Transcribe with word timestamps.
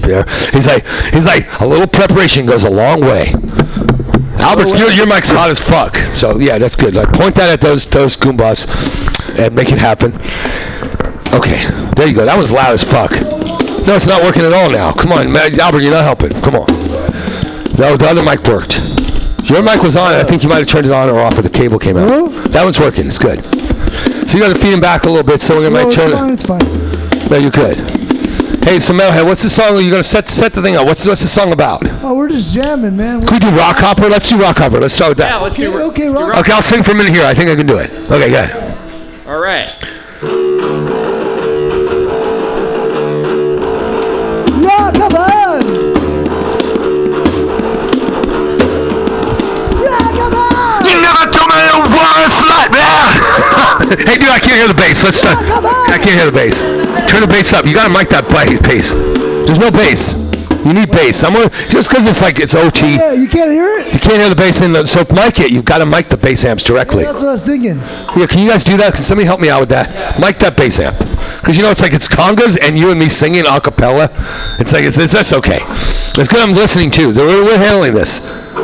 there. 0.00 0.24
He's 0.52 0.66
like, 0.66 0.86
he's 1.12 1.26
like, 1.26 1.60
a 1.60 1.66
little 1.66 1.86
preparation 1.86 2.46
goes 2.46 2.64
a 2.64 2.70
long 2.70 3.00
way. 3.00 3.34
Albert, 4.42 4.76
your, 4.76 4.90
your 4.90 5.06
mic's 5.06 5.30
hot 5.30 5.50
as 5.50 5.60
fuck. 5.60 5.96
So 6.14 6.38
yeah, 6.38 6.58
that's 6.58 6.74
good. 6.74 6.94
Like 6.94 7.12
point 7.12 7.34
that 7.36 7.50
at 7.50 7.60
those 7.60 7.86
those 7.86 8.16
goombas 8.16 8.66
and 9.38 9.54
make 9.54 9.70
it 9.70 9.78
happen. 9.78 10.12
Okay, 11.32 11.64
there 11.96 12.08
you 12.08 12.14
go. 12.14 12.24
That 12.24 12.36
was 12.36 12.50
loud 12.50 12.72
as 12.72 12.82
fuck. 12.82 13.12
No, 13.86 13.94
it's 13.94 14.06
not 14.06 14.22
working 14.22 14.44
at 14.44 14.52
all 14.52 14.70
now. 14.70 14.92
Come 14.92 15.12
on, 15.12 15.32
man. 15.32 15.58
Albert, 15.60 15.82
you're 15.82 15.92
not 15.92 16.04
helping. 16.04 16.30
Come 16.42 16.56
on. 16.56 16.66
No, 17.78 17.96
the 17.96 18.06
other 18.08 18.22
mic 18.22 18.42
worked. 18.46 18.78
Your 19.48 19.62
mic 19.62 19.82
was 19.82 19.96
on. 19.96 20.14
I 20.14 20.22
think 20.22 20.42
you 20.42 20.48
might 20.48 20.58
have 20.58 20.68
turned 20.68 20.86
it 20.86 20.92
on 20.92 21.08
or 21.08 21.18
off, 21.20 21.34
but 21.34 21.42
the 21.42 21.50
cable 21.50 21.78
came 21.78 21.96
out. 21.96 22.30
That 22.52 22.64
one's 22.64 22.78
working. 22.78 23.06
It's 23.06 23.18
good. 23.18 23.42
So 24.28 24.38
you 24.38 24.44
got 24.44 24.54
to 24.54 24.60
feed 24.60 24.72
him 24.72 24.80
back 24.80 25.04
a 25.04 25.08
little 25.08 25.26
bit. 25.26 25.40
So 25.40 25.56
we're 25.56 25.68
gonna 25.68 25.82
No, 25.82 25.86
might 25.86 25.94
turn 25.94 26.30
it. 26.30 26.32
It's 26.32 26.46
fine. 26.46 27.30
No, 27.30 27.36
you're 27.38 27.50
good. 27.50 28.01
Hey, 28.60 28.78
so 28.78 28.92
Metalhead, 28.94 29.24
what's 29.26 29.42
the 29.42 29.50
song? 29.50 29.80
You're 29.80 29.90
gonna 29.90 30.02
set 30.02 30.28
set 30.28 30.52
the 30.52 30.62
thing 30.62 30.76
up. 30.76 30.86
What's 30.86 31.06
what's 31.06 31.20
the 31.22 31.26
song 31.28 31.52
about? 31.52 31.82
Oh, 32.02 32.14
we're 32.14 32.28
just 32.28 32.54
jamming, 32.54 32.96
man. 32.96 33.20
we 33.20 33.38
do 33.38 33.48
rock 33.50 33.76
hopper? 33.78 34.08
Let's 34.08 34.28
do 34.28 34.38
rock 34.40 34.58
hopper. 34.58 34.78
Let's 34.78 34.94
start 34.94 35.10
with 35.10 35.18
that. 35.18 35.30
Yeah, 35.30 35.36
let's 35.38 35.58
Okay, 35.58 35.70
do. 35.72 35.80
okay, 35.90 36.02
let's 36.08 36.14
do 36.14 36.28
rock- 36.30 36.38
Okay, 36.40 36.52
I'll 36.52 36.62
sing 36.62 36.82
for 36.82 36.92
a 36.92 36.94
minute 36.94 37.12
here. 37.12 37.24
I 37.24 37.34
think 37.34 37.50
I 37.50 37.56
can 37.56 37.66
do 37.66 37.78
it. 37.78 37.90
Okay, 38.10 38.30
good. 38.30 38.50
All 39.26 39.40
right. 39.40 39.68
Rock 44.62 44.96
on! 44.98 45.62
Rock 49.86 50.18
on! 50.18 50.84
You 50.86 50.96
never 51.00 51.24
told 51.30 51.48
me 51.50 51.60
it 51.62 51.78
was 51.86 52.34
like 52.42 52.70
that. 52.74 53.96
hey, 54.06 54.16
dude, 54.18 54.28
I 54.28 54.38
can't 54.42 54.58
hear 54.58 54.68
the 54.68 54.74
bass. 54.74 55.04
Let's 55.04 55.18
start. 55.18 55.38
I 55.38 55.98
can't 55.98 56.16
hear 56.18 56.26
the 56.26 56.32
bass. 56.34 56.58
Turn 57.12 57.20
the 57.20 57.28
bass 57.28 57.52
up. 57.52 57.66
You 57.66 57.74
gotta 57.74 57.92
mic 57.92 58.08
that 58.08 58.24
bass. 58.32 58.96
There's 59.44 59.60
no 59.60 59.70
bass. 59.70 60.32
You 60.64 60.72
need 60.72 60.90
bass. 60.90 61.20
Gonna, 61.20 61.50
just 61.68 61.90
because 61.90 62.06
it's 62.06 62.22
like 62.22 62.40
it's 62.40 62.54
OT. 62.54 62.96
Yeah, 62.96 63.12
you 63.12 63.28
can't 63.28 63.52
hear 63.52 63.68
it? 63.84 63.92
You 63.92 64.00
can't 64.00 64.16
hear 64.16 64.30
the 64.30 64.34
bass 64.34 64.62
in 64.62 64.72
the 64.72 64.86
so 64.86 65.04
mic 65.12 65.38
it. 65.38 65.52
You've 65.52 65.66
got 65.66 65.84
to 65.84 65.86
mic 65.86 66.08
the 66.08 66.16
bass 66.16 66.46
amps 66.46 66.64
directly. 66.64 67.04
That's 67.04 67.20
what 67.20 67.28
I 67.28 67.32
was 67.32 67.44
thinking. 67.44 67.76
Yeah, 68.16 68.24
can 68.24 68.40
you 68.40 68.48
guys 68.48 68.64
do 68.64 68.78
that? 68.78 68.94
Can 68.94 69.04
somebody 69.04 69.26
help 69.26 69.40
me 69.40 69.50
out 69.50 69.60
with 69.60 69.68
that? 69.68 69.92
Mic 70.24 70.38
that 70.38 70.56
bass 70.56 70.80
amp. 70.80 70.96
Because 70.96 71.52
you 71.52 71.62
know 71.62 71.70
it's 71.70 71.82
like 71.82 71.92
it's 71.92 72.08
congas 72.08 72.56
and 72.56 72.78
you 72.78 72.90
and 72.90 72.98
me 72.98 73.10
singing 73.12 73.44
a 73.44 73.60
cappella. 73.60 74.08
It's 74.56 74.72
like 74.72 74.84
it's, 74.84 74.96
it's 74.96 75.12
that's 75.12 75.34
okay. 75.34 75.60
It's 75.60 76.28
good. 76.28 76.40
I'm 76.40 76.56
listening 76.56 76.90
too. 76.90 77.12
We're, 77.12 77.44
we're 77.44 77.58
handling 77.58 77.92
this. 77.92 78.56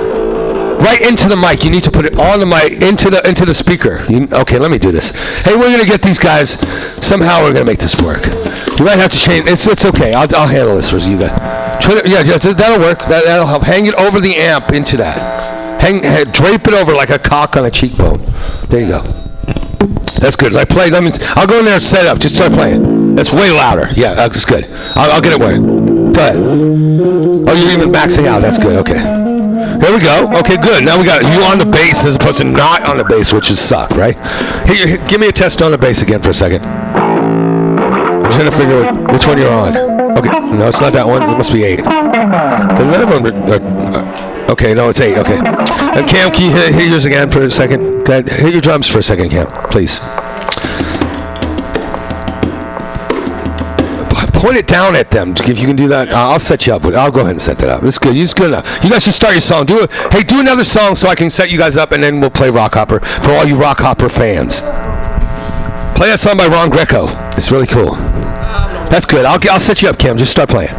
Right 0.80 1.00
into 1.02 1.28
the 1.28 1.36
mic. 1.36 1.64
You 1.64 1.70
need 1.70 1.84
to 1.84 1.90
put 1.90 2.04
it 2.06 2.14
on 2.18 2.38
the 2.40 2.46
mic 2.46 2.80
into 2.82 3.10
the 3.10 3.26
into 3.28 3.44
the 3.44 3.54
speaker. 3.54 4.04
You, 4.08 4.28
okay, 4.32 4.58
let 4.58 4.70
me 4.70 4.78
do 4.78 4.92
this. 4.92 5.44
Hey, 5.44 5.56
we're 5.56 5.70
gonna 5.70 5.84
get 5.84 6.02
these 6.02 6.18
guys. 6.18 6.50
Somehow 7.04 7.42
we're 7.42 7.52
gonna 7.52 7.64
make 7.64 7.78
this 7.80 8.00
work. 8.00 8.24
You 8.78 8.84
might 8.84 8.98
have 8.98 9.10
to 9.10 9.18
change. 9.18 9.48
It's 9.48 9.66
it's 9.66 9.84
okay. 9.84 10.14
I'll, 10.14 10.28
I'll 10.36 10.46
handle 10.46 10.76
this 10.76 10.90
for 10.90 10.98
you 10.98 11.18
guys. 11.18 11.34
To- 11.84 12.08
yeah, 12.08 12.22
just, 12.22 12.56
that'll 12.56 12.78
work. 12.80 13.00
That, 13.00 13.24
that'll 13.24 13.46
help. 13.46 13.62
Hang 13.62 13.86
it 13.86 13.94
over 13.94 14.20
the 14.20 14.34
amp 14.36 14.70
into 14.70 14.96
that. 14.98 15.18
Hang, 15.80 16.02
ha- 16.02 16.30
drape 16.32 16.66
it 16.68 16.74
over 16.74 16.94
like 16.94 17.10
a 17.10 17.18
cock 17.18 17.56
on 17.56 17.66
a 17.66 17.70
cheekbone. 17.70 18.20
There 18.70 18.80
you 18.80 18.88
go. 18.88 19.02
That's 20.22 20.36
good. 20.36 20.52
Like 20.52 20.68
play. 20.68 20.90
That 20.90 21.02
means 21.02 21.18
I'll 21.36 21.46
go 21.46 21.58
in 21.58 21.64
there 21.64 21.74
and 21.74 21.82
set 21.82 22.06
it 22.06 22.08
up. 22.08 22.18
Just 22.18 22.36
start 22.36 22.52
playing. 22.52 23.14
That's 23.14 23.32
way 23.32 23.50
louder. 23.50 23.88
Yeah, 23.94 24.14
that's 24.14 24.44
good. 24.44 24.64
I'll, 24.94 25.12
I'll 25.12 25.20
get 25.22 25.32
it 25.32 25.40
working. 25.40 26.12
Go 26.12 26.20
ahead. 26.20 26.36
Oh, 26.36 27.54
you're 27.54 27.72
even 27.72 27.90
maxing 27.90 28.26
out. 28.26 28.42
That's 28.42 28.58
good. 28.58 28.76
Okay. 28.76 29.17
There 29.88 29.96
we 29.96 30.04
go. 30.04 30.38
Okay, 30.40 30.58
good. 30.58 30.84
Now 30.84 30.98
we 30.98 31.06
got 31.06 31.22
you 31.22 31.42
on 31.44 31.58
the 31.58 31.64
bass 31.64 32.04
as 32.04 32.16
opposed 32.16 32.36
to 32.38 32.44
not 32.44 32.86
on 32.86 32.98
the 32.98 33.04
bass, 33.04 33.32
which 33.32 33.50
is 33.50 33.58
suck, 33.58 33.92
right? 33.92 34.16
Here, 34.68 34.98
give 35.08 35.18
me 35.18 35.28
a 35.28 35.32
test 35.32 35.62
on 35.62 35.72
the 35.72 35.78
bass 35.78 36.02
again 36.02 36.20
for 36.20 36.28
a 36.28 36.34
second. 36.34 36.62
I'm 36.62 38.30
trying 38.30 38.50
to 38.50 38.54
figure 38.54 38.84
out 38.84 39.10
which 39.10 39.26
one 39.26 39.38
you're 39.38 39.50
on. 39.50 39.74
Okay, 40.18 40.28
no, 40.28 40.68
it's 40.68 40.82
not 40.82 40.92
that 40.92 41.06
one. 41.06 41.22
It 41.22 41.38
must 41.38 41.54
be 41.54 41.64
eight. 41.64 41.78
The 41.78 42.84
none 42.84 43.00
of 43.00 43.08
them 43.08 43.24
are, 43.24 43.54
uh, 43.54 44.48
uh, 44.48 44.52
okay, 44.52 44.74
no, 44.74 44.90
it's 44.90 45.00
eight. 45.00 45.16
Okay. 45.16 45.38
And 45.38 46.06
Cam, 46.06 46.34
can 46.34 46.50
you 46.50 46.78
hit 46.78 46.90
yours 46.90 47.06
again 47.06 47.30
for 47.30 47.40
a 47.40 47.50
second? 47.50 48.06
Ahead. 48.06 48.28
Hit 48.28 48.52
your 48.52 48.60
drums 48.60 48.86
for 48.88 48.98
a 48.98 49.02
second, 49.02 49.30
Cam, 49.30 49.46
please. 49.70 50.00
Point 54.38 54.56
it 54.56 54.68
down 54.68 54.94
at 54.94 55.10
them. 55.10 55.34
If 55.36 55.58
you 55.58 55.66
can 55.66 55.74
do 55.74 55.88
that, 55.88 56.10
I'll 56.10 56.38
set 56.38 56.66
you 56.66 56.72
up. 56.72 56.84
I'll 56.84 57.10
go 57.10 57.20
ahead 57.20 57.32
and 57.32 57.42
set 57.42 57.58
that 57.58 57.68
up. 57.68 57.82
It's 57.82 57.98
good. 57.98 58.16
It's 58.16 58.32
good 58.32 58.48
enough. 58.48 58.84
You 58.84 58.90
guys 58.90 59.02
should 59.02 59.14
start 59.14 59.34
your 59.34 59.40
song. 59.40 59.66
Do 59.66 59.82
it. 59.82 59.92
Hey, 60.12 60.22
do 60.22 60.38
another 60.38 60.62
song 60.62 60.94
so 60.94 61.08
I 61.08 61.16
can 61.16 61.28
set 61.28 61.50
you 61.50 61.58
guys 61.58 61.76
up, 61.76 61.90
and 61.90 62.00
then 62.00 62.20
we'll 62.20 62.30
play 62.30 62.48
Rock 62.48 62.74
Hopper 62.74 63.00
for 63.00 63.32
all 63.32 63.44
you 63.44 63.56
Rock 63.56 63.78
Hopper 63.80 64.08
fans. 64.08 64.60
Play 65.98 66.10
that 66.10 66.20
song 66.20 66.36
by 66.36 66.46
Ron 66.46 66.70
Greco. 66.70 67.08
It's 67.36 67.50
really 67.50 67.66
cool. 67.66 67.96
That's 68.88 69.06
good. 69.06 69.24
I'll, 69.24 69.40
I'll 69.50 69.58
set 69.58 69.82
you 69.82 69.88
up, 69.88 69.98
Cam. 69.98 70.16
Just 70.16 70.30
start 70.30 70.48
playing. 70.48 70.70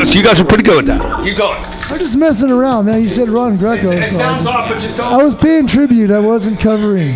That's 0.00 0.10
good. 0.10 0.14
Now, 0.14 0.20
you 0.20 0.22
guys 0.24 0.40
are 0.40 0.44
pretty 0.44 0.62
good 0.64 0.76
with 0.76 0.86
that. 0.86 1.22
Keep 1.24 1.36
going. 1.36 1.58
I'm 1.90 1.98
just 1.98 2.16
messing 2.16 2.50
around, 2.50 2.86
man. 2.86 3.02
You 3.02 3.08
said 3.08 3.28
Ron 3.28 3.56
Greco, 3.56 3.82
so 3.82 3.90
I, 3.92 3.96
just- 4.00 4.46
off, 4.46 4.68
but 4.68 4.80
just 4.80 4.98
I 5.00 5.22
was 5.22 5.34
paying 5.34 5.66
tribute. 5.66 6.10
I 6.10 6.18
wasn't 6.20 6.58
covering. 6.60 7.14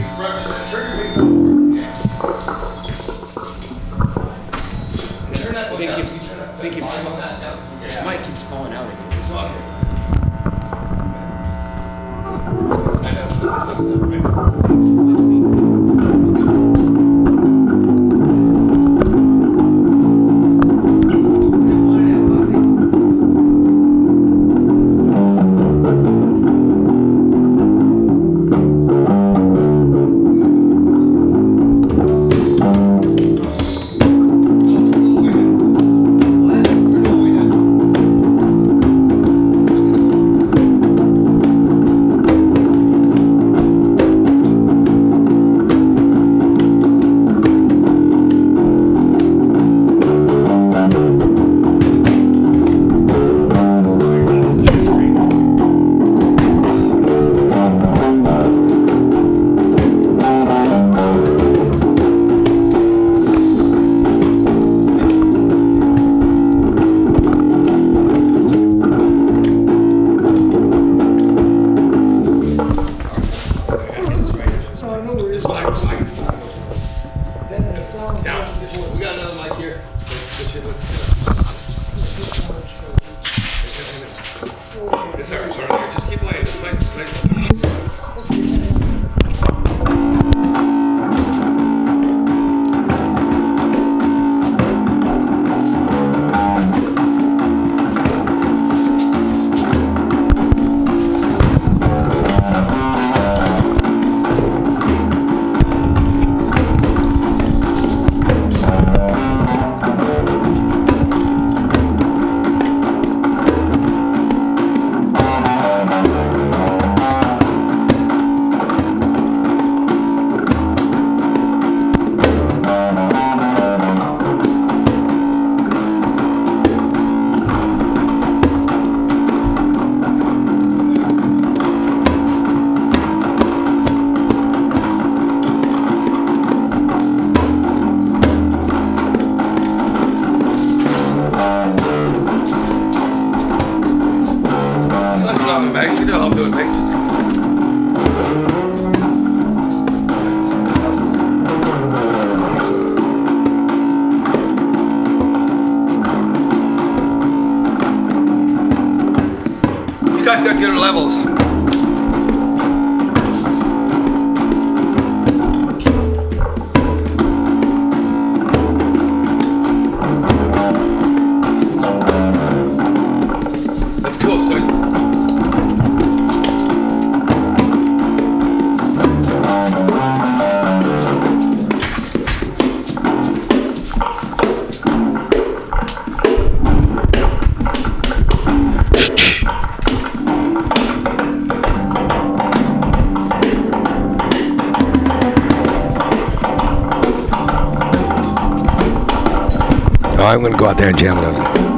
I'm 200.25 200.41
going 200.41 200.53
to 200.53 200.59
go 200.59 200.67
out 200.67 200.79
there 200.79 200.89
and 200.89 200.99
jam 200.99 201.19
a 201.19 201.21
dozen. 201.21 201.74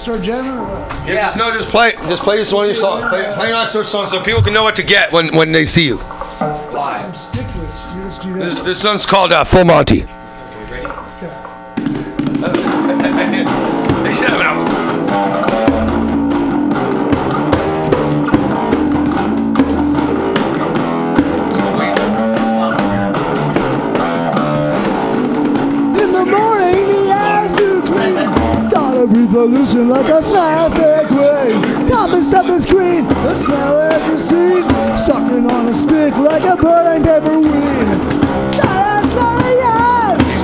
Sir 0.00 0.18
Jenner? 0.22 0.56
Yeah. 1.06 1.34
no, 1.36 1.52
just 1.52 1.68
play. 1.68 1.92
Just 1.92 2.22
play 2.22 2.38
this 2.38 2.52
one 2.52 2.68
you 2.68 2.74
saw. 2.74 3.06
Play, 3.10 3.30
play 3.34 3.52
on 3.52 3.66
song 3.66 4.06
so 4.06 4.22
people 4.22 4.40
can 4.40 4.54
know 4.54 4.62
what 4.62 4.74
to 4.76 4.82
get 4.82 5.12
when, 5.12 5.34
when 5.36 5.52
they 5.52 5.66
see 5.66 5.86
you. 5.86 5.96
Live. 6.72 7.02
This, 8.34 8.58
this 8.60 8.80
song's 8.80 9.04
called 9.04 9.32
uh, 9.32 9.44
Full 9.44 9.64
Monty. 9.64 10.06
evolution 29.40 29.88
like 29.88 30.06
a 30.06 30.20
spastic 30.20 31.08
wave. 31.10 31.90
Common 31.90 32.22
step 32.22 32.46
the 32.46 32.66
green. 32.70 33.04
the 33.06 33.34
smell 33.34 33.80
as 33.80 34.06
you 34.06 34.18
see, 34.18 34.60
Sucking 34.98 35.50
on 35.50 35.68
a 35.68 35.72
stick 35.72 36.14
like 36.16 36.42
a 36.42 36.56
burning 36.56 37.02
paper 37.02 37.38
weed. 37.38 38.00
Silence, 38.52 39.10
slowly, 39.12 39.54
yes! 39.64 40.40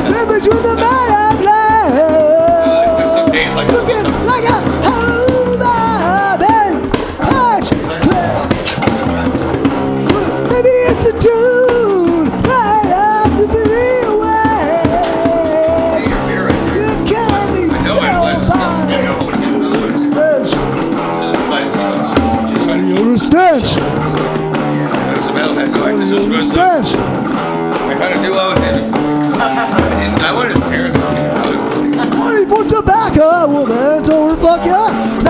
Slippage 0.00 0.46
with 0.46 0.62
the 0.62 0.76
matter. 0.76 1.13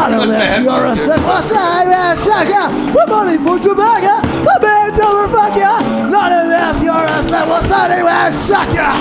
on 0.05 0.13
a 0.13 0.21
list, 0.21 0.61
you're 0.61 0.85
a 0.85 0.97
step 0.97 1.25
aside 1.25 1.89
and 1.89 2.21
sucker. 2.21 2.69
We're 2.93 3.07
money 3.09 3.39
for 3.39 3.59
tobacco, 3.59 4.21
a 4.21 4.61
man's 4.61 5.01
over 5.01 5.33
fucker. 5.33 6.11
Not 6.11 6.31
unless 6.31 6.83
you're 6.83 6.93
a 6.93 7.23
step 7.23 7.49
aside 7.49 7.91
and 8.05 8.37
sucker. 8.37 8.93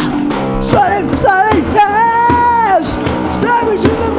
Shutting, 0.64 1.12
starting, 1.18 1.66
yes. 1.76 2.96
Stand 3.36 3.68
between 3.68 4.00
the 4.00 4.13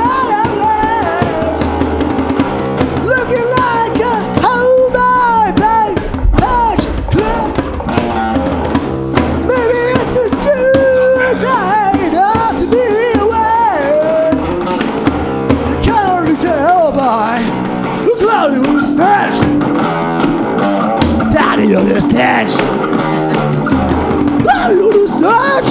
The 22.05 22.11
stench. 22.11 22.55
Mario 24.45 24.93
the 24.93 25.07
stench. 25.09 25.69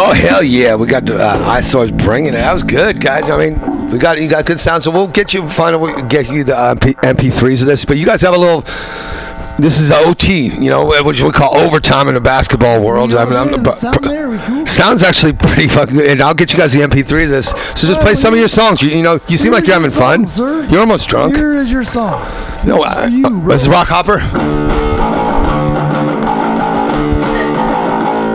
Oh 0.00 0.12
hell 0.12 0.42
yeah, 0.42 0.74
we 0.74 0.86
got 0.86 1.06
the 1.06 1.18
uh, 1.20 1.38
eyesores 1.48 1.90
bringing 1.90 2.28
it. 2.28 2.32
That 2.32 2.52
was 2.52 2.62
good, 2.62 3.00
guys. 3.00 3.30
I 3.30 3.36
mean, 3.36 3.67
we 3.92 3.98
got 3.98 4.20
you 4.20 4.28
got 4.28 4.44
good 4.46 4.58
sound, 4.58 4.82
so 4.82 4.90
we'll 4.90 5.08
get 5.08 5.32
you 5.34 5.48
find 5.48 5.74
a 5.74 5.78
way- 5.78 5.94
get 6.08 6.28
you 6.30 6.44
the 6.44 6.56
uh, 6.56 6.74
MP, 6.74 6.94
MP3s 6.94 7.60
of 7.62 7.66
this. 7.66 7.84
But 7.84 7.96
you 7.96 8.06
guys 8.06 8.20
have 8.22 8.34
a 8.34 8.38
little. 8.38 8.64
This 9.60 9.80
is 9.80 9.90
OT, 9.90 10.46
you 10.62 10.70
know, 10.70 11.02
which 11.02 11.20
we 11.20 11.32
call 11.32 11.56
overtime 11.56 12.06
in 12.06 12.14
the 12.14 12.20
basketball 12.20 12.80
world. 12.80 13.12
I 13.12 13.24
mean, 13.24 13.34
I'm, 13.34 13.60
but- 13.64 13.74
sound 13.74 14.04
there, 14.04 14.38
cool. 14.38 14.64
sounds 14.66 15.02
actually 15.02 15.32
pretty 15.32 15.66
fucking 15.66 15.96
good, 15.96 16.08
and 16.08 16.22
I'll 16.22 16.32
get 16.32 16.52
you 16.52 16.58
guys 16.58 16.72
the 16.72 16.78
MP3s 16.80 17.24
of 17.24 17.30
this. 17.30 17.48
So 17.74 17.88
just 17.88 18.00
play 18.00 18.14
some 18.14 18.32
of 18.32 18.38
your 18.38 18.46
songs. 18.48 18.80
You, 18.82 18.90
you 18.90 19.02
know, 19.02 19.18
you 19.26 19.36
seem 19.36 19.52
like 19.52 19.66
you're 19.66 19.74
having 19.74 19.90
your 19.90 19.98
fun. 19.98 20.28
sir. 20.28 20.64
You're 20.70 20.78
almost 20.80 21.08
drunk. 21.08 21.34
Here 21.34 21.54
is 21.54 21.72
your 21.72 21.82
song. 21.82 22.24
This 22.58 22.66
No, 22.66 22.84
is 22.84 22.92
uh, 22.92 23.02
for 23.02 23.08
you, 23.08 23.26
uh, 23.26 23.30
bro. 23.30 23.40
this 23.52 23.62
is 23.62 23.68
Rock 23.68 23.88
Hopper. 23.88 24.18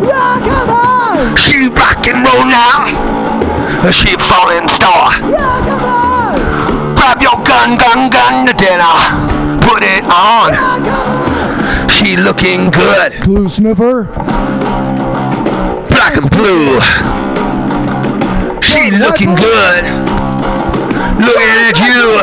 Rock 0.03 0.43
on! 0.67 1.35
She 1.37 1.67
rock 1.69 2.05
and 2.07 2.25
roll 2.27 2.45
now. 2.45 3.12
A 3.81 3.91
falling 4.17 4.69
star. 4.69 5.09
On! 5.83 6.39
Grab 6.95 7.21
your 7.21 7.35
gun, 7.43 7.77
gun, 7.77 8.09
gun 8.09 8.45
to 8.45 8.53
dinner. 8.53 8.95
Put 9.61 9.83
it 9.83 10.03
on. 10.05 10.53
On! 10.53 11.89
She 11.89 12.15
looking 12.15 12.69
good. 12.71 13.23
Blue 13.23 13.49
sniffer. 13.49 14.05
Black 15.89 16.15
and 16.15 16.29
blue. 16.29 16.79
She 18.61 18.91
looking 18.91 19.35
good. 19.35 19.83
Looking 21.19 21.57
at 21.67 21.77
you. 21.83 22.19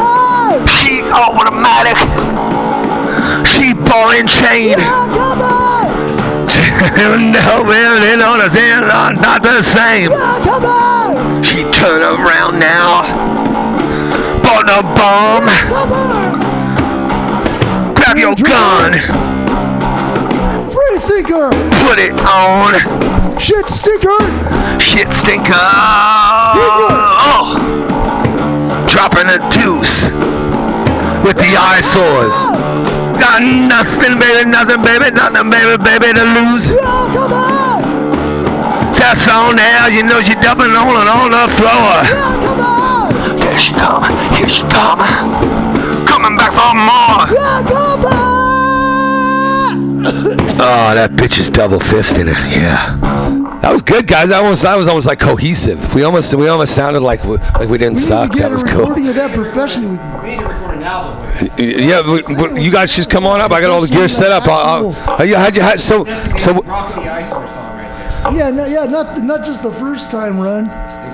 On! 0.00 0.66
She 0.66 1.02
automatic. 1.02 1.98
She 3.46 3.74
ball 3.74 4.10
and 4.10 4.28
chain. 4.28 4.76
On! 6.80 7.32
no, 7.32 7.62
well, 7.66 8.00
they 8.00 8.16
know 8.16 8.38
the 8.38 8.48
same, 8.48 8.86
not, 8.86 9.16
not 9.16 9.42
the 9.42 9.62
same. 9.62 10.10
Rock 10.10 10.62
on! 10.62 11.42
She 11.42 11.64
turn 11.72 12.02
around 12.02 12.58
now. 12.60 13.02
Bought 14.42 14.70
a 14.70 14.82
bomb. 14.94 15.46
Rock 15.70 15.90
on! 15.90 16.38
Grab 17.94 18.16
your 18.16 18.34
gun. 18.36 18.92
Free 20.70 20.98
thinker! 21.00 21.50
Put 21.82 21.98
it 21.98 22.14
on. 22.20 22.74
Shit 23.40 23.68
stinker! 23.68 24.18
Shit 24.78 25.12
stinker. 25.12 25.52
Oh. 26.54 27.56
Dropping 28.88 29.28
a 29.28 29.38
deuce 29.50 30.04
with 31.24 31.36
the 31.36 31.56
eyesores. 31.58 32.97
Got 33.18 33.42
nothing, 33.42 34.18
baby, 34.18 34.48
nothing, 34.48 34.82
baby, 34.82 35.10
nothing, 35.10 35.50
baby, 35.50 35.76
baby 35.82 36.08
to 36.14 36.24
lose. 36.38 36.70
Rock 36.70 37.14
on! 37.30 37.82
That's 38.94 39.26
on 39.28 39.56
there, 39.56 39.90
you 39.90 40.02
know 40.02 40.20
she 40.22 40.34
dumping 40.34 40.70
on 40.70 40.94
and 40.94 41.08
on 41.08 41.30
the 41.30 41.48
floor. 41.58 42.02
Rock 42.14 42.58
on! 42.58 43.42
Here 43.42 43.58
she 43.58 43.72
come, 43.74 44.04
here 44.34 44.48
she 44.48 44.62
come. 44.70 44.98
Coming 46.06 46.36
back 46.36 46.52
for 46.54 46.74
more. 46.74 47.26
Rock 47.34 47.70
on! 47.70 48.28
Oh, 50.60 50.94
that 50.94 51.12
bitch 51.12 51.38
is 51.38 51.48
double 51.50 51.78
fisting 51.78 52.28
it. 52.28 52.38
Yeah. 52.50 52.96
That 53.62 53.72
was 53.72 53.82
good, 53.82 54.06
guys. 54.06 54.28
That 54.30 54.40
was 54.48 54.62
that 54.62 54.76
was 54.76 54.88
almost 54.88 55.06
like 55.06 55.18
cohesive. 55.18 55.94
We 55.94 56.02
almost 56.04 56.34
we 56.34 56.48
almost 56.48 56.74
sounded 56.74 57.00
like 57.00 57.22
we, 57.24 57.36
like 57.36 57.68
we 57.68 57.78
didn't 57.78 57.96
We 57.96 58.02
suck. 58.02 58.32
That 58.34 58.50
was 58.50 58.62
cool. 58.64 58.80
recording 58.80 59.08
of 59.08 59.14
that 59.16 59.34
professionally 59.34 59.96
with 59.96 60.40
you. 60.40 60.47
We 60.88 61.66
need 61.66 61.74
to 61.74 61.84
record 61.84 62.02
an 62.02 62.06
album 62.06 62.22
with 62.22 62.22
it. 62.22 62.38
Yeah, 62.38 62.46
we, 62.46 62.52
we- 62.54 62.62
you 62.64 62.70
guys 62.72 62.94
just 62.94 63.10
come 63.10 63.26
on 63.26 63.40
up. 63.40 63.52
I 63.52 63.60
got 63.60 63.70
all 63.70 63.80
the 63.80 63.88
gear 63.88 64.08
set 64.08 64.32
up. 64.32 64.44
I'll, 64.46 64.86
I'll, 64.88 64.92
how 65.18 65.24
you, 65.24 65.36
how'd 65.36 65.56
you, 65.56 65.62
how, 65.62 65.76
so 65.76 66.04
so 66.36 66.52
Roxy 66.62 67.00
Eyesore 67.02 67.46
song 67.48 67.76
right 67.76 67.88
there. 67.88 68.32
Yeah, 68.34 68.50
no, 68.50 68.64
yeah, 68.66 68.84
not 68.84 69.22
not 69.22 69.44
just 69.44 69.62
the 69.62 69.70
first 69.72 70.10
time 70.10 70.40
run. 70.40 70.66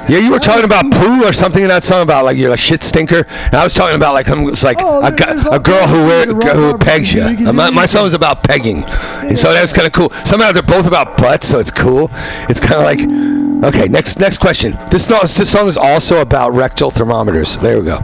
yeah, 0.08 0.18
you 0.18 0.30
were 0.30 0.38
talking 0.38 0.64
about 0.64 0.90
poo 0.90 1.22
or 1.24 1.32
something 1.32 1.62
in 1.62 1.68
that 1.68 1.84
song 1.84 2.02
about 2.02 2.24
like 2.24 2.36
you're 2.36 2.52
a 2.52 2.56
shit 2.56 2.82
stinker. 2.82 3.26
And 3.28 3.54
I 3.54 3.62
was 3.64 3.74
talking 3.74 3.94
about 3.96 4.14
like 4.14 4.26
some- 4.26 4.48
it's 4.48 4.64
like 4.64 4.78
Oh, 4.80 4.98
a, 4.98 5.10
there- 5.10 5.18
gu- 5.18 5.24
there's 5.34 5.46
a 5.46 5.58
girl 5.58 5.86
who 5.86 5.96
kinds 6.08 6.08
wear, 6.08 6.30
of 6.30 6.36
rock 6.38 6.56
who 6.56 6.78
pegs 6.78 7.12
you. 7.12 7.22
you 7.28 7.36
can 7.36 7.48
Uh, 7.48 7.52
my, 7.52 7.68
do 7.68 7.74
my 7.74 7.84
song 7.86 8.04
was 8.04 8.14
about 8.14 8.42
pegging, 8.42 8.84
and 8.84 9.38
so 9.38 9.52
that's 9.52 9.72
kind 9.72 9.86
of 9.86 9.92
cool. 9.92 10.10
Somehow 10.24 10.52
they're 10.52 10.62
both 10.62 10.86
about 10.86 11.18
butts, 11.18 11.46
so 11.48 11.58
it's 11.58 11.70
cool. 11.70 12.10
It's 12.48 12.60
kind 12.60 12.74
of 12.80 12.84
like 12.84 13.74
okay. 13.74 13.86
Next 13.88 14.18
next 14.18 14.38
question. 14.38 14.72
This 14.90 15.04
song, 15.04 15.20
this 15.22 15.50
song 15.50 15.68
is 15.68 15.76
also 15.76 16.20
about 16.22 16.54
rectal 16.54 16.90
thermometers. 16.90 17.58
There 17.58 17.78
we 17.78 17.84
go. 17.84 18.00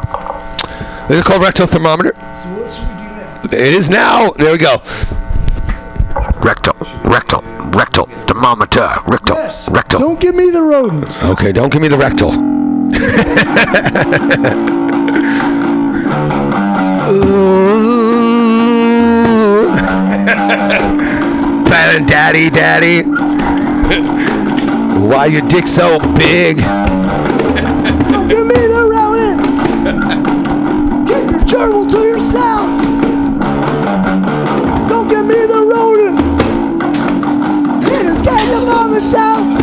Is 1.11 1.19
it 1.19 1.25
called 1.25 1.43
rectal 1.43 1.67
thermometer? 1.67 2.13
So 2.15 2.21
what 2.21 2.73
should 2.73 2.87
we 2.87 2.95
do 2.95 3.59
now? 3.59 3.67
It 3.67 3.75
is 3.75 3.91
now. 3.91 4.31
There 4.31 4.53
we 4.53 4.59
go. 4.59 4.81
Rectal, 6.41 6.75
rectal, 7.05 7.43
rectal, 7.73 8.07
thermometer, 8.27 8.89
rectal, 9.07 9.37
Yes. 9.37 9.69
rectal. 9.71 9.99
Don't 9.99 10.21
give 10.21 10.35
me 10.35 10.51
the 10.51 10.63
rodents. 10.63 11.23
Okay, 11.23 11.53
don't 11.53 11.71
give 11.73 11.83
me 11.83 11.89
the 11.89 11.99
rectal. 11.99 12.31
Ooh. 17.11 19.67
Daddy, 22.07 22.51
daddy. 22.51 23.03
Why 25.01 25.27
your 25.27 25.43
dick 25.49 25.67
so 25.67 25.99
big? 26.15 26.59
On. 39.01 39.57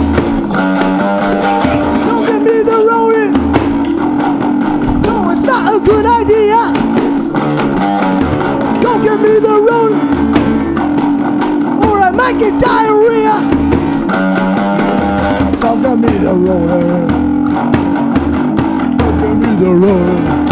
Don't 2.08 2.26
give 2.26 2.42
me 2.42 2.64
the 2.64 2.78
rodent. 2.90 3.38
No, 5.06 5.30
it's 5.30 5.44
not 5.44 5.76
a 5.76 5.80
good 5.80 6.06
idea. 6.06 6.74
Don't 8.82 9.04
give 9.04 9.22
me 9.22 9.40
the 9.40 9.62
rodent. 9.68 10.04
Or 11.86 12.00
I 12.00 12.10
might 12.12 12.40
get 12.40 12.60
diarrhea. 12.60 13.38
Don't 15.62 15.82
give 15.84 16.00
me 16.00 16.18
the 16.18 16.34
rodent. 16.34 17.10
Don't 18.98 19.20
give 19.22 19.38
me 19.38 19.56
the 19.64 19.72
rodent. 19.72 20.47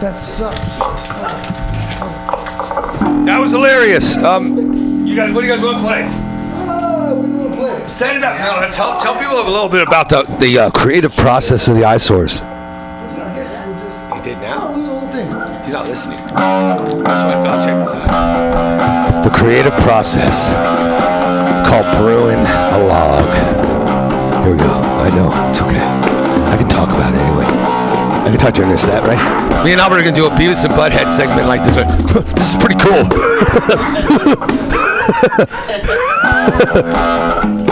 That 0.00 0.16
sucks. 0.16 0.78
That 3.26 3.38
was 3.40 3.50
hilarious. 3.50 4.16
Um, 4.16 5.04
you 5.04 5.16
guys, 5.16 5.32
what 5.32 5.40
do 5.40 5.48
you 5.48 5.52
guys 5.52 5.60
want 5.60 5.78
to 5.78 5.84
ah, 5.84 7.56
play? 7.58 7.88
Set 7.88 8.14
it 8.14 8.22
up. 8.22 8.36
Tell, 8.72 9.00
tell 9.00 9.18
people 9.18 9.40
a 9.40 9.42
little 9.42 9.68
bit 9.68 9.84
about 9.84 10.08
the, 10.08 10.22
the 10.38 10.56
uh, 10.56 10.70
creative 10.70 11.16
process 11.16 11.66
of 11.66 11.74
the 11.74 11.84
eyesores. 11.84 12.42
I 12.42 13.34
guess 13.34 13.66
we'll 13.66 13.74
just. 13.78 14.14
You 14.14 14.22
did 14.22 14.38
now? 14.38 14.68
Oh, 14.70 15.00
the 15.06 15.12
thing. 15.12 15.28
You're 15.28 15.72
not 15.72 15.88
listening. 15.88 16.18
The 19.24 19.30
creative 19.34 19.74
process 19.82 20.52
called 21.68 21.96
brewing 21.96 22.38
a 22.38 22.78
log. 22.86 23.24
Here 24.44 24.52
we 24.52 24.58
go. 24.58 24.70
I 24.70 25.10
know. 25.10 25.32
It's 25.48 25.60
okay. 25.60 25.82
I 25.82 26.56
can 26.56 26.68
talk 26.68 26.90
about 26.90 27.12
it 27.14 27.18
anyway. 27.18 27.47
I 28.28 28.30
can 28.30 28.40
talk 28.40 28.52
to 28.52 28.60
you 28.60 28.66
under 28.66 28.76
set, 28.76 29.04
right? 29.04 29.64
Me 29.64 29.72
and 29.72 29.80
Albert 29.80 30.00
are 30.00 30.02
gonna 30.02 30.14
do 30.14 30.26
a 30.26 30.30
Beavis 30.30 30.62
and 30.62 30.74
Butthead 30.74 31.10
segment 31.16 31.48
like 31.48 31.64
this. 31.64 31.76
One. 31.76 31.88
this 32.34 32.54
is 32.54 32.60
pretty 32.60 32.76
cool. 32.76 33.08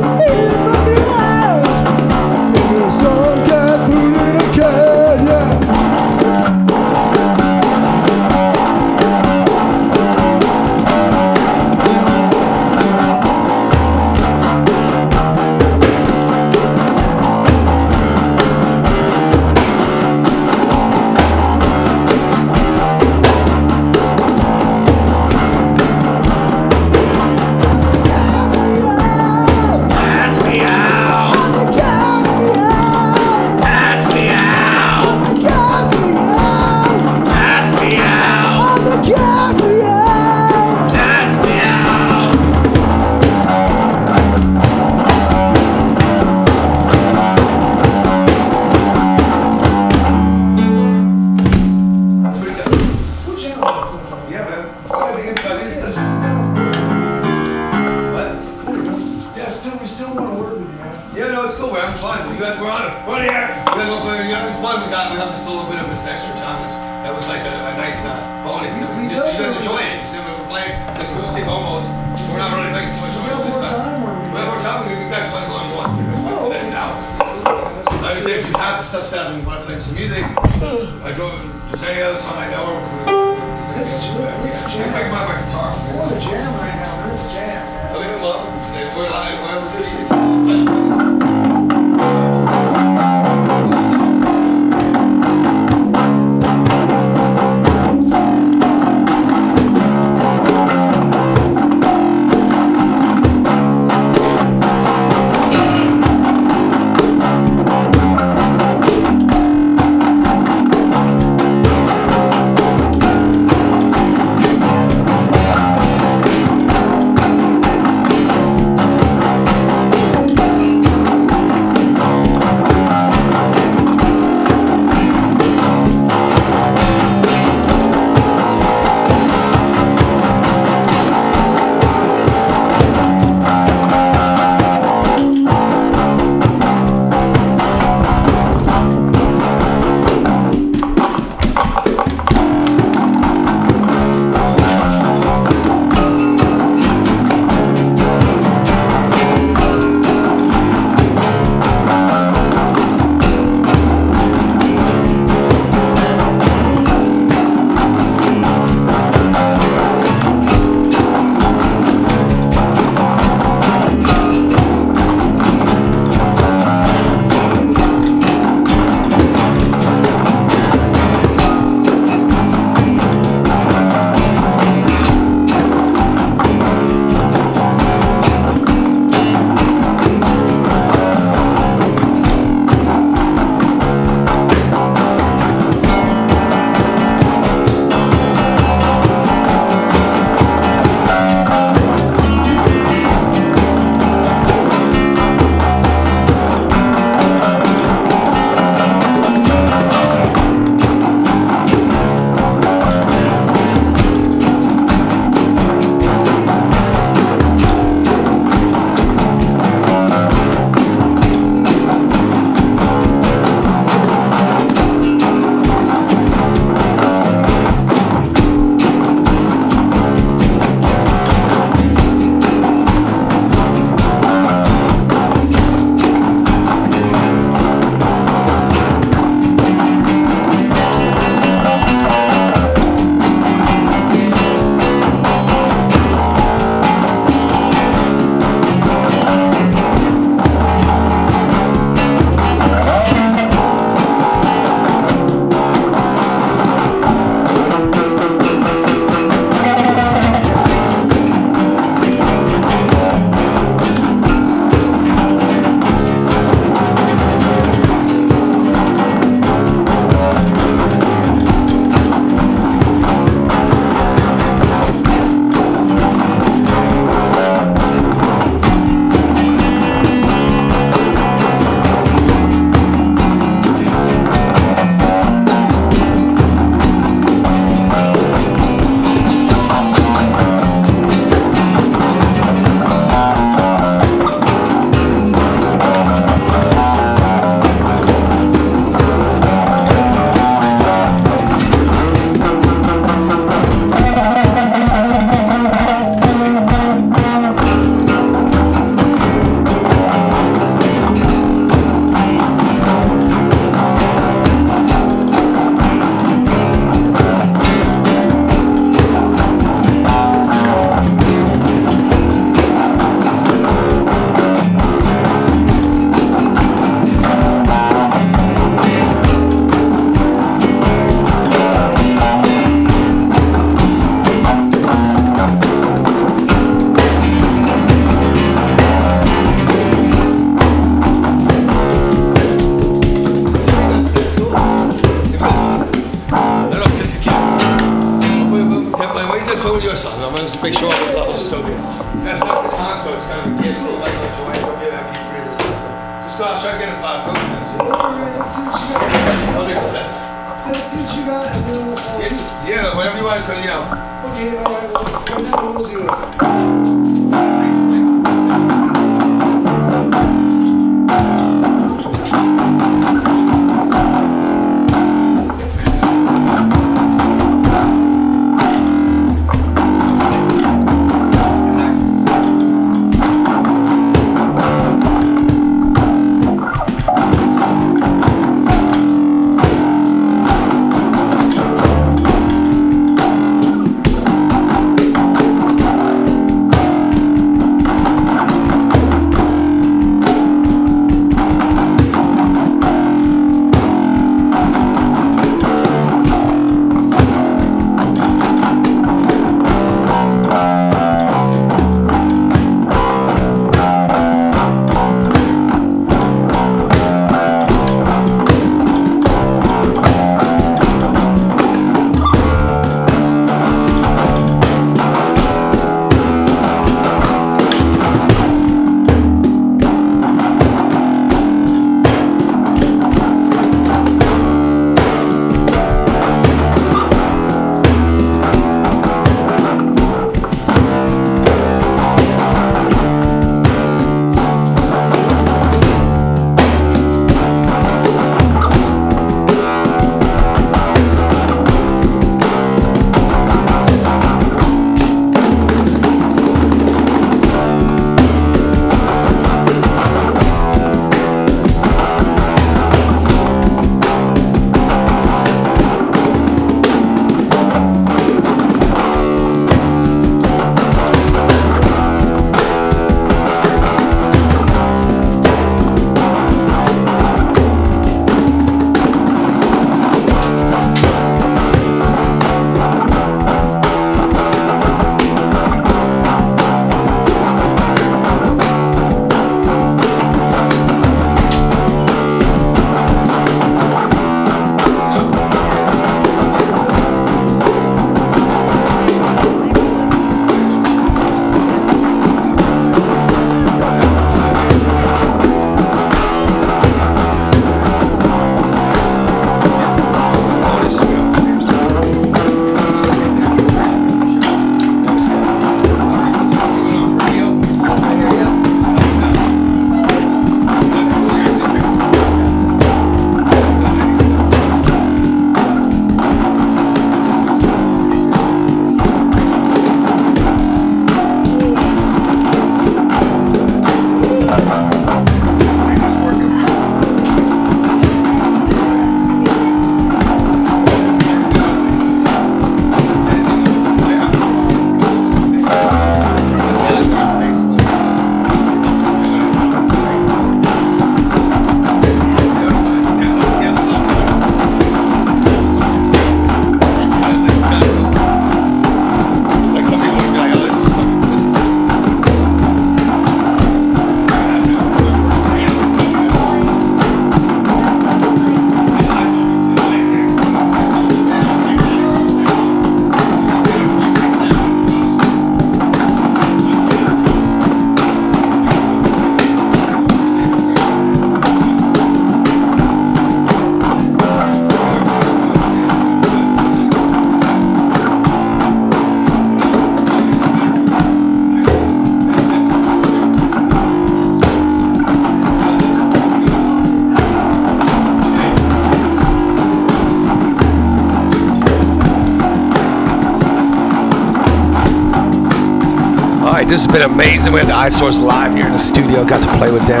has 596.86 597.00
been 597.00 597.10
amazing. 597.10 597.52
We 597.52 597.60
had 597.60 597.68
the 597.68 597.74
eyesores 597.74 598.20
live 598.20 598.54
here 598.54 598.66
in 598.66 598.72
the 598.72 598.78
studio. 598.78 599.24
Got 599.24 599.42
to 599.42 599.58
play 599.58 599.70
with 599.70 599.86
them. 599.86 600.00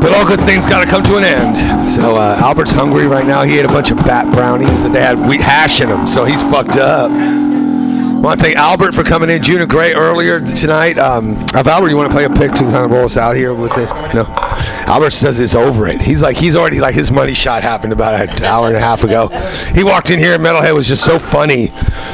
But 0.00 0.12
all 0.14 0.26
good 0.26 0.40
things 0.40 0.66
got 0.66 0.84
to 0.84 0.90
come 0.90 1.02
to 1.04 1.16
an 1.16 1.24
end. 1.24 1.56
So 1.90 2.16
uh, 2.16 2.38
Albert's 2.40 2.72
hungry 2.72 3.06
right 3.06 3.26
now. 3.26 3.42
He 3.42 3.58
ate 3.58 3.64
a 3.64 3.68
bunch 3.68 3.90
of 3.90 3.96
bat 3.98 4.32
brownies 4.32 4.82
that 4.82 4.92
they 4.92 5.00
had 5.00 5.18
wheat 5.18 5.40
hash 5.40 5.80
in 5.80 5.88
them, 5.88 6.06
so 6.06 6.24
he's 6.24 6.42
fucked 6.42 6.76
up. 6.76 7.10
I 7.10 8.18
want 8.18 8.38
to 8.38 8.44
thank 8.44 8.56
Albert 8.56 8.92
for 8.92 9.02
coming 9.02 9.30
in. 9.30 9.42
Juna 9.42 9.66
Gray 9.66 9.94
earlier 9.94 10.40
tonight. 10.40 10.98
Um, 10.98 11.36
if 11.54 11.66
Albert, 11.66 11.90
you 11.90 11.96
want 11.96 12.10
to 12.10 12.14
play 12.14 12.24
a 12.24 12.30
pick 12.30 12.52
to 12.52 12.62
kind 12.62 12.84
of 12.84 12.90
roll 12.90 13.04
us 13.04 13.16
out 13.16 13.36
here 13.36 13.54
with 13.54 13.76
it? 13.76 13.88
No. 14.14 14.45
Albert 14.88 15.10
says 15.10 15.40
it's 15.40 15.54
over 15.54 15.86
it. 15.88 16.00
He's 16.00 16.22
like 16.22 16.36
he's 16.36 16.54
already 16.56 16.80
like 16.80 16.94
his 16.94 17.10
money 17.10 17.34
shot 17.34 17.62
happened 17.62 17.92
about 17.92 18.14
an 18.14 18.44
hour 18.44 18.68
and 18.68 18.76
a 18.76 18.80
half 18.80 19.04
ago. 19.04 19.28
He 19.74 19.84
walked 19.84 20.10
in 20.10 20.18
here 20.18 20.38
Metalhead 20.38 20.74
was 20.74 20.86
just 20.88 21.04
so 21.04 21.18
funny. 21.18 21.72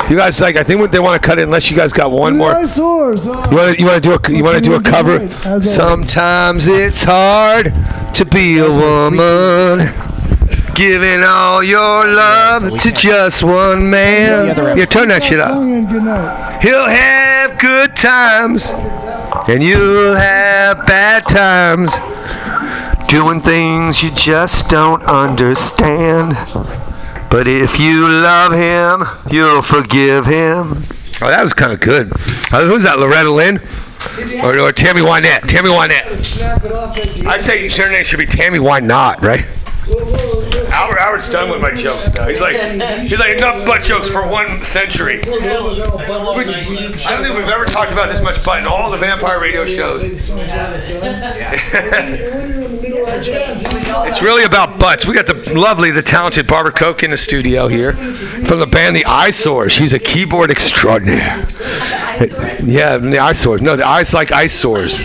You 0.09 0.17
guys 0.17 0.41
like 0.41 0.57
I 0.57 0.63
think 0.63 0.81
what 0.81 0.93
they 0.93 1.01
want 1.01 1.21
to 1.21 1.27
cut 1.27 1.39
it 1.39 1.43
unless 1.43 1.71
you 1.71 1.77
guys 1.77 1.93
got 1.93 2.11
one 2.11 2.37
more. 2.37 2.53
Uh, 2.53 2.67
You 3.51 3.57
want 3.57 3.77
to 3.77 3.81
you 3.81 3.87
want 3.87 4.03
to 4.03 4.09
do 4.09 4.15
a 4.15 4.37
you 4.37 4.45
want 4.45 4.57
to 4.57 4.63
do 4.63 4.75
a 4.75 4.83
cover? 4.83 5.29
Sometimes 5.61 6.69
it's 6.69 7.03
hard 7.03 7.73
to 8.15 8.25
be 8.25 8.59
a 8.59 8.69
woman. 8.71 9.81
Giving 10.75 11.23
all 11.23 11.63
your 11.63 12.07
love 12.09 12.79
to 12.79 12.93
just 12.93 13.45
one 13.45 13.91
man. 13.91 14.47
Yeah, 14.77 14.87
turn 14.87 15.09
that 15.09 15.23
shit 15.23 15.39
up. 15.39 15.51
Song 15.51 15.73
and 15.75 15.89
good 15.89 16.03
night. 16.03 16.61
He'll 16.63 16.87
have 16.87 17.59
good 17.59 17.95
times, 17.95 18.71
and 19.49 19.63
you'll 19.63 20.17
have 20.17 20.87
bad 20.87 21.25
times. 21.29 21.91
Doing 23.13 23.43
things 23.43 24.03
you 24.03 24.11
just 24.13 24.71
don't 24.71 25.03
understand. 25.03 26.35
But 27.31 27.47
if 27.47 27.79
you 27.79 28.09
love 28.09 28.55
him, 28.55 29.05
you'll 29.31 29.61
forgive 29.61 30.25
him. 30.25 30.83
Oh, 31.21 31.29
that 31.29 31.43
was 31.43 31.53
kind 31.53 31.73
of 31.73 31.81
good. 31.81 32.11
Uh, 32.51 32.65
who's 32.65 32.85
that, 32.85 32.99
Loretta 32.99 33.31
Lynn? 33.31 33.61
Or, 34.43 34.59
or 34.59 34.73
Tammy 34.73 35.03
Wynette? 35.03 35.47
Tammy 35.47 35.69
Wynette. 35.69 36.17
Snap 36.17 36.65
it 36.65 36.73
off 36.73 36.97
at 36.97 37.13
the 37.13 37.27
I 37.27 37.37
say 37.37 37.69
your 37.69 37.91
name 37.91 38.03
should 38.03 38.19
be 38.19 38.25
Tammy 38.25 38.59
Wynette, 38.59 39.21
right? 39.21 39.45
Albert, 40.73 40.99
Albert's 40.99 41.31
done 41.31 41.51
with 41.51 41.61
my 41.61 41.73
jokes 41.73 42.15
now. 42.15 42.29
He's 42.29 42.41
like, 42.41 42.57
he's 43.03 43.19
like 43.19 43.37
enough 43.37 43.67
butt 43.67 43.83
jokes 43.83 44.09
for 44.09 44.27
one 44.27 44.63
century. 44.63 45.21
I 45.21 45.25
don't 45.29 47.23
think 47.23 47.37
we've 47.37 47.47
ever 47.47 47.67
talked 47.67 47.93
about 47.93 48.09
this 48.09 48.23
much 48.23 48.43
butt 48.43 48.61
in 48.61 48.67
all 48.67 48.91
the 48.91 48.97
vampire 48.97 49.39
radio 49.39 49.67
shows. 49.67 50.33
It's 53.25 54.23
really 54.23 54.45
about 54.45 54.79
butts. 54.79 55.07
We 55.07 55.15
got 55.15 55.27
the 55.27 55.53
lovely, 55.55 55.91
the 55.91 56.03
talented 56.03 56.47
Barbara 56.47 56.73
Koch 56.73 57.03
in 57.03 57.11
the 57.11 57.17
studio 57.17 57.69
here 57.69 57.93
from 57.93 58.61
the 58.61 58.67
band 58.67 58.97
The 58.97 59.05
Eyesores. 59.05 59.73
She's 59.73 59.93
a 59.93 59.99
keyboard 59.99 60.51
extraordinaire. 60.51 61.39
Yeah, 62.65 62.99
the 62.99 63.19
eyesores. 63.21 63.63
No, 63.63 63.77
the 63.77 63.89
eyes 63.89 64.15
like 64.15 64.33
ice 64.33 64.53
sores. 64.53 64.99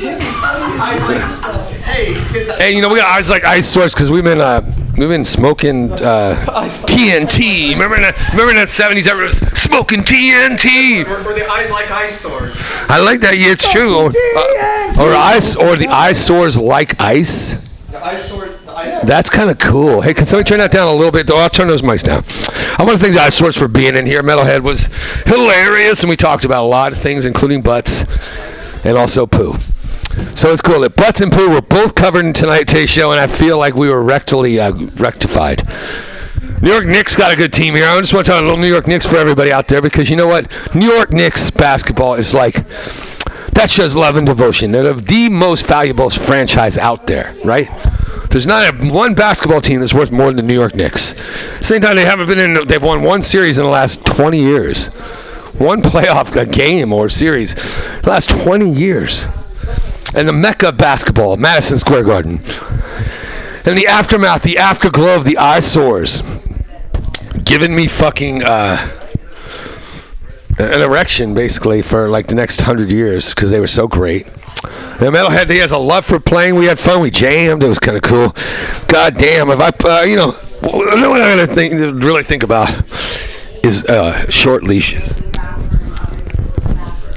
Hey, 1.88 2.76
you 2.76 2.82
know 2.82 2.90
we 2.90 2.98
got 2.98 3.08
eyes 3.08 3.30
like 3.30 3.44
ice 3.44 3.68
sores 3.68 3.94
because 3.94 4.12
we've 4.12 4.24
been 4.24 4.42
uh, 4.42 4.62
we've 4.98 5.10
been 5.10 5.26
smoking 5.26 5.92
uh, 5.94 6.36
TNT. 6.86 7.72
Remember 7.72 7.96
in 7.96 8.04
the 8.04 8.14
remember 8.32 8.52
in 8.52 8.58
the 8.58 8.68
seventies, 8.68 9.08
everyone 9.08 9.30
was 9.30 9.40
smoking 9.60 10.02
TNT. 10.02 11.06
For 11.24 11.34
the 11.34 11.50
eyes 11.50 11.72
like 11.72 11.90
eyesores. 11.90 12.56
I 12.90 13.00
like 13.00 13.22
that. 13.22 13.38
Yeah, 13.38 13.52
it's 13.52 13.70
true. 13.72 13.96
Or, 13.96 14.10
uh, 14.10 15.10
or 15.10 15.16
ice 15.16 15.56
or 15.56 15.76
the 15.76 15.88
eyesores 15.88 16.58
like 16.60 17.00
ice. 17.00 17.68
The 17.90 18.04
eyesore. 18.04 18.48
The 18.48 18.72
eyesore. 18.72 18.97
That's 19.08 19.30
kind 19.30 19.50
of 19.50 19.58
cool. 19.58 20.02
Hey, 20.02 20.14
can 20.14 20.26
somebody 20.26 20.50
turn 20.50 20.58
that 20.58 20.70
down 20.70 20.90
a 20.90 20.94
little 20.94 21.14
bit? 21.14 21.28
Though 21.28 21.38
I'll 21.38 21.50
turn 21.50 21.70
those 21.70 21.82
mics 21.82 22.04
down. 22.04 22.26
I 22.78 22.84
want 22.84 22.98
to 22.98 23.04
thank 23.04 23.16
the 23.16 23.22
Eyesores 23.22 23.56
for 23.56 23.70
being 23.70 23.96
in 23.96 24.06
here. 24.06 24.22
Metalhead 24.22 24.64
was 24.64 24.88
hilarious, 25.26 26.02
and 26.04 26.10
we 26.10 26.18
talked 26.18 26.44
about 26.44 26.64
a 26.64 26.68
lot 26.68 26.92
of 26.92 26.98
things, 26.98 27.24
including 27.24 27.62
butts 27.62 28.04
and 28.84 28.98
also 28.98 29.26
poo. 29.26 29.54
So 30.36 30.52
it's 30.52 30.62
cool 30.62 30.82
that 30.82 30.98
butts 30.98 31.22
and 31.22 31.32
poo 31.32 31.50
were 31.50 31.62
both 31.62 31.96
covered 31.96 32.26
in 32.26 32.34
tonight's 32.34 32.74
show, 32.90 33.12
and 33.12 33.20
I 33.20 33.28
feel 33.28 33.58
like 33.58 33.76
we 33.76 33.88
were 33.88 34.04
rectally 34.04 34.60
uh, 34.60 34.74
rectified. 35.02 35.66
New 36.62 36.72
York 36.72 36.86
Knicks 36.86 37.16
got 37.16 37.32
a 37.32 37.38
good 37.38 37.54
team 37.54 37.76
here. 37.76 37.88
I 37.88 37.98
just 38.02 38.14
want 38.14 38.26
to 38.26 38.32
talk 38.34 38.42
a 38.42 38.44
little 38.44 38.60
New 38.60 38.68
York 38.68 38.88
Knicks 38.88 39.06
for 39.06 39.16
everybody 39.16 39.54
out 39.54 39.70
there 39.70 39.82
because 39.82 40.10
you 40.10 40.18
know 40.18 40.28
what? 40.28 40.52
New 40.76 40.92
York 40.92 41.14
Knicks 41.14 41.50
basketball 41.50 42.16
is 42.16 42.34
like 42.34 42.56
that 43.54 43.70
shows 43.70 43.96
love 43.96 44.18
and 44.18 44.28
devotion. 44.28 44.74
They're 44.74 44.94
the 44.94 45.30
most 45.30 45.66
valuable 45.66 46.10
franchise 46.10 46.78
out 46.78 47.08
there, 47.08 47.34
right? 47.46 47.70
There's 48.30 48.46
not 48.46 48.74
a, 48.74 48.88
one 48.88 49.14
basketball 49.14 49.62
team 49.62 49.80
that's 49.80 49.94
worth 49.94 50.12
more 50.12 50.28
than 50.28 50.38
the 50.38 50.44
New 50.44 50.54
York 50.54 50.76
Knicks. 50.76 51.16
Same 51.60 51.82
time 51.82 51.96
they 51.96 52.06
haven't 52.06 52.28
been 52.28 52.40
in. 52.40 52.68
They've 52.68 52.82
won 52.82 53.04
one 53.04 53.22
series 53.22 53.58
in 53.58 53.64
the 53.64 53.70
last 53.70 54.06
20 54.06 54.40
years, 54.40 54.94
one 55.56 55.82
playoff 55.82 56.52
game 56.52 56.94
or 56.94 57.10
series, 57.10 57.56
the 58.02 58.10
last 58.10 58.30
20 58.30 58.70
years. 58.70 59.26
And 60.16 60.28
the 60.28 60.34
mecca 60.34 60.70
of 60.70 60.78
basketball, 60.78 61.38
Madison 61.38 61.80
Square 61.80 62.04
Garden. 62.04 62.40
And 63.66 63.78
the 63.78 63.88
aftermath, 63.88 64.44
the 64.44 64.58
afterglow 64.58 65.16
of 65.16 65.26
the 65.26 65.38
eyesores, 65.38 66.40
giving 67.44 67.76
me 67.76 67.88
fucking. 67.88 68.44
Uh, 68.44 69.04
an 70.60 70.82
erection 70.82 71.34
basically 71.34 71.82
for 71.82 72.10
like 72.10 72.28
the 72.28 72.36
next 72.36 72.62
hundred 72.62 72.92
years 72.92 73.34
because 73.34 73.52
they 73.52 73.60
were 73.60 73.68
so 73.68 73.88
great. 73.88 74.28
And 75.00 75.14
Metalhead, 75.14 75.50
he 75.50 75.60
has 75.60 75.72
a 75.72 75.78
love 75.78 76.06
for 76.06 76.20
playing. 76.20 76.56
We 76.56 76.66
had 76.66 76.80
fun. 76.80 77.02
We 77.02 77.12
jammed. 77.12 77.62
It 77.62 77.68
was 77.68 77.78
kind 77.78 77.96
of 77.96 78.04
cool. 78.04 78.36
God 78.88 79.18
damn, 79.18 79.50
if 79.52 79.60
I, 79.60 79.70
uh, 79.88 80.04
you 80.04 80.16
know, 80.16 80.32
what 80.62 81.22
I 81.22 81.36
gotta 81.36 81.54
think, 81.54 81.74
really 82.04 82.24
think 82.24 82.42
about 82.42 82.70
is 83.64 83.86
uh, 83.86 84.28
short 84.30 84.64
leashes. 84.64 85.22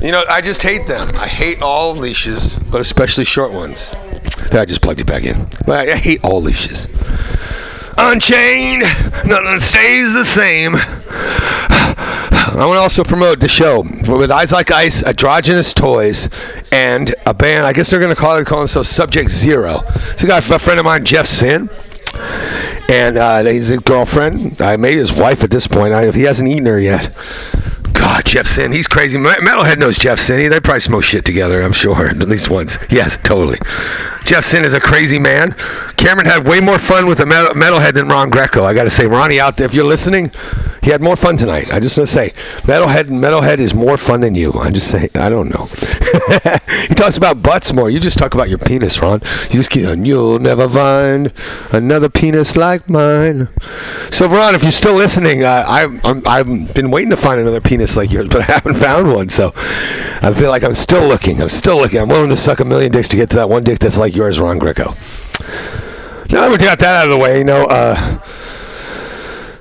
You 0.02 0.12
know, 0.12 0.24
I 0.28 0.40
just 0.40 0.62
hate 0.62 0.86
them. 0.86 1.08
I 1.14 1.26
hate 1.26 1.62
all 1.62 1.94
leashes, 1.94 2.58
but 2.70 2.80
especially 2.80 3.24
short 3.24 3.52
ones. 3.52 3.92
I 4.52 4.64
just 4.66 4.82
plugged 4.82 5.00
it 5.00 5.06
back 5.06 5.24
in. 5.24 5.48
I 5.66 5.96
hate 5.96 6.22
all 6.24 6.42
leashes. 6.42 6.86
Unchained, 7.96 8.83
nothing 9.26 9.60
stays 9.60 10.14
the 10.14 10.24
same. 10.24 10.74
I 12.52 12.64
want 12.66 12.76
to 12.76 12.81
also 12.81 13.04
promote 13.04 13.40
the 13.40 13.48
show 13.48 13.83
with 13.83 14.31
Eyes 14.31 14.52
Like 14.52 14.70
Ice, 14.70 15.04
Androgynous 15.04 15.72
Toys, 15.72 16.28
and 16.73 17.14
a 17.27 17.35
band. 17.35 17.64
I 17.64 17.73
guess 17.73 17.90
they're 17.90 18.00
going 18.00 18.14
to 18.14 18.21
call 18.21 18.37
it 18.38 18.46
call 18.46 18.58
themselves 18.58 18.88
Subject 18.88 19.31
Zero. 19.31 19.83
It's 20.12 20.23
a 20.23 20.27
guy, 20.27 20.38
a 20.38 20.58
friend 20.58 20.79
of 20.79 20.85
mine, 20.85 21.04
Jeff 21.04 21.27
Sin, 21.27 21.68
and 22.88 23.18
uh, 23.18 23.44
he's 23.44 23.71
a 23.71 23.79
girlfriend. 23.79 24.60
I 24.60 24.77
made 24.77 24.94
his 24.94 25.12
wife 25.12 25.44
at 25.44 25.50
this 25.50 25.66
point. 25.66 25.92
I, 25.92 26.10
he 26.10 26.23
hasn't 26.23 26.48
eaten 26.48 26.66
her 26.66 26.79
yet. 26.79 27.06
God, 28.01 28.25
Jeff 28.25 28.46
Sin, 28.46 28.73
he's 28.73 28.87
crazy. 28.87 29.19
Metalhead 29.19 29.77
knows 29.77 29.98
Jeff 29.98 30.19
Sin. 30.19 30.48
They 30.48 30.59
probably 30.59 30.81
smoke 30.81 31.05
shit 31.05 31.27
together, 31.27 31.61
I'm 31.61 31.75
sure, 31.75 32.07
at 32.07 32.19
least 32.21 32.48
once. 32.48 32.79
Yes, 32.88 33.19
totally. 33.25 33.59
Jeff 34.25 34.42
Sin 34.42 34.65
is 34.65 34.73
a 34.73 34.81
crazy 34.81 35.19
man. 35.19 35.53
Cameron 35.98 36.25
had 36.25 36.46
way 36.46 36.61
more 36.61 36.79
fun 36.79 37.07
with 37.07 37.21
a 37.21 37.25
Metalhead 37.25 37.92
than 37.92 38.09
Ron 38.09 38.31
Greco. 38.31 38.65
I 38.65 38.73
got 38.73 38.85
to 38.85 38.90
say, 38.90 39.07
Ronnie 39.07 39.38
out 39.38 39.59
there, 39.59 39.67
if 39.67 39.75
you're 39.75 39.85
listening, 39.85 40.31
he 40.83 40.90
had 40.90 41.03
more 41.03 41.15
fun 41.17 41.37
tonight. 41.37 41.71
I 41.73 41.79
just 41.79 41.98
want 41.98 42.09
to 42.09 42.15
say, 42.15 42.31
Metalhead 42.63 43.09
Metalhead 43.09 43.59
is 43.59 43.75
more 43.75 43.98
fun 43.98 44.23
than 44.23 44.35
you. 44.35 44.53
I 44.55 44.71
just 44.71 44.90
say, 44.90 45.11
I 45.15 45.29
don't 45.29 45.51
know. 45.51 45.67
he 46.88 46.94
talks 46.94 47.19
about 47.19 47.42
butts 47.42 47.75
more. 47.75 47.90
You 47.90 48.01
just 48.01 48.19
talk 48.19 48.35
about 48.35 48.48
your 48.48 48.59
penis, 48.59 49.03
Ron. 49.03 49.21
You 49.51 49.59
just 49.59 49.71
keep 49.71 49.87
on, 49.87 50.07
you'll 50.07 50.38
never 50.38 50.67
find 50.69 51.33
another 51.71 52.09
penis 52.09 52.57
like 52.57 52.88
mine. 52.88 53.48
So, 54.11 54.27
Ron, 54.27 54.55
if 54.55 54.63
you're 54.63 54.73
still 54.73 54.94
listening, 54.94 55.44
uh, 55.44 55.65
I, 55.69 56.01
I'm, 56.05 56.23
I've 56.27 56.75
been 56.75 56.90
waiting 56.90 57.11
to 57.11 57.17
find 57.17 57.38
another 57.38 57.61
penis 57.61 57.89
like 57.96 58.10
yours, 58.10 58.28
but 58.30 58.42
I 58.48 58.52
haven't 58.52 58.74
found 58.74 59.12
one. 59.12 59.28
So, 59.28 59.52
I 59.56 60.32
feel 60.34 60.50
like 60.50 60.64
I'm 60.64 60.74
still 60.74 61.06
looking. 61.06 61.40
I'm 61.40 61.48
still 61.48 61.78
looking. 61.78 62.00
I'm 62.00 62.08
willing 62.08 62.30
to 62.30 62.36
suck 62.36 62.60
a 62.60 62.64
million 62.64 62.92
dicks 62.92 63.08
to 63.08 63.16
get 63.16 63.30
to 63.30 63.36
that 63.36 63.48
one 63.48 63.64
dick 63.64 63.78
that's 63.78 63.98
like 63.98 64.14
yours, 64.14 64.38
Ron 64.38 64.58
Greco. 64.58 64.90
Now 66.30 66.42
that 66.42 66.50
we 66.50 66.58
got 66.58 66.78
that 66.78 67.02
out 67.02 67.04
of 67.06 67.10
the 67.10 67.16
way, 67.16 67.38
you 67.38 67.44
know, 67.44 67.64
uh, 67.64 68.20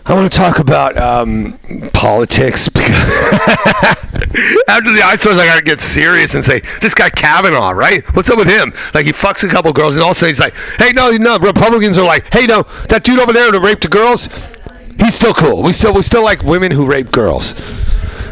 I 0.05 0.13
want 0.13 0.31
to 0.31 0.37
talk 0.37 0.59
about 0.59 0.97
um, 0.97 1.59
politics. 1.93 2.67
After 4.67 4.91
the 4.91 5.01
ice 5.03 5.25
I 5.25 5.45
got 5.45 5.57
to 5.57 5.63
get 5.63 5.79
serious 5.79 6.35
and 6.35 6.43
say, 6.43 6.61
this 6.81 6.93
guy 6.93 7.09
Kavanaugh, 7.09 7.71
right? 7.71 8.03
What's 8.15 8.29
up 8.29 8.37
with 8.37 8.47
him? 8.47 8.73
Like, 8.93 9.05
he 9.05 9.11
fucks 9.11 9.43
a 9.43 9.51
couple 9.51 9.71
girls, 9.71 9.95
and 9.95 10.03
all 10.03 10.11
of 10.11 10.17
a 10.17 10.19
sudden 10.19 10.31
he's 10.31 10.39
like, 10.39 10.55
hey, 10.77 10.91
no, 10.93 11.11
no, 11.11 11.37
Republicans 11.37 11.97
are 11.97 12.05
like, 12.05 12.33
hey, 12.33 12.45
no, 12.45 12.63
that 12.89 13.03
dude 13.03 13.19
over 13.19 13.33
there 13.33 13.51
that 13.51 13.59
raped 13.59 13.83
the 13.83 13.87
girls, 13.87 14.29
he's 14.99 15.13
still 15.13 15.33
cool. 15.33 15.61
We 15.63 15.73
still, 15.73 15.93
we 15.93 16.01
still 16.01 16.23
like 16.23 16.43
women 16.43 16.71
who 16.71 16.85
rape 16.85 17.11
girls. 17.11 17.53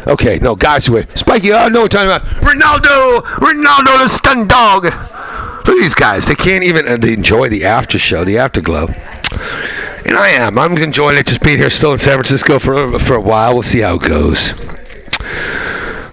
Okay, 0.06 0.38
no, 0.38 0.54
guys 0.54 0.88
rape. 0.88 1.16
Spiky, 1.16 1.52
I 1.52 1.68
know 1.68 1.82
what 1.82 1.92
you're 1.92 2.04
talking 2.04 2.28
about. 2.28 2.42
Ronaldo, 2.42 3.20
Ronaldo 3.22 3.98
the 4.02 4.08
stun 4.08 4.46
dog. 4.48 4.84
Look 4.84 5.76
at 5.76 5.82
these 5.82 5.94
guys. 5.94 6.26
They 6.26 6.34
can't 6.34 6.64
even 6.64 6.88
uh, 6.88 6.94
enjoy 7.06 7.48
the 7.48 7.64
after 7.64 7.98
show, 7.98 8.24
the 8.24 8.38
afterglow. 8.38 8.86
And 10.06 10.16
I 10.16 10.28
am. 10.30 10.58
I'm 10.58 10.76
enjoying 10.78 11.18
it 11.18 11.26
just 11.26 11.42
being 11.42 11.58
here 11.58 11.68
still 11.68 11.92
in 11.92 11.98
San 11.98 12.14
Francisco 12.14 12.58
for 12.58 12.98
for 12.98 13.16
a 13.16 13.20
while. 13.20 13.52
We'll 13.54 13.62
see 13.62 13.80
how 13.80 13.96
it 13.96 14.02
goes. 14.02 14.54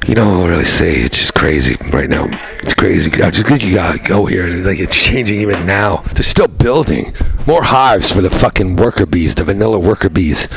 You 0.08 0.14
know, 0.14 0.42
I'll 0.42 0.48
really 0.48 0.66
say 0.66 0.96
it's 0.96 1.18
just 1.18 1.34
crazy 1.34 1.78
right 1.92 2.10
now. 2.10 2.28
It's 2.62 2.74
crazy. 2.74 3.10
I 3.24 3.32
just 3.32 3.48
think 3.48 3.64
you 3.64 3.74
gotta 3.74 3.98
go 3.98 4.26
here. 4.26 4.46
and 4.46 4.58
It's 4.58 4.68
like 4.68 4.80
it's 4.80 4.96
changing 4.96 5.40
even 5.40 5.66
now. 5.66 5.98
They're 6.14 6.24
still 6.24 6.48
building 6.48 7.14
more 7.48 7.64
hives 7.64 8.12
for 8.12 8.22
the 8.22 8.30
fucking 8.30 8.76
worker 8.76 9.06
bees, 9.06 9.34
the 9.36 9.44
vanilla 9.44 9.80
worker 9.80 10.10
bees, 10.10 10.48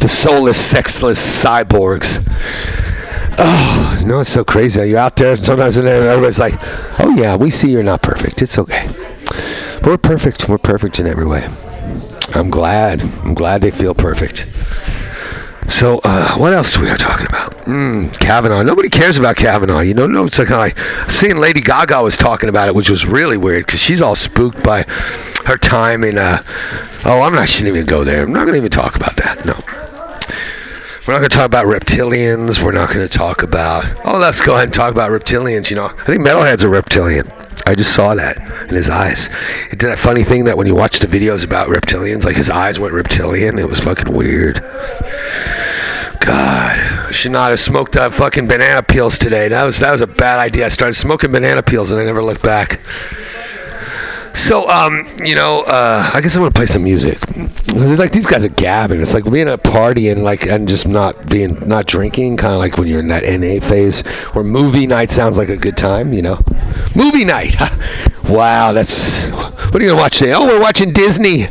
the 0.00 0.08
soulless, 0.08 0.58
sexless 0.58 1.44
cyborgs. 1.44 2.22
Oh, 3.38 4.02
no, 4.06 4.20
it's 4.20 4.30
so 4.30 4.44
crazy. 4.44 4.88
You're 4.88 4.98
out 4.98 5.16
there 5.16 5.34
sometimes, 5.36 5.76
and 5.76 5.88
everybody's 5.88 6.38
like, 6.38 6.54
"Oh 7.00 7.14
yeah, 7.16 7.36
we 7.36 7.50
see 7.50 7.70
you're 7.70 7.82
not 7.82 8.02
perfect. 8.02 8.42
It's 8.42 8.58
okay. 8.58 8.88
We're 9.84 9.98
perfect. 9.98 10.48
We're 10.48 10.58
perfect 10.58 11.00
in 11.00 11.06
every 11.06 11.26
way." 11.26 11.46
I'm 12.34 12.50
glad. 12.50 13.02
I'm 13.22 13.34
glad 13.34 13.60
they 13.60 13.70
feel 13.70 13.94
perfect. 13.94 14.46
So, 15.68 15.98
uh, 16.04 16.36
what 16.36 16.52
else 16.52 16.76
we 16.76 16.88
are 16.88 16.98
talking 16.98 17.26
about? 17.26 17.52
Mm, 17.64 18.16
Kavanaugh. 18.20 18.62
Nobody 18.62 18.88
cares 18.88 19.18
about 19.18 19.36
Kavanaugh. 19.36 19.80
You 19.80 19.94
know, 19.94 20.06
no, 20.06 20.26
it's 20.26 20.38
like, 20.38 20.50
like 20.50 20.78
seeing 21.10 21.38
Lady 21.38 21.60
Gaga 21.60 22.02
was 22.02 22.16
talking 22.16 22.48
about 22.48 22.68
it, 22.68 22.74
which 22.74 22.90
was 22.90 23.06
really 23.06 23.36
weird 23.36 23.66
because 23.66 23.80
she's 23.80 24.02
all 24.02 24.14
spooked 24.14 24.62
by 24.62 24.82
her 25.46 25.56
time 25.56 26.04
in. 26.04 26.18
Uh, 26.18 26.42
oh, 27.04 27.22
I'm 27.22 27.34
not. 27.34 27.48
Shouldn't 27.48 27.74
even 27.74 27.86
go 27.86 28.04
there. 28.04 28.22
I'm 28.24 28.32
not 28.32 28.42
going 28.42 28.52
to 28.52 28.58
even 28.58 28.70
talk 28.70 28.94
about 28.94 29.16
that. 29.16 29.44
No. 29.44 29.58
We're 31.06 31.12
not 31.14 31.18
going 31.18 31.30
to 31.30 31.36
talk 31.36 31.46
about 31.46 31.66
reptilians. 31.66 32.62
We're 32.62 32.72
not 32.72 32.88
going 32.88 33.06
to 33.06 33.08
talk 33.08 33.42
about. 33.42 33.84
Oh, 34.06 34.18
let's 34.18 34.40
go 34.40 34.54
ahead 34.54 34.66
and 34.66 34.74
talk 34.74 34.90
about 34.90 35.10
reptilians. 35.10 35.68
You 35.70 35.76
know, 35.76 35.86
I 35.86 36.04
think 36.04 36.20
Metalhead's 36.26 36.64
are 36.64 36.70
reptilian. 36.70 37.30
I 37.66 37.74
just 37.74 37.94
saw 37.94 38.14
that 38.14 38.38
in 38.68 38.74
his 38.74 38.90
eyes. 38.90 39.28
It 39.70 39.78
did 39.78 39.88
that 39.88 39.98
funny 39.98 40.24
thing 40.24 40.44
that 40.44 40.56
when 40.56 40.66
you 40.66 40.74
watch 40.74 40.98
the 40.98 41.06
videos 41.06 41.44
about 41.44 41.68
reptilians, 41.68 42.24
like 42.24 42.36
his 42.36 42.50
eyes 42.50 42.78
went 42.78 42.94
reptilian. 42.94 43.58
It 43.58 43.68
was 43.68 43.80
fucking 43.80 44.12
weird. 44.12 44.60
God, 46.20 46.78
I 46.78 47.10
should 47.10 47.32
not 47.32 47.50
have 47.50 47.60
smoked 47.60 47.96
uh, 47.96 48.10
fucking 48.10 48.46
banana 48.46 48.82
peels 48.82 49.18
today. 49.18 49.48
That 49.48 49.64
was 49.64 49.78
that 49.80 49.92
was 49.92 50.00
a 50.00 50.06
bad 50.06 50.38
idea. 50.38 50.66
I 50.66 50.68
started 50.68 50.94
smoking 50.94 51.32
banana 51.32 51.62
peels 51.62 51.90
and 51.90 52.00
I 52.00 52.04
never 52.04 52.22
looked 52.22 52.42
back. 52.42 52.80
So, 54.34 54.68
um, 54.68 55.06
you 55.24 55.36
know, 55.36 55.62
uh, 55.62 56.10
I 56.12 56.20
guess 56.20 56.34
I'm 56.34 56.42
gonna 56.42 56.50
play 56.50 56.66
some 56.66 56.82
music. 56.82 57.18
It's 57.36 57.98
like 57.98 58.10
these 58.10 58.26
guys 58.26 58.44
are 58.44 58.48
gabbing. 58.48 59.00
It's 59.00 59.14
like 59.14 59.30
being 59.30 59.46
at 59.46 59.54
a 59.54 59.58
party 59.58 60.08
and 60.08 60.24
like 60.24 60.46
and 60.46 60.68
just 60.68 60.88
not 60.88 61.30
being 61.30 61.56
not 61.68 61.86
drinking, 61.86 62.36
kind 62.36 62.52
of 62.52 62.58
like 62.58 62.76
when 62.76 62.88
you're 62.88 62.98
in 62.98 63.08
that 63.08 63.22
NA 63.22 63.64
phase, 63.66 64.02
where 64.32 64.42
movie 64.42 64.88
night 64.88 65.12
sounds 65.12 65.38
like 65.38 65.50
a 65.50 65.56
good 65.56 65.76
time. 65.76 66.12
You 66.12 66.22
know, 66.22 66.40
movie 66.96 67.24
night. 67.24 67.54
wow, 68.28 68.72
that's 68.72 69.22
what 69.24 69.76
are 69.76 69.82
you 69.84 69.90
gonna 69.90 70.02
watch 70.02 70.18
today? 70.18 70.32
Oh, 70.34 70.46
we're 70.46 70.60
watching 70.60 70.92
Disney. 70.92 71.46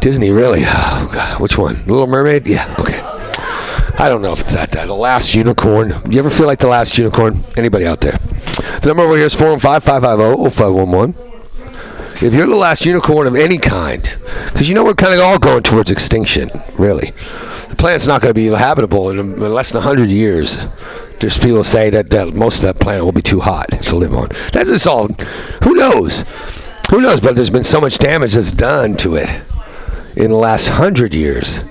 Disney, 0.00 0.32
really? 0.32 0.62
Oh, 0.66 1.10
God. 1.14 1.40
Which 1.40 1.56
one? 1.56 1.76
Little 1.86 2.06
Mermaid? 2.06 2.46
Yeah. 2.46 2.74
Okay. 2.78 3.00
I 3.98 4.08
don't 4.10 4.20
know 4.20 4.32
if 4.32 4.40
it's 4.40 4.52
that. 4.52 4.72
That 4.72 4.88
the 4.88 4.94
last 4.94 5.34
unicorn. 5.34 5.94
You 6.10 6.18
ever 6.18 6.28
feel 6.28 6.46
like 6.46 6.58
the 6.58 6.66
last 6.68 6.98
unicorn? 6.98 7.42
Anybody 7.56 7.86
out 7.86 8.00
there? 8.00 8.18
The 8.18 8.88
number 8.88 9.04
over 9.04 9.16
here 9.16 9.26
is 9.26 9.34
415 9.34 9.80
550 9.80 10.50
0511 10.50 11.33
if 12.22 12.34
you're 12.34 12.46
the 12.46 12.54
last 12.54 12.84
unicorn 12.84 13.26
of 13.26 13.34
any 13.34 13.58
kind, 13.58 14.02
because 14.46 14.68
you 14.68 14.74
know 14.74 14.84
we're 14.84 14.94
kind 14.94 15.14
of 15.14 15.20
all 15.20 15.38
going 15.38 15.62
towards 15.62 15.90
extinction, 15.90 16.50
really. 16.78 17.12
The 17.68 17.76
planet's 17.76 18.06
not 18.06 18.22
going 18.22 18.30
to 18.30 18.34
be 18.34 18.46
habitable 18.46 19.10
in, 19.10 19.40
less 19.40 19.72
than 19.72 19.80
100 19.82 20.10
years. 20.10 20.58
There's 21.18 21.38
people 21.38 21.64
say 21.64 21.90
that, 21.90 22.10
that 22.10 22.34
most 22.34 22.56
of 22.58 22.62
that 22.62 22.80
planet 22.80 23.04
will 23.04 23.12
be 23.12 23.22
too 23.22 23.40
hot 23.40 23.68
to 23.70 23.96
live 23.96 24.14
on. 24.14 24.28
That's 24.52 24.70
just 24.70 24.86
all. 24.86 25.08
Who 25.64 25.74
knows? 25.74 26.24
Who 26.90 27.00
knows? 27.00 27.20
But 27.20 27.34
there's 27.34 27.50
been 27.50 27.64
so 27.64 27.80
much 27.80 27.98
damage 27.98 28.34
that's 28.34 28.52
done 28.52 28.96
to 28.98 29.16
it 29.16 29.28
in 30.16 30.30
the 30.30 30.36
last 30.36 30.68
100 30.68 31.14
years. 31.14 31.64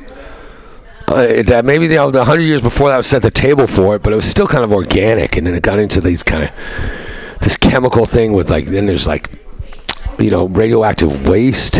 Uh, 1.08 1.44
that 1.44 1.64
maybe 1.66 1.88
the, 1.88 1.96
the 2.12 2.20
100 2.20 2.42
years 2.42 2.62
before 2.62 2.90
that 2.90 2.98
was 2.98 3.08
set 3.08 3.22
the 3.22 3.32
table 3.32 3.68
for 3.68 3.96
it, 3.96 4.04
but 4.04 4.14
it 4.14 4.16
was 4.16 4.26
still 4.26 4.48
kind 4.48 4.64
of 4.64 4.72
organic, 4.72 5.38
and 5.38 5.46
then 5.46 5.54
it 5.54 5.62
got 5.62 5.78
into 5.78 6.02
these 6.02 6.24
kind 6.24 6.44
of 6.44 6.52
this 7.42 7.58
chemical 7.58 8.06
thing 8.06 8.32
with 8.32 8.50
like 8.50 8.66
then 8.68 8.86
there's 8.86 9.06
like 9.06 9.30
you 10.20 10.30
know, 10.30 10.48
radioactive 10.48 11.28
waste, 11.28 11.76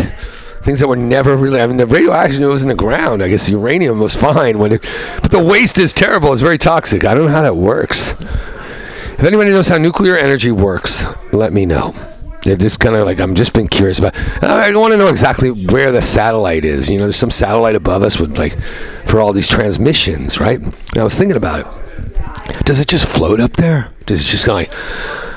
things 0.62 0.80
that 0.80 0.88
were 0.88 0.96
never 0.96 1.36
really. 1.36 1.60
I 1.60 1.66
mean, 1.66 1.76
the 1.76 1.86
radioactive 1.86 2.40
was 2.40 2.62
in 2.62 2.68
the 2.68 2.74
ground. 2.74 3.22
I 3.22 3.28
guess 3.28 3.48
uranium 3.48 4.00
was 4.00 4.16
fine 4.16 4.58
when, 4.58 4.72
it, 4.72 4.82
but 5.22 5.30
the 5.30 5.42
waste 5.42 5.78
is 5.78 5.92
terrible. 5.92 6.32
It's 6.32 6.42
very 6.42 6.58
toxic. 6.58 7.04
I 7.04 7.14
don't 7.14 7.26
know 7.26 7.32
how 7.32 7.42
that 7.42 7.56
works. 7.56 8.12
If 8.20 9.22
anybody 9.22 9.50
knows 9.50 9.68
how 9.68 9.78
nuclear 9.78 10.16
energy 10.16 10.50
works, 10.50 11.04
let 11.32 11.52
me 11.52 11.66
know. 11.66 11.94
They're 12.42 12.56
just 12.56 12.78
kind 12.78 12.94
of 12.94 13.06
like 13.06 13.20
I'm 13.20 13.34
just 13.34 13.54
been 13.54 13.68
curious 13.68 13.98
about. 13.98 14.14
I 14.42 14.74
want 14.76 14.92
to 14.92 14.98
know 14.98 15.08
exactly 15.08 15.50
where 15.50 15.92
the 15.92 16.02
satellite 16.02 16.64
is. 16.64 16.90
You 16.90 16.98
know, 16.98 17.04
there's 17.04 17.16
some 17.16 17.30
satellite 17.30 17.74
above 17.74 18.02
us 18.02 18.20
with 18.20 18.38
like 18.38 18.58
for 19.06 19.20
all 19.20 19.32
these 19.32 19.48
transmissions, 19.48 20.40
right? 20.40 20.60
And 20.60 20.96
I 20.96 21.04
was 21.04 21.16
thinking 21.16 21.36
about 21.36 21.60
it. 21.60 22.64
Does 22.66 22.80
it 22.80 22.88
just 22.88 23.06
float 23.06 23.40
up 23.40 23.54
there? 23.54 23.90
Does 24.04 24.20
it 24.20 24.26
just 24.26 24.46
like 24.46 24.70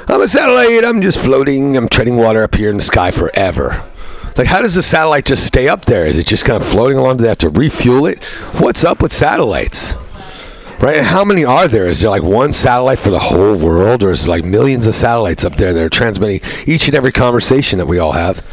I'm 0.09 0.21
a 0.21 0.27
satellite. 0.27 0.85
I'm 0.85 1.01
just 1.01 1.19
floating. 1.19 1.75
I'm 1.75 1.89
treading 1.89 2.15
water 2.15 2.41
up 2.41 2.55
here 2.55 2.69
in 2.69 2.77
the 2.77 2.81
sky 2.81 3.11
forever. 3.11 3.85
Like, 4.37 4.47
how 4.47 4.61
does 4.61 4.75
the 4.75 4.83
satellite 4.83 5.25
just 5.25 5.45
stay 5.45 5.67
up 5.67 5.83
there? 5.83 6.05
Is 6.05 6.17
it 6.17 6.25
just 6.25 6.45
kind 6.45 6.61
of 6.61 6.65
floating 6.65 6.97
along? 6.97 7.17
Do 7.17 7.23
they 7.23 7.27
have 7.27 7.39
to 7.39 7.49
refuel 7.49 8.05
it? 8.05 8.23
What's 8.59 8.85
up 8.85 9.01
with 9.01 9.11
satellites? 9.11 9.95
Right? 10.79 10.95
And 10.95 11.05
how 11.05 11.25
many 11.25 11.43
are 11.43 11.67
there? 11.67 11.87
Is 11.87 11.99
there 11.99 12.09
like 12.09 12.23
one 12.23 12.53
satellite 12.53 12.99
for 12.99 13.09
the 13.09 13.19
whole 13.19 13.57
world, 13.57 14.01
or 14.01 14.11
is 14.11 14.25
there 14.25 14.37
like 14.37 14.45
millions 14.45 14.87
of 14.87 14.93
satellites 14.93 15.43
up 15.43 15.55
there 15.55 15.73
that 15.73 15.83
are 15.83 15.89
transmitting 15.89 16.39
each 16.65 16.87
and 16.87 16.95
every 16.95 17.11
conversation 17.11 17.77
that 17.79 17.87
we 17.87 17.99
all 17.99 18.13
have, 18.13 18.45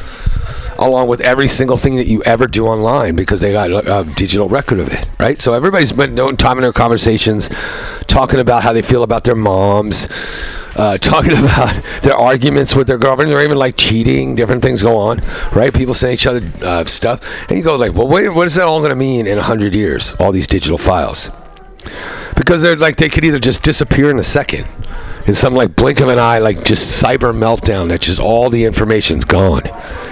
along 0.81 1.07
with 1.07 1.21
every 1.21 1.47
single 1.47 1.77
thing 1.77 1.95
that 1.97 2.09
you 2.09 2.21
ever 2.25 2.49
do 2.49 2.67
online 2.67 3.15
because 3.15 3.41
they 3.41 3.53
got 3.53 3.71
a, 3.71 4.11
digital 4.15 4.49
record 4.49 4.81
of 4.81 4.89
it, 4.89 5.07
right? 5.21 5.39
So 5.39 5.53
everybody's 5.53 5.93
been 5.93 6.17
time 6.37 6.59
in 6.59 6.63
their 6.63 6.73
conversations, 6.73 7.49
talking 8.09 8.41
about 8.41 8.65
how 8.65 8.73
they 8.73 8.83
feel 8.83 9.05
about 9.05 9.23
their 9.23 9.37
moms 9.37 10.09
uh, 10.77 10.99
talking 10.99 11.33
about 11.33 11.83
their 12.03 12.14
arguments 12.14 12.75
with 12.75 12.87
their 12.87 12.99
girlfriend, 12.99 13.33
or 13.33 13.41
even 13.41 13.59
like 13.59 13.77
cheating, 13.77 14.35
different 14.35 14.62
things 14.62 14.83
go 14.83 14.97
on, 14.99 15.22
right? 15.53 15.72
People 15.72 15.95
say 15.95 16.12
each 16.12 16.27
other 16.27 16.43
uh, 16.62 16.85
stuff, 16.85 17.49
and 17.49 17.59
you 17.59 17.64
go 17.64 17.77
like, 17.77 17.95
well, 17.95 18.09
wait, 18.09 18.29
what 18.29 18.47
is 18.47 18.55
that 18.57 18.66
all 18.66 18.79
going 18.81 18.91
to 18.91 18.97
mean 18.97 19.27
in 19.27 19.39
hundred 19.39 19.75
years? 19.75 20.14
All 20.20 20.33
these 20.33 20.47
digital 20.47 20.79
files, 20.79 21.31
because 22.37 22.62
they're 22.62 22.77
like 22.77 22.97
they 22.97 23.09
could 23.09 23.25
either 23.25 23.41
just 23.41 23.62
disappear 23.62 24.11
in 24.11 24.18
a 24.18 24.25
second, 24.25 24.66
in 25.27 25.35
some 25.35 25.55
like 25.55 25.77
blink 25.77 26.01
of 26.01 26.09
an 26.09 26.18
eye, 26.18 26.39
like 26.39 26.64
just 26.64 27.03
cyber 27.03 27.35
meltdown. 27.35 27.89
That 27.89 28.01
just 28.01 28.20
all 28.20 28.51
the 28.51 28.64
information's 28.64 29.25
gone, 29.25 29.62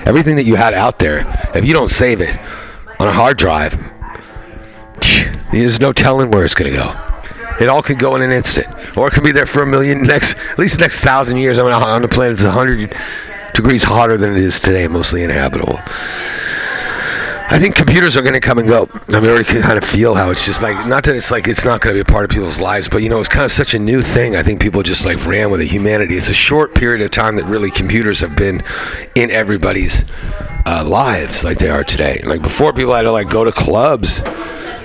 everything 0.06 0.36
that 0.36 0.44
you 0.44 0.56
had 0.56 0.74
out 0.74 0.98
there. 0.98 1.20
If 1.54 1.64
you 1.64 1.72
don't 1.74 1.90
save 1.90 2.20
it 2.20 2.38
on 2.98 3.08
a 3.08 3.12
hard 3.12 3.38
drive, 3.38 3.78
there's 5.52 5.80
no 5.80 5.92
telling 5.92 6.30
where 6.30 6.44
it's 6.44 6.54
going 6.54 6.72
to 6.72 6.78
go. 6.78 7.11
It 7.60 7.68
all 7.68 7.82
could 7.82 7.98
go 7.98 8.16
in 8.16 8.22
an 8.22 8.32
instant, 8.32 8.66
or 8.96 9.08
it 9.08 9.12
could 9.12 9.24
be 9.24 9.32
there 9.32 9.46
for 9.46 9.62
a 9.62 9.66
million 9.66 10.02
next, 10.02 10.36
at 10.50 10.58
least 10.58 10.76
the 10.76 10.80
next 10.80 11.00
thousand 11.02 11.36
years. 11.36 11.58
I 11.58 11.62
mean, 11.62 11.72
on 11.72 12.02
the 12.02 12.08
planet 12.08 12.34
it's 12.34 12.42
hundred 12.42 12.96
degrees 13.54 13.84
hotter 13.84 14.16
than 14.16 14.32
it 14.32 14.38
is 14.38 14.58
today, 14.58 14.88
mostly 14.88 15.22
inhabitable. 15.22 15.78
I 17.52 17.58
think 17.58 17.74
computers 17.74 18.16
are 18.16 18.22
going 18.22 18.32
to 18.32 18.40
come 18.40 18.58
and 18.58 18.66
go. 18.66 18.88
I 19.08 19.20
mean, 19.20 19.26
I 19.26 19.28
already 19.28 19.44
kind 19.44 19.76
of 19.76 19.84
feel 19.84 20.14
how 20.14 20.30
it's 20.30 20.42
just 20.42 20.62
like, 20.62 20.86
not 20.86 21.04
that 21.04 21.14
it's 21.14 21.30
like 21.30 21.48
it's 21.48 21.66
not 21.66 21.82
going 21.82 21.94
to 21.94 22.02
be 22.02 22.08
a 22.08 22.10
part 22.10 22.24
of 22.24 22.30
people's 22.30 22.58
lives, 22.58 22.88
but 22.88 23.02
you 23.02 23.10
know, 23.10 23.20
it's 23.20 23.28
kind 23.28 23.44
of 23.44 23.52
such 23.52 23.74
a 23.74 23.78
new 23.78 24.00
thing. 24.00 24.36
I 24.36 24.42
think 24.42 24.58
people 24.58 24.82
just 24.82 25.04
like 25.04 25.22
ran 25.26 25.50
with 25.50 25.60
it. 25.60 25.66
Humanity. 25.70 26.16
It's 26.16 26.30
a 26.30 26.34
short 26.34 26.74
period 26.74 27.02
of 27.02 27.10
time 27.10 27.36
that 27.36 27.44
really 27.44 27.70
computers 27.70 28.20
have 28.20 28.36
been 28.36 28.62
in 29.14 29.30
everybody's 29.30 30.06
uh, 30.64 30.82
lives 30.88 31.44
like 31.44 31.58
they 31.58 31.68
are 31.68 31.84
today. 31.84 32.22
Like 32.24 32.40
before, 32.40 32.72
people 32.72 32.94
had 32.94 33.02
to 33.02 33.12
like 33.12 33.28
go 33.28 33.44
to 33.44 33.52
clubs 33.52 34.22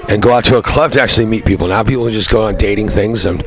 and 0.08 0.22
go 0.22 0.32
out 0.32 0.46
to 0.46 0.58
a 0.58 0.64
club 0.64 0.94
to 0.94 1.02
actually 1.02 1.26
meet 1.26 1.46
people. 1.46 1.68
Now 1.68 1.84
people 1.84 2.10
just 2.10 2.30
go 2.30 2.46
on 2.46 2.56
dating 2.56 2.90
things, 2.90 3.26
and 3.26 3.42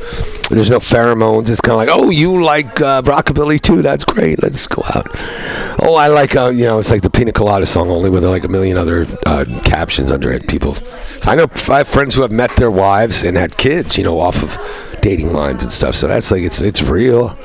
there's 0.49 0.69
no 0.69 0.79
pheromones. 0.79 1.49
It's 1.49 1.61
kind 1.61 1.73
of 1.73 1.77
like, 1.77 1.89
oh, 1.91 2.09
you 2.09 2.43
like 2.43 2.79
uh, 2.81 3.01
rockabilly 3.01 3.59
too? 3.59 3.81
That's 3.81 4.05
great. 4.05 4.41
Let's 4.41 4.67
go 4.67 4.83
out. 4.93 5.07
Oh, 5.81 5.95
I 5.95 6.07
like, 6.07 6.35
uh, 6.35 6.49
you 6.49 6.65
know, 6.65 6.77
it's 6.77 6.91
like 6.91 7.01
the 7.01 7.09
Pina 7.09 7.31
Colada 7.31 7.65
song, 7.65 7.89
only 7.89 8.09
with 8.09 8.23
like 8.23 8.43
a 8.43 8.47
million 8.47 8.77
other 8.77 9.07
uh, 9.25 9.45
captions 9.63 10.11
under 10.11 10.31
it. 10.31 10.47
People. 10.47 10.75
So 10.75 11.31
I 11.31 11.35
know 11.35 11.47
I 11.67 11.79
have 11.79 11.87
friends 11.87 12.15
who 12.15 12.21
have 12.21 12.31
met 12.31 12.55
their 12.57 12.71
wives 12.71 13.23
and 13.23 13.37
had 13.37 13.57
kids, 13.57 13.97
you 13.97 14.03
know, 14.03 14.19
off 14.19 14.43
of 14.43 14.57
dating 15.01 15.33
lines 15.33 15.63
and 15.63 15.71
stuff. 15.71 15.95
So 15.95 16.07
that's 16.07 16.31
like 16.31 16.43
it's 16.43 16.61
it's 16.61 16.83
real. 16.83 17.37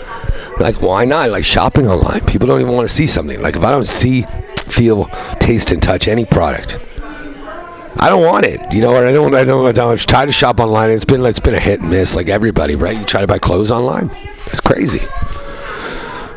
Like 0.59 0.81
why 0.83 1.05
not? 1.05 1.31
Like 1.31 1.45
shopping 1.45 1.89
online. 1.89 2.21
People 2.27 2.49
don't 2.49 2.61
even 2.61 2.75
want 2.75 2.89
to 2.89 2.95
see 2.95 3.07
something. 3.07 3.41
Like 3.41 3.57
if 3.57 3.63
I 3.63 3.71
don't 3.71 3.87
see, 3.87 4.23
feel, 4.57 5.07
taste, 5.39 5.73
and 5.73 5.83
touch 5.83 6.09
any 6.09 6.25
product 6.25 6.79
I 7.99 8.09
don't 8.09 8.25
want 8.25 8.45
it. 8.45 8.61
You 8.73 8.81
know 8.81 8.93
what? 8.93 9.05
I 9.05 9.13
don't. 9.13 9.35
I 9.35 9.45
don't. 9.45 9.67
I 9.67 9.73
don't. 9.73 9.93
I've 9.93 10.05
tried 10.07 10.27
to 10.27 10.33
shop 10.33 10.61
online. 10.61 10.91
It's 10.91 11.05
been. 11.05 11.25
It's 11.25 11.41
been 11.41 11.55
a 11.55 11.61
hit 11.61 11.81
and 11.81 11.91
miss. 11.91 12.15
Like 12.15 12.29
everybody, 12.29 12.75
right? 12.75 12.97
You 12.97 13.05
try 13.05 13.21
to 13.21 13.27
buy 13.27 13.39
clothes 13.39 13.71
online. 13.71 14.11
It's 14.47 14.61
crazy. 14.61 15.01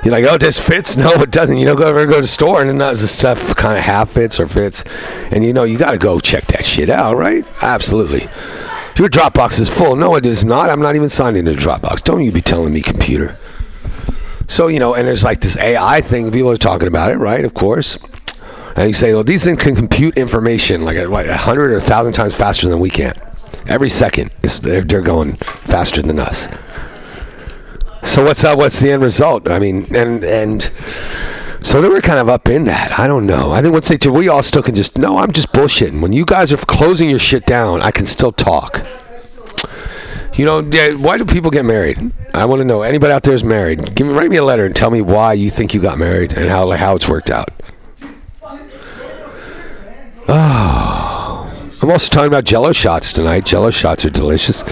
You're 0.03 0.13
like, 0.13 0.25
oh, 0.29 0.37
this 0.37 0.59
fits. 0.59 0.95
No, 0.99 1.09
it 1.21 1.31
doesn't. 1.31 1.57
You 1.57 1.65
know, 1.65 1.75
go 1.75 1.87
ever 1.87 2.05
go 2.05 2.15
to 2.15 2.21
the 2.21 2.27
store 2.27 2.61
and 2.61 2.69
then 2.69 2.77
that's 2.77 3.01
the 3.01 3.07
stuff 3.07 3.55
kind 3.55 3.77
of 3.77 3.83
half 3.83 4.09
fits 4.09 4.39
or 4.39 4.47
fits, 4.47 4.83
and 5.31 5.43
you 5.43 5.53
know 5.53 5.63
you 5.63 5.77
got 5.77 5.91
to 5.91 5.97
go 5.97 6.19
check 6.19 6.45
that 6.47 6.63
shit 6.63 6.89
out, 6.89 7.17
right? 7.17 7.45
Absolutely. 7.61 8.27
Your 8.97 9.09
Dropbox 9.09 9.59
is 9.59 9.69
full. 9.69 9.95
No, 9.95 10.15
it 10.15 10.25
is 10.25 10.43
not. 10.43 10.69
I'm 10.69 10.81
not 10.81 10.95
even 10.95 11.07
signed 11.09 11.37
into 11.37 11.51
Dropbox. 11.51 12.03
Don't 12.03 12.23
you 12.23 12.31
be 12.31 12.41
telling 12.41 12.73
me, 12.73 12.81
computer. 12.81 13.37
So 14.47 14.67
you 14.67 14.79
know, 14.79 14.93
and 14.95 15.07
there's 15.07 15.23
like 15.23 15.41
this 15.41 15.57
AI 15.57 16.01
thing. 16.01 16.31
People 16.31 16.51
are 16.51 16.57
talking 16.57 16.87
about 16.87 17.11
it, 17.11 17.17
right? 17.17 17.45
Of 17.45 17.53
course. 17.53 17.97
And 18.75 18.87
you 18.87 18.93
say, 18.93 19.13
well, 19.13 19.23
these 19.23 19.43
things 19.43 19.61
can 19.61 19.75
compute 19.75 20.17
information 20.17 20.83
like 20.83 20.97
a, 20.97 21.09
a 21.09 21.37
hundred 21.37 21.71
or 21.71 21.77
a 21.77 21.81
thousand 21.81 22.13
times 22.13 22.33
faster 22.33 22.67
than 22.67 22.79
we 22.79 22.89
can. 22.89 23.13
Every 23.67 23.89
second, 23.89 24.31
they're, 24.61 24.83
they're 24.83 25.01
going 25.01 25.33
faster 25.33 26.01
than 26.01 26.19
us. 26.19 26.47
So 28.03 28.23
what's 28.23 28.43
uh, 28.43 28.55
what's 28.55 28.79
the 28.79 28.91
end 28.91 29.03
result? 29.03 29.49
I 29.49 29.59
mean, 29.59 29.85
and 29.95 30.23
and 30.23 30.71
so 31.61 31.81
they 31.81 31.89
were 31.89 32.01
kind 32.01 32.19
of 32.19 32.29
up 32.29 32.47
in 32.47 32.63
that. 32.65 32.97
I 32.97 33.07
don't 33.07 33.25
know. 33.25 33.51
I 33.51 33.61
think 33.61 33.73
once 33.73 33.89
they 33.89 33.97
do, 33.97 34.13
we 34.13 34.29
all 34.29 34.41
still 34.41 34.63
can 34.63 34.75
just 34.75 34.97
no. 34.97 35.17
I'm 35.17 35.31
just 35.31 35.51
bullshitting. 35.51 36.01
When 36.01 36.13
you 36.13 36.25
guys 36.25 36.53
are 36.53 36.57
closing 36.57 37.09
your 37.09 37.19
shit 37.19 37.45
down, 37.45 37.81
I 37.81 37.91
can 37.91 38.05
still 38.05 38.31
talk. 38.31 38.85
You 40.35 40.45
know, 40.45 40.63
why 40.97 41.17
do 41.17 41.25
people 41.25 41.51
get 41.51 41.65
married? 41.65 42.13
I 42.33 42.45
want 42.45 42.59
to 42.59 42.65
know. 42.65 42.81
Anybody 42.81 43.11
out 43.11 43.23
there 43.23 43.35
is 43.35 43.43
married? 43.43 43.93
Give 43.93 44.07
me, 44.07 44.13
write 44.13 44.29
me 44.29 44.37
a 44.37 44.43
letter 44.43 44.65
and 44.65 44.73
tell 44.73 44.89
me 44.89 45.01
why 45.01 45.33
you 45.33 45.49
think 45.49 45.73
you 45.73 45.81
got 45.81 45.97
married 45.97 46.31
and 46.31 46.49
how 46.49 46.71
how 46.71 46.95
it's 46.95 47.09
worked 47.09 47.29
out. 47.29 47.49
Oh, 50.31 51.51
I'm 51.81 51.89
also 51.89 52.09
talking 52.09 52.27
about 52.27 52.43
Jello 52.43 52.71
shots 52.71 53.11
tonight. 53.11 53.45
Jello 53.47 53.71
shots 53.71 54.05
are 54.05 54.11
delicious. 54.11 54.63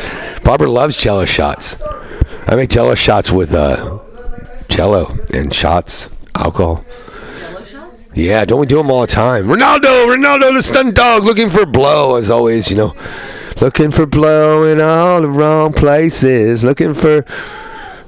Barbara 0.44 0.70
loves 0.70 0.96
Jello 0.96 1.26
shots. 1.26 1.82
I 2.46 2.56
make 2.56 2.70
Jello 2.70 2.94
shots 2.94 3.32
with 3.32 3.56
uh, 3.56 3.98
Jello 4.70 5.18
and 5.34 5.54
shots, 5.54 6.16
alcohol. 6.36 6.86
Jello 7.40 7.66
shots? 7.66 8.04
Yeah, 8.14 8.46
don't 8.46 8.60
we 8.60 8.68
do 8.68 8.78
them 8.78 8.92
all 8.92 9.02
the 9.02 9.08
time? 9.08 9.48
Ronaldo, 9.48 10.16
Ronaldo, 10.16 10.54
the 10.54 10.62
stunt 10.62 10.96
dog, 10.96 11.24
looking 11.24 11.50
for 11.50 11.66
blow 11.66 12.18
as 12.18 12.30
always. 12.30 12.70
You 12.70 12.78
know, 12.78 12.96
looking 13.60 13.90
for 13.90 14.06
blow 14.06 14.64
in 14.64 14.80
all 14.80 15.22
the 15.22 15.28
wrong 15.28 15.74
places. 15.74 16.64
Looking 16.64 16.94
for 16.94 17.26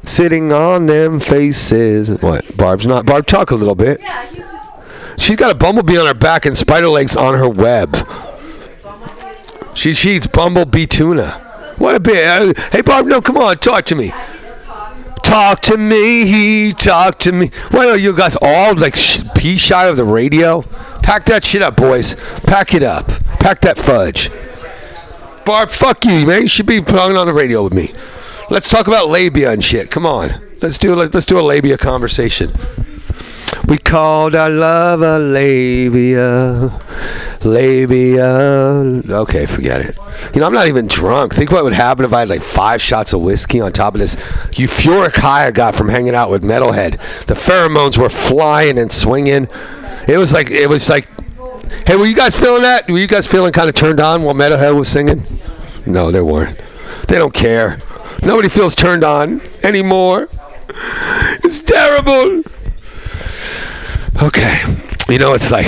sitting 0.04 0.54
on 0.54 0.86
them 0.86 1.20
faces. 1.20 2.10
What? 2.22 2.56
Barb's 2.58 2.86
not. 2.86 3.08
Barb, 3.08 3.26
talk 3.26 3.50
a 3.50 3.56
little 3.56 3.76
bit. 3.76 4.02
Yeah. 4.02 4.39
She's 5.20 5.36
got 5.36 5.52
a 5.52 5.56
bumblebee 5.56 5.98
on 5.98 6.08
her 6.08 6.14
back 6.14 6.46
and 6.46 6.58
spider 6.58 6.88
legs 6.88 7.16
on 7.16 7.36
her 7.36 7.50
web. 7.50 7.96
She 9.76 9.94
she 9.94 10.16
eats 10.16 10.28
bumblebee 10.28 10.88
tuna. 10.88 11.32
What 11.78 11.96
a 11.96 12.00
bit. 12.00 12.26
Uh, 12.26 12.62
hey 12.72 12.82
Barb, 12.82 13.06
no, 13.06 13.22
come 13.22 13.38
on, 13.38 13.58
talk 13.58 13.86
to 13.86 13.96
me. 13.96 14.12
Talk 15.24 15.62
to 15.62 15.78
me, 15.78 16.26
He 16.26 16.74
talk 16.74 17.20
to 17.20 17.32
me. 17.32 17.52
Why 17.72 17.88
are 17.88 17.98
you 17.98 18.16
guys 18.16 18.36
all 18.42 18.74
like 18.76 18.96
sh- 18.96 19.22
pea 19.36 19.58
shy 19.58 19.86
of 19.88 19.96
the 19.96 20.04
radio? 20.04 20.64
Pack 21.04 21.26
that 21.26 21.44
shit 21.44 21.62
up, 21.62 21.76
boys. 21.76 22.16
Pack 22.48 22.74
it 22.74 22.84
up. 22.84 23.08
Pack 23.40 23.62
that 23.62 23.78
fudge. 23.78 24.32
Barb, 25.46 25.70
fuck 25.70 26.04
you, 26.06 26.26
man. 26.26 26.44
You 26.44 26.48
should 26.48 26.66
be 26.66 26.82
talking 26.82 27.16
on 27.16 27.28
the 27.28 27.34
radio 27.34 27.64
with 27.64 27.74
me. 27.74 27.94
Let's 28.50 28.70
talk 28.70 28.88
about 28.88 29.08
labia 29.08 29.52
and 29.52 29.64
shit. 29.64 29.92
Come 29.92 30.06
on. 30.06 30.42
Let's 30.62 30.78
do 30.78 30.96
let's 30.96 31.26
do 31.26 31.40
a 31.40 31.42
labia 31.42 31.78
conversation. 31.78 32.52
We 33.68 33.78
called 33.78 34.36
our 34.36 34.50
love 34.50 35.02
a 35.02 35.20
labia. 35.20 36.80
Labia. 37.44 39.02
Okay, 39.10 39.46
forget 39.46 39.82
it. 39.82 39.98
You 40.34 40.42
know, 40.42 40.48
I'm 40.48 40.54
not 40.54 40.68
even 40.68 40.88
drunk. 40.88 41.34
Think 41.34 41.52
what 41.52 41.64
would 41.64 41.74
happen 41.74 42.06
if 42.06 42.14
I 42.14 42.20
had 42.20 42.30
like 42.30 42.42
five 42.42 42.82
shots 42.82 43.14
of 43.14 43.22
whiskey 43.22 43.62
on 43.62 43.72
top 43.72 43.96
of 43.96 44.02
this 44.02 44.16
euphoric 44.56 45.16
high 45.16 45.48
I 45.48 45.52
got 45.52 45.76
from 45.76 45.90
hanging 45.90 46.16
out 46.16 46.30
with 46.30 46.44
Metalhead. 46.44 46.94
The 47.26 47.34
pheromones 47.34 47.98
were 47.98 48.10
flying 48.10 48.78
and 48.78 48.92
swinging. 48.92 49.48
It 50.08 50.18
was 50.18 50.34
like, 50.34 50.52
it 50.52 50.68
was 50.68 50.90
like, 50.90 51.08
hey, 51.86 51.96
were 51.96 52.06
you 52.06 52.16
guys 52.16 52.36
feeling 52.36 52.64
that? 52.64 52.90
Were 52.90 53.00
you 53.00 53.08
guys 53.08 53.28
feeling 53.28 53.54
kind 53.54 53.70
of 53.70 53.76
turned 53.76 54.00
on 54.00 54.24
while 54.24 54.36
Metalhead 54.36 54.76
was 54.76 54.90
singing? 54.90 55.24
No, 55.86 56.12
they 56.12 56.22
weren't. 56.22 56.60
They 57.08 57.18
don't 57.18 57.34
care. 57.34 57.80
Nobody 58.24 58.50
feels 58.50 58.76
turned 58.76 59.04
on 59.04 59.42
anymore. 59.64 60.28
It's 61.44 61.62
terrible. 61.62 62.44
Okay. 64.22 64.62
You 65.08 65.18
know, 65.18 65.34
it's 65.34 65.50
like 65.50 65.66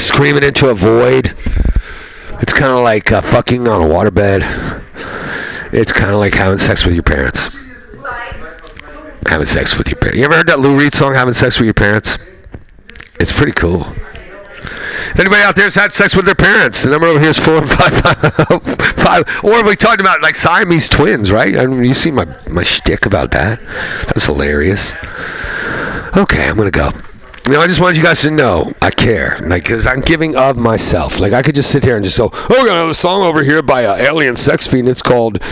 screaming 0.00 0.42
into 0.42 0.68
a 0.68 0.74
void. 0.74 1.36
It's 2.40 2.52
kind 2.54 2.72
of 2.72 2.82
like 2.82 3.12
uh, 3.12 3.20
fucking 3.20 3.68
on 3.68 3.82
a 3.82 3.84
waterbed. 3.84 4.42
It's 5.72 5.92
kind 5.92 6.12
of 6.12 6.18
like 6.18 6.34
having 6.34 6.58
sex 6.58 6.84
with 6.86 6.94
your 6.94 7.02
parents. 7.02 7.50
Having 9.26 9.46
sex 9.46 9.76
with 9.76 9.88
your 9.88 9.96
parents. 9.96 10.18
You 10.18 10.24
ever 10.24 10.36
heard 10.36 10.46
that 10.46 10.60
Lou 10.60 10.78
Reed 10.78 10.94
song, 10.94 11.14
Having 11.14 11.34
Sex 11.34 11.58
with 11.58 11.64
Your 11.64 11.74
Parents? 11.74 12.18
It's 13.18 13.32
pretty 13.32 13.52
cool. 13.52 13.86
Anybody 15.16 15.42
out 15.42 15.56
there 15.56 15.64
has 15.64 15.74
had 15.74 15.92
sex 15.92 16.14
with 16.16 16.24
their 16.24 16.34
parents, 16.34 16.82
the 16.82 16.90
number 16.90 17.06
over 17.06 17.20
here 17.20 17.30
is 17.30 17.38
four 17.38 17.64
five 17.66 17.92
five 18.00 18.62
five. 18.96 19.44
Or 19.44 19.62
we 19.62 19.76
talked 19.76 20.00
about 20.00 20.22
like 20.22 20.36
Siamese 20.36 20.88
twins, 20.88 21.30
right? 21.30 21.56
I 21.56 21.66
mean, 21.66 21.84
you 21.84 21.94
see 21.94 22.10
my 22.10 22.26
my 22.48 22.64
shtick 22.64 23.06
about 23.06 23.30
that? 23.32 23.60
That 24.06 24.14
was 24.14 24.24
hilarious. 24.24 24.92
Okay, 26.16 26.48
I'm 26.48 26.56
gonna 26.56 26.70
go. 26.70 26.92
You 27.46 27.54
know, 27.54 27.60
I 27.60 27.66
just 27.66 27.80
wanted 27.80 27.96
you 27.96 28.04
guys 28.04 28.20
to 28.20 28.30
know 28.30 28.72
I 28.80 28.90
care, 28.90 29.40
like, 29.42 29.64
cause 29.64 29.84
I'm 29.84 30.00
giving 30.00 30.36
of 30.36 30.56
myself. 30.56 31.18
Like, 31.18 31.32
I 31.32 31.42
could 31.42 31.56
just 31.56 31.72
sit 31.72 31.84
here 31.84 31.96
and 31.96 32.04
just 32.04 32.16
go, 32.16 32.30
"Oh, 32.32 32.46
we 32.50 32.68
got 32.68 32.76
another 32.76 32.94
song 32.94 33.22
over 33.24 33.42
here 33.42 33.62
by 33.62 33.84
uh, 33.84 33.96
Alien 33.96 34.36
Sex 34.36 34.66
Fiend. 34.66 34.88
It's 34.88 35.02
called." 35.02 35.42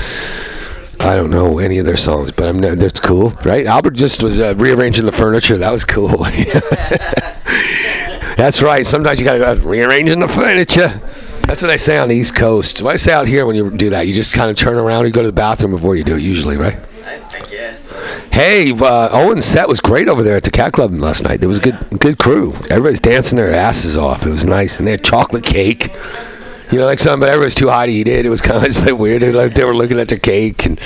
I 1.00 1.16
don't 1.16 1.30
know 1.30 1.58
any 1.58 1.78
of 1.78 1.86
their 1.86 1.96
songs, 1.96 2.30
but 2.30 2.46
I'm 2.48 2.60
that's 2.60 3.00
cool, 3.00 3.30
right? 3.44 3.66
Albert 3.66 3.94
just 3.94 4.22
was 4.22 4.38
uh, 4.38 4.54
rearranging 4.56 5.04
the 5.04 5.10
furniture. 5.10 5.58
That 5.58 5.72
was 5.72 5.84
cool. 5.84 6.08
that's 8.36 8.62
right. 8.62 8.86
Sometimes 8.86 9.18
you 9.18 9.24
gotta 9.24 9.40
go 9.40 9.54
rearranging 9.68 10.20
the 10.20 10.28
furniture. 10.28 11.00
That's 11.48 11.60
what 11.60 11.72
I 11.72 11.76
say 11.76 11.98
on 11.98 12.08
the 12.08 12.14
East 12.14 12.36
Coast. 12.36 12.82
What 12.82 12.94
I 12.94 12.96
say 12.96 13.12
out 13.12 13.26
here 13.26 13.46
when 13.46 13.56
you 13.56 13.76
do 13.76 13.90
that, 13.90 14.06
you 14.06 14.12
just 14.12 14.32
kind 14.32 14.48
of 14.48 14.54
turn 14.56 14.76
around, 14.76 15.06
you 15.06 15.12
go 15.12 15.22
to 15.22 15.28
the 15.28 15.32
bathroom 15.32 15.72
before 15.72 15.96
you 15.96 16.04
do 16.04 16.14
it, 16.14 16.22
usually, 16.22 16.56
right? 16.56 16.76
Hey, 18.32 18.72
uh, 18.72 19.10
Owen's 19.12 19.44
set 19.44 19.68
was 19.68 19.78
great 19.80 20.08
over 20.08 20.22
there 20.22 20.38
at 20.38 20.44
the 20.44 20.50
Cat 20.50 20.72
Club 20.72 20.90
last 20.94 21.22
night. 21.22 21.42
It 21.42 21.46
was 21.46 21.58
a 21.58 21.60
good, 21.60 21.78
good 22.00 22.16
crew. 22.18 22.54
Everybody's 22.70 22.98
dancing 22.98 23.36
their 23.36 23.52
asses 23.52 23.98
off. 23.98 24.26
It 24.26 24.30
was 24.30 24.42
nice, 24.42 24.78
and 24.78 24.86
they 24.86 24.92
had 24.92 25.04
chocolate 25.04 25.44
cake. 25.44 25.94
You 26.70 26.78
know, 26.78 26.86
like 26.86 26.98
something, 26.98 27.20
but 27.20 27.28
everybody's 27.28 27.54
too 27.54 27.68
high 27.68 27.84
to 27.84 27.92
eat 27.92 28.08
it. 28.08 28.24
It 28.24 28.30
was 28.30 28.40
kind 28.42 28.56
of 28.56 28.64
just 28.64 28.86
like 28.86 28.96
weird. 28.96 29.20
They, 29.20 29.64
were 29.64 29.76
looking 29.76 30.00
at 30.00 30.08
their 30.08 30.18
cake, 30.18 30.64
and 30.64 30.80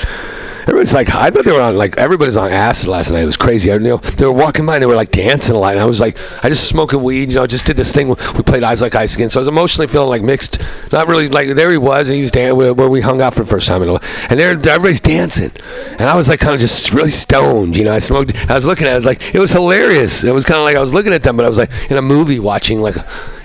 everybody's 0.67 0.95
like, 0.95 1.15
I 1.15 1.31
thought 1.31 1.45
they 1.45 1.53
were 1.53 1.61
on 1.61 1.77
like 1.77 1.97
everybody's 1.97 2.37
on 2.37 2.51
acid 2.51 2.89
last 2.89 3.13
night. 3.13 3.23
It 3.23 3.27
was 3.27 3.37
crazy. 3.37 3.73
I, 3.73 3.79
know, 3.79 3.99
they 3.99 4.27
were 4.27 4.33
walking 4.33 4.67
by, 4.67 4.77
and 4.77 4.83
they 4.83 4.87
were 4.87 4.97
like 4.97 5.13
dancing 5.13 5.55
a 5.55 5.59
lot. 5.59 5.75
And 5.75 5.81
I 5.81 5.85
was 5.85 6.01
like, 6.01 6.17
I 6.45 6.49
just 6.49 6.69
smoking 6.69 7.03
weed. 7.03 7.29
You 7.29 7.37
know, 7.37 7.45
I 7.45 7.47
just 7.47 7.67
did 7.67 7.77
this 7.77 7.93
thing. 7.93 8.09
We 8.09 8.43
played 8.43 8.65
Eyes 8.65 8.83
Like 8.83 8.95
Ice 8.97 9.15
again, 9.15 9.29
so 9.29 9.39
I 9.39 9.43
was 9.43 9.49
emotionally 9.49 9.87
feeling 9.87 10.09
like 10.09 10.23
mixed. 10.23 10.61
Not 10.93 11.07
really 11.07 11.29
like 11.29 11.55
there 11.55 11.71
he 11.71 11.79
was, 11.79 12.09
and 12.09 12.17
he 12.17 12.23
was 12.23 12.33
dancing 12.33 12.57
where, 12.57 12.87
we 12.87 13.01
hung 13.01 13.21
out 13.21 13.35
for 13.35 13.41
the 13.41 13.49
first 13.49 13.69
time, 13.69 13.83
and, 13.83 13.91
and 14.31 14.41
there 14.41 14.51
everybody's 14.51 15.01
dancing, 15.01 15.51
and 15.93 16.03
I 16.03 16.15
was 16.15 16.29
like 16.29 16.41
kind 16.41 16.55
of 16.55 16.61
just 16.61 16.93
really 16.93 17.11
stoned. 17.11 17.77
You 17.77 17.85
know, 17.85 17.93
I 17.93 17.99
smoked. 17.99 18.35
I 18.51 18.55
was 18.55 18.67
looking 18.67 18.87
at, 18.87 18.91
it, 18.91 18.95
I 18.95 18.97
was 18.97 19.05
like, 19.05 19.35
it 19.35 19.39
was 19.39 19.53
hilarious. 19.53 20.25
It 20.25 20.33
was 20.33 20.45
kind 20.45 20.59
of 20.59 20.65
like 20.65 20.77
I 20.77 20.81
was 20.81 20.93
looking 20.93 21.13
at 21.13 21.23
them, 21.23 21.37
but 21.37 21.45
I 21.45 21.49
was 21.49 21.59
like 21.59 21.71
in 21.91 21.97
a 21.97 22.03
movie 22.03 22.41
watching 22.41 22.81
like. 22.81 22.97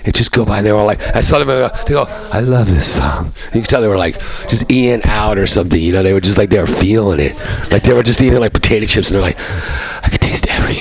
It 0.04 0.14
just 0.14 0.32
go 0.32 0.44
by 0.44 0.58
and 0.58 0.66
they 0.66 0.72
were 0.72 0.82
like, 0.82 1.00
I 1.14 1.20
saw 1.20 1.38
them, 1.38 1.48
they 1.48 1.92
go, 1.92 2.04
I 2.32 2.40
love 2.40 2.68
this 2.68 2.96
song. 2.96 3.26
And 3.26 3.54
you 3.54 3.60
can 3.60 3.64
tell 3.64 3.80
they 3.80 3.88
were 3.88 3.96
like 3.96 4.18
just 4.48 4.70
eating 4.70 5.04
out 5.04 5.38
or 5.38 5.46
something, 5.46 5.80
you 5.80 5.92
know, 5.92 6.02
they 6.02 6.12
were 6.12 6.20
just 6.20 6.38
like, 6.38 6.50
they 6.50 6.58
were 6.58 6.66
feeling 6.66 7.20
it. 7.20 7.40
Like 7.70 7.82
they 7.82 7.94
were 7.94 8.02
just 8.02 8.20
eating 8.20 8.40
like 8.40 8.52
potato 8.52 8.86
chips 8.86 9.10
and 9.10 9.14
they're 9.14 9.22
like, 9.22 9.38
I 10.04 10.08
could 10.08 10.20
taste 10.20 10.46
every 10.48 10.80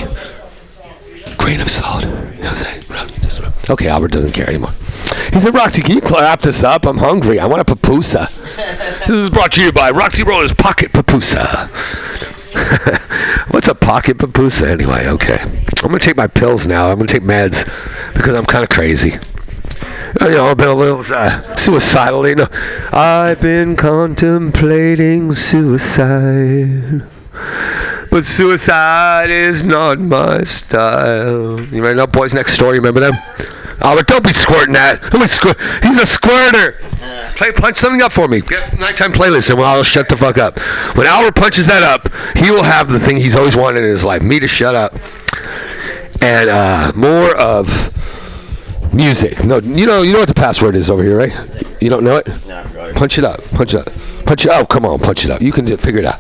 grain 1.38 1.61
of 1.61 1.69
salt. 1.69 2.05
Okay, 3.69 3.88
Albert 3.88 4.11
doesn't 4.11 4.34
care 4.34 4.49
anymore. 4.49 4.72
He 5.32 5.39
said, 5.39 5.53
Roxy, 5.53 5.82
can 5.82 5.95
you 5.95 6.01
clap 6.01 6.41
this 6.41 6.63
up? 6.63 6.86
I'm 6.86 6.97
hungry. 6.97 7.39
I 7.39 7.45
want 7.45 7.61
a 7.61 7.65
papusa. 7.65 8.28
this 9.07 9.09
is 9.09 9.30
brought 9.30 9.53
to 9.53 9.63
you 9.63 9.72
by 9.72 9.91
Roxy 9.91 10.24
Roller's 10.24 10.53
Pocket 10.53 10.91
Papusa. 10.91 11.69
What's 13.51 13.67
a 13.67 13.75
pocket 13.75 14.17
papusa 14.17 14.67
anyway? 14.67 15.07
Okay. 15.07 15.37
I'm 15.41 15.89
going 15.89 15.99
to 15.99 16.05
take 16.05 16.15
my 16.15 16.27
pills 16.27 16.65
now. 16.65 16.89
I'm 16.89 16.95
going 16.97 17.07
to 17.07 17.13
take 17.13 17.23
meds 17.23 17.65
because 18.13 18.33
I'm 18.35 18.45
kind 18.45 18.63
of 18.63 18.69
crazy. 18.69 19.13
Uh, 20.21 20.27
You 20.29 20.35
know, 20.35 20.45
I've 20.45 20.57
been 20.57 20.69
a 20.69 20.75
little 20.75 20.99
uh, 21.13 21.37
suicidal. 21.57 22.27
You 22.27 22.35
know, 22.35 22.47
I've 22.93 23.41
been 23.41 23.75
contemplating 23.75 25.33
suicide. 25.33 27.03
But 28.09 28.25
suicide 28.25 29.29
is 29.29 29.63
not 29.63 29.99
my 29.99 30.43
style. 30.43 31.59
You 31.59 31.81
remember 31.81 31.95
that 31.95 32.11
Boys 32.11 32.33
Next 32.33 32.57
Door? 32.57 32.75
You 32.75 32.81
remember 32.81 32.99
them? 32.99 33.13
Albert, 33.81 34.07
don't 34.07 34.23
be 34.23 34.33
squirting 34.33 34.73
that. 34.73 35.01
Don't 35.11 35.21
be 35.21 35.27
squirt. 35.27 35.57
He's 35.83 35.97
a 35.97 36.05
squirter. 36.05 36.77
Play, 37.41 37.51
punch 37.53 37.77
something 37.77 38.03
up 38.03 38.11
for 38.11 38.27
me. 38.27 38.41
Get 38.41 38.77
nighttime 38.77 39.11
playlist, 39.11 39.49
and 39.49 39.59
I'll 39.59 39.81
shut 39.81 40.07
the 40.07 40.15
fuck 40.15 40.37
up. 40.37 40.59
When 40.95 41.07
Albert 41.07 41.35
punches 41.35 41.65
that 41.65 41.81
up, 41.81 42.07
he 42.37 42.51
will 42.51 42.61
have 42.61 42.87
the 42.87 42.99
thing 42.99 43.17
he's 43.17 43.35
always 43.35 43.55
wanted 43.55 43.81
in 43.81 43.89
his 43.89 44.03
life: 44.03 44.21
me 44.21 44.39
to 44.39 44.47
shut 44.47 44.75
up, 44.75 44.93
and 46.21 46.51
uh, 46.51 46.91
more 46.95 47.35
of 47.35 48.93
music. 48.93 49.43
No, 49.43 49.57
you 49.57 49.87
know, 49.87 50.03
you 50.03 50.13
know 50.13 50.19
what 50.19 50.27
the 50.27 50.35
password 50.35 50.75
is 50.75 50.91
over 50.91 51.01
here, 51.01 51.17
right? 51.17 51.33
You 51.81 51.89
don't 51.89 52.03
know 52.03 52.17
it? 52.17 52.27
No, 52.47 52.59
I 52.59 52.63
forgot 52.63 52.89
it. 52.89 52.95
Punch 52.95 53.17
it 53.17 53.23
up. 53.23 53.41
Punch 53.53 53.73
it 53.73 53.87
up. 53.87 53.93
Punch 54.27 54.45
it. 54.45 54.51
Oh, 54.53 54.63
come 54.63 54.85
on, 54.85 54.99
punch 54.99 55.25
it 55.25 55.31
up. 55.31 55.41
You 55.41 55.51
can 55.51 55.65
do, 55.65 55.75
figure 55.77 56.01
it 56.01 56.05
out. 56.05 56.19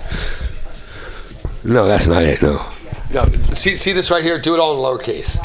No, 1.63 1.85
that's 1.87 2.07
not 2.07 2.23
it. 2.23 2.41
No. 2.41 2.65
No. 3.13 3.25
See, 3.53 3.75
see 3.75 3.93
this 3.93 4.09
right 4.09 4.23
here. 4.23 4.41
Do 4.41 4.55
it 4.55 4.59
all 4.59 4.73
in 4.73 4.79
lowercase. 4.79 5.37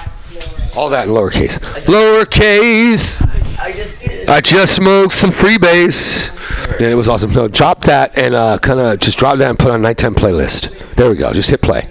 All 0.75 0.89
that 0.89 1.07
in 1.07 1.13
lowercase. 1.13 1.59
Lowercase. 1.85 3.59
I 3.59 3.73
just 3.73 4.01
did. 4.01 4.16
I 4.29 4.41
just 4.41 4.75
smoked 4.75 5.13
some 5.13 5.31
freebase. 5.31 6.33
And 6.73 6.83
it 6.83 6.95
was 6.95 7.09
awesome. 7.09 7.31
So 7.31 7.47
drop 7.47 7.83
that 7.85 8.19
and 8.19 8.35
uh, 8.35 8.59
kind 8.59 8.81
of 8.81 8.99
just 8.99 9.19
drop 9.19 9.39
that 9.39 9.49
and 9.51 9.59
put 9.59 9.71
on 9.71 9.77
a 9.77 9.83
nighttime 9.83 10.15
playlist. 10.15 10.95
There 10.97 11.09
we 11.09 11.17
go. 11.17 11.33
Just 11.33 11.51
hit 11.51 11.63
play. 11.63 11.83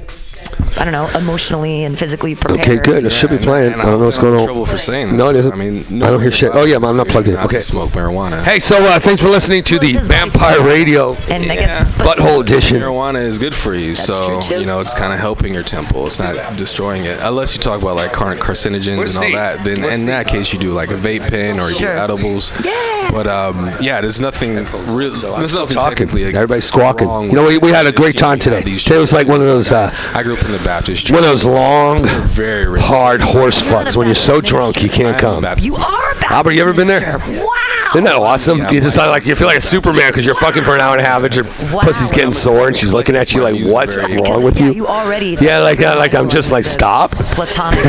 I 0.77 0.83
don't 0.83 0.91
know, 0.91 1.07
emotionally 1.17 1.83
and 1.83 1.97
physically 1.97 2.35
prepared. 2.35 2.59
Okay, 2.67 2.77
good. 2.77 3.03
It 3.05 3.11
should 3.11 3.29
be 3.29 3.37
playing. 3.37 3.73
And 3.73 3.81
I 3.81 3.85
don't 3.85 3.99
know 3.99 4.05
what's 4.05 4.17
going 4.17 4.39
on. 4.39 4.45
trouble 4.45 4.65
for 4.65 4.77
saying 4.77 5.07
this. 5.09 5.17
No, 5.17 5.29
it 5.29 5.35
isn't. 5.37 5.53
I 5.53 5.55
mean, 5.55 6.01
I 6.03 6.09
don't 6.11 6.21
hear 6.21 6.31
shit. 6.31 6.51
Oh 6.53 6.63
yeah, 6.65 6.79
but 6.79 6.87
I'm 6.89 6.97
not 6.97 7.07
plugged 7.07 7.29
in. 7.29 7.37
Okay. 7.37 7.59
smoke 7.59 7.91
marijuana. 7.91 8.43
Hey, 8.43 8.59
so 8.59 8.77
uh, 8.77 8.99
thanks 8.99 9.21
for 9.21 9.29
listening 9.29 9.63
to 9.63 9.77
Well, 9.77 9.81
the 9.93 9.99
Vampire 9.99 10.57
too. 10.57 10.63
Radio 10.67 11.13
And 11.29 11.51
I 11.51 11.55
guess 11.55 11.93
Butthole 11.95 12.41
Edition. 12.41 12.81
Marijuana 12.81 13.21
is 13.21 13.37
good 13.37 13.55
for 13.55 13.73
you, 13.75 13.95
so 13.95 14.41
you 14.49 14.65
know 14.65 14.79
it's 14.81 14.93
kind 14.93 15.13
of 15.13 15.19
helping 15.19 15.53
your 15.53 15.63
temple. 15.63 16.05
It's 16.07 16.19
not 16.19 16.57
destroying 16.57 17.05
it, 17.05 17.17
unless 17.21 17.55
you 17.55 17.61
talk 17.61 17.81
about 17.81 17.95
like 17.95 18.11
car- 18.11 18.35
carcinogens 18.35 18.97
We'll 18.97 19.07
and 19.07 19.17
all 19.17 19.31
that. 19.33 19.63
Then 19.63 19.81
We'll 19.81 19.91
in 19.91 19.99
see. 20.01 20.05
that 20.07 20.27
case, 20.27 20.51
you 20.53 20.59
do 20.59 20.71
like 20.71 20.89
a 20.89 20.95
vape 20.95 21.29
pen 21.29 21.59
or 21.59 21.69
you 21.69 21.75
Sure. 21.75 21.93
do 21.93 21.99
edibles. 21.99 22.53
Yeah. 22.65 23.09
But 23.11 23.27
um, 23.27 23.71
yeah, 23.81 24.01
there's 24.01 24.19
nothing 24.19 24.55
real. 24.93 25.11
There's 25.11 25.53
nothing 25.53 25.75
talking. 25.77 25.95
technically. 25.97 26.25
Everybody's 26.25 26.65
squawking. 26.65 27.07
You 27.25 27.31
know, 27.33 27.45
we, 27.47 27.57
we 27.59 27.69
had 27.71 27.85
a 27.85 27.91
great 27.91 28.15
Just, 28.15 28.21
you 28.23 28.27
know, 28.27 28.29
time 28.31 28.39
today. 28.39 28.71
have 28.71 28.79
Today 28.81 28.97
was 28.99 29.13
like 29.13 29.27
one 29.27 29.41
of 29.41 29.47
those 29.47 29.71
uh, 29.71 29.91
I 30.13 30.23
grew 30.23 30.35
up 30.35 30.43
in 30.45 30.51
the 30.51 30.59
Baptist 30.65 31.05
church. 31.05 31.13
one 31.13 31.23
of 31.23 31.29
those 31.29 31.45
long, 31.45 32.05
very 32.23 32.81
hard 32.81 33.21
horse 33.21 33.61
You're 33.61 33.71
not 33.71 33.83
a 33.83 33.85
fucks 33.85 33.95
when 33.95 34.07
you're 34.07 34.15
so 34.15 34.41
drunk 34.41 34.81
you 34.81 34.89
can't 34.89 35.17
come. 35.17 35.43
Baptist. 35.43 35.65
You 35.65 35.75
are 35.75 36.11
a 36.11 36.15
Baptist 36.15 36.31
Albert, 36.31 36.51
you 36.53 36.61
ever 36.61 36.73
been 36.73 36.87
there? 36.87 37.19
Wow. 37.19 37.64
Isn't 37.95 38.03
that 38.03 38.15
awesome? 38.15 38.57
Yeah, 38.57 38.71
you 38.71 38.81
just 38.81 38.97
my 38.97 39.07
like 39.07 39.25
you 39.25 39.35
feel 39.35 39.47
like 39.47 39.57
a 39.57 39.61
Superman 39.61 40.11
because 40.11 40.25
you're 40.25 40.35
fucking 40.35 40.63
for 40.65 40.75
an 40.75 40.81
hour 40.81 40.91
and 40.97 41.01
a 41.01 41.07
half 41.07 41.23
and 41.23 41.33
your 41.33 41.45
Wow. 41.71 41.79
pussy's 41.81 42.11
getting 42.11 42.33
sore 42.33 42.67
and 42.67 42.75
she's 42.75 42.91
looking 42.91 43.15
at 43.15 43.31
you 43.31 43.41
like, 43.41 43.55
"What's 43.71 43.95
wrong 43.95 44.13
Because, 44.13 44.43
with 44.43 44.59
yeah, 44.59 44.65
you?" 44.67 44.73
You 44.73 44.87
already. 44.87 45.37
Yeah, 45.39 45.59
like 45.59 45.79
uh, 45.79 45.95
like 45.97 46.13
I'm 46.13 46.27
just 46.29 46.51
like 46.51 46.65
stop. 46.65 47.11
Platonic 47.11 47.81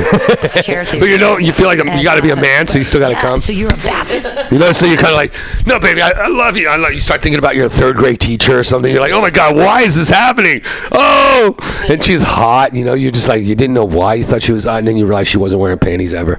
chair 0.63 0.85
theory. 0.85 1.01
But 1.01 1.07
you 1.07 1.19
know, 1.19 1.39
you 1.39 1.53
feel 1.53 1.67
like 1.67 1.79
you 1.79 2.05
got 2.05 2.15
to 2.15 2.23
be 2.23 2.31
a 2.31 2.37
man, 2.37 2.69
so 2.69 2.79
you 2.79 2.85
still 2.85 3.01
got 3.01 3.09
to 3.09 3.15
Yeah, 3.15 3.21
come. 3.21 3.41
So 3.41 3.53
you're 3.53 3.73
a 3.73 3.77
Baptist. 3.79 4.31
You 4.53 4.61
know, 4.61 4.71
so 4.71 4.87
you're 4.87 4.97
kind 4.97 5.09
of 5.11 5.17
like, 5.17 5.35
no, 5.67 5.81
baby, 5.81 6.01
I, 6.03 6.11
I 6.11 6.29
love 6.29 6.57
you. 6.57 6.69
I 6.69 6.77
love 6.77 6.93
you. 6.93 7.01
Start 7.01 7.21
thinking 7.23 7.41
about 7.41 7.57
your 7.57 7.69
third 7.69 7.97
grade 7.97 8.21
teacher 8.21 8.57
or 8.57 8.63
something. 8.65 8.93
You're 8.93 9.01
like, 9.01 9.13
oh 9.13 9.21
my 9.21 9.31
God, 9.31 9.57
why 9.57 9.83
is 9.83 9.97
this 9.97 10.09
happening? 10.11 10.63
Oh, 10.93 11.57
and 11.91 12.03
she's 12.03 12.23
hot. 12.23 12.75
You 12.75 12.85
know, 12.85 12.95
you're 12.95 13.11
just 13.11 13.27
like, 13.29 13.43
you 13.43 13.57
didn't 13.57 13.75
know 13.75 13.85
why. 13.85 14.15
You 14.15 14.25
thought 14.25 14.43
she 14.43 14.53
was 14.53 14.65
hot, 14.67 14.79
and 14.79 14.87
then 14.87 14.97
you 14.97 15.05
realized 15.05 15.31
she 15.31 15.39
wasn't 15.39 15.61
wearing 15.63 15.79
panties 15.81 16.15
ever. 16.15 16.39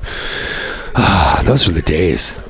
Ah, 0.95 1.41
those 1.45 1.67
were 1.67 1.73
the 1.73 1.81
days. 1.81 2.43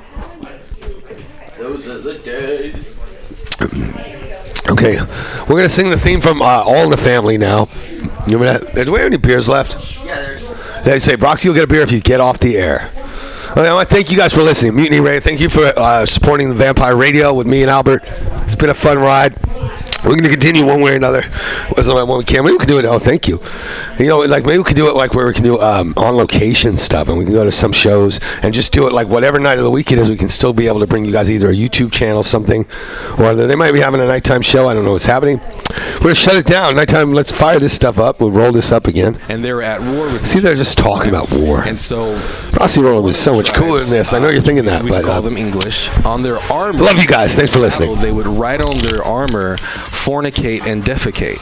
Those 1.57 1.87
are 1.87 1.97
the 1.99 2.19
days. 2.19 3.46
Okay, 4.69 4.97
we're 5.47 5.55
gonna 5.55 5.69
sing 5.69 5.89
the 5.89 5.97
theme 5.97 6.19
from 6.19 6.41
uh, 6.41 6.45
All 6.45 6.83
in 6.83 6.89
the 6.89 6.97
Family 6.97 7.37
now. 7.37 7.69
You 8.27 8.37
remember 8.37 8.59
that? 8.59 8.85
Do 8.85 8.91
we 8.91 8.99
have 8.99 9.07
any 9.07 9.15
beers 9.15 9.47
left? 9.47 10.03
Yeah, 10.05 10.15
there's. 10.15 10.83
They 10.83 10.99
say, 10.99 11.15
Roxy, 11.15 11.47
you'll 11.47 11.55
get 11.55 11.63
a 11.63 11.67
beer 11.67 11.83
if 11.83 11.91
you 11.91 12.01
get 12.01 12.19
off 12.19 12.39
the 12.39 12.57
air. 12.57 12.89
Okay, 13.51 13.65
I 13.65 13.73
want 13.73 13.87
to 13.87 13.95
thank 13.95 14.11
you 14.11 14.17
guys 14.17 14.33
for 14.33 14.41
listening. 14.43 14.75
Mutiny 14.75 14.99
Radio, 14.99 15.21
thank 15.21 15.39
you 15.39 15.47
for 15.47 15.67
uh, 15.79 16.05
supporting 16.05 16.49
the 16.49 16.53
Vampire 16.55 16.97
Radio 16.97 17.33
with 17.33 17.47
me 17.47 17.61
and 17.61 17.71
Albert. 17.71 18.03
It's 18.05 18.55
been 18.55 18.69
a 18.69 18.73
fun 18.73 18.99
ride. 18.99 19.35
We're 20.07 20.15
going 20.15 20.23
to 20.23 20.29
continue 20.29 20.65
one 20.65 20.79
way 20.79 20.93
or 20.93 20.95
another. 20.95 21.23
Wasn't 21.75 22.07
we 22.07 22.23
can. 22.23 22.45
Maybe 22.45 22.53
we 22.53 22.59
can 22.59 22.67
do 22.69 22.79
it. 22.79 22.85
Oh, 22.85 22.97
thank 22.97 23.27
you. 23.27 23.41
You 23.99 24.07
know, 24.07 24.19
like 24.19 24.45
maybe 24.45 24.57
we 24.57 24.63
could 24.63 24.77
do 24.77 24.87
it 24.87 24.95
like 24.95 25.13
where 25.13 25.27
we 25.27 25.33
can 25.33 25.43
do 25.43 25.59
um, 25.59 25.93
on 25.97 26.15
location 26.15 26.77
stuff, 26.77 27.09
and 27.09 27.17
we 27.17 27.25
can 27.25 27.33
go 27.33 27.43
to 27.43 27.51
some 27.51 27.73
shows 27.73 28.21
and 28.41 28.53
just 28.53 28.71
do 28.71 28.87
it 28.87 28.93
like 28.93 29.09
whatever 29.09 29.37
night 29.37 29.57
of 29.57 29.65
the 29.65 29.69
week 29.69 29.91
it 29.91 29.99
is. 29.99 30.09
We 30.09 30.15
can 30.15 30.29
still 30.29 30.53
be 30.53 30.67
able 30.67 30.79
to 30.79 30.87
bring 30.87 31.03
you 31.03 31.11
guys 31.11 31.29
either 31.29 31.49
a 31.49 31.53
YouTube 31.53 31.91
channel, 31.91 32.23
something, 32.23 32.65
or 33.19 33.35
they 33.35 33.55
might 33.55 33.73
be 33.73 33.79
having 33.79 33.99
a 33.99 34.05
nighttime 34.05 34.41
show. 34.41 34.69
I 34.69 34.73
don't 34.73 34.85
know 34.85 34.93
what's 34.93 35.05
happening. 35.05 35.41
We're 35.95 36.03
gonna 36.03 36.15
shut 36.15 36.35
it 36.37 36.45
down. 36.45 36.77
Nighttime. 36.77 37.13
Let's 37.13 37.31
fire 37.31 37.59
this 37.59 37.73
stuff 37.73 37.99
up. 37.99 38.21
We'll 38.21 38.31
roll 38.31 38.53
this 38.53 38.71
up 38.71 38.87
again. 38.87 39.17
and 39.27 39.43
they're 39.43 39.61
at 39.61 39.81
war 39.81 40.05
with. 40.05 40.25
See, 40.25 40.39
they're 40.39 40.55
just 40.55 40.77
talking 40.77 41.09
about 41.09 41.29
war. 41.31 41.63
And 41.63 41.79
so 41.79 42.15
Roxy 42.59 42.81
Roller 42.81 43.01
was 43.01 43.17
so 43.19 43.33
much 43.33 43.53
cooler 43.53 43.79
than 43.81 43.89
this. 43.89 44.13
I 44.13 44.19
know 44.19 44.29
you're 44.29 44.41
thinking 44.41 44.65
that, 44.65 44.83
we 44.83 44.89
but 44.89 45.03
call 45.03 45.17
uh, 45.17 45.21
them 45.21 45.37
English 45.37 45.89
on 46.05 46.23
their 46.23 46.37
armor. 46.51 46.79
love 46.79 46.97
you 46.97 47.07
guys. 47.07 47.35
Thanks 47.35 47.51
for 47.51 47.59
listening. 47.59 47.95
They 47.99 48.11
would 48.11 48.27
write 48.27 48.61
on 48.61 48.77
their 48.79 49.03
armor, 49.03 49.57
fornicate 50.05 50.65
and 50.65 50.83
defecate. 50.83 51.39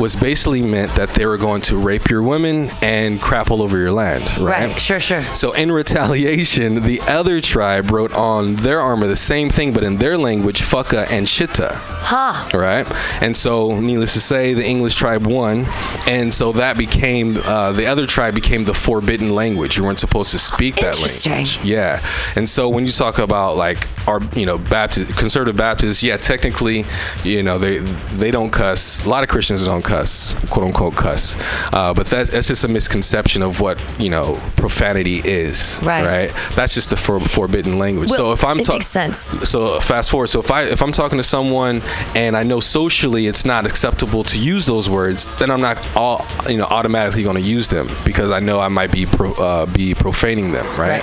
Was 0.00 0.16
basically 0.16 0.62
meant 0.62 0.94
that 0.96 1.10
they 1.14 1.26
were 1.26 1.38
going 1.38 1.60
to 1.62 1.76
rape 1.76 2.08
your 2.08 2.22
women 2.22 2.70
and 2.80 3.20
crap 3.20 3.50
all 3.50 3.62
over 3.62 3.78
your 3.78 3.92
land, 3.92 4.24
right? 4.38 4.70
Right. 4.70 4.80
Sure. 4.80 5.00
Sure. 5.00 5.22
So 5.34 5.52
in 5.52 5.70
retaliation, 5.72 6.82
the 6.82 7.00
other 7.02 7.40
tribe 7.40 7.90
wrote 7.90 8.12
on 8.12 8.56
their 8.56 8.80
armor 8.80 9.06
the 9.06 9.16
same 9.16 9.50
thing, 9.50 9.72
but 9.72 9.84
in 9.84 9.96
their 9.96 10.16
language, 10.18 10.60
fucka 10.62 11.10
and 11.10 11.26
shitta. 11.26 11.70
Huh. 11.72 12.48
Right, 12.56 12.86
and 13.22 13.36
so 13.36 13.80
needless 13.80 14.14
to 14.14 14.20
say, 14.20 14.54
the 14.54 14.64
English 14.64 14.94
tribe 14.96 15.26
won, 15.26 15.66
and 16.06 16.32
so 16.32 16.52
that 16.52 16.76
became 16.76 17.38
uh, 17.44 17.72
the 17.72 17.86
other 17.86 18.06
tribe 18.06 18.34
became 18.34 18.64
the 18.64 18.74
forbidden 18.74 19.34
language. 19.34 19.76
You 19.76 19.84
weren't 19.84 19.98
supposed 19.98 20.30
to 20.32 20.38
speak 20.38 20.76
that 20.76 21.00
language. 21.00 21.58
Yeah, 21.64 22.04
and 22.36 22.48
so 22.48 22.68
when 22.68 22.86
you 22.86 22.92
talk 22.92 23.18
about 23.18 23.56
like 23.56 23.88
our, 24.06 24.20
you 24.34 24.46
know, 24.46 24.58
Baptist, 24.58 25.16
conservative 25.16 25.56
Baptists, 25.56 26.02
yeah, 26.02 26.16
technically, 26.16 26.84
you 27.24 27.42
know, 27.42 27.58
they 27.58 27.71
they 27.78 28.30
don't 28.30 28.50
cuss. 28.50 29.04
A 29.04 29.08
lot 29.08 29.22
of 29.22 29.28
Christians 29.28 29.64
don't 29.64 29.82
cuss, 29.82 30.34
quote 30.50 30.66
unquote 30.66 30.96
cuss, 30.96 31.36
uh, 31.72 31.94
but 31.94 32.06
that, 32.08 32.28
that's 32.28 32.48
just 32.48 32.64
a 32.64 32.68
misconception 32.68 33.42
of 33.42 33.60
what 33.60 33.78
you 33.98 34.10
know 34.10 34.40
profanity 34.56 35.20
is. 35.24 35.80
Right. 35.82 36.04
Right. 36.04 36.56
That's 36.56 36.74
just 36.74 36.90
the 36.90 36.96
for, 36.96 37.20
forbidden 37.20 37.78
language. 37.78 38.10
so 38.10 38.32
if 38.32 38.44
I'm 38.44 38.58
talking, 38.58 38.74
makes 38.74 38.86
sense. 38.86 39.18
so 39.48 39.80
fast 39.80 40.10
forward. 40.10 40.28
So 40.28 40.40
if 40.40 40.50
I 40.50 40.64
if 40.64 40.82
I'm 40.82 40.92
talking 40.92 41.18
to 41.18 41.24
someone 41.24 41.82
and 42.14 42.36
I 42.36 42.42
know 42.42 42.60
socially 42.60 43.26
it's 43.26 43.44
not 43.44 43.66
acceptable 43.66 44.24
to 44.24 44.38
use 44.38 44.66
those 44.66 44.88
words, 44.88 45.28
then 45.38 45.50
I'm 45.50 45.60
not 45.60 45.86
all 45.96 46.26
you 46.48 46.56
know 46.56 46.64
automatically 46.64 47.22
going 47.22 47.36
to 47.36 47.42
use 47.42 47.68
them 47.68 47.88
because 48.04 48.30
I 48.30 48.40
know 48.40 48.60
I 48.60 48.68
might 48.68 48.92
be 48.92 49.06
pro, 49.06 49.32
uh, 49.34 49.66
be 49.66 49.94
profaning 49.94 50.52
them, 50.52 50.66
right? 50.78 51.02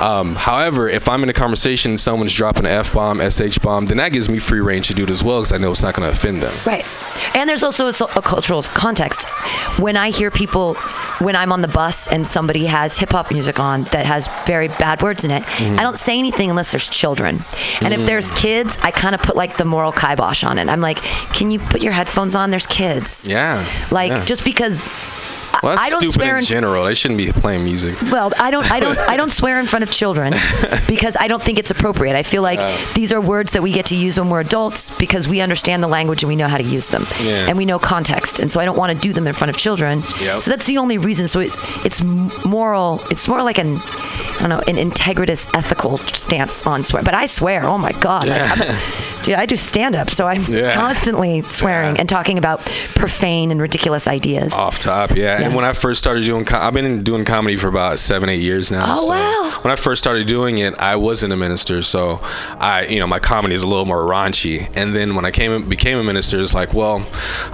Um, 0.00 0.34
however, 0.34 0.88
if 0.88 1.08
I'm 1.08 1.22
in 1.22 1.28
a 1.28 1.32
conversation 1.32 1.92
and 1.92 2.00
someone's 2.00 2.34
dropping 2.34 2.66
an 2.66 2.72
f 2.72 2.92
bomb, 2.92 3.20
sh 3.30 3.58
bomb, 3.58 3.86
then 3.86 3.98
that 3.98 4.12
gives 4.12 4.28
me 4.28 4.38
free 4.38 4.60
range 4.60 4.88
to 4.88 4.94
do 4.94 5.04
it 5.04 5.10
as 5.10 5.22
well 5.22 5.40
because 5.40 5.52
I 5.52 5.58
know 5.58 5.70
it's 5.70 5.82
not 5.82 5.94
going 5.94 6.03
to 6.04 6.10
offend 6.10 6.42
them. 6.42 6.54
Right. 6.66 6.84
And 7.36 7.48
there's 7.48 7.62
also 7.62 7.86
a, 7.86 7.92
a 8.16 8.22
cultural 8.22 8.62
context. 8.62 9.26
When 9.78 9.96
I 9.96 10.10
hear 10.10 10.30
people, 10.30 10.74
when 11.20 11.34
I'm 11.36 11.52
on 11.52 11.60
the 11.62 11.68
bus 11.68 12.06
and 12.06 12.26
somebody 12.26 12.66
has 12.66 12.98
hip 12.98 13.10
hop 13.12 13.30
music 13.30 13.58
on 13.58 13.84
that 13.84 14.06
has 14.06 14.28
very 14.46 14.68
bad 14.68 15.02
words 15.02 15.24
in 15.24 15.30
it, 15.30 15.42
Mm-hmm. 15.44 15.78
I 15.78 15.82
don't 15.82 15.96
say 15.98 16.18
anything 16.18 16.50
unless 16.50 16.70
there's 16.72 16.88
children. 16.88 17.38
And 17.80 17.94
if 17.94 18.04
there's 18.06 18.30
Mm. 18.30 18.36
kids, 18.36 18.78
I 18.82 18.90
kind 18.90 19.14
of 19.14 19.22
put 19.22 19.36
like 19.36 19.56
the 19.56 19.64
moral 19.64 19.92
kibosh 19.92 20.42
on 20.44 20.58
it. 20.58 20.68
I'm 20.68 20.80
like, 20.80 20.98
can 21.32 21.50
you 21.50 21.58
put 21.58 21.82
your 21.82 21.92
headphones 21.92 22.34
on? 22.34 22.50
There's 22.50 22.66
kids. 22.66 23.30
Yeah. 23.30 23.64
Like, 23.90 24.10
yeah. 24.10 24.24
just 24.24 24.44
because. 24.44 24.78
Well, 25.64 25.76
that's 25.76 25.86
I 25.86 25.90
don't 25.90 26.00
stupid 26.00 26.14
swear 26.14 26.30
in 26.36 26.38
in- 26.40 26.44
general. 26.44 26.84
They 26.84 26.94
shouldn't 26.94 27.18
be 27.18 27.32
playing 27.32 27.64
music. 27.64 28.00
Well, 28.02 28.32
I 28.38 28.50
don't, 28.50 28.70
I 28.70 28.80
don't, 28.80 28.98
I 28.98 29.16
don't 29.16 29.30
swear 29.40 29.58
in 29.60 29.66
front 29.66 29.82
of 29.82 29.90
children 29.90 30.32
because 30.88 31.16
I 31.18 31.26
don't 31.28 31.42
think 31.42 31.58
it's 31.58 31.70
appropriate. 31.70 32.16
I 32.16 32.22
feel 32.22 32.42
like 32.42 32.60
these 32.94 33.12
are 33.12 33.20
words 33.20 33.52
that 33.52 33.62
we 33.62 33.72
get 33.72 33.86
to 33.86 33.96
use 33.96 34.18
when 34.18 34.28
we're 34.30 34.40
adults 34.40 34.90
because 34.98 35.26
we 35.28 35.40
understand 35.40 35.82
the 35.82 35.88
language 35.88 36.22
and 36.22 36.28
we 36.28 36.36
know 36.36 36.48
how 36.48 36.58
to 36.58 36.64
use 36.64 36.90
them, 36.90 37.06
Yeah. 37.20 37.48
and 37.48 37.56
we 37.56 37.64
know 37.64 37.78
context. 37.78 38.38
And 38.38 38.50
so 38.50 38.60
I 38.60 38.64
don't 38.64 38.76
want 38.78 38.92
to 38.92 38.98
do 38.98 39.12
them 39.12 39.26
in 39.26 39.32
front 39.34 39.50
of 39.50 39.56
children. 39.56 40.02
Yep. 40.20 40.42
So 40.42 40.50
that's 40.50 40.66
the 40.66 40.78
only 40.78 40.98
reason. 40.98 41.26
So 41.28 41.40
it's 41.40 41.58
it's 41.84 42.02
moral. 42.44 43.02
It's 43.10 43.26
more 43.28 43.42
like 43.42 43.58
an, 43.58 43.76
I 43.78 44.36
don't 44.40 44.48
know, 44.50 44.62
an 44.66 44.76
integritous, 44.76 45.48
ethical 45.56 45.98
stance 45.98 46.66
on 46.66 46.84
swear. 46.84 47.02
But 47.02 47.14
I 47.14 47.26
swear, 47.26 47.64
oh 47.64 47.78
my 47.78 47.92
god, 47.92 48.26
like, 48.28 48.42
I'm- 48.42 48.80
dude, 49.24 49.34
I 49.34 49.46
do 49.46 49.56
stand 49.56 49.96
up, 49.96 50.10
so 50.10 50.26
I'm 50.26 50.42
Yeah. 50.44 50.74
constantly 50.74 51.42
swearing 51.50 51.94
Yeah. 51.96 52.00
and 52.00 52.08
talking 52.08 52.38
about 52.38 52.60
profane 52.94 53.50
and 53.50 53.60
ridiculous 53.60 54.06
ideas. 54.06 54.52
Off 54.54 54.78
top, 54.78 55.16
yeah. 55.16 55.24
Yeah. 55.40 55.46
And 55.46 55.54
when 55.54 55.64
I 55.64 55.72
first 55.72 55.98
started 55.98 56.24
doing, 56.24 56.44
com- 56.44 56.62
I've 56.62 56.74
been 56.74 57.02
doing 57.02 57.24
comedy 57.24 57.56
for 57.56 57.68
about 57.68 57.98
seven, 57.98 58.28
eight 58.28 58.40
years 58.42 58.70
now. 58.70 58.84
Oh, 58.86 59.00
so 59.06 59.08
wow. 59.10 59.58
When 59.62 59.72
I 59.72 59.76
first 59.76 60.02
started 60.02 60.26
doing 60.26 60.58
it, 60.58 60.74
I 60.78 60.96
wasn't 60.96 61.32
a 61.32 61.36
minister, 61.36 61.82
so 61.82 62.20
I, 62.60 62.84
you 62.86 63.00
know, 63.00 63.06
my 63.06 63.18
comedy 63.18 63.54
is 63.54 63.62
a 63.62 63.66
little 63.66 63.86
more 63.86 64.02
raunchy. 64.02 64.68
And 64.76 64.94
then 64.94 65.14
when 65.14 65.24
I 65.24 65.30
came 65.30 65.68
became 65.68 65.98
a 65.98 66.04
minister, 66.04 66.40
it's 66.40 66.54
like, 66.54 66.74
well, 66.74 67.04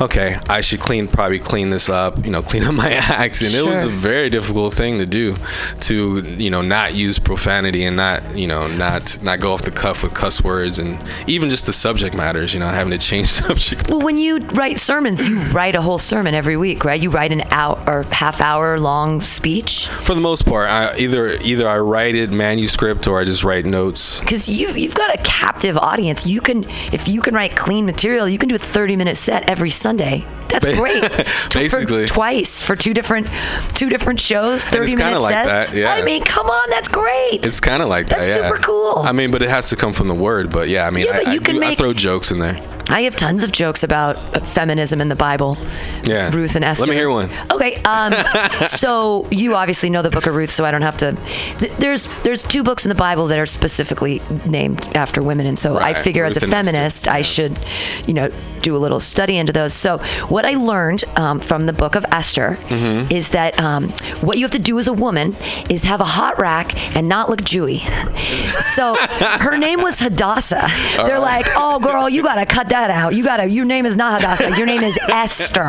okay, 0.01 0.37
I 0.49 0.61
should 0.61 0.81
clean, 0.81 1.07
probably 1.07 1.39
clean 1.39 1.71
this 1.71 1.89
up, 1.89 2.25
you 2.25 2.31
know, 2.33 2.43
clean 2.51 2.64
up 2.64 2.75
my 2.75 2.91
acts. 2.93 3.41
And 3.43 3.55
it 3.55 3.64
was 3.64 3.85
a 3.85 3.89
very 3.89 4.29
difficult 4.31 4.75
thing 4.75 4.99
to 4.99 5.07
do, 5.07 5.37
to 5.81 6.21
you 6.37 6.51
know, 6.51 6.62
not 6.62 6.95
use 6.95 7.18
profanity 7.18 7.85
and 7.85 7.97
not, 7.97 8.37
you 8.37 8.47
know, 8.49 8.66
not 8.66 9.18
not 9.23 9.39
go 9.41 9.53
off 9.53 9.62
the 9.62 9.71
cuff 9.71 10.03
with 10.03 10.14
cuss 10.14 10.43
words 10.43 10.79
and 10.79 10.99
even 11.27 11.49
just 11.51 11.60
the 11.67 11.73
subject 11.73 12.15
matters, 12.15 12.53
you 12.55 12.61
know, 12.61 12.69
having 12.69 12.91
to 12.93 12.99
change 12.99 13.29
subject. 13.45 13.89
Well, 13.89 14.01
when 14.01 14.19
you 14.19 14.39
write 14.39 14.79
sermons, 14.79 15.27
you 15.27 15.39
write 15.53 15.75
a 15.75 15.81
whole 15.83 15.99
sermon 15.99 16.35
every 16.35 16.57
week, 16.57 16.85
right? 16.85 17.01
You 17.01 17.11
write 17.11 17.33
an 17.33 17.43
hour 17.51 17.83
or 17.87 18.03
half 18.11 18.41
hour 18.41 18.79
long 18.79 19.21
speech 19.21 19.89
For 20.05 20.15
the 20.15 20.21
most 20.21 20.47
part, 20.47 20.69
I 20.69 20.97
either 20.99 21.31
either 21.37 21.69
I 21.69 21.79
write 21.79 22.15
it 22.15 22.31
manuscript 22.31 23.07
or 23.07 23.21
I 23.21 23.25
just 23.25 23.45
write 23.45 23.65
notes. 23.67 24.21
because 24.21 24.49
you 24.49 24.69
you've 24.75 24.95
got 24.95 25.15
a 25.15 25.23
captive 25.23 25.77
audience. 25.77 26.27
You 26.27 26.41
can 26.41 26.65
if 26.93 27.09
you 27.09 27.21
can 27.21 27.35
write 27.35 27.57
clean 27.57 27.87
material, 27.87 28.29
you 28.29 28.39
can 28.39 28.49
do 28.49 28.55
a 28.55 28.59
thirty 28.59 28.97
minute 28.97 29.17
set 29.17 29.49
every 29.49 29.71
Sunday. 29.71 30.25
That's 30.49 30.67
great. 30.67 31.01
T- 31.51 31.69
for 31.69 31.79
Basically. 31.79 32.07
twice 32.07 32.61
for 32.61 32.75
two 32.75 32.93
different 32.93 33.29
two 33.75 33.89
different 33.89 34.19
shows, 34.19 34.65
thirty 34.65 34.97
minute 34.97 35.21
like 35.21 35.33
sets. 35.33 35.71
that, 35.71 35.79
yeah. 35.79 35.93
I 35.95 36.03
mean, 36.03 36.23
come 36.25 36.49
on, 36.51 36.71
that's 36.71 36.89
great. 36.89 37.47
It's 37.47 37.61
kind 37.61 37.83
of 37.83 37.89
like 37.89 38.09
that. 38.09 38.19
That's 38.19 38.37
yeah. 38.39 38.49
super 38.49 38.61
cool. 38.61 38.99
I 38.99 39.13
mean, 39.13 39.31
but 39.31 39.43
it 39.43 39.49
has 39.49 39.69
to 39.71 39.77
come 39.77 39.93
from 39.93 40.09
the 40.09 40.15
word. 40.15 40.51
But 40.51 40.69
yeah, 40.69 40.87
I 40.87 40.91
mean, 40.91 41.07
Yeah, 41.07 41.19
but 41.19 41.29
I, 41.29 41.33
you 41.35 41.41
I, 41.41 41.43
can 41.53 41.61
do- 41.61 41.66
I 41.66 41.74
throw 41.74 41.92
jokes 41.92 42.30
in 42.30 42.38
there. 42.38 42.61
I 42.91 43.03
have 43.03 43.16
tons 43.16 43.43
of 43.43 43.53
jokes 43.53 43.82
about 43.82 44.47
feminism 44.47 45.01
in 45.01 45.09
the 45.09 45.16
Bible. 45.16 45.57
Yeah. 46.05 46.30
Ruth 46.34 46.57
and 46.57 46.64
Esther. 46.64 46.82
Let 46.86 46.91
me 46.91 46.97
hear 46.97 47.11
one. 47.11 47.30
Okay. 47.53 47.76
Um, 47.84 48.12
so 48.66 49.26
you 49.30 49.55
obviously 49.55 49.91
know 49.91 50.03
the 50.03 50.11
Book 50.11 50.26
of 50.26 50.34
Ruth, 50.34 50.51
so 50.51 50.64
I 50.64 50.70
don't 50.70 50.82
have 50.82 50.97
to. 50.99 51.16
th- 51.59 51.72
There's 51.78 52.09
there's 52.22 52.43
two 52.43 52.62
books 52.62 52.84
in 52.84 52.88
the 52.88 52.95
Bible 52.95 53.26
that 53.28 53.38
are 53.38 53.47
specifically 53.47 54.20
named 54.47 54.97
after 54.97 55.22
women, 55.22 55.47
and 55.47 55.59
so 55.59 55.76
I 55.76 55.93
Right, 55.93 55.97
figure 55.97 56.24
as 56.24 56.36
a 56.36 56.41
Ruth 56.41 56.53
and 56.53 56.68
Esther, 56.68 56.70
feminist, 56.72 57.09
I 57.09 57.22
should, 57.22 57.59
you 58.07 58.14
know, 58.14 58.30
do 58.62 58.76
a 58.76 58.78
little 58.78 59.01
study 59.01 59.36
into 59.36 59.53
those. 59.53 59.72
So 59.72 59.99
what 60.28 60.45
I 60.47 60.55
learned 60.55 61.05
um, 61.16 61.41
from 61.41 61.66
the 61.66 61.72
Book 61.72 61.95
of 61.95 62.05
Esther 62.11 62.59
Mm-hmm. 62.70 63.12
is 63.12 63.30
that 63.30 63.59
um, 63.61 63.88
what 64.22 64.36
you 64.38 64.45
have 64.45 64.51
to 64.53 64.59
do 64.59 64.78
as 64.78 64.86
a 64.88 64.93
woman 64.93 65.36
is 65.68 65.84
have 65.84 66.01
a 66.01 66.05
hot 66.05 66.38
rack 66.38 66.97
and 66.97 67.09
not 67.09 67.28
look 67.28 67.41
Jewy. 67.43 67.80
So 68.74 68.95
her 68.97 69.57
name 69.59 69.82
was 69.82 70.01
Hadassah. 70.01 70.66
They're 71.05 71.18
like, 71.18 71.47
oh 71.51 71.80
girl, 71.80 72.09
you 72.09 72.22
gotta 72.22 72.47
cut 72.47 72.68
that 72.70 72.80
out. 72.89 73.14
You 73.14 73.24
gotta. 73.24 73.47
Your 73.49 73.64
name 73.64 73.85
is 73.85 73.97
not 73.97 74.22
Hadassah. 74.22 74.57
Your 74.57 74.66
name 74.66 74.83
is 74.83 74.99
Esther. 75.09 75.68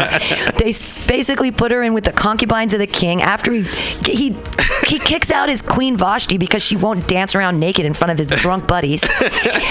They 0.58 0.72
basically 1.08 1.52
put 1.52 1.72
her 1.72 1.82
in 1.82 1.94
with 1.94 2.04
the 2.06 2.14
concubines 2.14 2.74
of 2.74 2.80
the 2.80 2.88
king 2.88 3.22
after 3.22 3.52
he 3.52 3.64
he 4.06 4.38
he 4.88 5.00
kicks 5.00 5.32
out 5.32 5.50
his 5.50 5.62
queen 5.62 5.98
Vashti 5.98 6.38
because 6.38 6.64
she 6.64 6.76
won't 6.76 7.08
dance 7.08 7.36
around 7.36 7.60
naked 7.60 7.86
in 7.86 7.94
front 7.94 8.12
of 8.12 8.18
his 8.18 8.30
drunk 8.30 8.68
buddies. 8.68 9.04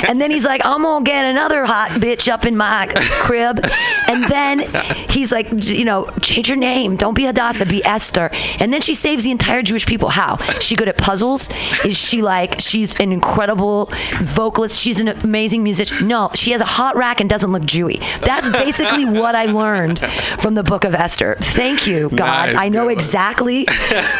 And 0.08 0.20
then 0.20 0.30
he's 0.30 0.44
like, 0.44 0.60
I'm 0.64 0.82
gonna 0.82 1.04
get 1.04 1.24
another 1.24 1.64
hot 1.64 1.92
bitch 1.92 2.30
up 2.30 2.44
in 2.44 2.56
my 2.56 2.88
crib. 2.94 3.60
And 4.08 4.24
then 4.24 4.60
he's 5.08 5.30
like, 5.30 5.48
you 5.52 5.84
know, 5.84 6.10
change 6.20 6.48
your 6.48 6.56
name. 6.56 6.96
Don't 6.96 7.14
be 7.14 7.24
Hadassah, 7.24 7.66
be 7.66 7.84
Esther. 7.84 8.30
And 8.58 8.72
then 8.72 8.80
she 8.80 8.94
saves 8.94 9.24
the 9.24 9.30
entire 9.30 9.62
Jewish 9.62 9.86
people. 9.86 10.08
How? 10.08 10.36
she 10.60 10.76
good 10.76 10.88
at 10.88 10.96
puzzles? 10.96 11.50
Is 11.84 11.96
she 11.96 12.22
like, 12.22 12.60
she's 12.60 12.98
an 12.98 13.12
incredible 13.12 13.90
vocalist? 14.20 14.78
She's 14.78 15.00
an 15.00 15.08
amazing 15.08 15.62
musician? 15.62 16.08
No, 16.08 16.30
she 16.34 16.50
has 16.52 16.60
a 16.60 16.66
hot 16.66 16.96
rack 16.96 17.20
and 17.20 17.29
doesn't 17.30 17.50
look 17.52 17.62
Jewy. 17.62 18.00
That's 18.20 18.48
basically 18.48 19.04
what 19.22 19.34
I 19.34 19.46
learned 19.46 20.00
from 20.40 20.54
the 20.54 20.62
book 20.62 20.84
of 20.84 20.94
Esther. 20.94 21.36
Thank 21.40 21.86
you, 21.86 22.10
God. 22.10 22.52
Nice, 22.52 22.56
I 22.56 22.68
know 22.68 22.88
exactly 22.88 23.64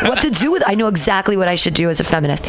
what 0.02 0.22
to 0.22 0.30
do 0.30 0.50
with 0.52 0.62
I 0.66 0.74
know 0.74 0.86
exactly 0.86 1.36
what 1.36 1.48
I 1.48 1.56
should 1.56 1.74
do 1.74 1.90
as 1.90 2.00
a 2.00 2.04
feminist. 2.04 2.44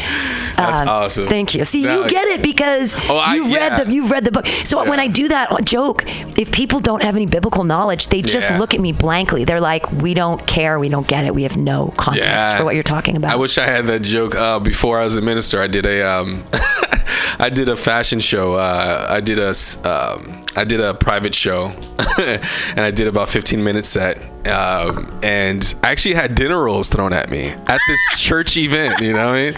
That's 0.56 0.80
Um, 0.82 0.88
awesome. 0.88 1.26
Thank 1.26 1.54
you. 1.54 1.64
See, 1.64 1.84
That- 1.84 1.94
you 2.04 2.08
get 2.08 2.28
it 2.28 2.42
because 2.42 2.94
Oh, 3.10 3.16
I- 3.18 3.34
you 3.34 3.44
read 3.44 3.72
yeah. 3.72 3.84
the 3.84 3.92
you've 3.92 4.10
read 4.10 4.24
the 4.24 4.30
book. 4.32 4.46
So 4.64 4.82
when 4.88 5.00
I 5.00 5.08
do 5.08 5.28
that 5.28 5.64
joke, 5.64 6.04
if 6.38 6.50
people 6.52 6.78
don't 6.80 7.02
have 7.02 7.16
any 7.16 7.26
biblical 7.26 7.64
knowledge, 7.64 8.06
they 8.08 8.22
just 8.22 8.48
Yeah. 8.50 8.58
look 8.58 8.72
at 8.74 8.80
me 8.80 8.92
blankly. 8.92 9.44
They're 9.44 9.60
like, 9.60 9.90
"We 9.92 10.14
don't 10.14 10.46
care. 10.46 10.78
We 10.78 10.88
don't 10.88 11.06
get 11.06 11.24
it. 11.24 11.34
We 11.34 11.42
have 11.42 11.56
no 11.56 11.92
context 11.96 12.28
Yeah. 12.28 12.56
for 12.56 12.64
what 12.64 12.74
you're 12.74 12.82
talking 12.96 13.16
about." 13.16 13.32
I 13.32 13.36
wish 13.36 13.58
I 13.58 13.66
had 13.66 13.86
that 13.88 14.02
joke 14.02 14.34
uh, 14.36 14.60
before 14.60 15.00
I 15.00 15.04
was 15.04 15.16
a 15.18 15.22
minister. 15.22 15.60
I 15.60 15.66
did 15.66 15.86
a 15.86 16.02
um, 16.08 16.44
I 17.38 17.50
did 17.50 17.68
a 17.68 17.76
fashion 17.76 18.20
show. 18.20 18.54
Uh, 18.54 19.06
I 19.08 19.20
did 19.20 19.38
a 19.38 19.50
um, 19.84 20.40
I 20.54 20.64
did 20.64 20.80
a 20.80 20.94
private 20.94 21.34
show, 21.34 21.66
and 22.18 22.80
I 22.80 22.90
did 22.90 23.08
about 23.08 23.28
15 23.28 23.62
minute 23.62 23.86
set. 23.86 24.18
Um, 24.46 25.20
and 25.22 25.72
I 25.84 25.92
actually 25.92 26.14
had 26.14 26.34
dinner 26.34 26.64
rolls 26.64 26.88
thrown 26.88 27.12
at 27.12 27.30
me 27.30 27.50
at 27.50 27.80
this 27.86 28.00
church 28.20 28.56
event. 28.56 29.00
You 29.00 29.12
know 29.12 29.26
what 29.26 29.36
I 29.36 29.50
mean? 29.50 29.54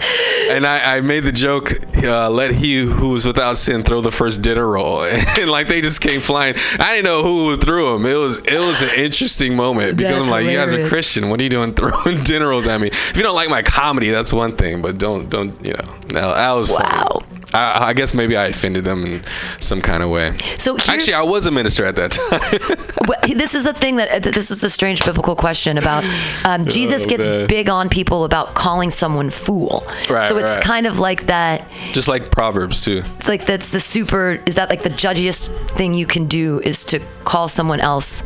And 0.51 0.67
I, 0.67 0.97
I 0.97 1.01
made 1.01 1.21
the 1.21 1.31
joke, 1.31 1.73
uh, 2.03 2.29
"Let 2.29 2.51
he 2.51 2.85
who 2.85 3.09
was 3.09 3.25
without 3.25 3.57
sin 3.57 3.81
throw 3.81 4.01
the 4.01 4.11
first 4.11 4.43
dinner 4.43 4.67
roll," 4.67 5.01
and 5.39 5.49
like 5.49 5.67
they 5.67 5.81
just 5.81 6.01
came 6.01 6.21
flying. 6.21 6.55
I 6.79 6.91
didn't 6.91 7.05
know 7.05 7.23
who 7.23 7.57
threw 7.57 7.93
them. 7.93 8.05
It 8.05 8.13
was 8.13 8.39
it 8.39 8.59
was 8.59 8.81
an 8.83 8.91
interesting 8.95 9.55
moment 9.55 9.97
because 9.97 10.13
That's 10.13 10.27
I'm 10.27 10.31
like, 10.31 10.45
you 10.45 10.55
guys 10.57 10.71
are. 10.71 10.87
Christian. 10.87 11.29
What 11.29 11.39
are 11.39 11.43
you 11.43 11.49
doing 11.49 11.73
throwing 11.73 12.23
dinner 12.23 12.49
rolls 12.49 12.67
at 12.67 12.79
me? 12.79 12.87
If 12.87 13.17
you 13.17 13.23
don't 13.23 13.35
like 13.35 13.49
my 13.49 13.63
comedy, 13.63 14.11
that's 14.11 14.31
one 14.31 14.55
thing, 14.55 14.83
but 14.83 14.99
don't 14.99 15.29
don't 15.29 15.59
you 15.65 15.73
know? 15.73 15.97
No, 16.11 16.35
that 16.35 16.51
was 16.51 16.71
Wow. 16.71 17.23
I, 17.55 17.87
I 17.87 17.93
guess 17.93 18.13
maybe 18.13 18.35
I 18.35 18.47
offended 18.47 18.83
them 18.83 19.05
in 19.05 19.23
some 19.59 19.81
kind 19.81 20.03
of 20.03 20.09
way. 20.09 20.35
So 20.57 20.75
actually, 20.89 21.13
I 21.15 21.21
was 21.23 21.45
a 21.45 21.51
minister 21.51 21.85
at 21.85 21.95
that 21.95 22.11
time. 22.11 22.79
This 23.35 23.55
is 23.55 23.63
the 23.63 23.73
thing 23.73 23.95
that 23.95 24.21
this 24.23 24.51
is 24.51 24.63
a 24.63 24.69
strange 24.69 25.03
biblical 25.03 25.35
question 25.35 25.77
about 25.79 26.03
um, 26.45 26.65
Jesus 26.65 27.03
Oh, 27.03 27.07
gets 27.07 27.25
man. 27.25 27.47
big 27.47 27.69
on 27.69 27.89
people 27.89 28.23
about 28.23 28.53
calling 28.53 28.91
someone 28.91 29.29
fool. 29.31 29.83
Right, 30.09 30.25
so 30.29 30.37
it's 30.37 30.55
right. 30.57 30.63
kind 30.63 30.85
of 30.87 30.99
like 30.99 31.25
that. 31.25 31.67
Just 31.91 32.07
like 32.07 32.29
Proverbs 32.31 32.81
too. 32.81 33.01
It's 33.17 33.27
like 33.27 33.45
that's 33.45 33.71
the 33.71 33.79
super. 33.79 34.41
Is 34.45 34.55
that 34.55 34.69
like 34.69 34.83
the 34.83 34.91
judgiest 34.91 35.49
thing 35.71 35.93
you 35.95 36.05
can 36.05 36.27
do 36.27 36.59
is 36.61 36.85
to 36.85 36.99
call 37.23 37.47
someone 37.47 37.79
else 37.79 38.23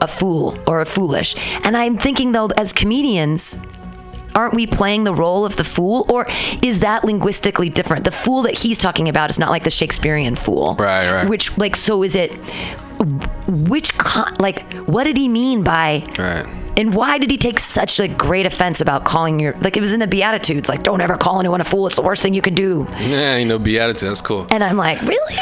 a 0.00 0.06
fool 0.08 0.56
or 0.66 0.80
a 0.80 0.86
foolish? 0.86 1.34
And 1.64 1.76
I'm 1.76 1.98
thinking 1.98 2.30
though, 2.32 2.46
as 2.56 2.72
comedians. 2.72 3.58
Aren't 4.38 4.54
we 4.54 4.68
playing 4.68 5.02
the 5.02 5.12
role 5.12 5.44
of 5.44 5.56
the 5.56 5.64
fool, 5.64 6.06
or 6.08 6.24
is 6.62 6.78
that 6.78 7.04
linguistically 7.04 7.68
different? 7.70 8.04
The 8.04 8.12
fool 8.12 8.42
that 8.42 8.56
he's 8.56 8.78
talking 8.78 9.08
about 9.08 9.30
is 9.30 9.38
not 9.40 9.50
like 9.50 9.64
the 9.64 9.70
Shakespearean 9.70 10.36
fool, 10.36 10.76
Right, 10.78 11.10
right. 11.12 11.28
Which, 11.28 11.58
like, 11.58 11.74
so 11.74 12.04
is 12.04 12.14
it? 12.14 12.32
Which, 13.48 13.98
con- 13.98 14.36
like, 14.38 14.72
what 14.86 15.02
did 15.04 15.16
he 15.16 15.28
mean 15.28 15.64
by? 15.64 16.06
Right. 16.16 16.46
And 16.78 16.94
why 16.94 17.18
did 17.18 17.30
he 17.30 17.36
take 17.36 17.58
such 17.58 17.98
like 17.98 18.16
great 18.16 18.46
offense 18.46 18.80
about 18.80 19.04
calling 19.04 19.40
your 19.40 19.52
like 19.58 19.76
it 19.76 19.80
was 19.80 19.92
in 19.92 20.00
the 20.00 20.06
Beatitudes 20.06 20.68
like 20.68 20.84
don't 20.84 21.00
ever 21.00 21.16
call 21.16 21.40
anyone 21.40 21.60
a 21.60 21.64
fool 21.64 21.88
it's 21.88 21.96
the 21.96 22.02
worst 22.02 22.22
thing 22.22 22.34
you 22.34 22.42
can 22.42 22.54
do 22.54 22.86
Yeah, 23.00 23.36
you 23.36 23.44
know, 23.44 23.58
beatitude. 23.58 24.08
That's 24.08 24.20
cool. 24.20 24.46
and 24.50 24.62
I'm 24.62 24.76
like 24.76 25.02
really 25.02 25.34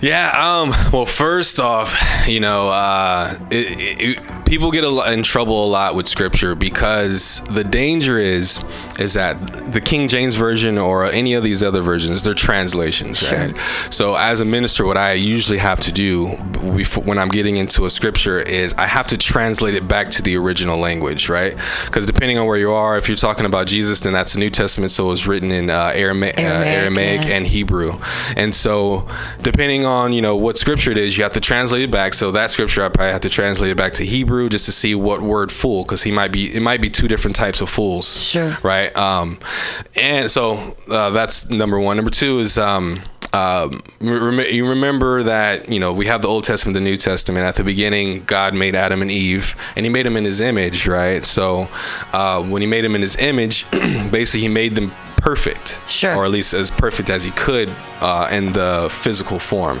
Yeah. 0.00 0.30
Um. 0.34 0.70
Well, 0.92 1.06
first 1.06 1.58
off, 1.60 1.94
you 2.26 2.40
know, 2.40 2.68
uh, 2.68 3.36
it, 3.50 4.18
it, 4.18 4.44
people 4.44 4.70
get 4.70 4.84
a 4.84 4.88
lot 4.88 5.12
in 5.12 5.22
trouble 5.22 5.64
a 5.64 5.68
lot 5.68 5.94
with 5.94 6.06
scripture 6.06 6.54
because 6.54 7.40
the 7.50 7.64
danger 7.64 8.18
is 8.18 8.62
is 8.98 9.14
that 9.14 9.38
the 9.72 9.80
King 9.80 10.08
James 10.08 10.36
version 10.36 10.78
or 10.78 11.06
any 11.06 11.34
of 11.34 11.42
these 11.42 11.62
other 11.62 11.82
versions, 11.82 12.22
they're 12.22 12.34
translations, 12.34 13.30
right? 13.32 13.54
So, 13.90 14.14
as 14.14 14.40
a 14.40 14.44
minister, 14.44 14.84
what 14.84 14.96
I 14.96 15.14
usually 15.14 15.58
have 15.58 15.80
to 15.80 15.92
do 15.92 16.36
before, 16.76 17.02
when 17.04 17.18
I'm 17.18 17.28
getting 17.28 17.56
into 17.56 17.86
a 17.86 17.90
scripture 17.90 18.40
is 18.40 18.72
I 18.74 18.86
have 18.86 19.06
to 19.08 19.18
translate 19.18 19.74
it 19.74 19.88
back 19.88 20.10
to 20.10 20.22
the 20.22 20.36
original 20.36 20.78
language, 20.84 21.28
right? 21.28 21.56
Because 21.86 22.06
depending 22.06 22.38
on 22.38 22.46
where 22.46 22.58
you 22.58 22.70
are, 22.70 22.96
if 22.96 23.08
you're 23.08 23.16
talking 23.16 23.46
about 23.46 23.66
Jesus, 23.66 24.00
then 24.00 24.12
that's 24.12 24.34
the 24.34 24.40
New 24.40 24.50
Testament, 24.50 24.90
so 24.92 25.06
it 25.06 25.08
was 25.08 25.26
written 25.26 25.50
in 25.50 25.70
uh, 25.70 25.90
Arama- 25.90 26.38
uh, 26.38 26.42
Aramaic, 26.42 26.66
Aramaic 26.66 27.20
yeah. 27.24 27.36
and 27.36 27.46
Hebrew. 27.46 27.98
And 28.36 28.54
so, 28.54 29.08
depending 29.42 29.84
on 29.84 30.12
you 30.12 30.22
know 30.22 30.36
what 30.36 30.58
scripture 30.58 30.90
it 30.90 30.98
is, 30.98 31.16
you 31.16 31.24
have 31.24 31.32
to 31.32 31.40
translate 31.40 31.82
it 31.82 31.90
back. 31.90 32.14
So 32.14 32.30
that 32.32 32.50
scripture, 32.50 32.84
I 32.84 32.88
probably 32.88 33.12
have 33.12 33.22
to 33.22 33.30
translate 33.30 33.70
it 33.70 33.76
back 33.76 33.94
to 33.94 34.04
Hebrew 34.04 34.48
just 34.48 34.66
to 34.66 34.72
see 34.72 34.94
what 34.94 35.22
word 35.22 35.50
fool, 35.50 35.82
because 35.82 36.02
he 36.02 36.12
might 36.12 36.32
be 36.32 36.54
it 36.54 36.60
might 36.60 36.80
be 36.80 36.90
two 36.90 37.08
different 37.08 37.34
types 37.34 37.60
of 37.60 37.68
fools. 37.68 38.06
Sure. 38.22 38.56
Right. 38.62 38.94
Um, 38.96 39.38
and 39.96 40.30
so 40.30 40.76
uh, 40.88 41.10
that's 41.10 41.50
number 41.50 41.80
one. 41.80 41.96
Number 41.96 42.10
two 42.10 42.38
is. 42.38 42.58
Um, 42.58 43.02
um, 43.34 43.82
you 44.00 44.68
remember 44.68 45.22
that 45.24 45.68
you 45.68 45.78
know 45.80 45.92
we 45.92 46.06
have 46.06 46.22
the 46.22 46.28
Old 46.28 46.44
Testament, 46.44 46.74
the 46.74 46.80
New 46.80 46.96
Testament. 46.96 47.44
At 47.44 47.56
the 47.56 47.64
beginning, 47.64 48.24
God 48.24 48.54
made 48.54 48.74
Adam 48.74 49.02
and 49.02 49.10
Eve, 49.10 49.56
and 49.76 49.84
He 49.84 49.90
made 49.90 50.06
them 50.06 50.16
in 50.16 50.24
His 50.24 50.40
image, 50.40 50.86
right? 50.86 51.24
So 51.24 51.68
uh, 52.12 52.42
when 52.42 52.62
He 52.62 52.66
made 52.68 52.84
them 52.84 52.94
in 52.94 53.00
His 53.02 53.16
image, 53.16 53.68
basically 54.10 54.40
He 54.42 54.48
made 54.48 54.74
them 54.74 54.92
perfect, 55.16 55.80
Sure. 55.88 56.14
or 56.14 56.24
at 56.24 56.30
least 56.30 56.54
as 56.54 56.70
perfect 56.70 57.10
as 57.10 57.24
He 57.24 57.30
could 57.32 57.68
uh, 58.00 58.28
in 58.30 58.52
the 58.52 58.88
physical 58.90 59.38
form. 59.38 59.80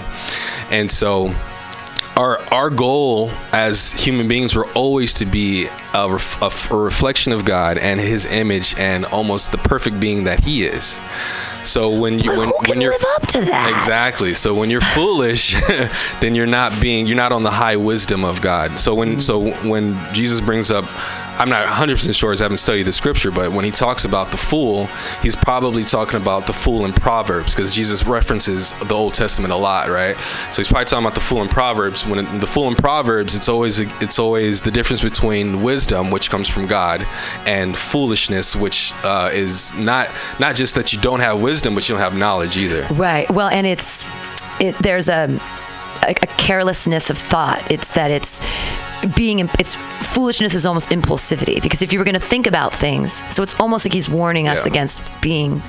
And 0.70 0.90
so 0.90 1.34
our 2.16 2.38
our 2.52 2.70
goal 2.70 3.30
as 3.52 3.92
human 3.92 4.26
beings 4.28 4.54
were 4.54 4.66
always 4.72 5.12
to 5.14 5.26
be 5.26 5.66
a, 5.94 6.08
ref, 6.10 6.40
a 6.42 6.46
f- 6.46 6.70
a 6.70 6.76
reflection 6.76 7.32
of 7.32 7.44
God 7.44 7.76
and 7.78 8.00
His 8.00 8.24
image 8.26 8.74
and 8.78 9.04
almost 9.06 9.52
the 9.52 9.58
perfect 9.58 10.00
being 10.00 10.24
that 10.24 10.42
He 10.42 10.64
is. 10.64 11.00
So 11.64 11.88
when 11.88 12.18
you 12.18 12.30
when 12.36 12.50
when 12.68 12.80
you're 12.80 12.92
live 12.92 13.04
up 13.16 13.26
to 13.28 13.40
that? 13.46 13.72
exactly 13.76 14.34
so 14.34 14.54
when 14.54 14.70
you're 14.70 14.80
foolish, 14.80 15.54
then 16.20 16.34
you're 16.34 16.46
not 16.46 16.72
being 16.80 17.06
you're 17.06 17.16
not 17.16 17.32
on 17.32 17.42
the 17.42 17.50
high 17.50 17.76
wisdom 17.76 18.24
of 18.24 18.40
God. 18.40 18.78
So 18.78 18.94
when 18.94 19.16
mm. 19.16 19.22
so 19.22 19.52
when 19.68 19.98
Jesus 20.14 20.40
brings 20.40 20.70
up, 20.70 20.84
I'm 21.38 21.48
not 21.48 21.64
100 21.64 21.96
percent 21.96 22.14
sure 22.14 22.32
as 22.32 22.40
I 22.40 22.44
haven't 22.44 22.58
studied 22.58 22.84
the 22.84 22.92
scripture, 22.92 23.30
but 23.30 23.50
when 23.52 23.64
he 23.64 23.70
talks 23.70 24.04
about 24.04 24.30
the 24.30 24.36
fool, 24.36 24.86
he's 25.22 25.34
probably 25.36 25.82
talking 25.82 26.20
about 26.20 26.46
the 26.46 26.52
fool 26.52 26.84
in 26.84 26.92
Proverbs 26.92 27.54
because 27.54 27.74
Jesus 27.74 28.04
references 28.06 28.72
the 28.84 28.94
Old 28.94 29.14
Testament 29.14 29.52
a 29.52 29.56
lot, 29.56 29.88
right? 29.88 30.16
So 30.52 30.62
he's 30.62 30.68
probably 30.68 30.84
talking 30.86 31.04
about 31.04 31.14
the 31.14 31.20
fool 31.20 31.42
in 31.42 31.48
Proverbs. 31.48 32.06
When 32.06 32.18
it- 32.20 32.40
the 32.40 32.46
fool 32.46 32.68
in 32.68 32.76
Proverbs, 32.76 33.34
it's 33.34 33.48
always 33.48 33.78
it's 33.78 34.18
always 34.18 34.62
the 34.62 34.70
difference 34.70 35.02
between 35.02 35.62
wisdom, 35.62 36.10
which 36.10 36.30
comes 36.30 36.48
from 36.48 36.66
God, 36.66 37.06
and 37.46 37.76
foolishness, 37.76 38.54
which 38.54 38.92
uh, 39.02 39.30
is 39.32 39.74
not 39.74 40.08
not 40.38 40.54
just 40.54 40.74
that 40.76 40.92
you 40.92 41.00
don't 41.00 41.20
have 41.20 41.40
wisdom, 41.40 41.74
but 41.74 41.88
you 41.88 41.94
don't 41.94 42.02
have 42.02 42.16
knowledge 42.16 42.56
either. 42.56 42.86
Right. 42.94 43.28
Well, 43.30 43.48
and 43.48 43.66
it's 43.66 44.04
it, 44.60 44.76
there's 44.78 45.08
a, 45.08 45.28
a 46.02 46.10
a 46.10 46.26
carelessness 46.38 47.10
of 47.10 47.18
thought. 47.18 47.62
It's 47.70 47.90
that 47.92 48.10
it's 48.10 48.40
being 49.06 49.40
it's 49.58 49.74
foolishness 50.14 50.54
is 50.54 50.64
almost 50.66 50.90
impulsivity 50.90 51.60
because 51.62 51.82
if 51.82 51.92
you 51.92 51.98
were 51.98 52.04
going 52.04 52.14
to 52.14 52.20
think 52.20 52.46
about 52.46 52.74
things, 52.74 53.22
so 53.34 53.42
it's 53.42 53.58
almost 53.60 53.84
like 53.84 53.92
he's 53.92 54.08
warning 54.08 54.48
us 54.48 54.64
Yeah. 54.64 54.70
against 54.72 55.02
being 55.20 55.62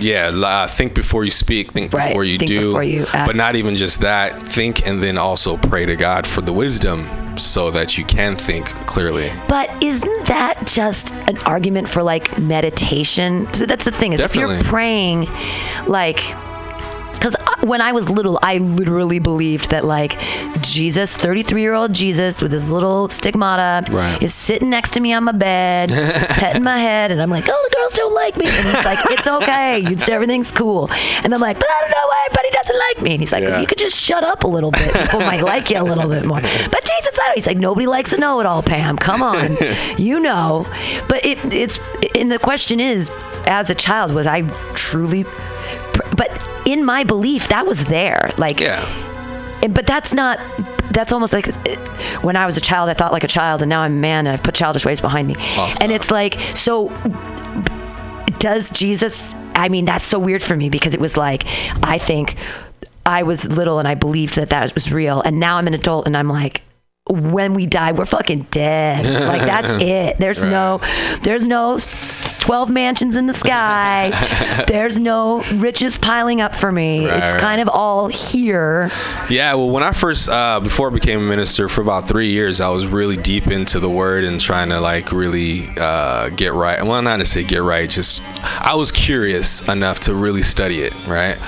Yeah, 0.00 0.28
uh, 0.34 0.66
think 0.66 0.92
before 0.94 1.24
you 1.24 1.30
speak, 1.30 1.70
think 1.72 1.92
Right, 1.92 2.08
before 2.08 2.24
you 2.24 2.36
think 2.38 2.50
do. 2.50 2.66
before 2.66 2.82
you. 2.82 3.06
But 3.12 3.36
not 3.36 3.54
even 3.54 3.76
just 3.76 4.00
that. 4.00 4.42
Think 4.48 4.86
and 4.88 5.00
then 5.02 5.16
also 5.16 5.56
pray 5.56 5.86
to 5.86 5.94
God 5.94 6.26
for 6.26 6.40
the 6.40 6.52
wisdom 6.52 7.08
so 7.38 7.70
that 7.70 7.96
you 7.96 8.04
can 8.04 8.34
think 8.36 8.66
clearly. 8.86 9.30
But 9.48 9.70
isn't 9.82 10.26
that 10.26 10.66
just 10.66 11.14
an 11.28 11.38
argument 11.46 11.88
for 11.88 12.02
like 12.02 12.36
meditation? 12.38 13.46
So 13.54 13.66
that's 13.66 13.84
the 13.84 13.92
thing 13.92 14.12
is 14.14 14.20
if 14.20 14.34
you're 14.34 14.60
praying, 14.64 15.28
like, 15.86 16.20
because 17.24 17.36
uh, 17.46 17.66
when 17.66 17.80
I 17.80 17.92
was 17.92 18.10
little, 18.10 18.38
I 18.42 18.58
literally 18.58 19.18
believed 19.18 19.70
that 19.70 19.86
like 19.86 20.20
Jesus, 20.60 21.16
33 21.16 21.62
year 21.62 21.72
old 21.72 21.94
Jesus 21.94 22.42
with 22.42 22.52
his 22.52 22.68
little 22.68 23.08
stigmata, 23.08 23.90
Right. 23.90 24.22
is 24.22 24.34
sitting 24.34 24.68
next 24.68 24.90
to 24.90 25.00
me 25.00 25.14
on 25.14 25.24
my 25.24 25.32
bed, 25.32 25.88
petting 26.28 26.62
my 26.62 26.76
head, 26.76 27.10
and 27.12 27.22
I'm 27.22 27.30
like, 27.30 27.46
oh, 27.48 27.68
the 27.70 27.76
girls 27.76 27.94
don't 27.94 28.12
like 28.14 28.36
me. 28.36 28.46
And 28.46 28.66
he's 28.66 28.84
like, 28.84 28.98
it's 29.10 29.26
okay. 29.26 29.78
You, 29.78 29.96
everything's 30.12 30.52
cool. 30.52 30.90
And 31.22 31.32
I'm 31.32 31.40
like, 31.40 31.58
but 31.58 31.66
I 31.70 31.80
don't 31.80 31.90
know 31.92 32.06
why 32.06 32.26
everybody 32.26 32.50
doesn't 32.50 32.78
like 32.78 33.02
me. 33.02 33.10
And 33.12 33.20
he's 33.20 33.32
like, 33.32 33.42
Yeah. 33.42 33.54
if 33.54 33.60
you 33.62 33.66
could 33.68 33.78
just 33.78 33.98
shut 33.98 34.22
up 34.22 34.44
a 34.44 34.48
little 34.48 34.70
bit, 34.70 34.92
people 34.92 35.20
might 35.20 35.42
like 35.42 35.70
you 35.70 35.78
a 35.78 35.82
little 35.82 36.10
bit 36.10 36.26
more. 36.26 36.40
But 36.74 36.84
Jesus, 36.84 37.18
I 37.18 37.26
don't. 37.28 37.34
He's 37.36 37.46
like, 37.46 37.56
nobody 37.56 37.86
likes 37.86 38.12
a 38.12 38.18
know 38.18 38.38
it 38.40 38.46
all, 38.46 38.62
Pam. 38.62 38.98
Come 38.98 39.22
on. 39.22 39.56
you 39.96 40.20
know. 40.20 40.66
But 41.08 41.24
it, 41.24 41.38
it's, 41.54 41.78
and 42.14 42.30
the 42.30 42.38
question 42.38 42.80
is, 42.80 43.10
as 43.46 43.70
a 43.70 43.74
child, 43.74 44.12
was 44.12 44.26
I 44.26 44.42
truly, 44.74 45.24
but 46.16 46.50
in 46.64 46.84
my 46.84 47.04
belief, 47.04 47.48
that 47.48 47.66
was 47.66 47.84
there. 47.84 48.30
Like, 48.38 48.60
Yeah. 48.60 48.84
and- 49.62 49.74
but 49.74 49.86
that's 49.86 50.12
not 50.12 50.38
that's 50.92 51.12
almost 51.12 51.32
like 51.32 51.46
when 52.22 52.36
i 52.36 52.44
was 52.46 52.56
a 52.58 52.60
child 52.60 52.88
i 52.90 52.94
thought 52.94 53.10
like 53.10 53.24
a 53.24 53.28
child 53.28 53.62
and 53.62 53.68
now 53.70 53.80
i'm 53.80 53.92
a 53.92 53.96
man 53.98 54.26
and 54.26 54.34
i've 54.34 54.42
put 54.42 54.54
childish 54.54 54.84
ways 54.84 55.00
behind 55.00 55.26
me 55.26 55.34
and 55.80 55.90
it's 55.90 56.10
like 56.10 56.38
so 56.54 56.88
does 58.38 58.70
jesus 58.70 59.34
i 59.54 59.68
mean 59.68 59.84
that's 59.86 60.04
so 60.04 60.18
weird 60.18 60.42
for 60.42 60.54
me 60.54 60.68
because 60.68 60.94
it 60.94 61.00
was 61.00 61.16
like 61.16 61.44
i 61.82 61.98
think 61.98 62.36
i 63.06 63.22
was 63.22 63.50
little 63.56 63.78
and 63.78 63.88
i 63.88 63.94
believed 63.94 64.34
that 64.36 64.50
that 64.50 64.72
was 64.74 64.92
real 64.92 65.20
and 65.22 65.40
now 65.40 65.56
i'm 65.56 65.66
an 65.66 65.74
adult 65.74 66.06
and 66.06 66.16
i'm 66.16 66.28
like 66.28 66.62
when 67.08 67.54
we 67.54 67.66
die 67.66 67.92
we're 67.92 68.04
fucking 68.04 68.42
dead 68.50 69.04
like 69.26 69.40
that's 69.42 69.70
it 69.82 70.18
there's 70.18 70.44
no 70.44 70.80
there's 71.22 71.46
no 71.46 71.78
12 72.40 72.70
mansions 72.70 73.16
in 73.16 73.26
the 73.26 73.34
sky 73.34 74.10
there's 74.68 74.98
no 74.98 75.42
riches 75.54 75.96
piling 75.96 76.40
up 76.40 76.54
for 76.54 76.70
me 76.72 77.06
Right, 77.06 77.22
it's 77.22 77.34
right. 77.34 77.40
kind 77.40 77.60
of 77.60 77.68
all 77.68 78.08
here 78.08 78.90
Yeah, 79.30 79.54
well, 79.54 79.70
when 79.70 79.82
I 79.82 79.92
first, 79.92 80.28
uh, 80.28 80.60
before 80.60 80.90
I 80.90 80.94
became 80.94 81.18
a 81.20 81.22
minister, 81.22 81.68
for 81.68 81.80
about 81.80 82.06
three 82.06 82.30
years, 82.30 82.60
I 82.60 82.68
was 82.68 82.86
really 82.86 83.16
deep 83.16 83.46
into 83.46 83.80
the 83.80 83.88
word 83.88 84.24
and 84.24 84.40
trying 84.40 84.68
to 84.68 84.80
like 84.80 85.12
really 85.12 85.68
uh, 85.78 86.28
get 86.30 86.52
right. 86.52 86.82
Well, 86.84 87.00
not 87.02 87.18
to 87.18 87.24
say 87.24 87.42
get 87.42 87.62
right, 87.62 87.88
just 87.88 88.22
I 88.42 88.74
was 88.74 88.90
curious 88.92 89.66
enough 89.68 90.00
to 90.00 90.14
really 90.14 90.42
study 90.42 90.76
it, 90.80 91.06
right? 91.06 91.38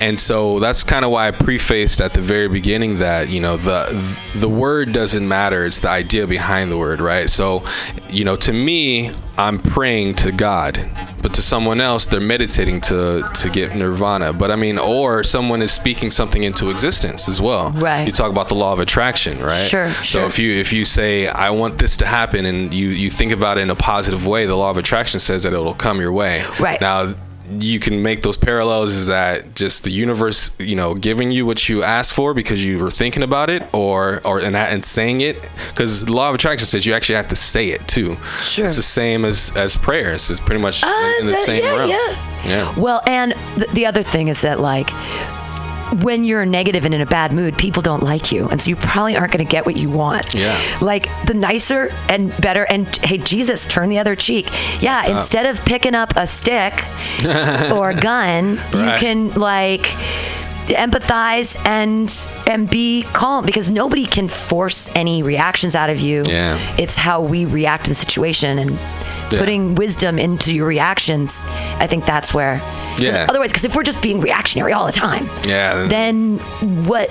And 0.00 0.18
so 0.18 0.58
that's 0.60 0.82
kind 0.82 1.04
of 1.04 1.10
why 1.10 1.28
I 1.28 1.30
prefaced 1.32 2.00
at 2.00 2.12
the 2.14 2.20
very 2.20 2.48
beginning 2.48 2.96
that 2.96 3.28
you 3.28 3.40
know 3.40 3.56
the 3.56 3.86
the 4.34 4.48
word 4.48 4.92
doesn't 4.92 5.26
matter; 5.26 5.66
it's 5.66 5.80
the 5.80 5.90
idea 5.90 6.26
behind 6.26 6.70
the 6.70 6.78
word, 6.78 7.00
right? 7.00 7.28
So, 7.28 7.64
you 8.08 8.24
know, 8.24 8.36
to 8.36 8.52
me, 8.52 9.12
I'm 9.38 9.58
praying 9.58 10.14
to 10.16 10.32
God, 10.32 10.78
but 11.22 11.34
to 11.34 11.42
someone 11.42 11.80
else, 11.80 12.06
they're 12.06 12.20
meditating 12.20 12.80
to 12.82 13.22
to 13.34 13.50
get 13.50 13.74
nirvana. 13.74 14.32
But 14.32 14.50
I 14.50 14.56
mean, 14.56 14.78
or 14.78 15.22
someone 15.24 15.60
is 15.62 15.72
speaking 15.72 16.10
something 16.10 16.44
into 16.44 16.70
existence 16.70 17.28
as 17.28 17.40
well. 17.40 17.70
Right. 17.72 18.06
You 18.06 18.12
talk 18.12 18.30
about 18.30 18.48
the 18.48 18.54
law 18.54 18.72
of 18.72 18.78
attraction, 18.78 19.38
right? 19.40 19.68
Sure, 19.68 19.90
So 19.90 20.02
sure. 20.04 20.24
if 20.26 20.38
you 20.38 20.52
if 20.52 20.72
you 20.72 20.84
say 20.84 21.26
I 21.26 21.50
want 21.50 21.78
this 21.78 21.96
to 21.98 22.06
happen 22.06 22.46
and 22.46 22.72
you 22.72 22.88
you 22.88 23.10
think 23.10 23.32
about 23.32 23.58
it 23.58 23.62
in 23.62 23.70
a 23.70 23.76
positive 23.76 24.26
way, 24.26 24.46
the 24.46 24.56
law 24.56 24.70
of 24.70 24.78
attraction 24.78 25.20
says 25.20 25.42
that 25.42 25.52
it'll 25.52 25.74
come 25.74 26.00
your 26.00 26.12
way. 26.12 26.44
Right. 26.58 26.80
Now 26.80 27.14
you 27.58 27.78
can 27.78 28.02
make 28.02 28.22
those 28.22 28.36
parallels 28.36 28.92
is 28.94 29.06
that 29.06 29.54
just 29.54 29.84
the 29.84 29.90
universe 29.90 30.50
you 30.58 30.74
know 30.74 30.94
giving 30.94 31.30
you 31.30 31.46
what 31.46 31.68
you 31.68 31.82
asked 31.82 32.12
for 32.12 32.34
because 32.34 32.64
you 32.64 32.78
were 32.78 32.90
thinking 32.90 33.22
about 33.22 33.50
it 33.50 33.62
or 33.74 34.20
or 34.24 34.40
and, 34.40 34.56
and 34.56 34.84
saying 34.84 35.20
it. 35.20 35.36
Because 35.70 36.08
law 36.08 36.28
of 36.28 36.34
attraction 36.34 36.66
says 36.66 36.84
you 36.86 36.94
actually 36.94 37.16
have 37.16 37.28
to 37.28 37.36
say 37.36 37.70
it 37.70 37.86
too. 37.88 38.16
Sure. 38.40 38.64
it's 38.64 38.76
the 38.76 38.82
same 38.82 39.24
as 39.24 39.52
as 39.56 39.76
prayers 39.76 40.30
it's 40.30 40.40
pretty 40.40 40.60
much 40.60 40.82
in, 40.82 40.88
in 41.20 41.26
the 41.26 41.32
Uh, 41.34 41.36
same 41.36 41.62
yeah, 41.64 41.76
realm. 41.76 41.90
yeah. 41.90 42.44
yeah. 42.44 42.78
Well, 42.78 43.02
and 43.06 43.34
th- 43.56 43.70
the 43.70 43.86
other 43.86 44.02
thing 44.02 44.28
is 44.28 44.40
that 44.42 44.60
like 44.60 44.88
when 46.02 46.24
you're 46.24 46.44
negative 46.46 46.84
and 46.84 46.94
in 46.94 47.00
a 47.00 47.06
bad 47.06 47.32
mood, 47.32 47.56
people 47.56 47.82
don't 47.82 48.02
like 48.02 48.32
you, 48.32 48.48
and 48.48 48.60
so 48.60 48.70
you 48.70 48.76
probably 48.76 49.16
aren't 49.16 49.32
going 49.32 49.44
to 49.44 49.50
get 49.50 49.66
what 49.66 49.76
you 49.76 49.90
want. 49.90 50.34
Yeah. 50.34 50.58
Like 50.80 51.08
the 51.26 51.34
nicer 51.34 51.90
and 52.08 52.36
better, 52.40 52.64
and 52.64 52.86
hey, 52.98 53.18
Jesus, 53.18 53.66
turn 53.66 53.88
the 53.88 53.98
other 53.98 54.14
cheek. 54.14 54.48
Yeah. 54.80 55.08
Instead 55.08 55.46
of 55.46 55.64
picking 55.64 55.94
up 55.94 56.12
a 56.16 56.26
stick 56.26 56.74
or 57.72 57.90
a 57.90 58.00
gun, 58.00 58.52
you 58.72 58.92
can 58.98 59.30
like 59.34 59.86
empathize 60.74 61.56
and 61.66 62.12
and 62.46 62.68
be 62.68 63.04
calm 63.12 63.44
because 63.46 63.70
nobody 63.70 64.04
can 64.06 64.28
force 64.28 64.90
any 64.94 65.22
reactions 65.22 65.74
out 65.74 65.90
of 65.90 66.00
you 66.00 66.22
Yeah. 66.26 66.58
it's 66.78 66.96
how 66.96 67.20
we 67.22 67.44
react 67.44 67.84
to 67.84 67.90
the 67.90 67.94
situation 67.94 68.58
and 68.58 68.70
Yeah. 69.30 69.40
putting 69.40 69.74
wisdom 69.74 70.18
into 70.18 70.54
your 70.54 70.66
reactions 70.66 71.44
i 71.80 71.86
think 71.88 72.04
that's 72.06 72.32
where. 72.34 72.60
Yeah. 72.98 73.26
otherwise 73.28 73.50
because 73.50 73.64
if 73.64 73.74
we're 73.76 73.82
just 73.82 74.00
being 74.00 74.20
reactionary 74.20 74.72
all 74.72 74.86
the 74.86 74.92
time 74.92 75.28
yeah 75.44 75.86
then 75.86 76.38
what 76.86 77.10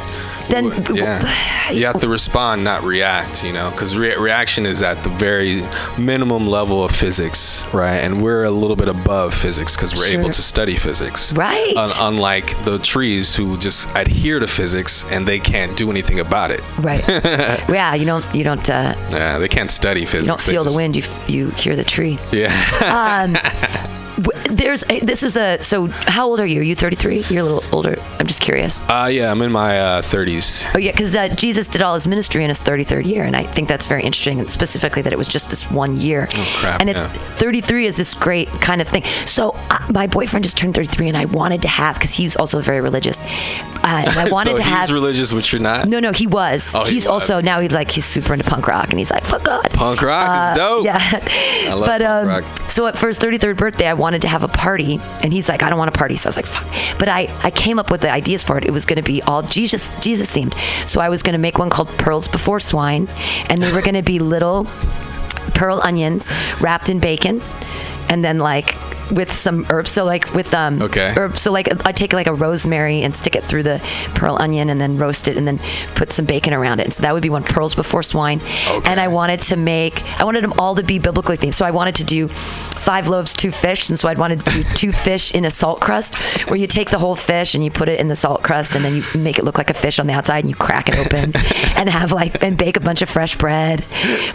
then 0.50 0.72
yeah. 0.96 1.72
You 1.72 1.86
have 1.86 2.00
to 2.02 2.08
respond 2.10 2.64
not 2.64 2.84
react 2.84 3.43
you 3.43 3.52
know 3.54 3.70
because 3.72 3.98
re- 3.98 4.16
reaction 4.18 4.66
is 4.66 4.82
at 4.84 4.98
the 5.04 5.10
very 5.10 5.64
minimum 5.98 6.48
level 6.48 6.84
of 6.84 6.91
physics 6.91 7.64
right? 7.74 7.98
And 7.98 8.22
we're 8.22 8.43
a 8.43 8.52
little 8.52 8.76
bit 8.76 8.88
above 8.88 9.34
physics 9.34 9.76
because 9.76 9.93
we're 9.96 10.08
Sure. 10.08 10.20
able 10.20 10.30
to 10.30 10.41
study 10.41 10.76
physics. 10.76 11.34
Right. 11.34 11.76
Un- 11.76 11.89
unlike 12.00 12.48
the 12.66 12.78
trees 12.80 13.36
who 13.36 13.58
just 13.58 13.89
adhere 13.96 14.39
to 14.39 14.48
physics 14.48 15.06
and 15.12 15.28
they 15.28 15.39
can't 15.39 15.76
do 15.78 15.89
anything 15.89 16.20
about 16.20 16.52
it. 16.52 16.62
Right. 16.80 17.04
Yeah 17.70 17.96
you 17.96 18.06
don't 18.06 18.26
you 18.36 18.43
don't 18.43 18.70
uh, 18.70 18.93
yeah 19.12 19.38
they 19.39 19.48
can't 19.48 19.72
study 19.72 20.06
physics 20.06 20.26
you 20.26 20.28
don't 20.28 20.41
feel 20.41 20.64
the 20.64 20.74
wind 20.74 20.96
you 20.96 21.04
f- 21.04 21.30
you 21.30 21.50
hear 21.52 21.76
the 21.76 21.84
tree. 21.84 22.18
Yeah. 22.32 22.52
Um 22.84 23.36
there's 24.49 24.84
a, 24.89 24.99
this 25.01 25.24
is 25.24 25.36
a 25.38 25.59
so 25.61 25.88
how 25.88 26.26
old 26.28 26.39
are 26.39 26.45
you 26.45 26.61
are 26.61 26.63
you 26.63 26.76
33 26.76 27.24
you're 27.30 27.41
a 27.41 27.43
little 27.43 27.63
older 27.76 27.95
i'm 28.20 28.28
just 28.28 28.41
curious 28.41 28.82
uh 28.89 29.09
yeah 29.11 29.30
i'm 29.30 29.41
in 29.41 29.51
my 29.51 29.78
uh 29.80 30.01
30s 30.01 30.66
Oh 30.74 30.78
yeah, 30.78 30.91
because 30.91 31.16
uh, 31.16 31.28
Jesus 31.30 31.68
did 31.68 31.82
all 31.82 31.93
his 31.95 32.07
ministry 32.07 32.43
in 32.43 32.49
his 32.49 32.59
33rd 32.59 33.05
year, 33.05 33.24
and 33.24 33.36
I 33.36 33.43
think 33.43 33.68
that's 33.68 33.86
very 33.86 34.03
interesting, 34.03 34.39
and 34.39 34.49
specifically 34.49 35.01
that 35.03 35.13
it 35.13 35.18
was 35.18 35.28
just 35.28 35.49
this 35.49 35.70
one 35.72 35.95
year. 35.97 36.28
Oh, 36.34 36.55
crap, 36.59 36.80
and 36.82 36.89
it's 36.89 36.99
yeah. 36.99 37.07
33 37.38 37.86
is 37.86 37.97
this 37.97 38.13
great 38.13 38.47
kind 38.61 38.82
of 38.82 38.88
thing. 38.88 39.03
So 39.26 39.51
uh, 39.70 39.80
my 39.93 40.07
boyfriend 40.07 40.43
just 40.43 40.57
turned 40.57 40.76
33, 40.76 41.07
and 41.09 41.18
I 41.18 41.26
wanted 41.26 41.61
to 41.63 41.68
have 41.68 41.95
because 41.95 42.13
he's 42.13 42.36
also 42.36 42.59
very 42.61 42.82
religious, 42.82 43.22
uh, 43.22 44.03
and 44.07 44.09
I 44.20 44.30
wanted 44.32 44.51
so 44.51 44.57
to 44.57 44.63
he's 44.63 44.72
have. 44.74 44.91
religious 44.91 45.32
which 45.34 45.51
you're 45.53 45.61
not 45.61 45.88
no, 45.88 45.99
no, 45.99 46.11
he 46.11 46.28
was. 46.28 46.74
Oh, 46.76 46.84
he 46.86 46.95
he's 46.95 47.03
was. 47.07 47.07
also 47.30 47.41
now 47.41 47.59
he's 47.61 47.72
like 47.72 47.89
he's 47.91 48.05
super 48.05 48.34
into 48.34 48.45
punk 48.49 48.68
rock, 48.68 48.89
and 48.89 48.99
he's 48.99 49.11
like 49.11 49.24
fuck 49.24 49.43
God. 49.43 49.70
punk 49.72 50.01
rock 50.01 50.30
Uh, 50.30 50.51
is 50.51 50.57
dope 50.57 50.86
Yeah. 50.86 50.99
I 51.70 51.74
love 51.74 51.86
but 51.86 52.01
punk 52.01 52.03
um, 52.03 52.28
rock. 52.28 52.70
so 52.70 52.88
at 52.88 52.97
first 52.97 53.22
33rd 53.22 53.57
birthday, 53.57 53.88
I 53.88 53.93
wanted 53.93 54.05
to 54.14 54.28
have 54.28 54.43
a 54.43 54.47
party, 54.47 54.99
and 55.22 55.32
he's 55.34 55.49
like, 55.49 55.64
I 55.64 55.70
don't 55.70 55.80
want 55.80 55.89
a 55.89 55.97
party. 55.97 56.16
So 56.16 56.28
I 56.28 56.30
was 56.30 56.36
like, 56.36 56.45
fuck. 56.45 56.99
But 56.99 57.10
I, 57.10 57.28
I 57.43 57.51
came 57.51 57.80
up 57.80 57.91
with 57.91 58.01
the 58.01 58.10
ideas 58.10 58.43
for 58.43 58.58
it. 58.58 58.66
It 58.66 58.72
was 58.72 58.86
going 58.86 58.97
to 58.97 59.03
be 59.03 59.22
all 59.24 59.41
Jesus 59.41 59.91
Jesus 59.99 60.34
themed. 60.34 60.56
So 60.88 61.01
I 61.01 61.10
was 61.10 61.24
going 61.24 61.34
to 61.34 61.39
make 61.39 61.58
one 61.58 61.70
called 61.70 61.89
Pearls 61.97 62.28
Before 62.28 62.60
Swine, 62.60 63.08
and 63.49 63.62
they 63.62 63.72
were 63.72 63.82
going 63.82 63.95
to 63.95 64.03
be 64.03 64.20
little 64.20 64.66
pearl 65.53 65.80
onions 65.84 66.30
wrapped 66.60 66.89
in 66.89 66.99
bacon, 66.99 67.41
and 68.10 68.24
then 68.24 68.39
like 68.39 68.76
with 69.12 69.32
some 69.32 69.66
herbs. 69.70 69.91
So 69.91 70.06
like 70.06 70.34
with 70.34 70.53
um 70.53 70.82
Okay. 70.82 71.14
herbs. 71.18 71.41
So 71.41 71.51
like 71.51 71.68
I 71.86 71.91
take 71.91 72.14
like 72.14 72.28
a 72.28 72.34
rosemary 72.34 73.01
and 73.01 73.14
stick 73.14 73.36
it 73.36 73.43
through 73.43 73.64
the 73.64 73.82
pearl 74.16 74.38
onion 74.39 74.70
and 74.70 74.80
then 74.80 74.97
roast 74.97 75.28
it 75.28 75.38
and 75.38 75.47
then 75.47 75.60
put 75.95 76.12
some 76.12 76.26
bacon 76.26 76.53
around 76.53 76.80
it. 76.80 76.84
And 76.86 76.93
so 76.93 77.01
that 77.03 77.14
would 77.14 77.24
be 77.24 77.30
one 77.30 77.43
pearls 77.43 77.76
before 77.76 78.03
swine. 78.03 78.41
Okay. 78.70 78.89
And 78.91 78.99
I 78.99 79.08
wanted 79.08 79.41
to 79.41 79.56
make 79.56 80.03
I 80.20 80.24
wanted 80.24 80.43
them 80.43 80.53
all 80.58 80.76
to 80.76 80.84
be 80.84 80.99
biblically 80.99 81.38
themed. 81.38 81.53
So 81.53 81.66
I 81.66 81.72
wanted 81.72 81.95
to 81.95 82.03
do 82.03 82.28
five 82.30 83.08
loaves, 83.08 83.34
two 83.34 83.51
fish, 83.51 83.89
and 83.89 83.97
so 83.99 84.08
I'd 84.08 84.18
wanted 84.18 84.45
to 84.45 84.51
do 84.51 84.64
two 84.76 84.91
fish 84.91 85.34
in 85.34 85.45
a 85.45 85.51
salt 85.51 85.82
crust 85.82 86.16
where 86.49 86.58
you 86.58 86.68
take 86.68 86.89
the 86.89 86.99
whole 86.99 87.16
fish 87.16 87.56
and 87.56 87.64
you 87.64 87.72
put 87.72 87.89
it 87.89 87.99
in 87.99 88.08
the 88.08 88.16
salt 88.16 88.43
crust 88.43 88.76
and 88.76 88.84
then 88.86 88.95
you 88.95 89.03
make 89.16 89.39
it 89.39 89.45
look 89.45 89.58
like 89.58 89.70
a 89.70 89.74
fish 89.74 89.99
on 89.99 90.08
the 90.08 90.14
outside 90.14 90.39
and 90.39 90.49
you 90.49 90.56
crack 90.56 90.89
it 90.89 90.97
open 90.97 91.32
and 91.78 91.89
have 91.89 92.12
like 92.12 92.43
and 92.43 92.58
bake 92.58 92.78
a 92.78 92.80
bunch 92.80 93.01
of 93.01 93.10
fresh 93.10 93.38
bread, 93.38 93.86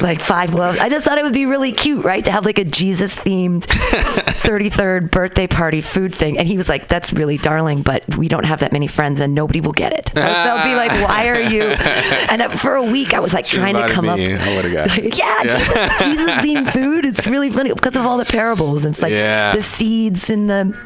like 0.01 0.21
five 0.21 0.55
loaves. 0.55 0.79
I 0.79 0.89
just 0.89 1.05
thought 1.05 1.19
it 1.19 1.25
would 1.25 1.33
be 1.33 1.47
really 1.47 1.73
cute, 1.73 2.05
right? 2.05 2.25
To 2.25 2.31
have 2.33 2.45
like 2.45 2.59
a 2.59 2.65
Jesus 2.65 3.19
themed 3.19 3.67
33rd 4.69 5.11
birthday 5.11 5.47
party 5.47 5.81
food 5.81 6.15
thing. 6.15 6.39
And 6.39 6.47
he 6.47 6.57
was 6.57 6.69
like, 6.69 6.89
That's 6.89 7.13
really 7.13 7.39
darling, 7.39 7.83
but 7.83 8.17
we 8.17 8.29
don't 8.29 8.45
have 8.45 8.61
that 8.61 8.73
many 8.73 8.87
friends 8.87 9.21
and 9.21 9.35
nobody 9.35 9.61
will 9.61 9.73
get 9.73 9.93
it. 9.93 10.07
They'll 10.15 10.65
be 10.65 10.75
like, 10.75 10.91
Why 11.09 11.29
are 11.29 11.41
you? 11.41 11.75
And 12.31 12.43
uh, 12.43 12.49
for 12.51 12.75
a 12.77 12.83
week, 12.83 13.13
I 13.15 13.21
was 13.21 13.35
like 13.35 13.45
trying 13.47 13.75
to 13.75 13.89
come 13.89 14.05
me. 14.07 14.35
up. 14.35 14.41
I 14.41 14.71
got 14.73 14.99
it. 14.99 15.19
yeah, 15.19 15.43
Jesus, 15.43 15.99
Jesus 15.99 16.31
themed 16.33 16.73
food. 16.73 17.05
It's 17.05 17.27
really 17.27 17.51
funny 17.51 17.73
because 17.73 17.97
of 17.97 18.05
all 18.07 18.19
the 18.19 18.25
parables. 18.25 18.85
It's 18.87 19.03
like 19.03 19.13
Yeah. 19.13 19.55
the 19.55 19.63
seeds 19.63 20.31
in 20.31 20.47
the 20.47 20.77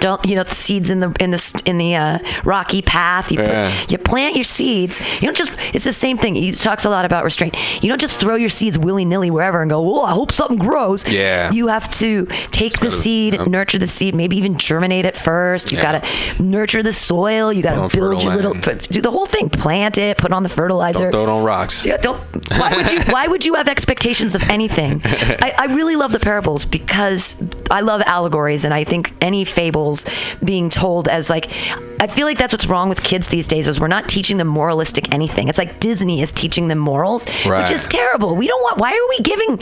don't 0.00 0.24
you 0.26 0.34
know 0.36 0.42
the 0.42 0.54
seeds 0.54 0.90
in 0.90 1.00
the 1.00 1.14
in 1.20 1.30
the 1.30 1.62
in 1.64 1.78
the 1.78 1.94
uh, 1.96 2.18
rocky 2.44 2.82
path. 2.82 3.30
You 3.32 3.40
Yeah. 3.40 3.72
put, 3.80 3.92
you 3.92 3.98
plant 3.98 4.34
your 4.36 4.44
seeds. 4.44 5.00
You 5.20 5.28
don't 5.28 5.36
just. 5.36 5.52
It's 5.74 5.84
the 5.84 5.92
same 5.92 6.18
thing. 6.18 6.34
He 6.34 6.52
talks 6.52 6.84
a 6.84 6.90
lot 6.90 7.04
about 7.04 7.24
restraint. 7.24 7.56
You 7.82 7.88
don't 7.88 8.00
just 8.00 8.18
throw 8.20 8.34
your 8.36 8.48
seeds 8.48 8.78
willy 8.78 9.04
nilly 9.04 9.30
wherever 9.30 9.60
and 9.62 9.70
go. 9.70 9.80
Well, 9.80 10.02
I 10.06 10.12
hope 10.12 10.32
something 10.32 10.58
grows. 10.58 11.08
Yeah. 11.08 11.50
You 11.50 11.68
have 11.68 11.88
to 11.98 12.26
take 12.50 12.72
the 12.74 12.88
gotta- 12.88 13.02
seed, 13.02 13.34
yep. 13.34 13.46
nurture 13.48 13.78
the 13.78 13.86
seed, 13.86 14.14
maybe 14.14 14.36
even 14.36 14.58
germinate 14.58 15.04
it 15.04 15.16
first. 15.16 15.72
You 15.72 15.78
Yeah. 15.78 16.00
gotta 16.00 16.42
nurture 16.42 16.82
the 16.82 16.92
soil. 16.92 17.52
You 17.52 17.62
gotta 17.62 17.94
build 17.96 18.22
your 18.22 18.34
little. 18.34 18.54
Do 18.54 19.00
the 19.00 19.10
whole 19.10 19.26
thing. 19.26 19.48
Plant 19.50 19.98
it. 19.98 20.18
Put 20.18 20.32
on 20.32 20.42
the 20.42 20.48
fertilizer. 20.48 21.10
Don't 21.10 21.12
throw 21.12 21.22
it 21.24 21.28
on 21.28 21.44
rocks. 21.44 21.84
Yeah, 21.86 21.96
don't. 21.98 22.20
Why 22.56 22.74
would 22.76 22.90
you? 22.92 23.00
Why 23.12 23.26
would 23.28 23.44
you 23.44 23.54
have 23.54 23.68
expectations 23.68 24.34
of 24.34 24.42
anything? 24.50 25.00
I, 25.04 25.54
I 25.58 25.64
really 25.66 25.96
love 25.96 26.12
the 26.12 26.20
parables 26.20 26.64
because 26.66 27.36
I 27.70 27.80
love 27.80 28.02
allegories, 28.06 28.64
and 28.64 28.72
I 28.74 28.84
think 28.84 29.12
any 29.20 29.44
fables 29.58 30.06
being 30.44 30.70
told 30.70 31.08
as 31.08 31.28
like 31.28 31.46
I 32.00 32.06
feel 32.06 32.26
like 32.26 32.38
that's 32.38 32.52
what's 32.54 32.66
wrong 32.66 32.88
with 32.88 33.02
kids 33.02 33.26
these 33.26 33.48
days 33.48 33.66
is 33.66 33.80
we're 33.80 33.88
not 33.88 34.08
teaching 34.08 34.36
them 34.36 34.46
moralistic 34.46 35.12
anything. 35.12 35.48
It's 35.48 35.58
like 35.58 35.80
Disney 35.80 36.22
is 36.22 36.30
teaching 36.30 36.68
them 36.68 36.78
morals, 36.78 37.26
Right. 37.44 37.60
which 37.62 37.72
is 37.72 37.88
terrible. 37.88 38.36
We 38.36 38.46
don't 38.46 38.62
want. 38.62 38.78
Why 38.78 38.90
are 38.92 39.08
we 39.14 39.18
giving 39.32 39.56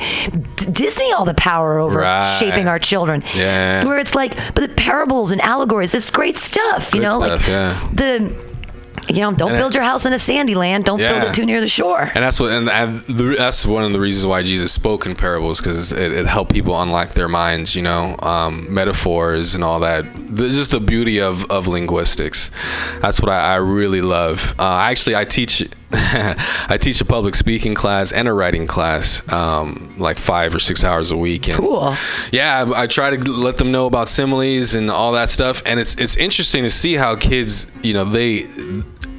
D- 0.56 0.66
Disney 0.70 1.10
all 1.12 1.24
the 1.24 1.32
power 1.34 1.78
over 1.78 2.00
Right. 2.00 2.36
shaping 2.38 2.68
our 2.68 2.78
children? 2.78 3.24
Yeah. 3.34 3.84
Where 3.86 3.98
it's 3.98 4.14
like, 4.14 4.36
but 4.54 4.60
the 4.68 4.68
parables 4.68 5.32
and 5.32 5.40
allegories, 5.40 5.94
it's 5.94 6.10
great 6.10 6.36
stuff. 6.36 6.92
You 6.94 7.00
know, 7.00 7.18
stuff, 7.18 7.40
like 7.40 7.48
yeah. 7.48 7.72
the. 7.94 8.45
You 9.08 9.20
know, 9.20 9.32
don't 9.32 9.50
And 9.50 9.58
build 9.58 9.74
your 9.74 9.84
house 9.84 10.04
in 10.06 10.12
a 10.12 10.18
sandy 10.18 10.54
land. 10.54 10.84
Don't 10.84 10.98
build 10.98 11.22
it 11.24 11.34
too 11.34 11.44
near 11.46 11.60
the 11.60 11.68
shore. 11.68 12.00
And 12.14 12.24
that's 12.24 12.40
what, 12.40 12.52
and, 12.52 12.68
and 12.68 13.00
the, 13.02 13.36
that's 13.38 13.64
one 13.64 13.84
of 13.84 13.92
the 13.92 14.00
reasons 14.00 14.26
why 14.26 14.42
Jesus 14.42 14.72
spoke 14.72 15.06
in 15.06 15.14
parables, 15.14 15.60
because 15.60 15.92
it, 15.92 16.12
it 16.12 16.26
helped 16.26 16.52
people 16.52 16.80
unlock 16.80 17.10
their 17.10 17.28
minds. 17.28 17.74
You 17.76 17.82
know, 17.82 18.16
um, 18.22 18.72
metaphors 18.72 19.54
and 19.54 19.62
all 19.62 19.80
that. 19.80 20.04
The, 20.14 20.48
just 20.48 20.70
the 20.72 20.80
beauty 20.80 21.20
of, 21.20 21.50
of 21.50 21.66
linguistics. 21.66 22.50
That's 23.00 23.20
what 23.20 23.30
I, 23.30 23.54
I 23.54 23.56
really 23.56 24.00
love. 24.00 24.54
Uh, 24.58 24.78
actually, 24.82 25.16
I 25.16 25.24
teach. 25.24 25.68
I 25.92 26.78
teach 26.80 27.00
a 27.00 27.04
public 27.04 27.36
speaking 27.36 27.74
class 27.74 28.12
and 28.12 28.26
a 28.26 28.32
writing 28.32 28.66
class, 28.66 29.22
um, 29.32 29.94
like 29.98 30.18
five 30.18 30.52
or 30.52 30.58
six 30.58 30.82
hours 30.82 31.12
a 31.12 31.16
week. 31.16 31.48
And 31.48 31.56
Cool. 31.58 31.94
yeah, 32.32 32.64
I, 32.64 32.82
I 32.82 32.86
try 32.88 33.16
to 33.16 33.30
let 33.30 33.56
them 33.56 33.70
know 33.70 33.86
about 33.86 34.08
similes 34.08 34.74
and 34.74 34.90
all 34.90 35.12
that 35.12 35.30
stuff, 35.30 35.62
and 35.64 35.78
it's 35.78 35.94
it's 35.94 36.16
interesting 36.16 36.64
to 36.64 36.70
see 36.70 36.94
how 36.94 37.14
kids, 37.14 37.70
you 37.84 37.94
know, 37.94 38.04
they 38.04 38.42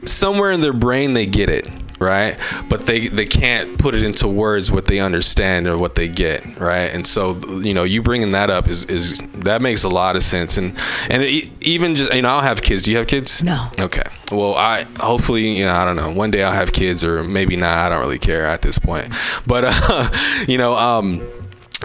somewhere 0.07 0.51
in 0.51 0.61
their 0.61 0.73
brain 0.73 1.13
they 1.13 1.25
get 1.25 1.49
it 1.49 1.67
right? 1.99 2.39
But 2.69 2.85
they 2.85 3.07
they 3.07 3.25
can't 3.25 3.77
put 3.79 3.95
it 3.95 4.03
into 4.03 4.27
words 4.27 4.71
what 4.71 4.85
they 4.85 4.99
understand 4.99 5.67
or 5.67 5.77
what 5.77 5.95
they 5.95 6.07
get 6.07 6.59
right? 6.59 6.93
And 6.93 7.05
so 7.05 7.37
you 7.59 7.73
know 7.73 7.83
you 7.83 8.01
bringing 8.01 8.31
that 8.31 8.49
up 8.49 8.67
is 8.67 8.85
is 8.85 9.21
that 9.35 9.61
makes 9.61 9.83
a 9.83 9.89
lot 9.89 10.15
of 10.15 10.23
sense. 10.23 10.57
And 10.57 10.77
and 11.09 11.23
it, 11.23 11.49
even 11.61 11.95
just 11.95 12.13
you 12.13 12.21
know 12.21 12.29
i'll 12.29 12.41
have 12.41 12.61
kids. 12.61 12.83
Do 12.83 12.91
you 12.91 12.97
have 12.97 13.07
kids? 13.07 13.43
No. 13.43 13.69
okay. 13.79 14.03
Well 14.31 14.55
i 14.55 14.83
hopefully 14.99 15.47
you 15.57 15.65
know 15.65 15.73
i 15.73 15.85
don't 15.85 15.95
know. 15.95 16.11
One 16.11 16.31
day 16.31 16.43
i'll 16.43 16.51
have 16.51 16.71
kids 16.71 17.03
or 17.03 17.23
maybe 17.23 17.55
not. 17.55 17.77
I 17.77 17.89
don't 17.89 17.99
really 17.99 18.19
care 18.19 18.45
at 18.45 18.61
this 18.61 18.77
point. 18.77 19.13
But 19.45 19.63
uh 19.67 20.09
you 20.47 20.57
know 20.57 20.73
um 20.75 21.27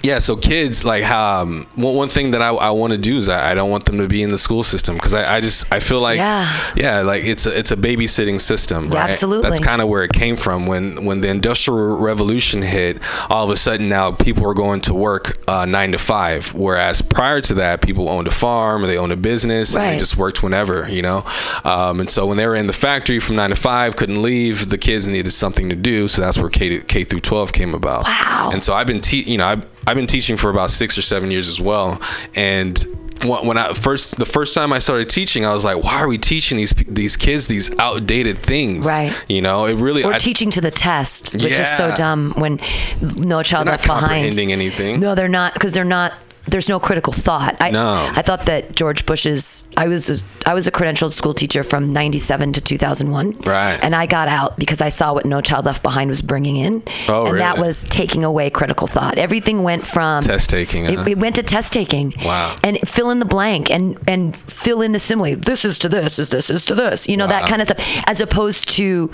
yeah, 0.02 0.18
so 0.18 0.36
kids 0.36 0.84
like 0.84 1.04
um, 1.10 1.66
one, 1.76 1.94
one 1.94 2.08
thing 2.08 2.32
that 2.32 2.42
I, 2.42 2.48
I 2.50 2.70
want 2.70 2.92
to 2.92 2.98
do 2.98 3.16
is 3.18 3.28
I, 3.28 3.52
I 3.52 3.54
don't 3.54 3.70
want 3.70 3.84
them 3.84 3.98
to 3.98 4.08
be 4.08 4.22
in 4.22 4.30
the 4.30 4.38
school 4.38 4.64
system 4.64 4.96
because 4.96 5.14
I, 5.14 5.36
I 5.36 5.40
just 5.40 5.72
I 5.72 5.78
feel 5.80 6.00
like 6.00 6.16
Yeah. 6.18 6.48
yeah 6.76 7.00
like 7.02 7.24
it's 7.24 7.46
a 7.46 7.56
it's 7.58 7.70
a 7.70 7.76
babysitting 7.76 8.40
system 8.40 8.90
right 8.90 9.08
absolutely. 9.10 9.48
that's 9.48 9.60
kind 9.62 9.80
of 9.80 9.88
where 9.88 10.02
it 10.02 10.12
came 10.12 10.36
from 10.36 10.66
when 10.66 11.04
when 11.04 11.20
the 11.20 11.28
industrial 11.28 11.98
revolution 11.98 12.62
hit 12.62 12.98
all 13.30 13.44
of 13.44 13.50
a 13.50 13.56
sudden 13.56 13.88
now 13.88 14.10
people 14.12 14.44
are 14.46 14.54
going 14.54 14.80
to 14.82 14.94
work 14.94 15.38
uh, 15.48 15.64
nine 15.66 15.92
to 15.92 15.98
five 15.98 16.52
whereas 16.54 17.00
prior 17.02 17.40
to 17.40 17.54
that 17.54 17.80
people 17.82 18.08
owned 18.08 18.26
a 18.26 18.30
farm 18.32 18.82
or 18.84 18.86
they 18.88 18.98
owned 18.98 19.12
a 19.12 19.16
business 19.16 19.74
and 19.74 19.84
Right. 19.84 19.92
they 19.92 19.98
just 19.98 20.16
worked 20.16 20.42
whenever 20.42 20.88
you 20.88 21.02
know 21.02 21.24
um, 21.64 22.00
and 22.00 22.10
so 22.10 22.26
when 22.26 22.36
they 22.36 22.46
were 22.46 22.56
in 22.56 22.66
the 22.66 22.72
factory 22.72 23.20
from 23.20 23.36
nine 23.36 23.50
to 23.50 23.56
five 23.56 23.96
couldn't 23.96 24.20
leave 24.20 24.68
the 24.68 24.78
kids 24.78 25.06
needed 25.06 25.30
something 25.30 25.68
to 25.70 25.76
do 25.76 26.08
so 26.08 26.22
that's 26.22 26.38
where 26.38 26.50
K, 26.50 26.80
K 26.80 27.04
through 27.04 27.20
12 27.20 27.52
came 27.52 27.74
about 27.74 28.04
Wow. 28.04 28.50
and 28.52 28.62
so 28.64 28.74
I've 28.74 28.86
been 28.86 29.00
te- 29.00 29.22
you 29.30 29.38
know 29.38 29.46
I've, 29.46 29.71
I've 29.86 29.96
been 29.96 30.06
teaching 30.06 30.36
for 30.36 30.50
about 30.50 30.70
six 30.70 30.96
or 30.96 31.02
seven 31.02 31.30
years 31.30 31.48
as 31.48 31.60
well 31.60 32.00
and 32.34 32.82
when 33.24 33.56
I 33.56 33.72
first 33.72 34.16
the 34.16 34.26
first 34.26 34.52
time 34.52 34.72
I 34.72 34.80
started 34.80 35.08
teaching 35.08 35.46
I 35.46 35.54
was 35.54 35.64
like 35.64 35.82
why 35.84 35.96
are 36.00 36.08
we 36.08 36.18
teaching 36.18 36.56
these 36.56 36.72
these 36.88 37.16
kids 37.16 37.46
these 37.46 37.70
outdated 37.78 38.36
things 38.38 38.84
Right. 38.84 39.12
you 39.28 39.40
know 39.40 39.66
it 39.66 39.74
really 39.76 40.02
Or 40.02 40.12
I, 40.14 40.18
teaching 40.18 40.50
to 40.52 40.60
the 40.60 40.72
test, 40.72 41.34
which 41.34 41.44
is 41.58 41.68
so 41.76 41.94
dumb 41.94 42.32
when 42.36 42.58
no 43.00 43.42
child 43.44 43.66
They're 43.66 43.74
left 43.74 43.84
behind. 43.86 44.00
comprehending 44.02 44.50
anything. 44.50 44.98
No, 45.00 45.14
they're 45.14 45.28
not 45.28 45.54
because 45.54 45.72
they're 45.72 45.84
not. 45.84 46.14
There's 46.46 46.68
no 46.68 46.80
critical 46.80 47.12
thought. 47.12 47.56
I, 47.60 47.70
No. 47.70 48.10
I 48.14 48.22
thought 48.22 48.46
that 48.46 48.74
George 48.74 49.06
Bush's. 49.06 49.64
I 49.76 49.86
was 49.88 50.10
a, 50.10 50.24
I 50.44 50.54
was 50.54 50.66
a 50.66 50.72
credentialed 50.72 51.12
school 51.12 51.34
teacher 51.34 51.62
from 51.62 51.92
'97 51.92 52.54
to 52.54 52.60
2001. 52.60 53.38
Right. 53.46 53.78
And 53.82 53.94
I 53.94 54.06
got 54.06 54.26
out 54.28 54.58
because 54.58 54.80
I 54.82 54.88
saw 54.88 55.14
what 55.14 55.24
No 55.24 55.40
Child 55.40 55.66
Left 55.66 55.82
Behind 55.82 56.10
was 56.10 56.20
bringing 56.20 56.56
in. 56.56 56.82
Oh, 57.08 57.26
and 57.26 57.38
that 57.40 57.58
was 57.58 57.84
taking 57.84 58.24
away 58.24 58.50
critical 58.50 58.88
thought. 58.88 59.18
Everything 59.18 59.62
went 59.62 59.86
from 59.86 60.22
Test 60.22 60.50
taking, 60.50 60.84
It, 60.86 60.98
huh? 60.98 61.04
it 61.08 61.18
went 61.18 61.36
to 61.36 61.42
test 61.44 61.72
taking. 61.72 62.12
Wow. 62.24 62.56
And 62.64 62.78
fill 62.88 63.10
in 63.10 63.20
the 63.20 63.24
blank 63.24 63.70
and 63.70 63.96
and 64.08 64.34
fill 64.34 64.82
in 64.82 64.90
the 64.92 64.98
simile. 64.98 65.36
This 65.36 65.64
is 65.64 65.78
to 65.80 65.88
this. 65.88 66.18
Is 66.18 66.30
this 66.30 66.50
is 66.50 66.64
to 66.66 66.74
this. 66.74 67.08
You 67.08 67.16
know 67.16 67.28
that 67.28 67.48
kind 67.48 67.62
of 67.62 67.68
stuff. 67.68 68.02
As 68.06 68.20
opposed 68.20 68.68
to 68.70 69.10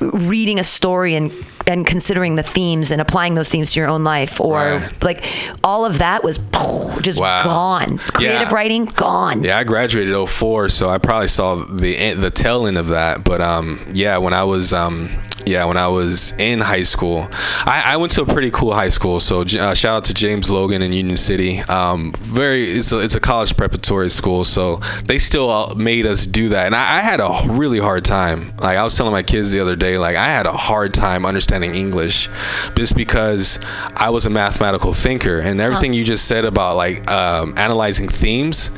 reading 0.00 0.58
a 0.60 0.64
story 0.64 1.14
and 1.14 1.32
and 1.68 1.86
considering 1.86 2.34
the 2.36 2.42
themes 2.42 2.90
and 2.90 3.00
applying 3.00 3.34
those 3.34 3.48
themes 3.48 3.72
to 3.72 3.80
your 3.80 3.88
own 3.88 4.02
life 4.02 4.40
or 4.40 4.56
Right. 4.56 5.04
like 5.04 5.24
all 5.62 5.84
of 5.84 5.98
that 5.98 6.24
was 6.24 6.38
just 7.02 7.20
Wow. 7.20 7.44
gone. 7.44 7.98
Creative 7.98 8.48
Yeah. 8.48 8.54
writing 8.54 8.86
gone. 8.86 9.44
Yeah, 9.44 9.58
I 9.58 9.64
graduated 9.64 10.14
04, 10.28 10.68
so 10.70 10.88
I 10.90 10.98
probably 10.98 11.28
saw 11.28 11.56
the 11.56 12.14
the 12.14 12.30
tail 12.30 12.66
end 12.66 12.78
of 12.78 12.88
that. 12.88 13.22
But 13.24 13.40
um, 13.40 13.78
yeah, 13.92 14.16
when 14.18 14.32
I 14.34 14.44
was 14.44 14.72
um, 14.72 15.10
yeah, 15.46 15.64
when 15.64 15.76
I 15.78 15.88
was 15.88 16.32
in 16.38 16.60
high 16.60 16.82
school, 16.82 17.26
I, 17.64 17.82
I 17.94 17.96
went 17.96 18.12
to 18.12 18.22
a 18.22 18.26
pretty 18.26 18.50
cool 18.50 18.74
high 18.74 18.90
school. 18.90 19.18
So 19.20 19.42
uh, 19.42 19.72
shout 19.74 19.96
out 19.96 20.04
to 20.06 20.14
James 20.14 20.50
Logan 20.50 20.82
in 20.82 20.92
Union 20.92 21.16
City. 21.16 21.60
Um, 21.60 22.12
very, 22.18 22.64
it's 22.64 22.92
a, 22.92 22.98
it's 22.98 23.14
a 23.14 23.20
college 23.20 23.56
preparatory 23.56 24.10
school, 24.10 24.44
so 24.44 24.80
they 25.04 25.16
still 25.18 25.48
uh, 25.50 25.74
made 25.74 26.04
us 26.06 26.26
do 26.26 26.50
that, 26.50 26.66
and 26.66 26.74
I, 26.76 26.98
I 26.98 27.00
had 27.00 27.20
a 27.20 27.40
really 27.46 27.78
hard 27.78 28.04
time. 28.04 28.52
Like 28.60 28.76
I 28.76 28.84
was 28.84 28.94
telling 28.96 29.12
my 29.12 29.22
kids 29.22 29.50
the 29.52 29.60
other 29.60 29.76
day, 29.76 29.96
like 29.96 30.16
I 30.16 30.26
had 30.26 30.44
a 30.46 30.52
hard 30.52 30.92
time 30.92 31.24
understanding 31.24 31.57
English, 31.64 32.28
just 32.76 32.94
because 32.96 33.58
I 33.94 34.10
was 34.10 34.26
a 34.26 34.30
mathematical 34.30 34.92
thinker, 34.92 35.38
and 35.40 35.60
everything 35.60 35.92
you 35.92 36.04
just 36.04 36.26
said 36.26 36.44
about 36.44 36.76
like 36.76 37.08
um, 37.10 37.54
analyzing 37.56 38.08
themes, 38.08 38.70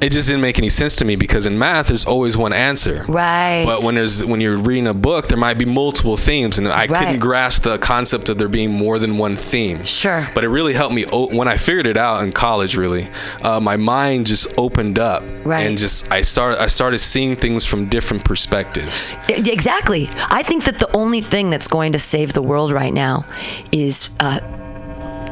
it 0.00 0.10
just 0.12 0.28
didn't 0.28 0.42
make 0.42 0.58
any 0.58 0.68
sense 0.68 0.96
to 0.96 1.04
me 1.04 1.16
because 1.16 1.46
in 1.46 1.58
math 1.58 1.88
there's 1.88 2.04
always 2.04 2.36
one 2.36 2.52
answer. 2.52 3.04
Right. 3.08 3.64
But 3.66 3.82
when 3.82 3.94
there's 3.94 4.24
when 4.24 4.40
you're 4.40 4.56
reading 4.56 4.86
a 4.86 4.94
book, 4.94 5.28
there 5.28 5.38
might 5.38 5.58
be 5.58 5.64
multiple 5.64 6.16
themes, 6.16 6.58
and 6.58 6.68
I 6.68 6.86
Right. 6.86 6.90
couldn't 6.98 7.18
grasp 7.20 7.62
the 7.62 7.78
concept 7.78 8.28
of 8.28 8.38
there 8.38 8.48
being 8.48 8.70
more 8.70 8.98
than 8.98 9.16
one 9.18 9.36
theme. 9.36 9.84
Sure. 9.84 10.28
But 10.34 10.44
it 10.44 10.48
really 10.48 10.74
helped 10.74 10.94
me 10.94 11.04
o- 11.12 11.34
when 11.34 11.48
I 11.48 11.56
figured 11.56 11.86
it 11.86 11.96
out 11.96 12.22
in 12.22 12.32
college. 12.32 12.76
Really, 12.76 13.08
uh, 13.42 13.60
my 13.60 13.76
mind 13.76 14.26
just 14.26 14.46
opened 14.58 14.98
up, 14.98 15.22
Right. 15.44 15.66
and 15.66 15.78
just 15.78 16.10
I 16.12 16.22
started 16.22 16.60
I 16.62 16.66
started 16.68 16.98
seeing 16.98 17.36
things 17.36 17.64
from 17.64 17.86
different 17.86 18.24
perspectives. 18.24 19.16
Exactly. 19.28 20.08
I 20.28 20.42
think 20.42 20.64
that 20.64 20.78
the 20.78 20.90
only 20.96 21.20
thing 21.20 21.50
that's 21.50 21.68
going 21.68 21.92
to 21.92 21.98
save 22.04 22.32
the 22.32 22.42
world 22.42 22.70
right 22.72 22.92
now 22.92 23.24
is 23.72 24.10
uh, 24.20 24.40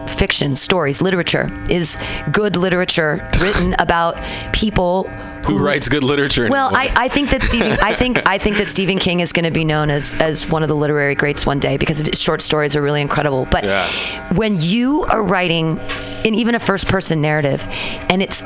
fiction, 0.06 0.56
stories, 0.56 1.00
literature. 1.02 1.48
Is 1.70 1.98
good 2.32 2.56
literature 2.56 3.28
written 3.40 3.74
about 3.78 4.16
people 4.52 5.04
Who 5.44 5.58
writes 5.58 5.88
good 5.88 6.04
literature? 6.04 6.48
Well. 6.48 6.70
I, 6.74 6.92
I 6.94 7.08
think 7.08 7.30
that 7.30 7.42
Stephen 7.42 7.72
I 7.82 7.94
think 7.94 8.20
I 8.28 8.38
think 8.38 8.56
that 8.58 8.68
Stephen 8.68 8.98
King 8.98 9.20
is 9.20 9.32
going 9.32 9.44
to 9.44 9.50
be 9.50 9.64
known 9.64 9.90
as 9.90 10.14
as 10.14 10.48
one 10.48 10.62
of 10.62 10.68
the 10.68 10.76
literary 10.76 11.14
greats 11.14 11.44
one 11.46 11.58
day 11.58 11.76
because 11.76 11.98
his 11.98 12.20
short 12.20 12.40
stories 12.42 12.76
are 12.76 12.82
really 12.82 13.00
incredible. 13.00 13.46
But 13.50 13.64
Yeah. 13.64 13.86
when 14.34 14.56
you 14.60 15.02
are 15.04 15.22
writing 15.22 15.78
in 16.24 16.34
even 16.34 16.54
a 16.54 16.60
first 16.60 16.86
person 16.88 17.20
narrative 17.20 17.66
and 18.08 18.22
it's 18.22 18.42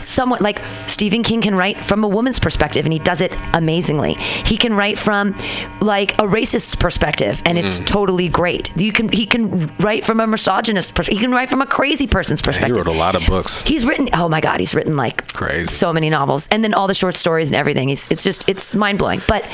somewhat 0.00 0.40
like 0.40 0.60
Stephen 0.86 1.22
King 1.22 1.40
can 1.42 1.54
write 1.54 1.84
from 1.84 2.04
a 2.04 2.08
woman's 2.08 2.38
perspective 2.38 2.84
and 2.86 2.92
he 2.92 2.98
does 2.98 3.20
it 3.20 3.32
amazingly. 3.54 4.14
He 4.46 4.56
can 4.56 4.74
write 4.74 4.98
from 4.98 5.36
like 5.80 6.18
a 6.20 6.26
racist's 6.26 6.74
perspective 6.74 7.42
and 7.44 7.56
Mm. 7.58 7.62
it's 7.64 7.78
totally 7.80 8.28
great. 8.28 8.70
You 8.76 8.92
can 8.92 9.08
he 9.10 9.26
can 9.26 9.66
write 9.78 10.04
from 10.04 10.20
a 10.20 10.26
misogynist 10.26 10.94
pers- 10.94 11.06
he 11.08 11.18
can 11.18 11.30
write 11.32 11.50
from 11.50 11.60
a 11.62 11.66
crazy 11.66 12.06
person's 12.06 12.40
perspective. 12.42 12.76
he 12.76 12.80
wrote 12.80 12.86
a 12.94 12.98
lot 12.98 13.14
of 13.14 13.26
books. 13.26 13.62
He's 13.62 13.84
written. 13.84 14.08
Oh 14.14 14.28
my 14.28 14.40
God, 14.40 14.60
he's 14.60 14.74
written 14.74 14.96
like 14.96 15.32
Crazy. 15.32 15.66
so 15.66 15.92
many 15.92 16.10
novels, 16.10 16.48
and 16.48 16.62
then 16.64 16.74
all 16.74 16.86
the 16.88 16.94
short 16.94 17.14
stories 17.14 17.48
and 17.50 17.56
everything. 17.56 17.90
It's, 17.90 18.10
it's 18.10 18.22
just 18.22 18.48
it's 18.48 18.74
mind 18.74 18.98
blowing. 18.98 19.20
But 19.28 19.44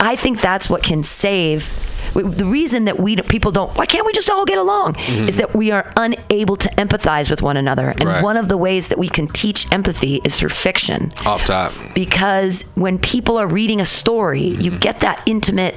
I 0.00 0.16
think 0.16 0.40
that's 0.40 0.68
what 0.70 0.82
can 0.82 1.02
save. 1.02 1.72
The 2.14 2.44
reason 2.46 2.84
that 2.86 2.98
we 2.98 3.16
people 3.16 3.50
don't 3.52 3.76
why 3.76 3.86
can't 3.86 4.06
we 4.06 4.12
just 4.12 4.28
all 4.30 4.44
get 4.44 4.58
along 4.58 4.96
is 4.98 5.36
that 5.36 5.54
we 5.54 5.70
are 5.70 5.90
unable 5.96 6.56
to 6.56 6.68
empathize 6.70 7.30
with 7.30 7.42
one 7.42 7.56
another, 7.56 7.88
and 7.90 7.98
Mm-hmm. 7.98 8.08
Right. 8.08 8.22
one 8.22 8.36
of 8.38 8.48
the 8.48 8.56
ways 8.56 8.88
that 8.88 8.98
we 8.98 9.08
can 9.08 9.26
teach 9.28 9.70
empathy 9.72 10.20
is 10.24 10.38
through 10.38 10.48
fiction 10.50 11.12
Off 11.26 11.44
top. 11.44 11.72
because 11.94 12.62
when 12.74 12.98
people 12.98 13.36
are 13.36 13.46
reading 13.46 13.80
a 13.80 13.84
story, 13.86 14.42
you 14.64 14.70
Mm-hmm. 14.70 14.78
get 14.78 15.00
that 15.00 15.22
intimate, 15.26 15.74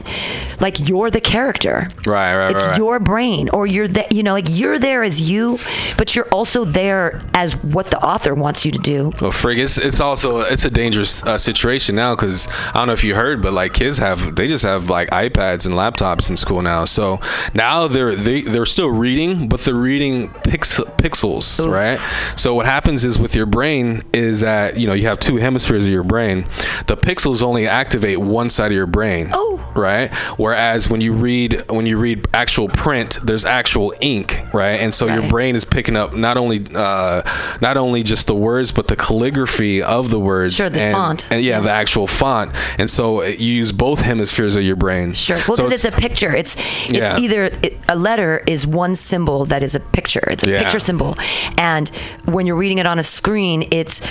like 0.60 0.88
you're 0.88 1.10
the 1.10 1.22
character. 1.22 1.90
Right, 2.06 2.36
right, 2.36 2.52
It's 2.52 2.64
right, 2.64 2.70
right. 2.72 2.78
your 2.78 3.00
brain, 3.00 3.50
or 3.50 3.66
you're 3.68 3.88
there. 3.88 4.08
You 4.12 4.24
know, 4.24 4.34
like 4.34 4.48
you're 4.50 4.80
there 4.80 5.04
as 5.04 5.30
you, 5.30 5.58
but 5.98 6.16
you're 6.16 6.28
also 6.32 6.64
there 6.66 7.22
as 7.34 7.54
what 7.64 7.88
the 7.88 8.00
author 8.04 8.34
wants 8.34 8.66
you 8.66 8.72
to 8.72 8.78
do. 8.80 9.12
Well, 9.22 9.32
frig, 9.32 9.58
it's 9.58 9.78
it's 9.78 10.00
also 10.00 10.42
it's 10.42 10.66
a 10.66 10.70
dangerous 10.70 11.24
uh, 11.26 11.38
situation 11.38 11.96
now 11.96 12.16
because 12.16 12.48
I 12.74 12.74
don't 12.80 12.88
know 12.88 12.94
if 12.94 13.04
you 13.04 13.16
heard, 13.16 13.42
but 13.42 13.54
like 13.54 13.74
kids 13.74 13.98
have 14.00 14.36
they 14.36 14.48
just 14.48 14.64
have 14.64 14.90
like 14.90 15.10
iPads 15.10 15.66
and 15.66 15.74
laptops 15.76 16.21
in 16.30 16.38
school 16.38 16.62
now. 16.62 16.86
So 16.86 17.20
now 17.54 17.88
they're 17.88 18.16
they, 18.16 18.42
they're 18.42 18.66
still 18.66 18.90
reading, 18.90 19.48
but 19.50 19.62
they're 19.62 19.74
reading 19.74 20.30
pix- 20.44 20.80
pixels, 20.80 21.60
Oof. 21.60 21.72
right? 21.72 22.00
So 22.38 22.54
what 22.54 22.66
happens 22.66 23.04
is 23.04 23.18
with 23.20 23.36
your 23.36 23.46
brain 23.46 24.04
is 24.14 24.42
that 24.42 24.78
you 24.78 24.88
know 24.88 24.94
you 24.94 25.08
have 25.08 25.20
two 25.20 25.38
hemispheres 25.38 25.86
of 25.86 25.92
your 25.92 26.04
brain. 26.04 26.46
The 26.88 26.98
pixels 26.98 27.42
only 27.44 27.68
activate 27.68 28.20
one 28.20 28.50
side 28.50 28.72
of 28.72 28.76
your 28.76 28.88
brain. 28.88 29.30
Oh. 29.34 29.58
Right. 29.76 30.14
Whereas 30.38 30.90
when 30.90 31.02
you 31.02 31.14
read 31.14 31.64
when 31.70 31.86
you 31.86 31.98
read 31.98 32.28
actual 32.34 32.68
print, 32.68 33.20
there's 33.24 33.46
actual 33.46 33.94
ink, 34.02 34.38
right? 34.54 34.80
And 34.80 34.94
so 34.94 35.08
your 35.08 35.30
brain 35.30 35.56
is 35.56 35.66
picking 35.66 35.96
up 35.96 36.14
not 36.14 36.38
only 36.38 36.66
uh, 36.76 37.22
not 37.62 37.78
only 37.78 38.04
just 38.04 38.28
the 38.28 38.36
words, 38.36 38.72
but 38.72 38.88
the 38.88 38.96
calligraphy 38.96 39.82
of 39.82 40.10
the 40.10 40.20
words. 40.20 40.56
Sure, 40.56 40.70
the 40.70 40.82
and, 40.82 40.94
font. 40.94 41.32
And 41.32 41.44
yeah, 41.44 41.60
the 41.60 41.72
actual 41.72 42.08
font. 42.08 42.52
And 42.78 42.90
so 42.90 43.24
you 43.24 43.54
use 43.54 43.72
both 43.72 44.02
hemispheres 44.02 44.56
of 44.56 44.64
your 44.64 44.76
brain. 44.76 45.14
Sure. 45.14 45.38
Well, 45.48 45.58
So 45.58 45.64
because 45.66 45.86
it's, 45.86 45.96
a 45.96 45.98
picture. 46.12 46.36
It's 46.36 46.56
it's 46.86 46.94
Yeah. 46.94 47.18
either 47.24 47.44
it, 47.64 47.74
a 47.88 47.96
letter 47.96 48.44
is 48.48 48.68
one 48.68 48.96
symbol 48.96 49.46
that 49.46 49.64
is 49.64 49.76
a 49.76 49.80
picture. 49.80 50.26
It's 50.34 50.44
a 50.44 50.50
Yeah. 50.50 50.60
picture 50.64 50.80
symbol, 50.80 51.16
and 51.58 51.90
when 52.26 52.46
you're 52.48 52.60
reading 52.64 52.80
it 52.80 52.86
on 52.86 53.00
a 53.00 53.04
screen, 53.04 53.68
it's 53.72 54.02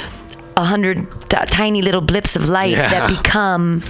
a 0.56 0.64
hundred 0.64 0.96
t- 1.30 1.36
tiny 1.50 1.80
little 1.82 2.00
blips 2.00 2.36
of 2.36 2.48
light 2.48 2.76
Yeah. 2.76 2.88
that 2.88 3.08
become. 3.08 3.82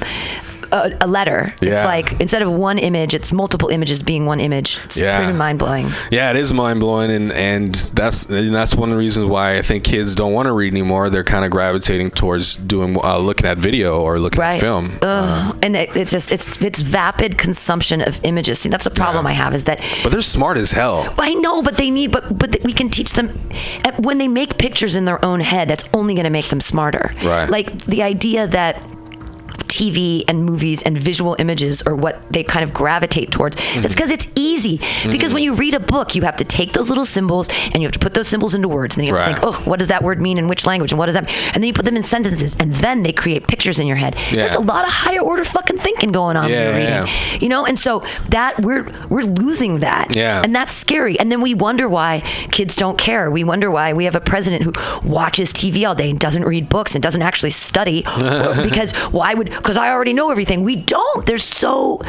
A, 0.73 0.97
a 1.01 1.07
letter. 1.07 1.55
Yeah. 1.61 1.69
It's 1.71 1.85
like 1.85 2.21
instead 2.21 2.43
of 2.43 2.51
one 2.53 2.79
image, 2.79 3.15
it's 3.15 3.33
multiple 3.33 3.69
images 3.69 4.03
being 4.03 4.27
one 4.27 4.41
image. 4.41 4.79
It's 4.85 4.97
Yeah. 4.97 5.19
pretty 5.19 5.33
mind 5.33 5.59
blowing. 5.59 5.89
Yeah, 6.11 6.31
it 6.31 6.37
is 6.37 6.53
mind 6.53 6.81
blowing, 6.81 7.11
and 7.11 7.33
and 7.33 7.75
that's 7.95 8.27
and 8.27 8.55
that's 8.55 8.75
one 8.75 8.89
of 8.91 8.95
the 8.95 8.99
reasons 8.99 9.27
why 9.27 9.57
I 9.59 9.63
think 9.63 9.85
kids 9.85 10.15
don't 10.15 10.33
want 10.33 10.47
to 10.47 10.53
read 10.53 10.73
anymore. 10.73 11.11
They're 11.11 11.25
kind 11.25 11.45
of 11.45 11.51
gravitating 11.51 12.11
towards 12.13 12.57
doing 12.57 12.97
uh, 13.03 13.19
looking 13.19 13.47
at 13.47 13.59
video 13.59 14.01
or 14.01 14.19
looking 14.19 14.41
Right. 14.41 14.55
at 14.55 14.61
film. 14.61 14.99
Ugh. 15.03 15.57
and 15.63 15.77
it, 15.77 15.95
it's 15.97 16.11
just 16.11 16.31
it's 16.33 16.61
it's 16.63 16.81
vapid 16.81 17.37
consumption 17.39 18.01
of 18.01 18.21
images. 18.23 18.59
See, 18.61 18.69
that's 18.69 18.85
the 18.85 18.91
problem 18.91 19.27
I 19.27 19.33
have 19.33 19.55
is 19.55 19.65
that 19.65 19.81
But 20.03 20.13
they're 20.13 20.23
smart 20.23 20.57
as 20.57 20.71
hell. 20.73 21.13
I 21.19 21.35
know, 21.35 21.63
but 21.63 21.77
they 21.77 21.91
need, 21.91 22.13
but 22.13 22.39
but 22.39 22.57
we 22.65 22.73
can 22.73 22.89
teach 22.91 23.13
them 23.13 23.29
uh, 23.85 23.93
when 23.99 24.19
they 24.19 24.29
make 24.29 24.57
pictures 24.59 24.97
in 24.97 25.05
their 25.05 25.23
own 25.25 25.41
head. 25.41 25.69
That's 25.69 25.85
only 25.95 26.15
going 26.15 26.25
to 26.25 26.31
make 26.31 26.49
them 26.49 26.61
smarter. 26.61 27.13
Right. 27.25 27.49
Like 27.49 27.85
the 27.87 28.03
idea 28.03 28.47
that 28.47 28.81
TV 29.71 30.25
and 30.29 30.45
movies 30.45 30.83
and 30.83 30.99
visual 30.99 31.37
images 31.39 31.81
are 31.83 31.95
what 31.95 32.21
they 32.31 32.43
kind 32.43 32.65
of 32.65 32.75
gravitate 32.75 33.31
towards. 33.31 33.57
Mm-hmm. 33.57 33.83
That's 33.83 33.95
because 33.95 34.11
it's 34.11 34.29
easy. 34.35 34.79
Because 35.11 35.33
when 35.33 35.43
you 35.43 35.55
read 35.55 35.75
a 35.75 35.81
book, 35.81 36.15
you 36.15 36.23
have 36.23 36.37
to 36.39 36.45
take 36.45 36.73
those 36.73 36.89
little 36.89 37.05
symbols 37.05 37.49
and 37.67 37.77
you 37.77 37.83
have 37.83 37.93
to 37.93 37.99
put 37.99 38.15
those 38.15 38.29
symbols 38.29 38.55
into 38.55 38.69
words. 38.69 38.97
And 38.97 39.01
then 39.03 39.09
you 39.09 39.15
have 39.15 39.21
Right. 39.27 39.37
to 39.37 39.41
think, 39.41 39.67
oh, 39.67 39.71
what 39.71 39.79
does 39.79 39.89
that 39.89 40.03
word 40.03 40.21
mean 40.21 40.39
in 40.39 40.49
which 40.49 40.67
language? 40.67 40.93
And 40.93 40.99
what 40.99 41.07
does 41.07 41.15
that 41.15 41.25
mean? 41.27 41.37
And 41.55 41.63
then 41.63 41.65
you 41.69 41.73
put 41.73 41.85
them 41.85 41.97
in 41.97 42.03
sentences 42.03 42.57
and 42.59 42.73
then 42.75 43.03
they 43.05 43.13
create 43.13 43.47
pictures 43.47 43.79
in 43.79 43.87
your 43.87 43.97
head. 43.97 44.17
There's 44.33 44.55
a 44.55 44.61
lot 44.61 44.85
of 44.87 44.93
higher 44.93 45.21
order 45.21 45.45
fucking 45.45 45.79
thinking 45.79 46.11
going 46.13 46.37
on 46.37 46.45
when 46.45 46.53
you're 46.53 46.79
yeah, 46.81 47.01
reading. 47.05 47.43
You 47.43 47.49
know, 47.49 47.65
and 47.67 47.79
so 47.79 48.01
that 48.31 48.59
we're 48.61 48.91
we're 49.09 49.23
losing 49.23 49.81
that. 49.81 50.17
Yeah. 50.17 50.43
And 50.43 50.55
that's 50.55 50.73
scary. 50.73 51.19
And 51.21 51.31
then 51.31 51.41
we 51.41 51.55
wonder 51.55 51.89
why 51.89 52.21
kids 52.51 52.75
don't 52.77 52.99
care. 52.99 53.31
We 53.31 53.45
wonder 53.45 53.71
why 53.71 53.93
we 53.93 54.05
have 54.05 54.17
a 54.17 54.21
president 54.21 54.63
who 54.63 54.73
watches 55.09 55.53
TV 55.53 55.87
all 55.87 55.95
day 55.95 56.11
and 56.11 56.19
doesn't 56.19 56.45
read 56.45 56.69
books 56.69 56.95
and 56.95 57.03
doesn't 57.03 57.23
actually 57.23 57.51
study. 57.51 58.03
because 58.63 58.93
why 59.13 59.35
would? 59.35 59.60
Because 59.63 59.77
I 59.77 59.91
already 59.91 60.13
know 60.13 60.31
everything. 60.31 60.63
We 60.63 60.77
don't. 60.77 61.27
There's 61.27 61.43
so. 61.45 62.01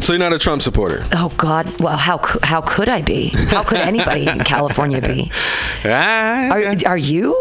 So 0.00 0.12
you're 0.12 0.18
not 0.20 0.32
a 0.32 0.38
Trump 0.38 0.60
supporter? 0.62 1.06
Oh 1.12 1.32
God. 1.36 1.80
Well, 1.80 1.96
how 1.96 2.20
how 2.42 2.60
could 2.60 2.88
I 2.88 3.02
be? 3.02 3.28
How 3.28 3.62
could 3.64 3.78
anybody 3.78 4.26
in 4.28 4.38
California 4.54 5.00
be? 5.00 5.30
Ah, 5.84 6.48
Are 6.50 6.74
are 6.86 6.98
you? 6.98 7.34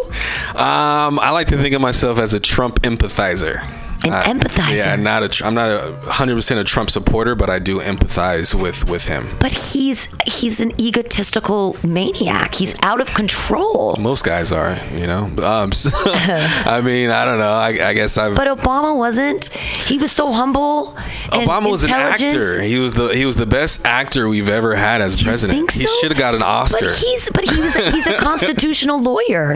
Um, 0.55 1.19
I 1.19 1.31
like 1.31 1.47
to 1.47 1.57
think 1.57 1.73
of 1.75 1.81
myself 1.81 2.17
as 2.19 2.33
a 2.33 2.39
Trump 2.39 2.81
empathizer. 2.83 3.61
An 4.05 4.13
Uh, 4.13 4.23
empathizer? 4.23 4.77
Yeah, 4.77 4.95
not 4.95 5.23
a. 5.23 5.45
I'm 5.45 5.53
not 5.55 5.69
a 5.69 5.91
100 6.05 6.35
percent 6.35 6.59
a 6.59 6.63
Trump 6.63 6.89
supporter, 6.89 7.35
but 7.35 7.49
I 7.49 7.59
do 7.59 7.79
empathize 7.79 8.53
with 8.53 8.87
with 8.87 9.07
him. 9.07 9.27
But 9.39 9.51
he's 9.53 10.07
he's 10.25 10.61
an 10.61 10.71
egotistical 10.79 11.75
maniac. 11.83 12.55
He's 12.55 12.75
out 12.83 13.01
of 13.01 13.13
control. 13.13 13.95
Most 13.99 14.23
guys 14.23 14.51
are, 14.51 14.77
you 14.93 15.07
know. 15.07 15.31
Um, 15.43 15.71
so- 15.71 15.89
I 16.05 16.81
mean, 16.83 17.09
I 17.09 17.25
don't 17.25 17.39
know. 17.39 17.49
I, 17.53 17.69
I 17.89 17.93
guess 17.93 18.17
I've. 18.17 18.35
But 18.35 18.47
Obama 18.47 18.95
wasn't. 18.95 19.47
He 19.89 19.97
was 19.97 20.11
so 20.11 20.31
humble. 20.31 20.95
Obama 21.31 21.71
was 21.71 21.83
an 21.83 21.91
actor. 21.91 22.61
He 22.61 22.77
was 22.79 22.93
the 22.93 23.07
he 23.09 23.25
was 23.25 23.35
the 23.37 23.45
best 23.47 23.85
actor 23.85 24.27
we've 24.29 24.49
ever 24.49 24.75
had 24.75 25.01
as 25.01 25.19
You 25.21 25.25
president. 25.27 25.57
think 25.57 25.71
He 25.71 25.87
should 25.99 26.11
have 26.11 26.19
got 26.19 26.35
an 26.35 26.43
Oscar. 26.43 26.85
But 26.85 26.93
he's 26.95 27.29
but 27.33 27.49
he 27.49 27.59
was 27.59 27.75
a, 27.75 27.91
he's 27.91 28.07
a 28.07 28.17
constitutional 28.29 29.01
lawyer. 29.01 29.55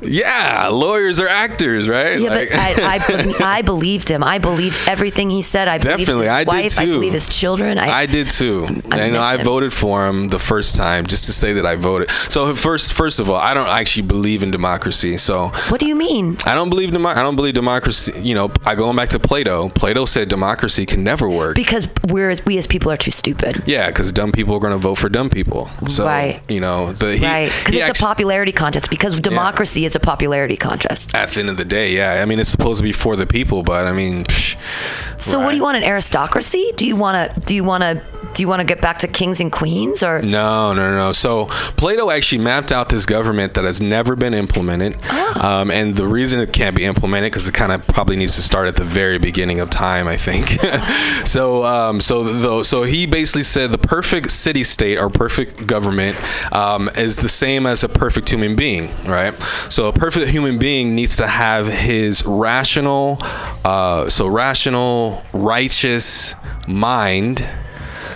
yeah, 0.00 0.68
lawyers 0.68 1.20
are 1.20 1.28
actors, 1.28 1.88
right? 1.88 2.18
Yeah, 2.20 2.30
Like- 2.30 2.50
but 2.50 2.58
I, 2.58 2.98
I, 2.98 3.34
I 3.58 3.62
believed 3.80 4.08
him. 4.10 4.22
I 4.22 4.38
believed 4.38 4.78
everything 4.88 5.30
he 5.30 5.42
said. 5.42 5.66
I 5.68 5.78
believed 5.78 5.98
Definitely, 6.00 6.24
his 6.26 6.30
I 6.32 6.44
did 6.44 6.48
wife. 6.48 6.78
I 6.78 6.84
too. 6.84 6.92
believe 6.92 7.12
his 7.14 7.28
children. 7.40 7.78
I, 7.78 7.88
I 8.02 8.06
did 8.06 8.30
too. 8.30 8.66
I 8.92 9.02
I 9.02 9.10
know 9.10 9.20
I 9.20 9.36
him. 9.36 9.44
voted 9.44 9.72
for 9.72 10.06
him 10.06 10.28
the 10.28 10.38
first 10.38 10.76
time 10.76 11.06
just 11.06 11.24
to 11.24 11.32
say 11.32 11.54
that 11.54 11.64
I 11.66 11.76
voted. 11.76 12.10
So 12.28 12.54
first, 12.54 12.92
first 12.92 13.20
of 13.20 13.30
all, 13.30 13.36
I 13.36 13.54
don't 13.54 13.68
actually 13.68 14.06
believe 14.06 14.42
in 14.42 14.50
democracy. 14.50 15.16
So 15.18 15.48
What 15.70 15.80
do 15.80 15.86
you 15.86 15.94
mean? 15.96 16.36
I 16.46 16.54
don't 16.54 16.68
believe 16.70 16.92
demo- 16.92 17.08
I 17.20 17.22
don't 17.22 17.36
believe 17.36 17.54
democracy. 17.54 18.12
You 18.20 18.34
know, 18.34 18.50
I 18.66 18.74
going 18.74 18.96
back 18.96 19.08
to 19.10 19.18
Plato. 19.18 19.68
Plato 19.70 20.04
said 20.04 20.28
democracy 20.28 20.84
can 20.86 21.02
never 21.02 21.28
work. 21.28 21.56
Because 21.56 21.88
we're 22.08 22.34
we 22.44 22.58
as 22.58 22.66
people 22.66 22.90
are 22.92 22.96
too 22.98 23.10
stupid. 23.10 23.62
yeah, 23.66 23.86
because 23.88 24.12
dumb 24.12 24.32
people 24.32 24.54
are 24.56 24.60
going 24.60 24.72
to 24.72 24.78
vote 24.78 24.96
for 24.96 25.08
dumb 25.08 25.30
people. 25.30 25.70
So 25.88 26.04
Right. 26.04 26.42
you 26.48 26.60
know, 26.60 26.92
the 26.92 27.16
he, 27.16 27.24
right? 27.24 27.50
Because 27.58 27.74
it's 27.76 27.90
actu- 27.90 28.04
a 28.04 28.06
popularity 28.06 28.52
contest. 28.52 28.90
Because 28.90 29.18
democracy 29.20 29.84
is 29.84 29.94
a 29.96 30.00
popularity 30.00 30.56
contest. 30.56 31.14
At 31.14 31.30
the 31.30 31.40
end 31.40 31.50
of 31.50 31.56
the 31.56 31.64
day, 31.64 31.92
yeah. 31.94 32.22
I 32.22 32.24
mean, 32.26 32.38
it's 32.38 32.50
supposed 32.50 32.78
to 32.78 32.84
be 32.84 32.92
for 32.92 33.16
the 33.16 33.26
people, 33.26 33.62
but 33.70 33.86
I 33.86 33.92
mean, 33.92 34.24
psh, 34.24 34.56
So 35.20 35.38
what 35.38 35.52
do 35.52 35.56
you 35.56 35.62
want? 35.62 35.76
An 35.76 35.84
aristocracy? 35.84 36.72
Do 36.76 36.84
you 36.86 36.96
want 36.96 37.14
to? 37.34 37.40
Do 37.40 37.54
you 37.54 37.62
want 37.62 37.82
to? 37.84 38.02
Do 38.34 38.42
you 38.42 38.48
want 38.48 38.60
to 38.60 38.66
get 38.66 38.80
back 38.80 38.98
to 38.98 39.08
kings 39.08 39.38
and 39.40 39.50
queens 39.50 40.02
or? 40.02 40.20
No, 40.22 40.72
no, 40.72 40.90
no, 40.90 40.96
no. 40.96 41.12
So 41.12 41.46
Plato 41.76 42.10
actually 42.10 42.42
mapped 42.42 42.70
out 42.72 42.88
this 42.88 43.06
government 43.06 43.54
that 43.54 43.64
has 43.64 43.80
never 43.80 44.14
been 44.16 44.34
implemented, 44.34 44.96
Ah. 45.08 45.60
um, 45.60 45.70
and 45.70 45.94
the 45.96 46.06
reason 46.06 46.40
it 46.40 46.52
can't 46.52 46.74
be 46.76 46.84
implemented 46.84 47.30
because 47.32 47.46
it 47.48 47.54
kind 47.54 47.70
of 47.72 47.86
probably 47.86 48.16
needs 48.16 48.34
to 48.36 48.42
start 48.42 48.66
at 48.68 48.74
the 48.76 48.84
very 48.84 49.18
beginning 49.18 49.60
of 49.60 49.70
time, 49.70 50.06
I 50.08 50.16
think. 50.16 50.48
so, 51.26 51.64
um, 51.64 52.00
so 52.00 52.22
though, 52.24 52.62
so 52.62 52.82
he 52.82 53.06
basically 53.06 53.42
said 53.44 53.70
the 53.70 53.78
perfect 53.78 54.30
city 54.32 54.64
state 54.64 54.98
or 54.98 55.08
perfect 55.10 55.66
government 55.66 56.16
um, 56.52 56.88
is 56.96 57.16
the 57.16 57.28
same 57.28 57.66
as 57.66 57.84
a 57.84 57.88
perfect 57.88 58.28
human 58.28 58.54
being, 58.56 58.90
right? 59.06 59.34
So 59.70 59.88
a 59.88 59.92
perfect 59.92 60.28
human 60.28 60.58
being 60.58 60.94
needs 60.94 61.16
to 61.16 61.26
have 61.26 61.66
his 61.66 62.24
rational, 62.24 63.18
uh, 63.64 64.08
so 64.08 64.26
rational, 64.26 65.22
righteous 65.32 66.34
mind 66.66 67.48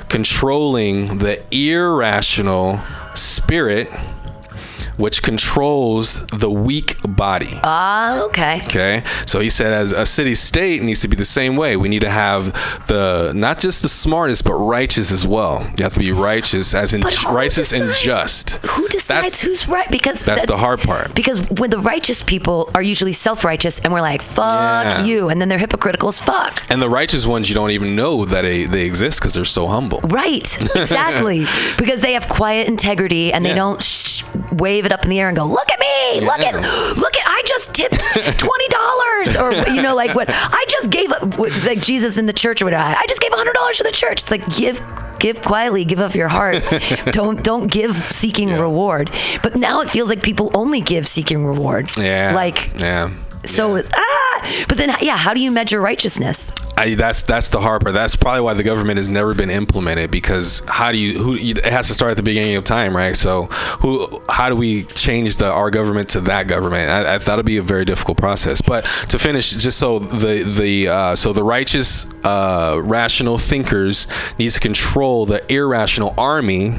controlling 0.09 1.19
the 1.19 1.43
irrational 1.51 2.81
spirit 3.15 3.89
which 4.97 5.23
controls 5.23 6.27
the 6.29 6.51
weak 6.51 6.97
body. 7.09 7.59
Ah, 7.63 8.25
okay. 8.27 8.61
Okay, 8.67 9.03
so 9.27 9.41
he 9.41 9.49
said, 9.51 9.73
as 9.73 9.93
a 9.93 10.07
city 10.07 10.35
state 10.35 10.83
needs 10.83 11.01
to 11.03 11.09
be 11.09 11.17
the 11.17 11.25
same 11.25 11.57
way. 11.57 11.77
We 11.77 11.89
need 11.89 12.01
to 12.03 12.11
have 12.11 12.53
the 12.87 13.33
not 13.35 13.59
just 13.59 13.83
the 13.83 13.89
smartest, 13.89 14.45
but 14.45 14.55
righteous 14.55 15.11
as 15.13 15.27
well. 15.27 15.67
You 15.77 15.85
have 15.85 15.95
to 15.95 16.01
be 16.01 16.13
righteous, 16.13 16.75
as 16.75 16.95
in 16.95 17.03
righteous 17.29 17.73
and 17.73 17.93
just. 17.95 18.57
Who 18.67 18.89
decides 18.89 19.25
That's- 19.27 19.41
who's 19.41 19.69
right? 19.69 19.91
Because 19.91 20.23
that's 20.23 20.47
the 20.47 20.57
hard 20.57 20.81
part. 20.81 21.15
Because 21.15 21.41
when 21.59 21.71
the 21.71 21.79
righteous 21.79 22.23
people 22.23 22.71
are 22.75 22.83
usually 22.83 23.13
self-righteous, 23.13 23.81
and 23.81 23.93
we're 23.93 24.01
like, 24.01 24.23
"Fuck 24.23 24.85
Yeah. 24.87 25.05
you," 25.05 25.29
and 25.29 25.41
then 25.41 25.49
they're 25.49 25.59
hypocritical 25.59 26.09
as 26.09 26.21
fuck. 26.21 26.63
And 26.71 26.81
the 26.81 26.89
righteous 26.91 27.27
ones, 27.27 27.49
you 27.49 27.55
don't 27.55 27.71
even 27.71 27.97
know 27.97 28.25
that 28.25 28.43
they, 28.43 28.65
they 28.65 28.83
exist 28.83 29.21
because 29.21 29.35
they're 29.35 29.45
so 29.45 29.67
humble. 29.67 30.01
Right, 30.05 30.47
exactly. 30.77 31.47
because 31.79 32.01
they 32.01 32.13
have 32.15 32.29
quiet 32.29 32.69
integrity 32.69 33.33
and 33.33 33.45
they 33.45 33.51
Yeah. 33.51 33.55
don't 33.57 33.83
sh- 33.83 34.23
wave 34.53 34.84
it 34.85 34.93
up 34.93 35.05
in 35.05 35.11
the 35.11 35.21
air 35.21 35.29
and 35.29 35.37
go, 35.37 35.47
"Look 35.47 35.71
at 35.71 35.79
me! 35.81 36.21
Look 36.21 36.41
at, 36.41 36.55
look 36.97 37.17
at! 37.17 37.27
I 37.27 37.43
just 37.47 37.75
tipped 37.75 38.01
twenty 38.39 38.69
dollars, 38.69 39.37
or 39.37 39.73
you 39.73 39.83
know, 39.83 39.95
like 39.95 40.15
what 40.15 40.29
I 40.31 40.65
just 40.69 40.91
gave, 40.91 41.11
like 41.65 41.81
Jesus 41.81 42.19
in 42.19 42.27
the 42.27 42.33
church 42.33 42.63
or 42.63 42.67
whatever. 42.67 42.83
I 42.83 43.05
just 43.09 43.21
gave 43.21 43.33
hundred 43.33 43.55
dollars 43.55 43.79
to 43.79 43.85
the 43.85 43.91
church. 43.91 44.21
It's 44.21 44.31
like 44.31 44.47
give, 44.55 44.81
give 45.19 45.43
quietly, 45.43 45.85
give 45.85 46.01
of 46.01 46.15
your 46.15 46.29
heart. 46.29 46.63
don't 47.07 47.43
don't 47.43 47.71
give 47.71 47.97
seeking 47.97 48.51
reward. 48.51 49.11
But 49.43 49.57
now 49.57 49.81
it 49.81 49.91
feels 49.91 50.09
like 50.09 50.23
people 50.23 50.51
only 50.55 50.81
give 50.81 51.07
seeking 51.07 51.45
reward. 51.45 51.97
Yeah. 51.97 52.35
like 52.35 52.75
yeah. 52.77 53.11
so. 53.45 53.83
Ah, 53.93 54.65
but 54.69 54.79
then 54.79 54.95
yeah, 55.01 55.17
how 55.17 55.35
do 55.35 55.41
you 55.41 55.51
measure 55.51 55.81
righteousness? 55.81 56.53
I, 56.77 56.95
that's 56.97 57.23
that's 57.23 57.51
the 57.51 57.61
hard 57.61 57.83
part. 57.83 57.95
That's 57.95 58.17
probably 58.17 58.41
why 58.41 58.55
the 58.55 58.65
government 58.65 58.97
has 58.97 59.09
never 59.09 59.33
been 59.33 59.51
implemented 59.51 60.11
because 60.11 60.61
how 60.67 60.91
do 60.91 60.99
you 60.99 61.23
who 61.23 61.37
it 61.37 61.65
has 61.65 61.87
to 61.89 61.95
start 61.95 62.11
at 62.11 62.17
the 62.17 62.23
beginning 62.23 62.57
of 62.57 62.65
time, 62.65 62.97
right? 62.97 63.17
So 63.17 63.45
who 63.81 64.23
how 64.29 64.49
do 64.49 64.57
we 64.57 64.85
change 64.85 65.37
the 65.37 65.47
our 65.47 65.71
government 65.71 66.09
to 66.11 66.21
that 66.23 66.49
government? 66.49 66.91
I, 66.91 67.15
I 67.15 67.19
thought 67.19 67.35
it'd 67.35 67.47
be 67.47 67.59
a 67.59 67.63
very 67.63 67.85
difficult 67.85 68.19
process. 68.19 68.61
But 68.61 68.85
to 69.09 69.19
finish, 69.19 69.53
just 69.53 69.79
so 69.79 70.01
the 70.01 70.43
the 70.43 70.89
uh, 70.89 71.17
so 71.17 71.33
the 71.33 71.45
righteous 71.45 72.13
uh, 72.25 72.81
rational 72.83 73.39
thinkers 73.39 74.09
needs 74.39 74.55
to 74.55 74.61
control 74.61 75.27
the 75.27 75.45
irrational 75.53 76.13
army, 76.19 76.71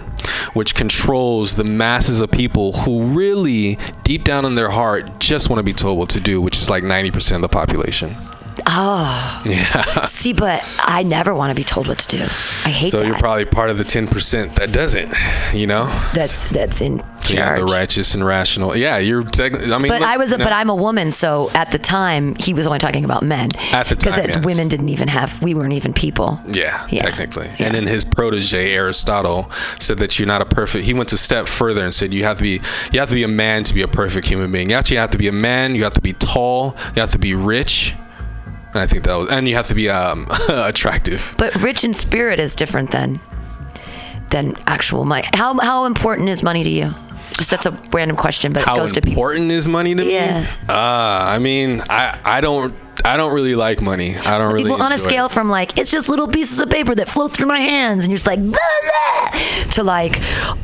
which 0.54 0.76
controls 0.76 1.56
the 1.56 1.64
masses 1.64 2.20
of 2.20 2.30
people 2.32 2.74
who 2.74 3.06
really 3.06 3.78
deep 4.04 4.26
down 4.26 4.44
in 4.44 4.56
their 4.56 4.70
heart 4.70 5.20
just 5.20 5.50
want 5.50 5.60
to 5.60 5.64
be 5.64 5.74
told 5.74 5.98
what 5.98 6.10
to 6.10 6.20
do, 6.20 6.42
which 6.42 6.58
is 6.58 6.70
like 6.70 6.84
ninety 6.84 7.12
percent 7.12 7.38
of 7.38 7.42
the 7.50 7.54
population. 7.54 8.14
Oh. 8.68 9.42
Yeah. 9.46 10.02
See, 10.02 10.34
but 10.34 10.64
I 10.80 11.04
never 11.04 11.34
want 11.36 11.52
to 11.52 11.56
be 11.56 11.64
told 11.64 11.88
what 11.88 12.00
to 12.00 12.18
do. 12.18 12.24
I 12.24 12.70
hate 12.70 12.86
that 12.86 12.92
So 12.92 13.00
that. 13.00 13.08
you're 13.08 13.18
probably 13.18 13.46
part 13.46 13.70
of 13.70 13.78
the 13.78 13.84
10% 13.84 14.56
that 14.56 14.72
doesn't, 14.72 15.14
you 15.54 15.68
know? 15.68 15.86
that's 16.14 16.46
that's 16.46 16.82
in 16.82 16.98
charge. 17.22 17.32
Yeah, 17.32 17.56
the 17.58 17.66
righteous 17.66 18.16
and 18.16 18.26
rational. 18.26 18.76
Yeah, 18.76 18.98
you're 18.98 19.24
technically. 19.24 19.72
I 19.72 19.78
mean, 19.78 19.90
But 19.90 20.02
look, 20.02 20.10
I 20.10 20.18
was, 20.18 20.32
a, 20.32 20.38
know, 20.38 20.44
but 20.44 20.54
I'm 20.54 20.70
a 20.70 20.76
woman, 20.76 21.12
so 21.12 21.52
at 21.52 21.72
the 21.72 21.78
time 21.78 22.36
he 22.40 22.54
was 22.56 22.66
only 22.66 22.80
talking 22.80 23.06
about 23.06 23.22
men. 23.24 23.50
At 23.72 23.88
the 23.88 23.96
time, 23.96 24.14
because 24.16 24.18
yes. 24.36 24.46
women 24.46 24.68
didn't 24.68 24.90
even 24.90 25.08
have, 25.10 25.42
we 25.44 25.54
weren't 25.54 25.74
even 25.74 25.94
people. 25.94 26.40
Yeah, 26.48 26.86
Yeah. 26.90 27.04
technically. 27.04 27.48
Yeah. 27.60 27.68
And 27.68 27.76
then 27.76 27.86
his 27.88 28.04
protege 28.04 28.72
Aristotle 28.74 29.52
said 29.80 30.00
that 30.00 30.18
you're 30.18 30.28
not 30.28 30.42
a 30.42 30.46
perfect. 30.46 30.86
He 30.86 30.94
went 30.94 31.14
a 31.14 31.18
step 31.18 31.48
further 31.48 31.84
and 31.84 31.94
said 31.94 32.14
you 32.14 32.24
have 32.24 32.38
to 32.38 32.44
be 32.44 32.62
you 32.92 33.00
have 33.00 33.10
to 33.10 33.16
be 33.16 33.24
a 33.24 33.28
man 33.28 33.64
to 33.66 33.74
be 33.74 33.84
a 33.84 33.88
perfect 33.88 34.26
human 34.28 34.52
being. 34.52 34.70
You 34.72 34.76
actually 34.76 34.98
have 34.98 35.12
to 35.12 35.18
be 35.20 35.28
a 35.28 35.32
man. 35.32 35.76
You 35.76 35.84
have 35.84 35.94
to 35.94 36.02
be 36.02 36.14
tall. 36.14 36.76
You 36.96 37.02
have 37.02 37.12
to 37.12 37.20
be 37.20 37.36
rich. 37.36 37.94
And 38.76 38.84
I 38.84 38.88
think 38.88 39.06
that 39.06 39.16
was, 39.16 39.30
and 39.32 39.48
you 39.48 39.56
have 39.56 39.68
to 39.68 39.74
be 39.74 39.90
um, 39.90 40.28
attractive. 40.50 41.34
But 41.38 41.56
rich 41.62 41.86
in 41.86 41.94
spirit 41.94 42.42
is 42.42 42.56
different 42.56 42.92
than 42.92 43.22
than 44.32 44.56
actual 44.68 45.06
money. 45.06 45.26
How 45.34 45.58
how 45.60 45.86
important 45.86 46.28
is 46.28 46.44
money 46.44 46.62
to 46.64 46.70
you? 46.70 46.92
Just 47.38 47.52
that's 47.52 47.66
a 47.66 47.72
random 47.94 48.18
question, 48.18 48.52
but 48.52 48.64
How 48.64 48.76
it 48.76 48.80
goes 48.80 48.92
to 48.94 49.02
people. 49.02 49.14
important 49.14 49.50
is 49.52 49.68
money 49.68 49.96
to 49.96 50.04
Yeah. 50.06 50.42
me? 50.42 50.48
Uh, 50.68 50.74
I 51.36 51.40
mean, 51.40 51.82
I 51.90 52.20
I 52.26 52.42
don't 52.42 52.74
I 53.04 53.18
don't 53.18 53.34
really 53.34 53.56
like 53.56 53.82
money. 53.82 54.16
I 54.18 54.38
don't 54.38 54.54
really. 54.54 54.70
well, 54.70 54.82
on 54.82 54.92
a 54.92 54.98
scale 54.98 55.26
it. 55.26 55.32
from 55.32 55.50
like 55.50 55.78
it's 55.78 55.92
just 55.92 56.10
little 56.10 56.28
pieces 56.28 56.60
of 56.60 56.70
paper 56.70 56.96
that 56.96 57.10
float 57.10 57.34
through 57.34 57.48
my 57.48 57.60
hands, 57.60 58.04
and 58.04 58.12
you're 58.12 58.18
just 58.18 58.28
like 58.28 58.40
blah, 58.40 58.52
blah, 58.52 59.40
to 59.72 59.84
like 59.84 60.20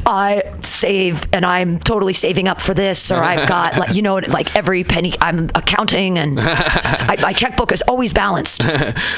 I 0.05 0.53
save 0.61 1.25
and 1.33 1.45
I'm 1.45 1.79
totally 1.79 2.13
saving 2.13 2.47
up 2.47 2.61
for 2.61 2.73
this, 2.73 3.11
or 3.11 3.17
I've 3.17 3.47
got 3.47 3.77
like 3.77 3.95
you 3.95 4.01
know 4.01 4.15
like 4.15 4.55
every 4.55 4.83
penny 4.83 5.13
I'm 5.21 5.49
accounting 5.55 6.17
and 6.17 6.39
I, 6.39 7.17
my 7.21 7.33
checkbook 7.33 7.71
is 7.71 7.81
always 7.83 8.13
balanced. 8.13 8.63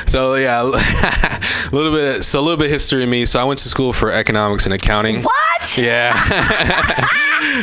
So 0.06 0.36
yeah, 0.36 0.62
a 1.72 1.76
little 1.76 1.92
bit. 1.92 2.24
So 2.24 2.40
a 2.40 2.42
little 2.42 2.58
bit 2.58 2.70
history 2.70 3.04
of 3.04 3.10
me. 3.10 3.26
So 3.26 3.40
I 3.40 3.44
went 3.44 3.60
to 3.60 3.70
school 3.70 3.94
for 3.94 4.12
economics 4.12 4.66
and 4.66 4.74
accounting. 4.74 5.24
What? 5.24 5.78
Yeah. 5.78 6.14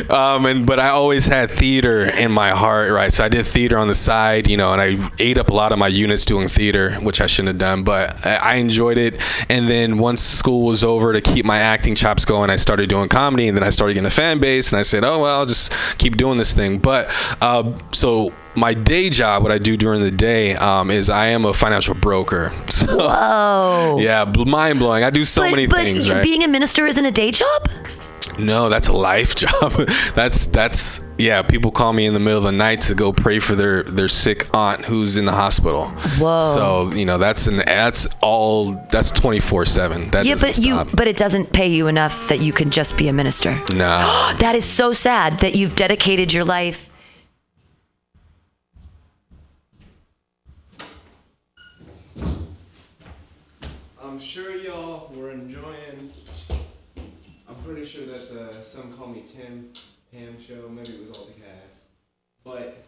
um, 0.09 0.45
and 0.45 0.65
but 0.65 0.79
I 0.79 0.89
always 0.89 1.27
had 1.27 1.51
theater 1.51 2.05
in 2.05 2.31
my 2.31 2.49
heart, 2.49 2.91
right? 2.91 3.11
So 3.11 3.23
I 3.23 3.29
did 3.29 3.45
theater 3.45 3.77
on 3.77 3.87
the 3.87 3.95
side, 3.95 4.49
you 4.49 4.57
know, 4.57 4.73
and 4.73 4.81
I 4.81 5.11
ate 5.19 5.37
up 5.41 5.49
a 5.49 5.53
lot 5.53 5.73
of 5.73 5.79
my 5.79 5.87
units 5.87 6.23
doing 6.23 6.47
theater, 6.47 6.93
which 7.01 7.19
I 7.19 7.25
shouldn't 7.27 7.49
have 7.49 7.57
done, 7.57 7.83
but 7.83 8.25
I, 8.25 8.55
enjoyed 8.61 8.97
it. 8.97 9.19
And 9.49 9.67
then 9.67 9.97
once 9.97 10.21
school 10.21 10.65
was 10.65 10.83
over, 10.83 11.11
to 11.13 11.19
keep 11.19 11.45
my 11.45 11.57
acting 11.57 11.95
chops 11.95 12.23
going, 12.23 12.49
I 12.51 12.55
started 12.57 12.89
doing 12.89 13.09
comedy, 13.09 13.47
and 13.47 13.57
then 13.57 13.63
I 13.63 13.71
started 13.71 13.95
getting 13.95 14.05
a 14.05 14.11
fan 14.11 14.39
base, 14.39 14.71
and 14.71 14.79
I 14.79 14.83
said, 14.83 15.03
oh 15.03 15.21
well, 15.23 15.39
I'll 15.39 15.45
just 15.45 15.73
keep 15.97 16.15
doing 16.15 16.37
this 16.37 16.53
thing. 16.53 16.77
But 16.77 17.09
uh, 17.41 17.73
so 17.91 18.33
my 18.55 18.73
day 18.73 19.09
job, 19.09 19.43
what 19.43 19.51
I 19.51 19.57
do 19.57 19.75
during 19.75 20.01
the 20.01 20.11
day, 20.11 20.55
um, 20.55 20.91
is 20.91 21.09
I 21.09 21.27
am 21.27 21.45
a 21.45 21.53
financial 21.53 21.95
broker. 21.95 22.53
So, 22.71 22.97
Oh. 22.99 23.99
yeah, 23.99 24.25
mind 24.45 24.79
blowing. 24.79 25.03
I 25.03 25.09
do 25.09 25.23
so 25.25 25.41
but, 25.43 25.51
many 25.51 25.67
but 25.67 25.83
things, 25.83 26.09
right? 26.09 26.23
being 26.23 26.43
a 26.43 26.47
minister 26.47 26.87
isn't 26.87 27.05
a 27.05 27.11
day 27.11 27.31
job. 27.31 27.67
No, 28.39 28.69
that's 28.69 28.87
a 28.87 28.93
life 28.93 29.35
job. 29.43 29.73
that's 30.15 30.45
that's 30.47 31.01
yeah. 31.17 31.41
People 31.41 31.71
call 31.71 31.93
me 31.93 32.05
in 32.05 32.13
the 32.13 32.19
middle 32.19 32.37
of 32.39 32.43
the 32.45 32.51
night 32.51 32.81
to 32.81 32.95
go 32.95 33.11
pray 33.13 33.39
for 33.39 33.55
their 33.55 33.83
their 33.83 34.07
sick 34.07 34.47
aunt 34.55 34.85
who's 34.85 35.17
in 35.17 35.25
the 35.25 35.31
hospital. 35.31 35.87
Whoa. 36.19 36.53
So 36.53 36.91
you 36.95 37.05
know 37.05 37.17
that's 37.17 37.47
an 37.47 37.57
that's 37.57 38.07
all 38.21 38.73
that's 38.91 39.11
twenty 39.11 39.39
four 39.39 39.65
seven. 39.65 40.09
That 40.11 40.25
yeah, 40.25 40.33
doesn't 40.33 40.57
but 40.57 40.65
you 40.65 40.95
but 40.95 41.07
it 41.07 41.17
doesn't 41.17 41.51
pay 41.53 41.67
you 41.67 41.87
enough 41.87 42.27
that 42.29 42.39
you 42.41 42.53
can 42.53 42.69
just 42.71 42.97
be 42.97 43.07
a 43.07 43.13
minister. 43.13 43.59
no. 43.73 44.33
That 44.39 44.55
is 44.55 44.65
so 44.65 44.93
sad 44.93 45.39
that 45.41 45.55
you've 45.55 45.75
dedicated 45.75 46.33
your 46.33 46.43
life. 46.45 46.89
I'm 54.03 54.19
sure 54.19 54.50
some 58.81 58.93
call 58.93 59.07
me 59.07 59.23
Tim 59.31 59.71
Pam 60.11 60.41
show. 60.41 60.67
Maybe 60.67 60.89
it 60.89 61.07
was 61.07 61.15
all 61.15 61.25
the 61.25 61.33
cast, 61.33 61.83
but 62.43 62.83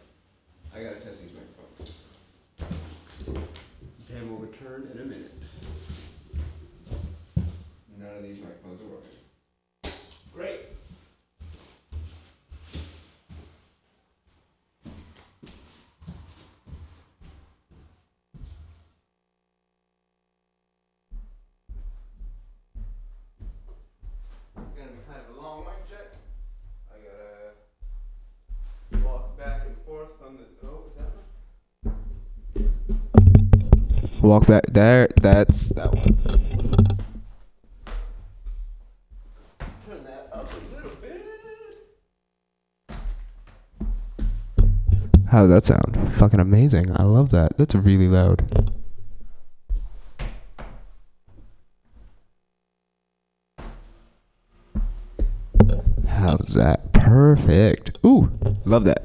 I 0.74 0.82
gotta 0.82 0.96
test 0.96 1.22
these 1.22 1.30
microphones. 1.32 2.00
Pam 4.10 4.30
will 4.30 4.38
return 4.38 4.90
in 4.92 5.00
a 5.00 5.04
minute. 5.04 5.32
None 7.96 8.16
of 8.16 8.22
these 8.24 8.38
microphones 8.42 8.80
are 8.82 8.86
working. 8.86 9.94
Great. 10.32 10.73
Walk 34.24 34.46
back 34.46 34.64
there. 34.68 35.08
That's 35.20 35.68
that 35.74 35.94
one. 35.94 36.18
How 45.28 45.46
does 45.46 45.50
that 45.50 45.66
sound? 45.66 46.14
Fucking 46.14 46.40
amazing. 46.40 46.98
I 46.98 47.02
love 47.02 47.32
that. 47.32 47.58
That's 47.58 47.74
really 47.74 48.08
loud. 48.08 48.40
How's 56.08 56.54
that? 56.54 56.94
Perfect. 56.94 57.98
Ooh, 58.06 58.30
love 58.64 58.84
that. 58.84 59.04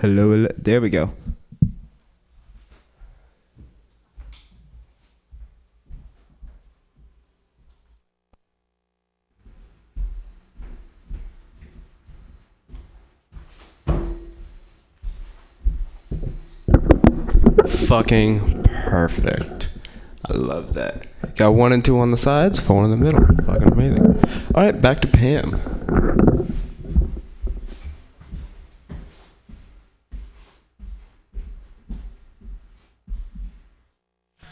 Hello, 0.00 0.30
hello. 0.30 0.48
There 0.58 0.82
we 0.82 0.90
go. 0.90 1.10
Fucking 17.86 18.64
perfect. 18.64 19.68
I 20.28 20.34
love 20.34 20.74
that. 20.74 21.06
Got 21.36 21.54
one 21.54 21.72
and 21.72 21.82
two 21.82 21.98
on 21.98 22.10
the 22.10 22.18
sides, 22.18 22.60
four 22.60 22.84
in 22.84 22.90
the 22.90 22.98
middle. 22.98 23.24
Fucking 23.46 23.72
amazing. 23.72 24.22
All 24.54 24.62
right, 24.62 24.78
back 24.78 25.00
to 25.00 25.08
Pam. 25.08 26.25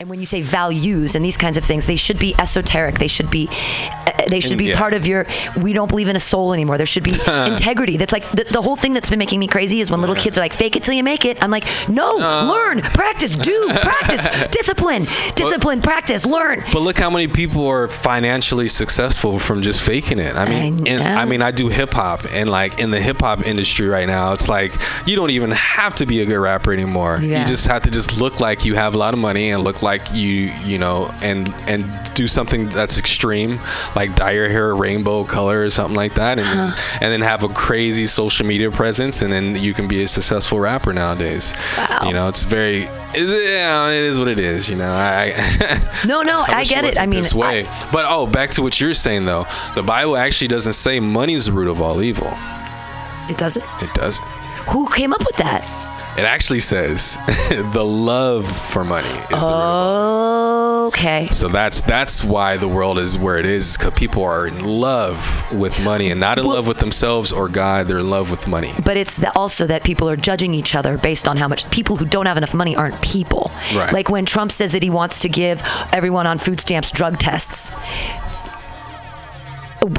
And 0.01 0.11
when 0.11 0.19
you 0.19 0.27
say 0.27 0.43
values 0.43 1.15
and 1.15 1.25
these 1.25 1.37
kinds 1.37 1.57
of 1.57 1.65
things, 1.65 1.87
they 1.87 1.95
should 1.97 2.19
be 2.19 2.35
esoteric. 2.39 2.99
They 2.99 3.07
should 3.07 3.31
be, 3.31 3.49
uh, 4.07 4.11
they 4.29 4.41
should 4.41 4.59
be 4.59 4.67
Yeah. 4.67 4.79
part 4.79 4.93
of 4.93 5.07
your. 5.07 5.25
We 5.61 5.73
don't 5.73 5.89
believe 5.89 6.09
in 6.09 6.17
a 6.17 6.21
soul 6.21 6.53
anymore. 6.53 6.77
There 6.79 6.85
should 6.87 7.05
be 7.05 7.13
integrity. 7.27 7.97
That's 7.97 8.13
like 8.13 8.29
the, 8.33 8.45
the 8.45 8.61
whole 8.61 8.75
thing 8.75 8.93
that's 8.93 9.09
been 9.09 9.21
making 9.21 9.39
me 9.39 9.47
crazy 9.47 9.81
is 9.81 9.93
when 9.93 10.01
little 10.01 10.17
kids 10.17 10.37
are 10.37 10.41
like, 10.41 10.53
"Fake 10.53 10.75
it 10.75 10.83
till 10.83 10.95
you 10.95 11.05
make 11.05 11.25
it." 11.25 11.43
I'm 11.43 11.51
like, 11.51 11.65
no, 11.89 12.17
learn, 12.17 12.81
practice, 12.83 13.37
do, 13.37 13.69
practice, 13.83 14.27
discipline, 14.51 15.07
discipline, 15.37 15.81
practice, 15.81 16.27
learn. 16.27 16.65
But 16.73 16.81
look 16.81 16.99
how 16.99 17.09
many 17.09 17.29
people 17.29 17.67
are 17.69 17.87
financially 17.87 18.69
successful 18.69 19.39
from 19.39 19.63
just 19.63 19.81
faking 19.81 20.19
it. 20.19 20.35
I 20.35 20.49
mean, 20.49 20.87
I 20.89 20.91
in, 20.91 21.03
I 21.03 21.25
mean, 21.25 21.41
I 21.41 21.53
do 21.53 21.69
hip 21.69 21.93
hop, 21.95 22.25
and 22.33 22.51
like 22.51 22.81
in 22.81 22.91
the 22.91 23.01
hip 23.01 23.21
hop 23.21 23.47
industry 23.47 23.87
right 23.87 24.07
now, 24.09 24.33
it's 24.33 24.49
like 24.49 24.75
you 25.07 25.15
don't 25.15 25.31
even 25.31 25.53
have 25.53 25.95
to 25.97 26.07
be 26.07 26.21
a 26.21 26.27
good 26.27 26.39
rapper 26.41 26.73
anymore. 26.73 27.21
Yeah. 27.23 27.43
You 27.43 27.47
just 27.47 27.67
have 27.69 27.83
to 27.83 27.91
just 27.93 28.21
look 28.21 28.41
like 28.41 28.65
you 28.65 28.75
have 28.75 28.95
a 28.97 28.99
lot 28.99 29.15
of 29.15 29.21
money 29.21 29.51
and 29.53 29.63
look 29.63 29.83
like 29.85 30.03
you 30.13 30.51
you 30.65 30.79
know 30.79 31.09
and 31.23 31.55
and 31.69 31.85
do 32.15 32.27
something 32.27 32.69
that's 32.71 32.99
extreme 32.99 33.61
like 33.95 34.15
dye 34.17 34.33
your 34.33 34.49
hair 34.49 34.71
a 34.71 34.75
rainbow 34.75 35.23
color 35.25 35.63
or 35.63 35.71
something 35.71 35.95
like 35.95 36.15
that 36.15 36.39
and 36.39 36.49
uh-huh. 36.49 36.99
and 37.01 37.13
then 37.13 37.21
have 37.21 37.45
a 37.45 37.49
crazy 37.49 38.07
social 38.09 38.45
media 38.47 38.71
presence 38.71 39.23
and 39.23 39.33
then 39.33 39.55
you 39.55 39.73
can 39.75 39.87
be 39.87 40.03
a 40.03 40.09
successful 40.09 40.59
rapper 40.59 40.93
nowadays 40.93 41.55
Wow. 41.79 42.01
you 42.07 42.13
know 42.13 42.29
it's 42.29 42.43
very 42.43 42.89
is 43.15 43.31
it, 43.31 43.45
yeah, 43.49 43.89
it 43.91 44.03
is 44.03 44.19
what 44.19 44.27
it 44.27 44.41
is 44.41 44.69
you 44.69 44.75
know 44.75 44.91
i 44.93 45.33
No, 46.07 46.23
no, 46.23 46.41
I, 46.47 46.61
wish 46.61 46.71
get 46.71 46.85
it. 46.85 46.99
I 47.01 47.07
mean, 47.07 47.21
this 47.21 47.33
way. 47.35 47.67
I- 47.67 47.89
but 47.93 48.05
oh, 48.09 48.27
back 48.27 48.51
to 48.53 48.63
what 48.63 48.81
you're 48.81 48.93
saying 48.95 49.25
though. 49.25 49.47
The 49.75 49.83
Bible 49.83 50.17
actually 50.17 50.49
doesn't 50.49 50.73
say 50.75 50.99
money's 51.01 51.47
the 51.47 51.53
root 51.53 51.69
of 51.69 51.81
all 51.81 52.03
evil. 52.03 52.31
it 53.31 53.39
doesn't. 53.39 53.65
It 53.81 53.93
doesn't. 53.95 54.25
Who 54.69 54.87
came 54.91 55.13
up 55.13 55.21
with 55.25 55.37
that? 55.37 55.63
It 56.17 56.25
actually 56.25 56.61
says 56.61 57.19
the 57.73 57.85
love 57.85 58.47
for 58.69 58.85
money 58.85 59.09
is 59.09 59.29
the 59.29 59.35
root. 59.35 59.43
Oh, 59.43 60.61
Okay. 60.89 61.29
So 61.33 61.49
that's 61.49 61.81
that's 61.83 62.23
why 62.23 62.57
the 62.59 62.69
world 62.69 62.99
is 62.99 63.17
where 63.19 63.39
it 63.39 63.47
is 63.47 63.77
because 63.77 63.95
people 63.95 64.23
are 64.23 64.47
in 64.47 64.63
love 64.65 65.19
with 65.53 65.83
money 65.83 66.11
and 66.11 66.21
not 66.21 66.39
in 66.39 66.45
Well- 66.47 66.57
love 66.57 66.67
with 66.69 66.79
themselves 66.79 67.33
or 67.33 67.49
God. 67.49 67.89
They're 67.89 67.99
in 67.99 68.11
love 68.11 68.31
with 68.31 68.47
money. 68.47 68.71
But 68.85 68.97
it's 68.97 69.17
the, 69.17 69.35
also 69.37 69.67
that 69.67 69.83
people 69.83 70.09
are 70.09 70.17
judging 70.17 70.53
each 70.55 70.75
other 70.75 70.97
based 70.99 71.27
on 71.27 71.37
how 71.39 71.49
much 71.49 71.69
people 71.71 71.97
who 71.97 72.05
don't 72.05 72.27
have 72.27 72.37
enough 72.37 72.55
money 72.55 72.77
aren't 72.77 73.01
people. 73.03 73.51
Right. 73.75 73.93
Like 73.93 74.09
when 74.11 74.25
Trump 74.27 74.53
says 74.53 74.73
that 74.73 74.83
he 74.83 74.91
wants 74.91 75.21
to 75.21 75.29
give 75.29 75.63
everyone 75.93 76.27
on 76.27 76.39
food 76.39 76.61
stamps 76.61 76.91
drug 76.93 77.19
tests. 77.19 77.73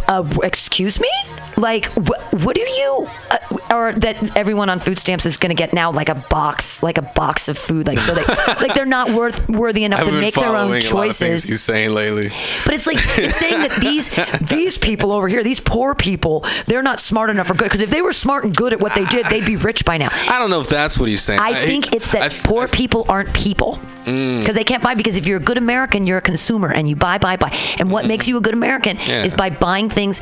Uh, 0.07 0.23
excuse 0.43 0.99
me? 0.99 1.09
Like, 1.57 1.85
wh- 1.93 2.33
what 2.43 2.55
do 2.55 2.61
you, 2.61 3.07
uh, 3.31 3.37
or 3.75 3.93
that 3.93 4.37
everyone 4.37 4.69
on 4.69 4.79
food 4.79 4.97
stamps 4.99 5.25
is 5.25 5.37
going 5.37 5.49
to 5.49 5.55
get 5.55 5.73
now 5.73 5.91
like 5.91 6.09
a 6.09 6.15
box, 6.15 6.81
like 6.81 6.97
a 6.97 7.01
box 7.01 7.47
of 7.47 7.57
food, 7.57 7.87
like 7.87 7.99
so 7.99 8.13
they, 8.13 8.23
like 8.61 8.73
they're 8.73 8.85
not 8.85 9.11
worth 9.11 9.47
worthy 9.49 9.83
enough 9.83 10.03
to 10.05 10.11
make 10.11 10.35
their 10.35 10.47
own 10.47 10.53
a 10.55 10.57
lot 10.57 10.65
of 10.67 10.71
things 10.83 10.89
choices. 10.89 11.43
he's 11.43 11.61
saying 11.61 11.91
lately. 11.91 12.29
But 12.65 12.73
it's 12.73 12.87
like 12.87 12.97
it's 12.99 13.35
saying 13.35 13.59
that 13.59 13.79
these 13.81 14.09
these 14.49 14.77
people 14.77 15.11
over 15.11 15.27
here, 15.27 15.43
these 15.43 15.59
poor 15.59 15.95
people, 15.95 16.45
they're 16.67 16.83
not 16.83 16.99
smart 16.99 17.29
enough 17.29 17.49
or 17.49 17.53
good. 17.53 17.65
Because 17.65 17.81
if 17.81 17.89
they 17.89 18.01
were 18.01 18.13
smart 18.13 18.43
and 18.43 18.55
good 18.55 18.73
at 18.73 18.79
what 18.79 18.95
they 18.95 19.05
did, 19.05 19.25
they'd 19.27 19.45
be 19.45 19.57
rich 19.57 19.85
by 19.85 19.97
now. 19.97 20.09
I 20.29 20.39
don't 20.39 20.49
know 20.49 20.61
if 20.61 20.69
that's 20.69 20.97
what 20.99 21.09
he's 21.09 21.21
saying. 21.21 21.39
I 21.39 21.65
think 21.65 21.95
it's 21.95 22.11
that 22.11 22.21
I 22.21 22.47
poor 22.47 22.63
I 22.63 22.67
people 22.67 23.05
aren't 23.09 23.33
people 23.33 23.79
Mm. 24.05 24.39
because 24.39 24.53
they 24.53 24.63
can't 24.63 24.83
buy. 24.83 24.93
Because 24.93 25.17
if 25.17 25.25
you're 25.25 25.37
a 25.37 25.43
good 25.43 25.57
American, 25.57 26.05
you're 26.05 26.19
a 26.19 26.21
consumer 26.21 26.71
and 26.71 26.87
you 26.87 26.95
buy, 26.95 27.17
buy, 27.17 27.37
buy. 27.37 27.49
And 27.79 27.89
what 27.89 28.05
makes 28.05 28.27
you 28.27 28.37
a 28.37 28.41
good 28.41 28.53
American. 28.53 28.97
Yeah. 28.97 29.23
is 29.23 29.33
by 29.33 29.49
buying 29.49 29.89
things 29.89 30.21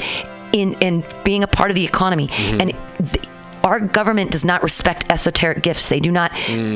in 0.54 0.76
in 0.76 1.04
being 1.26 1.44
a 1.44 1.48
part 1.48 1.70
of 1.70 1.76
the 1.76 1.84
economy. 1.84 2.28
Mm-hmm. 2.30 2.62
And 2.62 3.10
th- 3.12 3.26
our 3.64 3.80
government 3.80 4.32
does 4.32 4.44
not 4.44 4.62
respect 4.62 5.06
esoteric 5.10 5.64
gifts. 5.64 5.90
They 5.90 6.00
do 6.00 6.12
not 6.12 6.32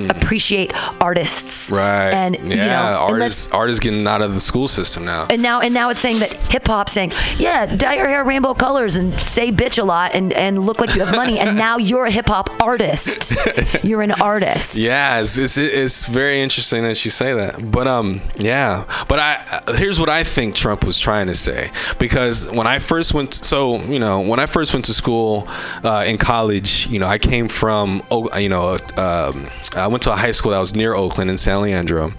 appreciate 0.10 0.72
artists. 1.02 1.70
Mm. 1.70 1.78
Right. 1.78 2.12
And 2.12 2.36
yeah, 2.36 2.42
you 2.42 2.56
know, 2.56 3.00
artists 3.00 3.48
artists 3.52 3.80
getting 3.80 4.08
out 4.08 4.22
of 4.22 4.34
the 4.34 4.40
school 4.40 4.68
system 4.68 5.06
now. 5.06 5.28
and 5.30 5.42
now 5.42 5.62
and 5.62 5.74
now 5.74 5.90
it's 5.90 6.00
saying 6.00 6.20
that 6.20 6.32
hip 6.52 6.68
hop 6.68 6.90
saying, 6.90 7.14
yeah, 7.38 7.66
dye 7.66 7.96
your 7.96 8.08
hair 8.08 8.24
rainbow 8.24 8.54
colors 8.54 8.96
and 8.96 9.20
say 9.20 9.52
bitch 9.52 9.80
a 9.80 9.84
lot 9.84 10.14
and, 10.14 10.34
and 10.34 10.66
look 10.66 10.80
like 10.80 10.96
you 10.96 11.04
have 11.04 11.16
money 11.16 11.40
and 11.40 11.58
now 11.58 11.78
you're 11.78 12.06
a 12.06 12.12
hip 12.12 12.28
hop 12.28 12.50
artist. 12.62 13.34
You're 13.84 14.02
an 14.02 14.12
artist. 14.12 14.76
Yeah, 14.76 15.22
it's, 15.22 15.38
it's 15.38 15.58
it's 15.58 16.06
very 16.06 16.42
interesting 16.42 16.84
that 16.84 17.04
you 17.06 17.12
say 17.12 17.34
that. 17.34 17.72
But 17.72 17.88
um, 17.88 18.22
yeah. 18.36 18.86
But 19.08 19.20
I 19.20 19.62
here's 19.76 20.00
what 20.00 20.10
I 20.10 20.24
think 20.24 20.56
Trump 20.56 20.84
was 20.84 21.00
trying 21.00 21.28
to 21.28 21.36
say 21.36 21.72
because 22.00 22.50
when 22.50 22.68
I 22.68 22.80
first 22.80 23.14
went, 23.14 23.34
so 23.34 23.78
you 23.84 24.00
know, 24.00 24.22
when 24.22 24.40
I 24.40 24.46
first 24.46 24.74
went 24.74 24.86
to 24.86 24.94
school 24.94 25.48
uh, 25.84 26.06
in 26.08 26.18
college, 26.18 26.77
you 26.86 27.00
know, 27.00 27.08
I 27.08 27.18
came 27.18 27.48
from, 27.48 28.04
you 28.38 28.50
know, 28.50 28.78
um, 28.98 29.50
I 29.76 29.88
went 29.88 30.04
to 30.04 30.12
a 30.12 30.16
high 30.16 30.32
school 30.32 30.52
that 30.52 30.60
was 30.60 30.76
near 30.76 30.94
Oakland 30.94 31.30
in 31.30 31.38
San 31.38 31.62
Leandro, 31.62 32.12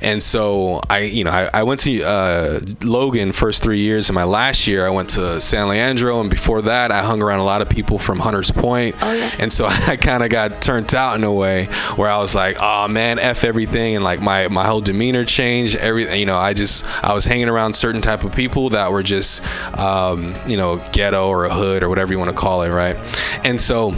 and 0.00 0.22
so 0.22 0.80
I, 0.88 1.00
you 1.00 1.24
know, 1.24 1.30
I, 1.30 1.50
I 1.52 1.62
went 1.64 1.80
to 1.80 2.02
uh, 2.02 2.60
Logan 2.82 3.32
first 3.32 3.62
three 3.62 3.80
years, 3.80 4.08
and 4.08 4.14
my 4.14 4.24
last 4.24 4.66
year 4.66 4.86
I 4.86 4.90
went 4.90 5.10
to 5.10 5.40
San 5.40 5.68
Leandro, 5.68 6.20
and 6.20 6.30
before 6.30 6.62
that 6.62 6.90
I 6.92 7.02
hung 7.02 7.22
around 7.22 7.40
a 7.40 7.44
lot 7.44 7.60
of 7.62 7.68
people 7.68 7.98
from 7.98 8.18
Hunters 8.18 8.50
Point, 8.50 8.94
Oh, 9.02 9.12
yeah. 9.12 9.30
and 9.38 9.52
so 9.52 9.66
I 9.68 9.96
kind 9.96 10.22
of 10.22 10.30
got 10.30 10.62
turned 10.62 10.94
out 10.94 11.16
in 11.16 11.24
a 11.24 11.32
way 11.32 11.64
where 11.96 12.08
I 12.08 12.18
was 12.18 12.34
like, 12.34 12.56
oh 12.60 12.88
man, 12.88 13.18
f 13.18 13.44
everything, 13.44 13.96
and 13.96 14.04
like 14.04 14.20
my 14.20 14.48
my 14.48 14.64
whole 14.66 14.80
demeanor 14.80 15.24
changed. 15.24 15.76
Everything, 15.76 16.20
you 16.20 16.26
know, 16.26 16.36
I 16.36 16.54
just 16.54 16.84
I 17.04 17.12
was 17.12 17.24
hanging 17.24 17.48
around 17.48 17.74
certain 17.74 18.00
type 18.00 18.24
of 18.24 18.34
people 18.34 18.70
that 18.70 18.92
were 18.92 19.02
just, 19.02 19.42
um, 19.78 20.34
you 20.46 20.56
know, 20.56 20.76
ghetto 20.92 21.28
or 21.28 21.44
a 21.46 21.52
hood 21.52 21.82
or 21.82 21.88
whatever 21.88 22.12
you 22.12 22.18
want 22.18 22.30
to 22.30 22.36
call 22.36 22.62
it, 22.62 22.70
right? 22.72 22.96
And 23.44 23.60
so. 23.60 23.94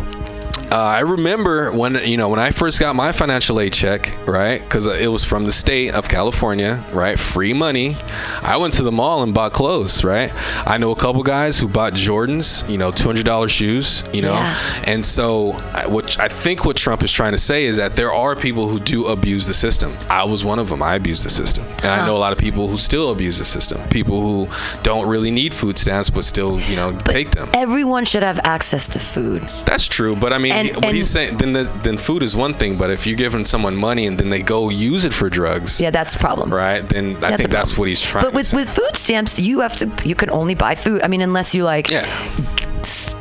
Uh, 0.71 0.77
I 0.77 1.01
remember 1.01 1.73
when 1.73 1.95
you 2.07 2.19
know 2.19 2.29
when 2.29 2.39
I 2.39 2.51
first 2.51 2.79
got 2.79 2.95
my 2.95 3.11
financial 3.11 3.59
aid 3.59 3.73
check, 3.73 4.15
right? 4.27 4.61
Because 4.61 4.87
it 4.87 5.11
was 5.11 5.25
from 5.25 5.45
the 5.47 5.53
state 5.53 5.95
of 5.95 6.09
California, 6.11 6.85
right? 6.93 7.19
Free 7.19 7.55
money. 7.55 7.97
I 8.43 8.59
went 8.59 8.75
to 8.75 8.83
the 8.83 8.93
mall 8.93 9.23
and 9.23 9.33
bought 9.33 9.53
clothes, 9.55 10.05
right? 10.05 10.31
I 10.67 10.77
know 10.77 10.91
a 10.91 10.97
couple 10.97 11.23
guys 11.23 11.59
who 11.59 11.69
bought 11.69 11.95
Jordans, 11.95 12.69
you 12.69 12.77
know, 12.77 12.91
two 12.91 13.05
hundred 13.09 13.25
dollars 13.25 13.51
shoes, 13.51 14.05
you 14.13 14.21
know, 14.21 14.33
Yeah. 14.35 14.57
and 14.85 15.05
so 15.07 15.53
I- 15.73 15.87
what 15.87 16.21
I 16.21 16.29
think 16.29 16.67
what 16.67 16.77
Trump 16.77 17.03
is 17.03 17.11
trying 17.11 17.33
to 17.33 17.39
say 17.39 17.65
is 17.65 17.79
that 17.79 17.95
there 17.95 18.13
are 18.13 18.37
people 18.37 18.69
who 18.69 18.79
do 18.79 19.07
abuse 19.07 19.47
the 19.47 19.55
system. 19.55 19.91
I 20.11 20.25
was 20.25 20.45
one 20.45 20.59
of 20.59 20.69
them. 20.69 20.83
I 20.83 20.97
abused 20.97 21.25
the 21.25 21.31
system, 21.31 21.65
and 21.83 21.91
I 22.03 22.05
know 22.07 22.15
a 22.17 22.19
lot 22.19 22.33
of 22.33 22.39
people 22.39 22.69
who 22.69 22.77
still 22.77 23.11
abuse 23.11 23.39
the 23.39 23.45
system. 23.47 23.81
People 23.89 24.21
who 24.21 24.49
don't 24.83 25.07
really 25.09 25.31
need 25.31 25.55
food 25.55 25.79
stamps 25.79 26.11
but 26.11 26.25
still, 26.25 26.61
you 26.61 26.77
know, 26.77 26.93
take 27.05 27.31
them. 27.31 27.49
Everyone 27.55 28.05
should 28.05 28.23
have 28.23 28.39
access 28.45 28.87
to 28.91 28.99
food. 28.99 29.43
That's 29.65 29.87
true, 29.87 30.15
but 30.15 30.35
I 30.35 30.39
mean, 30.39 30.48
And- 30.53 30.75
what 30.77 30.85
and- 30.87 30.97
he's 30.97 31.11
saying, 31.11 31.39
then 31.39 31.53
the, 31.53 31.65
then 31.83 31.99
food 31.99 32.23
is 32.23 32.35
one 32.37 32.55
thing, 32.55 32.77
but 32.77 32.91
if 32.91 33.07
you're 33.07 33.17
giving 33.17 33.45
someone 33.45 33.77
money 33.77 34.07
and 34.07 34.19
then 34.19 34.31
they 34.31 34.43
go 34.43 34.69
use 34.71 35.05
it 35.05 35.13
for 35.13 35.29
drugs, 35.29 35.81
Yeah, 35.81 35.91
that's 35.91 36.15
a 36.17 36.19
problem. 36.19 36.53
right? 36.53 36.81
Then 36.89 37.17
I 37.17 37.21
That's 37.21 37.37
think 37.39 37.51
that's 37.51 37.77
what 37.79 37.89
he's 37.89 38.01
trying. 38.01 38.25
But 38.25 38.35
with 38.35 38.47
to 38.47 38.51
say. 38.51 38.57
with 38.57 38.69
food 38.71 38.97
stamps, 38.97 39.39
you 39.39 39.61
have 39.61 39.77
to 39.77 39.91
you 40.05 40.15
can 40.15 40.31
only 40.31 40.55
buy 40.55 40.75
food. 40.75 41.03
I 41.03 41.09
mean, 41.09 41.21
unless 41.23 41.55
you 41.55 41.65
like 41.65 41.91
yeah, 41.91 42.07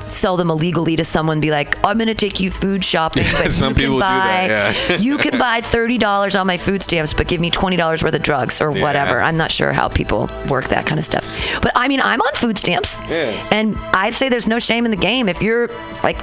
sell 0.08 0.38
them 0.38 0.50
illegally 0.50 0.96
to 0.96 1.04
someone, 1.06 1.40
be 1.40 1.52
like, 1.52 1.78
I'm 1.86 1.98
gonna 1.98 2.14
take 2.14 2.40
you 2.40 2.50
food 2.52 2.84
shopping, 2.84 3.26
but 3.34 3.52
Some 3.52 3.70
you 3.72 3.76
people 3.76 3.96
do 3.98 4.02
can 4.04 4.20
buy 4.20 4.48
that, 4.48 4.90
yeah. 4.90 4.98
you 4.98 5.18
can 5.18 5.38
buy 5.38 5.62
thirty 5.62 5.98
dollars 5.98 6.36
on 6.36 6.48
my 6.48 6.58
food 6.58 6.82
stamps, 6.82 7.14
but 7.14 7.28
give 7.28 7.42
me 7.42 7.50
twenty 7.52 7.76
dollars 7.78 8.04
worth 8.04 8.14
of 8.16 8.22
drugs 8.24 8.62
or 8.62 8.72
whatever. 8.72 9.20
I'm 9.22 9.38
not 9.38 9.52
sure 9.52 9.74
how 9.74 9.88
people 9.90 10.30
work 10.50 10.68
that 10.70 10.86
kind 10.86 11.00
of 11.00 11.06
stuff. 11.06 11.26
But 11.62 11.72
I 11.76 11.88
mean, 11.88 12.02
I'm 12.02 12.22
on 12.22 12.34
food 12.34 12.58
stamps, 12.58 13.02
Yeah. 13.10 13.48
and 13.52 13.76
I 13.94 14.10
say 14.12 14.30
there's 14.30 14.48
no 14.48 14.60
shame 14.60 14.86
in 14.86 14.92
the 14.92 14.98
game 14.98 15.30
if 15.30 15.42
you're 15.42 15.70
like. 16.04 16.18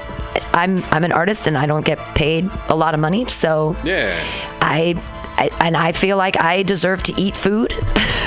I'm 0.53 0.83
I'm 0.93 1.05
an 1.05 1.13
artist 1.13 1.47
and 1.47 1.57
I 1.59 1.67
don't 1.67 1.85
get 1.85 1.99
paid 2.17 2.49
a 2.69 2.75
lot 2.75 2.95
of 2.95 3.01
money, 3.01 3.25
so 3.27 3.77
yeah, 3.85 4.13
I, 4.61 4.95
I 5.37 5.51
and 5.61 5.77
I 5.77 5.93
feel 5.93 6.17
like 6.17 6.41
I 6.41 6.63
deserve 6.63 7.03
to 7.05 7.21
eat 7.21 7.37
food. 7.37 7.73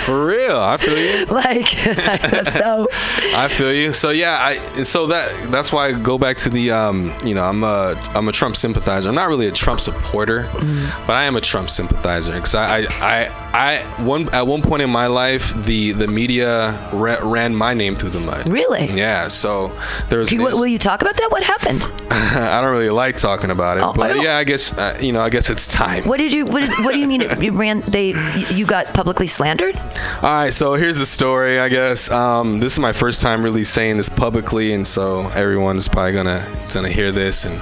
for 0.06 0.26
real. 0.26 0.58
I 0.60 0.78
feel 0.78 0.98
you. 0.98 1.26
like 1.34 1.66
so 2.54 2.88
I 3.36 3.48
feel 3.50 3.74
you. 3.74 3.94
So 3.94 4.10
yeah, 4.12 4.38
I 4.40 4.54
and 4.78 4.88
so 4.88 5.08
that 5.08 5.52
that's 5.52 5.72
why 5.72 5.88
I 5.88 5.92
go 5.94 6.18
back 6.18 6.38
to 6.38 6.50
the 6.50 6.72
um, 6.72 7.12
you 7.26 7.34
know, 7.34 7.44
I'm 7.44 7.64
a 7.64 7.96
I'm 8.16 8.28
a 8.28 8.32
Trump 8.32 8.56
sympathizer. 8.56 9.10
I'm 9.10 9.16
not 9.16 9.28
really 9.30 9.48
a 9.48 9.52
Trump 9.52 9.80
supporter, 9.80 10.44
Mm. 10.58 11.08
but 11.08 11.16
I 11.16 11.24
am 11.26 11.36
a 11.36 11.42
Trump 11.42 11.70
sympathizer 11.70 12.34
because 12.34 12.56
I, 12.56 12.82
I 12.82 12.88
I 13.02 13.32
I 13.58 13.80
one 14.04 14.30
at 14.36 14.46
one 14.46 14.62
point 14.62 14.84
in 14.84 14.90
my 14.92 15.08
life 15.08 15.52
the 15.66 15.92
the 15.94 16.08
media 16.08 16.72
ra- 16.94 17.18
ran 17.24 17.56
my 17.56 17.74
name 17.74 17.96
through 17.96 18.12
the 18.12 18.20
mud. 18.20 18.48
really. 18.48 18.86
Yeah, 18.86 19.28
so 19.30 19.76
there 20.10 20.20
was. 20.20 20.32
You, 20.32 20.44
will 20.44 20.68
you 20.68 20.78
talk 20.78 21.02
about 21.02 21.16
that? 21.18 21.32
What 21.32 21.42
happened? 21.44 21.82
I 22.12 22.62
don't 22.62 22.72
really 22.72 22.92
like 22.92 23.18
talking 23.18 23.50
about 23.50 23.78
it, 23.78 23.84
Oh, 23.84 23.94
but 23.94 24.10
don't- 24.10 24.22
yeah, 24.24 24.38
I 24.38 24.44
guess 24.44 24.78
uh, 24.78 24.98
you 25.02 25.12
know, 25.12 25.22
I 25.22 25.30
guess 25.30 25.50
it's 25.50 25.68
time. 25.68 26.04
What 26.08 26.18
did 26.18 26.34
you? 26.34 26.46
What, 26.46 26.60
did, 26.62 26.70
what 26.86 26.94
do 26.94 27.00
you 27.00 27.08
mean? 27.08 27.22
It, 27.24 27.42
it 27.42 27.52
ran? 27.52 27.82
They 27.82 28.10
you 28.54 28.66
got 28.68 28.94
publicly 28.94 29.26
slandered? 29.28 29.76
All 30.22 30.22
right, 30.30 30.54
so 30.54 30.76
here's 30.76 31.00
the 31.00 31.06
story. 31.08 31.60
I 31.60 31.68
guess 31.70 32.12
um, 32.12 32.60
this 32.60 32.74
is 32.74 32.80
my 32.80 32.94
first 32.94 33.22
time 33.24 33.42
really 33.44 33.64
saying 33.64 33.98
this 33.98 34.10
publicly, 34.10 34.74
and 34.74 34.86
so 34.88 35.28
everyone's 35.30 35.88
probably 35.88 36.14
gonna 36.14 36.46
gonna 36.74 36.90
hear 36.90 37.12
this. 37.12 37.46
And 37.46 37.56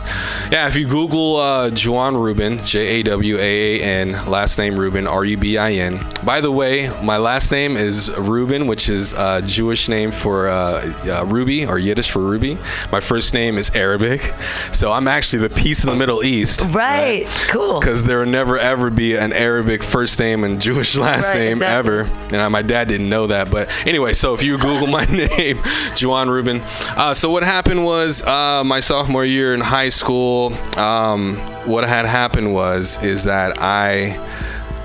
yeah, 0.51 0.67
if 0.67 0.75
you 0.75 0.87
Google 0.87 1.37
uh, 1.37 1.69
Jawaan 1.69 2.19
Rubin, 2.19 2.57
J 2.65 2.99
A 2.99 3.03
W 3.03 3.37
A 3.37 3.81
A 3.81 3.81
N, 3.81 4.11
last 4.29 4.57
name 4.57 4.77
Rubin, 4.77 5.07
R 5.07 5.23
U 5.23 5.37
B 5.37 5.57
I 5.57 5.71
N. 5.71 5.84
By 6.23 6.41
the 6.41 6.51
way, 6.51 6.89
my 7.03 7.17
last 7.17 7.51
name 7.51 7.77
is 7.77 8.09
Rubin, 8.17 8.67
which 8.67 8.89
is 8.89 9.13
a 9.13 9.41
Jewish 9.45 9.87
name 9.89 10.11
for 10.11 10.47
uh, 10.47 10.93
uh, 11.05 11.25
Ruby 11.25 11.65
or 11.65 11.77
Yiddish 11.79 12.11
for 12.11 12.19
Ruby. 12.19 12.57
My 12.91 12.99
first 12.99 13.33
name 13.33 13.57
is 13.57 13.69
Arabic, 13.75 14.33
so 14.71 14.91
I'm 14.91 15.07
actually 15.07 15.47
the 15.47 15.53
peace 15.55 15.83
in 15.83 15.89
the 15.89 15.95
Middle 15.95 16.23
East. 16.23 16.65
Right. 16.69 17.25
Cool. 17.49 17.79
Because 17.79 18.03
there 18.03 18.19
will 18.19 18.25
never 18.25 18.57
ever 18.57 18.89
be 18.89 19.15
an 19.15 19.33
Arabic 19.33 19.83
first 19.83 20.19
name 20.19 20.43
and 20.43 20.61
Jewish 20.61 20.95
last 21.07 21.29
Right, 21.29 21.39
name 21.39 21.57
exactly. 21.57 21.93
ever. 21.99 22.01
And 22.25 22.35
uh, 22.35 22.49
my 22.49 22.61
dad 22.61 22.87
didn't 22.87 23.09
know 23.09 23.27
that. 23.27 23.51
But 23.51 23.69
anyway, 23.87 24.13
so 24.13 24.33
if 24.33 24.43
you 24.43 24.57
Google 24.57 24.87
my 24.87 25.05
name, 25.11 25.57
Jawaan 25.95 26.27
Rubin. 26.29 26.61
Uh, 26.97 27.13
so 27.13 27.29
what 27.29 27.43
happened 27.43 27.83
was 27.83 28.21
uh, 28.25 28.63
my 28.63 28.79
sophomore 28.79 29.25
year 29.25 29.53
in 29.53 29.61
high 29.61 29.89
school. 29.89 30.53
Um, 30.77 31.35
what 31.65 31.83
had 31.87 32.05
happened 32.05 32.53
was 32.53 33.01
is 33.03 33.23
that 33.25 33.59
I, 33.59 34.17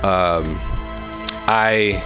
um, 0.03 0.59
I. 1.51 2.01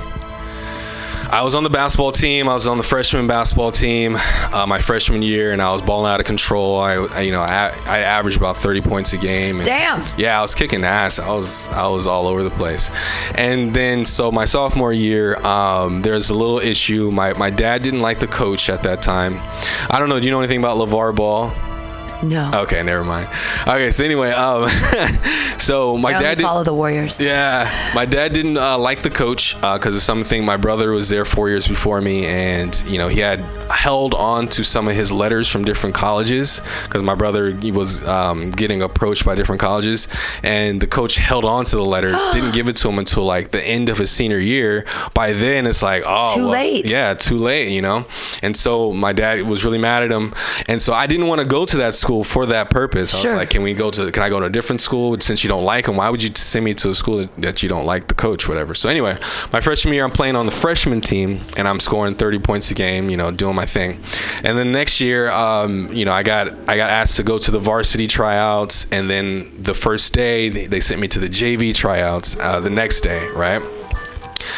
I 1.31 1.43
was 1.43 1.55
on 1.57 1.65
the 1.65 1.71
basketball 1.71 2.12
team. 2.12 2.49
I 2.49 2.55
was 2.55 2.66
on 2.69 2.79
the 2.79 2.85
freshman 2.85 3.27
basketball 3.27 3.73
team 3.73 4.16
uh, 4.53 4.66
my 4.69 4.81
freshman 4.81 5.21
year, 5.21 5.53
and 5.53 5.61
I 5.61 5.73
was 5.73 5.83
balling 5.83 6.11
out 6.11 6.21
of 6.21 6.27
control. 6.27 6.79
I, 6.79 6.95
I 6.95 7.21
you 7.23 7.33
know, 7.33 7.43
I, 7.43 7.75
I 7.87 8.01
averaged 8.01 8.37
about 8.37 8.57
30 8.57 8.83
points 8.83 9.12
a 9.15 9.19
game. 9.19 9.57
And 9.57 9.66
Damn. 9.66 10.07
Yeah, 10.16 10.39
I 10.39 10.43
was 10.43 10.55
kicking 10.55 10.85
ass. 10.85 11.19
I 11.19 11.35
was 11.35 11.69
I 11.71 11.89
was 11.89 12.07
all 12.07 12.29
over 12.29 12.45
the 12.45 12.51
place. 12.51 12.91
And 13.35 13.75
then 13.75 14.05
so 14.05 14.31
my 14.31 14.45
sophomore 14.45 14.93
year, 14.93 15.37
um, 15.45 16.01
there's 16.03 16.31
a 16.31 16.35
little 16.35 16.61
issue. 16.61 17.11
My 17.11 17.33
my 17.35 17.51
dad 17.51 17.83
didn't 17.83 18.01
like 18.01 18.21
the 18.21 18.29
coach 18.29 18.71
at 18.71 18.83
that 18.85 19.03
time. 19.03 19.41
I 19.91 19.99
don't 19.99 20.09
know. 20.09 20.21
Do 20.21 20.27
you 20.27 20.31
know 20.31 20.41
anything 20.41 20.61
about 20.61 20.77
LaVar 20.79 21.16
Ball? 21.16 21.53
No. 22.28 22.51
Okay, 22.62 22.82
never 22.82 23.05
mind. 23.05 23.28
Okay, 23.66 23.90
so 23.90 24.05
anyway, 24.05 24.30
um, 24.30 24.68
so 25.59 25.96
my 25.98 26.14
I 26.14 26.20
dad 26.20 26.36
did, 26.36 26.42
follow 26.42 26.64
the 26.64 26.74
Warriors. 26.74 27.20
yeah, 27.20 27.92
my 27.94 28.05
dad 28.05 28.32
didn't 28.32 28.56
uh, 28.56 28.78
like 28.78 29.02
the 29.02 29.10
coach 29.10 29.55
because 29.60 29.96
of 29.96 30.02
something. 30.02 30.44
My 30.44 30.56
brother 30.56 30.90
was 30.92 31.09
there 31.09 31.24
four 31.24 31.48
years 31.48 31.68
before 31.68 32.01
me, 32.01 32.26
and 32.26 32.82
you 32.86 32.98
know 32.98 33.09
he 33.09 33.20
had 33.20 33.40
held 33.70 34.14
on 34.14 34.48
to 34.48 34.64
some 34.64 34.88
of 34.88 34.94
his 34.94 35.12
letters 35.12 35.48
from 35.48 35.64
different 35.64 35.94
colleges 35.94 36.62
because 36.84 37.02
my 37.02 37.14
brother 37.14 37.52
he 37.52 37.70
was 37.70 38.06
um, 38.06 38.51
getting 38.51 38.82
approached 38.82 39.24
by 39.24 39.34
different 39.34 39.60
colleges, 39.60 40.09
and 40.42 40.80
the 40.80 40.86
coach 40.86 41.16
held 41.16 41.44
on 41.44 41.64
to 41.66 41.76
the 41.76 41.84
letters, 41.84 42.26
didn't 42.32 42.52
give 42.52 42.68
it 42.68 42.76
to 42.76 42.88
him 42.88 42.98
until 42.98 43.22
like 43.24 43.51
the 43.51 43.62
end 43.64 43.88
of 43.88 43.98
his 43.98 44.10
senior 44.10 44.38
year. 44.38 44.84
By 45.12 45.32
then, 45.32 45.66
it's 45.66 45.82
like 45.82 46.02
oh, 46.06 46.34
Too 46.34 46.42
well, 46.42 46.52
late. 46.52 46.90
Yeah, 46.90 47.14
too 47.14 47.38
late, 47.38 47.68
you 47.70 47.82
know. 47.82 48.06
And 48.42 48.56
so 48.56 48.92
my 48.92 49.12
dad 49.12 49.42
was 49.42 49.64
really 49.64 49.78
mad 49.78 50.02
at 50.02 50.10
him, 50.10 50.34
and 50.68 50.80
so 50.80 50.92
I 50.92 51.06
didn't 51.06 51.26
want 51.26 51.40
to 51.40 51.46
go 51.46 51.66
to 51.66 51.76
that 51.78 51.94
school 51.94 52.14
for 52.23 52.47
that 52.47 52.70
purpose. 52.70 53.15
I 53.15 53.19
Sure. 53.19 53.31
was 53.32 53.39
like, 53.39 53.51
can 53.51 53.62
we 53.62 53.74
go 53.74 53.91
to? 53.91 54.12
Can 54.12 54.23
I 54.23 54.28
go 54.28 54.39
to 54.39 54.47
a 54.47 54.51
different 54.51 54.81
school 54.81 55.19
since 55.20 55.43
you 55.43 55.49
don't 55.49 55.65
like 55.65 55.86
him? 55.89 55.97
Why 55.97 56.11
would 56.11 56.23
you 56.23 56.31
send 56.36 56.65
me 56.65 56.74
to 56.74 56.91
a 56.91 56.95
school 56.95 57.19
that, 57.19 57.36
that 57.41 57.62
you 57.62 57.69
don't 57.69 57.85
like 57.86 58.07
the 58.09 58.15
coach, 58.15 58.49
whatever? 58.49 58.74
So 58.74 58.89
anyway, 58.89 59.16
my 59.53 59.61
freshman 59.61 59.95
year, 59.95 60.05
I'm 60.05 60.11
playing 60.11 60.36
on 60.36 60.47
the 60.47 60.53
freshman 60.53 61.01
team, 61.01 61.41
and 61.57 61.66
I'm 61.66 61.81
scoring 61.81 62.15
30 62.15 62.39
points 62.41 62.70
a 62.70 62.74
game, 62.74 63.09
you 63.11 63.16
know, 63.16 63.31
doing 63.31 63.57
my 63.57 63.66
thing. 63.66 64.01
And 64.45 64.57
then 64.59 64.70
next 64.70 65.01
year, 65.01 65.31
um, 65.31 65.93
you 65.93 66.05
know, 66.05 66.12
I 66.12 66.23
got 66.23 66.49
I 66.69 66.77
got 66.77 66.91
asked 66.91 67.16
to 67.16 67.23
go 67.23 67.39
to 67.39 67.51
the 67.51 67.59
varsity 67.59 68.07
tryouts, 68.07 68.91
and 68.93 69.09
then 69.11 69.51
the 69.62 69.74
first 69.74 70.12
day 70.12 70.51
they, 70.51 70.66
they 70.66 70.81
sent 70.81 71.01
me 71.01 71.09
to 71.09 71.19
the 71.19 71.28
JV 71.28 71.74
tryouts 71.74 72.39
uh, 72.39 72.61
the 72.61 72.70
next 72.70 73.01
day, 73.01 73.27
right? 73.35 73.62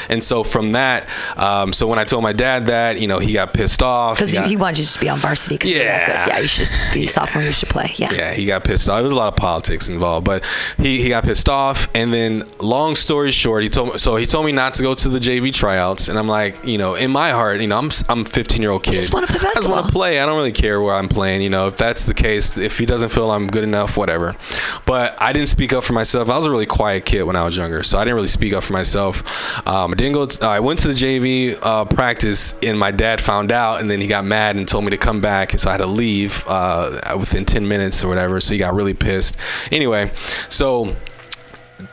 And 0.09 0.23
so 0.23 0.43
from 0.45 0.73
that, 0.73 1.09
um, 1.37 1.73
so 1.73 1.87
when 1.87 1.99
I 1.99 2.05
told 2.05 2.23
my 2.23 2.33
dad 2.33 2.67
that, 2.69 3.01
you 3.01 3.07
know, 3.07 3.19
he 3.19 3.33
got 3.33 3.53
pissed 3.55 3.83
off. 3.83 4.17
Because 4.19 4.33
He 4.33 4.43
he 4.43 4.57
wanted 4.57 4.79
you 4.79 4.85
to 4.85 4.89
just 4.89 5.01
be 5.01 5.09
on 5.09 5.19
varsity. 5.19 5.59
Cause 5.59 5.71
Yeah. 5.71 6.07
good. 6.07 6.33
Yeah, 6.33 6.39
you 6.41 6.49
should 6.49 6.69
be 6.95 7.07
sophomore. 7.07 7.45
You 7.45 7.53
should 7.53 7.69
play. 7.69 7.93
Yeah. 7.97 8.13
yeah, 8.13 8.33
he 8.33 8.47
got 8.47 8.65
pissed 8.65 8.89
off. 8.89 8.97
There 8.97 9.05
was 9.05 9.13
a 9.13 9.17
lot 9.17 9.29
of 9.29 9.37
politics 9.37 9.89
involved, 9.89 10.25
but 10.25 10.45
he, 10.79 11.03
he 11.03 11.09
got 11.11 11.25
pissed 11.25 11.49
off. 11.49 11.89
And 11.95 12.13
then, 12.13 12.45
long 12.61 12.95
story 12.95 13.31
short, 13.33 13.63
he 13.63 13.69
told 13.69 13.93
me 13.93 13.99
so 13.99 14.17
he 14.17 14.27
told 14.27 14.47
me 14.47 14.53
not 14.53 14.75
to 14.75 14.83
go 14.83 14.95
to 14.95 15.09
the 15.09 15.19
JV 15.19 15.53
tryouts. 15.53 16.09
And 16.09 16.19
I'm 16.19 16.29
like, 16.29 16.65
you 16.65 16.79
know, 16.79 16.95
in 16.95 17.11
my 17.11 17.31
heart, 17.31 17.61
you 17.61 17.67
know, 17.67 17.79
I'm 17.79 17.91
I'm 18.09 18.23
a 18.23 18.25
15 18.25 18.63
year 18.63 18.71
old 18.71 18.83
kid. 18.83 18.95
just 18.95 19.13
wanna 19.13 19.27
play 19.27 19.49
I 19.49 19.55
just 19.55 19.69
want 19.69 19.87
to 19.87 19.93
play. 19.93 20.21
I 20.21 20.27
don't 20.27 20.37
really 20.37 20.53
care 20.53 20.81
where 20.81 20.95
I'm 20.95 21.09
playing. 21.09 21.43
You 21.43 21.51
know, 21.51 21.69
if 21.69 21.77
that's 21.77 22.07
the 22.07 22.15
case, 22.15 22.57
if 22.57 22.79
he 22.79 22.87
doesn't 22.87 23.11
feel 23.11 23.31
I'm 23.31 23.47
good 23.47 23.65
enough, 23.65 23.97
whatever. 23.97 24.37
But 24.85 25.15
I 25.21 25.33
didn't 25.33 25.49
speak 25.49 25.73
up 25.73 25.85
for 25.85 25.93
myself. 25.93 26.29
I 26.29 26.37
was 26.37 26.45
a 26.47 26.51
really 26.51 26.67
quiet 26.67 27.05
kid 27.05 27.23
when 27.25 27.37
I 27.37 27.45
was 27.45 27.57
younger, 27.57 27.83
so 27.83 27.99
I 27.99 28.05
didn't 28.05 28.17
really 28.17 28.29
speak 28.29 28.53
up 28.53 28.65
for 28.65 28.73
myself. 28.73 29.23
Um, 29.67 29.76
I 29.85 29.95
didn't 29.95 30.13
go. 30.13 30.29
I 30.47 30.61
went 30.61 30.79
to 30.81 30.89
the 30.89 30.95
JV 30.95 31.59
uh, 31.63 31.85
practice, 31.85 32.59
and 32.63 32.79
my 32.79 32.91
dad 32.91 33.21
found 33.21 33.53
out, 33.53 33.81
and 33.81 33.91
then 33.91 34.01
he 34.01 34.07
got 34.07 34.25
mad 34.25 34.57
and 34.57 34.67
told 34.67 34.85
me 34.85 34.91
to 34.91 34.97
come 34.97 35.21
back, 35.21 35.59
so 35.59 35.69
I 35.69 35.73
had 35.73 35.79
to 35.79 35.87
leave 35.87 36.45
uh, 36.47 37.17
within 37.19 37.45
10 37.45 37.67
minutes 37.67 38.03
or 38.03 38.09
whatever. 38.09 38.41
So 38.41 38.53
he 38.53 38.59
got 38.59 38.75
really 38.75 38.95
pissed. 38.95 39.37
Anyway, 39.71 40.11
so 40.49 40.95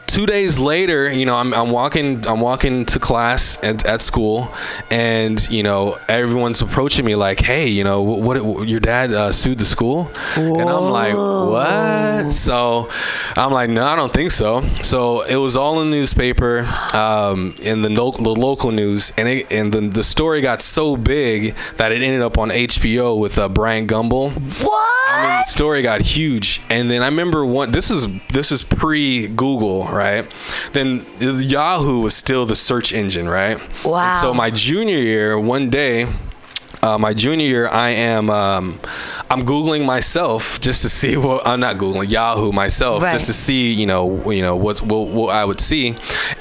two 0.07 0.26
days 0.26 0.60
later, 0.60 1.11
you 1.11 1.26
know, 1.26 1.35
I'm, 1.35 1.53
I'm 1.53 1.72
walking, 1.72 2.26
I'm 2.27 2.39
walking 2.39 2.85
to 2.85 2.99
class 2.99 3.61
at, 3.64 3.85
at 3.85 4.01
school, 4.01 4.53
and 4.89 5.47
you 5.49 5.64
know, 5.64 5.97
everyone's 6.07 6.61
approaching 6.61 7.05
me 7.05 7.15
like, 7.15 7.39
"Hey, 7.39 7.68
you 7.68 7.84
know, 7.84 8.01
what, 8.01 8.43
what 8.43 8.68
your 8.68 8.80
dad 8.80 9.11
uh, 9.11 9.31
sued 9.31 9.57
the 9.57 9.65
school?" 9.65 10.11
And 10.35 10.69
I'm 10.69 10.89
like, 10.89 11.15
"What?" 11.15 12.31
So 12.31 12.89
I'm 13.35 13.51
like, 13.51 13.69
"No, 13.69 13.84
I 13.85 13.95
don't 13.95 14.14
think 14.14 14.31
so." 14.31 14.61
So 14.81 15.22
it 15.22 15.35
was 15.35 15.55
all 15.55 15.81
in 15.81 15.89
the 15.89 15.97
newspaper, 15.97 16.69
um, 16.93 17.55
in 17.61 17.81
the, 17.81 17.89
no, 17.89 18.11
the 18.11 18.22
local 18.30 18.72
news, 18.72 19.14
and 19.18 19.27
it, 19.27 19.51
and 19.51 19.73
the, 19.73 19.81
the 19.81 20.03
story 20.03 20.41
got 20.41 20.61
so 20.61 20.95
big 20.95 21.55
that 21.77 21.91
it 21.91 22.01
ended 22.01 22.22
up 22.22 22.38
on 22.38 22.49
HBO 22.49 23.19
with 23.19 23.38
uh, 23.38 23.49
Brian 23.49 23.88
Gumbel. 23.88 24.31
What? 24.64 24.93
I 25.14 25.27
mean, 25.27 25.41
the 25.45 25.49
story 25.49 25.81
got 25.81 26.01
huge, 26.01 26.61
and 26.69 26.89
then 26.89 27.03
I 27.03 27.07
remember 27.07 27.45
one. 27.45 27.72
This 27.72 27.91
is 27.91 28.07
this 28.30 28.51
is 28.51 28.64
pre 28.64 29.27
Google, 29.27 29.72
right? 29.81 30.25
Then 30.73 31.05
Yahoo 31.19 32.01
was 32.01 32.15
still 32.15 32.45
the 32.45 32.55
search 32.55 32.93
engine, 32.93 33.27
right? 33.27 33.57
Wow. 33.83 34.09
And 34.09 34.17
so 34.17 34.33
my 34.33 34.49
junior 34.51 34.99
year, 34.99 35.39
one 35.39 35.69
day. 35.69 36.07
Uh, 36.84 36.97
my 36.97 37.14
junior 37.14 37.45
year, 37.47 37.68
I 37.69 37.91
am 37.91 38.30
um, 38.30 38.77
I'm 39.31 39.41
googling 39.43 39.85
myself 39.85 40.60
just 40.60 40.81
to 40.81 40.89
see 40.89 41.15
what 41.15 41.47
I'm 41.47 41.61
not 41.61 41.77
googling 41.77 42.10
Yahoo 42.10 42.51
myself 42.51 43.01
Right. 43.03 43.14
just 43.14 43.27
to 43.27 43.34
see 43.34 43.72
you 43.72 43.85
know 43.85 44.30
you 44.30 44.41
know 44.41 44.57
what's 44.57 44.81
what, 44.81 45.07
what 45.07 45.34
I 45.34 45.45
would 45.45 45.61
see, 45.61 45.88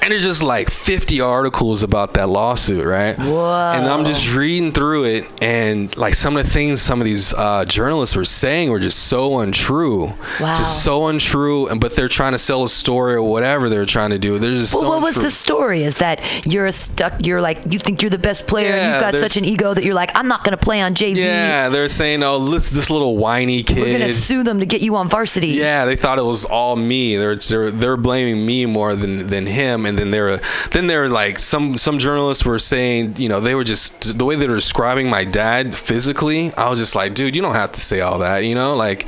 and 0.01 0.11
there's 0.11 0.23
just 0.23 0.43
like 0.43 0.69
50 0.69 1.21
articles 1.21 1.81
about 1.81 2.13
that 2.15 2.27
lawsuit, 2.27 2.85
right? 2.85 3.17
Whoa. 3.17 3.71
And 3.73 3.87
I'm 3.87 4.03
just 4.03 4.35
reading 4.35 4.73
through 4.73 5.05
it, 5.05 5.23
and 5.41 5.95
like 5.95 6.13
some 6.15 6.35
of 6.35 6.43
the 6.45 6.49
things 6.51 6.81
some 6.81 6.99
of 6.99 7.05
these 7.05 7.33
uh, 7.33 7.63
journalists 7.63 8.13
were 8.15 8.25
saying 8.25 8.69
were 8.69 8.81
just 8.81 8.99
so 9.07 9.39
untrue, 9.39 10.07
Wow. 10.41 10.55
just 10.57 10.83
so 10.83 11.07
untrue. 11.07 11.67
And 11.69 11.79
but 11.79 11.95
they're 11.95 12.09
trying 12.09 12.33
to 12.33 12.37
sell 12.39 12.63
a 12.65 12.69
story 12.69 13.13
or 13.15 13.21
whatever 13.23 13.69
they're 13.69 13.85
trying 13.85 14.09
to 14.09 14.19
do. 14.19 14.39
They're 14.39 14.51
just 14.57 14.73
Well, 14.73 14.83
so 14.83 14.89
what 14.89 15.01
was 15.01 15.15
the 15.15 15.31
story? 15.31 15.83
Is 15.83 15.95
that 15.97 16.19
you're 16.45 16.65
a 16.65 16.71
stuck? 16.73 17.25
You're 17.25 17.39
like 17.41 17.59
you 17.71 17.79
think 17.79 18.01
you're 18.01 18.09
the 18.11 18.17
best 18.17 18.45
player. 18.45 18.67
and 18.67 18.75
Yeah, 18.75 18.91
you've 18.91 19.01
got 19.01 19.15
such 19.15 19.37
an 19.37 19.45
ego 19.45 19.73
that 19.73 19.85
you're 19.85 19.93
like, 19.93 20.11
I'm 20.15 20.27
not 20.27 20.32
gonna 20.43 20.57
play 20.57 20.81
on 20.81 20.95
JV. 20.95 21.17
Yeah, 21.17 21.69
they're 21.69 21.87
saying, 21.87 22.23
oh, 22.23 22.39
this 22.49 22.69
this 22.71 22.89
little 22.89 23.17
whiny 23.17 23.61
kid. 23.63 23.77
We're 23.79 23.99
gonna 23.99 24.13
sue 24.13 24.43
them 24.43 24.59
to 24.61 24.65
get 24.65 24.81
you 24.81 24.95
on 24.95 25.09
varsity. 25.09 25.49
Yeah, 25.49 25.85
they 25.85 25.95
thought 25.95 26.17
it 26.17 26.23
was 26.23 26.45
all 26.45 26.75
me. 26.75 27.17
They're 27.17 27.35
they're, 27.35 27.69
they're 27.71 27.97
blaming 27.97 28.45
me 28.45 28.65
more 28.65 28.95
than, 28.95 29.27
than 29.27 29.45
him. 29.45 29.85
And 29.85 29.97
then 29.99 30.11
they're 30.11 30.39
then 30.71 30.87
they're 30.87 31.09
like 31.09 31.37
some 31.39 31.77
some 31.77 31.99
journalists 31.99 32.45
were 32.45 32.59
saying, 32.59 33.15
you 33.17 33.27
know, 33.29 33.39
they 33.39 33.53
were 33.55 33.63
just 33.63 34.17
the 34.17 34.25
way 34.25 34.35
they 34.35 34.47
were 34.47 34.55
describing 34.55 35.09
my 35.09 35.25
dad 35.25 35.75
physically. 35.75 36.53
I 36.55 36.69
was 36.69 36.79
just 36.79 36.95
like, 36.95 37.13
dude, 37.13 37.35
you 37.35 37.41
don't 37.41 37.55
have 37.55 37.73
to 37.73 37.79
say 37.81 37.99
all 38.01 38.19
that, 38.19 38.39
you 38.45 38.55
know, 38.55 38.75
like, 38.75 39.07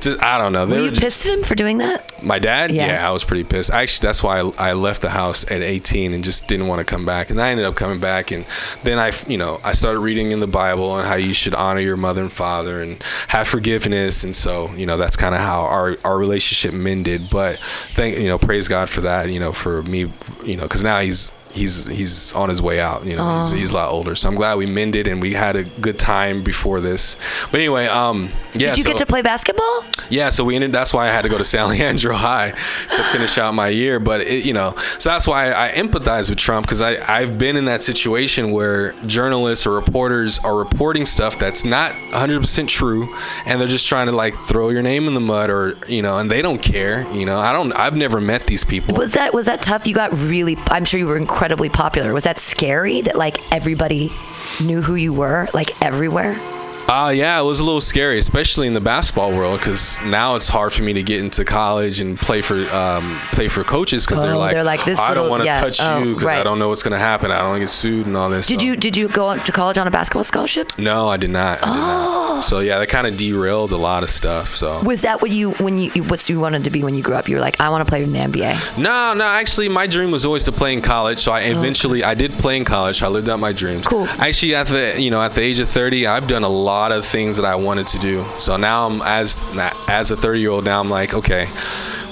just, 0.00 0.20
I 0.22 0.38
don't 0.38 0.52
know. 0.52 0.66
They 0.66 0.74
Were 0.76 0.80
were 0.80 0.84
you 0.86 0.90
just- 0.90 1.00
pissed 1.02 1.26
at 1.26 1.32
him 1.38 1.44
for 1.44 1.54
doing 1.54 1.78
that? 1.78 2.12
my 2.22 2.38
dad? 2.38 2.72
Yeah. 2.72 3.06
I 3.06 3.12
was 3.12 3.24
pretty 3.24 3.44
pissed. 3.44 3.70
Actually, 3.70 4.06
that's 4.06 4.22
why 4.22 4.40
I, 4.40 4.70
I 4.70 4.72
left 4.72 5.02
the 5.02 5.10
house 5.10 5.44
at 5.50 5.62
18 5.62 6.12
and 6.12 6.24
just 6.24 6.48
didn't 6.48 6.66
want 6.66 6.80
to 6.80 6.84
come 6.84 7.04
back. 7.06 7.30
And 7.30 7.40
I 7.40 7.50
ended 7.50 7.66
up 7.66 7.76
coming 7.76 8.00
back, 8.00 8.30
and 8.32 8.44
then 8.82 8.98
I, 8.98 9.12
you 9.28 9.36
know, 9.38 9.60
I 9.62 9.72
started 9.74 10.00
reading 10.00 10.32
in 10.32 10.40
the 10.40 10.46
Bible 10.56 10.96
and 10.96 11.06
how 11.06 11.16
you 11.16 11.34
should 11.34 11.52
honor 11.52 11.80
your 11.80 11.98
mother 11.98 12.22
and 12.22 12.32
father 12.32 12.80
and 12.82 13.02
have 13.28 13.46
forgiveness. 13.46 14.24
And 14.24 14.34
so, 14.34 14.72
you 14.72 14.86
know, 14.86 14.96
that's 14.96 15.14
kind 15.14 15.34
of 15.34 15.42
how 15.42 15.64
our 15.66 15.98
our 16.02 16.16
relationship 16.16 16.72
mended. 16.72 17.28
But 17.30 17.60
thank, 17.92 18.16
you 18.16 18.28
know, 18.28 18.38
praise 18.38 18.66
God 18.66 18.88
for 18.88 19.02
that. 19.02 19.28
You 19.28 19.38
know, 19.38 19.52
for 19.52 19.82
me, 19.82 20.10
you 20.42 20.56
know, 20.56 20.62
because 20.62 20.82
now 20.82 21.00
he's. 21.00 21.32
He's 21.56 21.86
he's 21.86 22.32
on 22.34 22.48
his 22.48 22.60
way 22.60 22.80
out, 22.80 23.04
you 23.06 23.16
know. 23.16 23.38
He's, 23.38 23.50
he's 23.50 23.70
a 23.70 23.74
lot 23.74 23.90
older, 23.90 24.14
so 24.14 24.28
I'm 24.28 24.34
glad 24.34 24.58
we 24.58 24.66
mended 24.66 25.08
and 25.08 25.20
we 25.22 25.32
had 25.32 25.56
a 25.56 25.64
good 25.64 25.98
time 25.98 26.42
before 26.42 26.80
this. 26.80 27.16
But 27.50 27.60
anyway, 27.60 27.86
um, 27.86 28.30
yeah. 28.52 28.68
Did 28.68 28.78
you 28.78 28.82
so, 28.84 28.90
get 28.90 28.98
to 28.98 29.06
play 29.06 29.22
basketball? 29.22 29.84
yeah, 30.10 30.28
so 30.28 30.44
we 30.44 30.54
ended. 30.54 30.72
That's 30.72 30.92
why 30.92 31.08
I 31.08 31.10
had 31.10 31.22
to 31.22 31.28
go 31.28 31.38
to 31.38 31.44
San 31.44 31.68
Leandro 31.70 32.14
High 32.16 32.50
to 32.50 33.04
finish 33.04 33.38
out 33.38 33.54
my 33.54 33.68
year. 33.68 33.98
But 33.98 34.20
it, 34.20 34.44
you 34.44 34.52
know, 34.52 34.74
so 34.98 35.10
that's 35.10 35.26
why 35.26 35.52
I 35.52 35.72
empathize 35.72 36.28
with 36.28 36.38
Trump 36.38 36.66
because 36.66 36.82
I 36.82 36.96
I've 37.06 37.38
been 37.38 37.56
in 37.56 37.64
that 37.64 37.82
situation 37.82 38.50
where 38.50 38.92
journalists 39.06 39.66
or 39.66 39.72
reporters 39.72 40.38
are 40.40 40.56
reporting 40.56 41.06
stuff 41.06 41.38
that's 41.38 41.64
not 41.64 41.92
100% 41.92 42.68
true, 42.68 43.14
and 43.46 43.60
they're 43.60 43.68
just 43.68 43.86
trying 43.86 44.06
to 44.06 44.12
like 44.12 44.34
throw 44.34 44.68
your 44.68 44.82
name 44.82 45.08
in 45.08 45.14
the 45.14 45.20
mud 45.20 45.50
or 45.50 45.76
you 45.88 46.02
know, 46.02 46.18
and 46.18 46.30
they 46.30 46.42
don't 46.42 46.62
care. 46.62 47.10
You 47.12 47.24
know, 47.24 47.38
I 47.38 47.52
don't. 47.52 47.72
I've 47.72 47.96
never 47.96 48.20
met 48.20 48.46
these 48.46 48.64
people. 48.64 48.94
Was 48.94 49.12
that 49.12 49.32
was 49.32 49.46
that 49.46 49.62
tough? 49.62 49.86
You 49.86 49.94
got 49.94 50.12
really. 50.12 50.56
I'm 50.68 50.84
sure 50.84 51.00
you 51.00 51.06
were 51.06 51.16
incredibly 51.16 51.45
popular. 51.68 52.12
Was 52.12 52.24
that 52.24 52.38
scary? 52.38 53.02
That 53.02 53.16
like 53.16 53.40
everybody 53.52 54.12
knew 54.60 54.82
who 54.82 54.96
you 54.96 55.12
were, 55.12 55.48
like 55.54 55.80
everywhere. 55.80 56.55
Uh, 56.88 57.10
yeah, 57.10 57.40
it 57.40 57.44
was 57.44 57.58
a 57.60 57.64
little 57.64 57.80
scary, 57.80 58.16
especially 58.18 58.66
in 58.66 58.72
the 58.74 58.80
basketball 58.80 59.32
world, 59.32 59.58
because 59.58 60.00
now 60.02 60.36
it's 60.36 60.46
hard 60.46 60.72
for 60.72 60.82
me 60.84 60.92
to 60.92 61.02
get 61.02 61.20
into 61.20 61.44
college 61.44 61.98
and 62.00 62.16
play 62.16 62.40
for 62.40 62.56
um, 62.74 63.18
play 63.32 63.48
for 63.48 63.64
coaches 63.64 64.06
because 64.06 64.22
they're 64.22 64.34
Oh, 64.34 64.38
like, 64.38 64.52
they're 64.52 64.62
like, 64.64 64.84
this 64.84 64.98
I 65.00 65.12
don't 65.12 65.28
want 65.28 65.40
to 65.42 65.46
yeah, 65.46 65.60
touch 65.60 65.78
oh, 65.80 65.98
you 66.02 66.14
because 66.14 66.28
I 66.28 66.42
don't 66.44 66.58
know 66.60 66.68
what's 66.68 66.82
gonna 66.84 66.98
happen. 66.98 67.30
I 67.32 67.38
don't 67.38 67.48
want 67.48 67.56
to 67.56 67.64
get 67.64 67.70
sued 67.70 68.06
and 68.06 68.16
all 68.16 68.30
this. 68.30 68.46
Did 68.46 68.60
so- 68.60 68.66
you 68.66 68.76
did 68.76 68.96
you 68.96 69.08
go 69.08 69.36
to 69.36 69.52
college 69.52 69.78
on 69.78 69.86
a 69.88 69.90
basketball 69.90 70.22
scholarship? 70.24 70.78
No, 70.78 71.08
I 71.08 71.16
did 71.16 71.30
not. 71.30 71.58
I 71.62 71.66
did 71.66 71.74
Oh. 71.74 72.32
not. 72.36 72.44
So 72.44 72.60
yeah, 72.60 72.78
that 72.78 72.88
kind 72.88 73.06
of 73.06 73.16
derailed 73.16 73.72
a 73.72 73.76
lot 73.76 74.02
of 74.04 74.10
stuff. 74.10 74.54
So 74.54 74.80
Was 74.82 75.02
that 75.02 75.20
what 75.22 75.30
you 75.32 75.52
when 75.54 75.78
you 75.78 75.90
what 76.04 76.28
you 76.28 76.38
wanted 76.38 76.64
to 76.64 76.70
be 76.70 76.84
when 76.84 76.94
you 76.94 77.02
grew 77.02 77.16
up? 77.16 77.28
You 77.28 77.34
were 77.36 77.40
like, 77.40 77.60
I 77.60 77.68
want 77.70 77.86
to 77.86 77.90
play 77.90 78.04
in 78.04 78.12
the 78.12 78.18
NBA. 78.20 78.78
no, 78.78 79.12
no. 79.14 79.24
Actually, 79.24 79.68
my 79.68 79.86
dream 79.88 80.12
was 80.12 80.24
always 80.24 80.44
to 80.44 80.52
play 80.52 80.72
in 80.72 80.82
college. 80.82 81.18
So 81.18 81.32
I 81.32 81.40
eventually 81.40 82.04
I 82.04 82.14
did 82.14 82.38
play 82.38 82.56
in 82.56 82.64
college. 82.64 82.98
So 83.00 83.06
I 83.06 83.08
lived 83.08 83.28
out 83.28 83.40
my 83.40 83.52
dreams. 83.52 83.86
Cool. 83.88 84.06
Actually, 84.18 84.54
at 84.54 84.68
the 84.68 84.94
you 85.00 85.10
know 85.10 85.20
at 85.20 85.32
the 85.32 85.40
age 85.40 85.58
of 85.58 85.68
30, 85.68 86.06
I've 86.06 86.28
done 86.28 86.44
a 86.44 86.48
lot 86.48 86.75
of 86.92 87.04
things 87.04 87.36
that 87.36 87.46
I 87.46 87.54
wanted 87.54 87.86
to 87.88 87.98
do. 87.98 88.26
So 88.38 88.56
now 88.56 88.86
I'm 88.86 89.02
as 89.02 89.46
as 89.88 90.10
a 90.10 90.16
30 90.16 90.40
year 90.40 90.50
old 90.50 90.64
now 90.64 90.80
I'm 90.80 90.90
like 90.90 91.14
okay. 91.14 91.48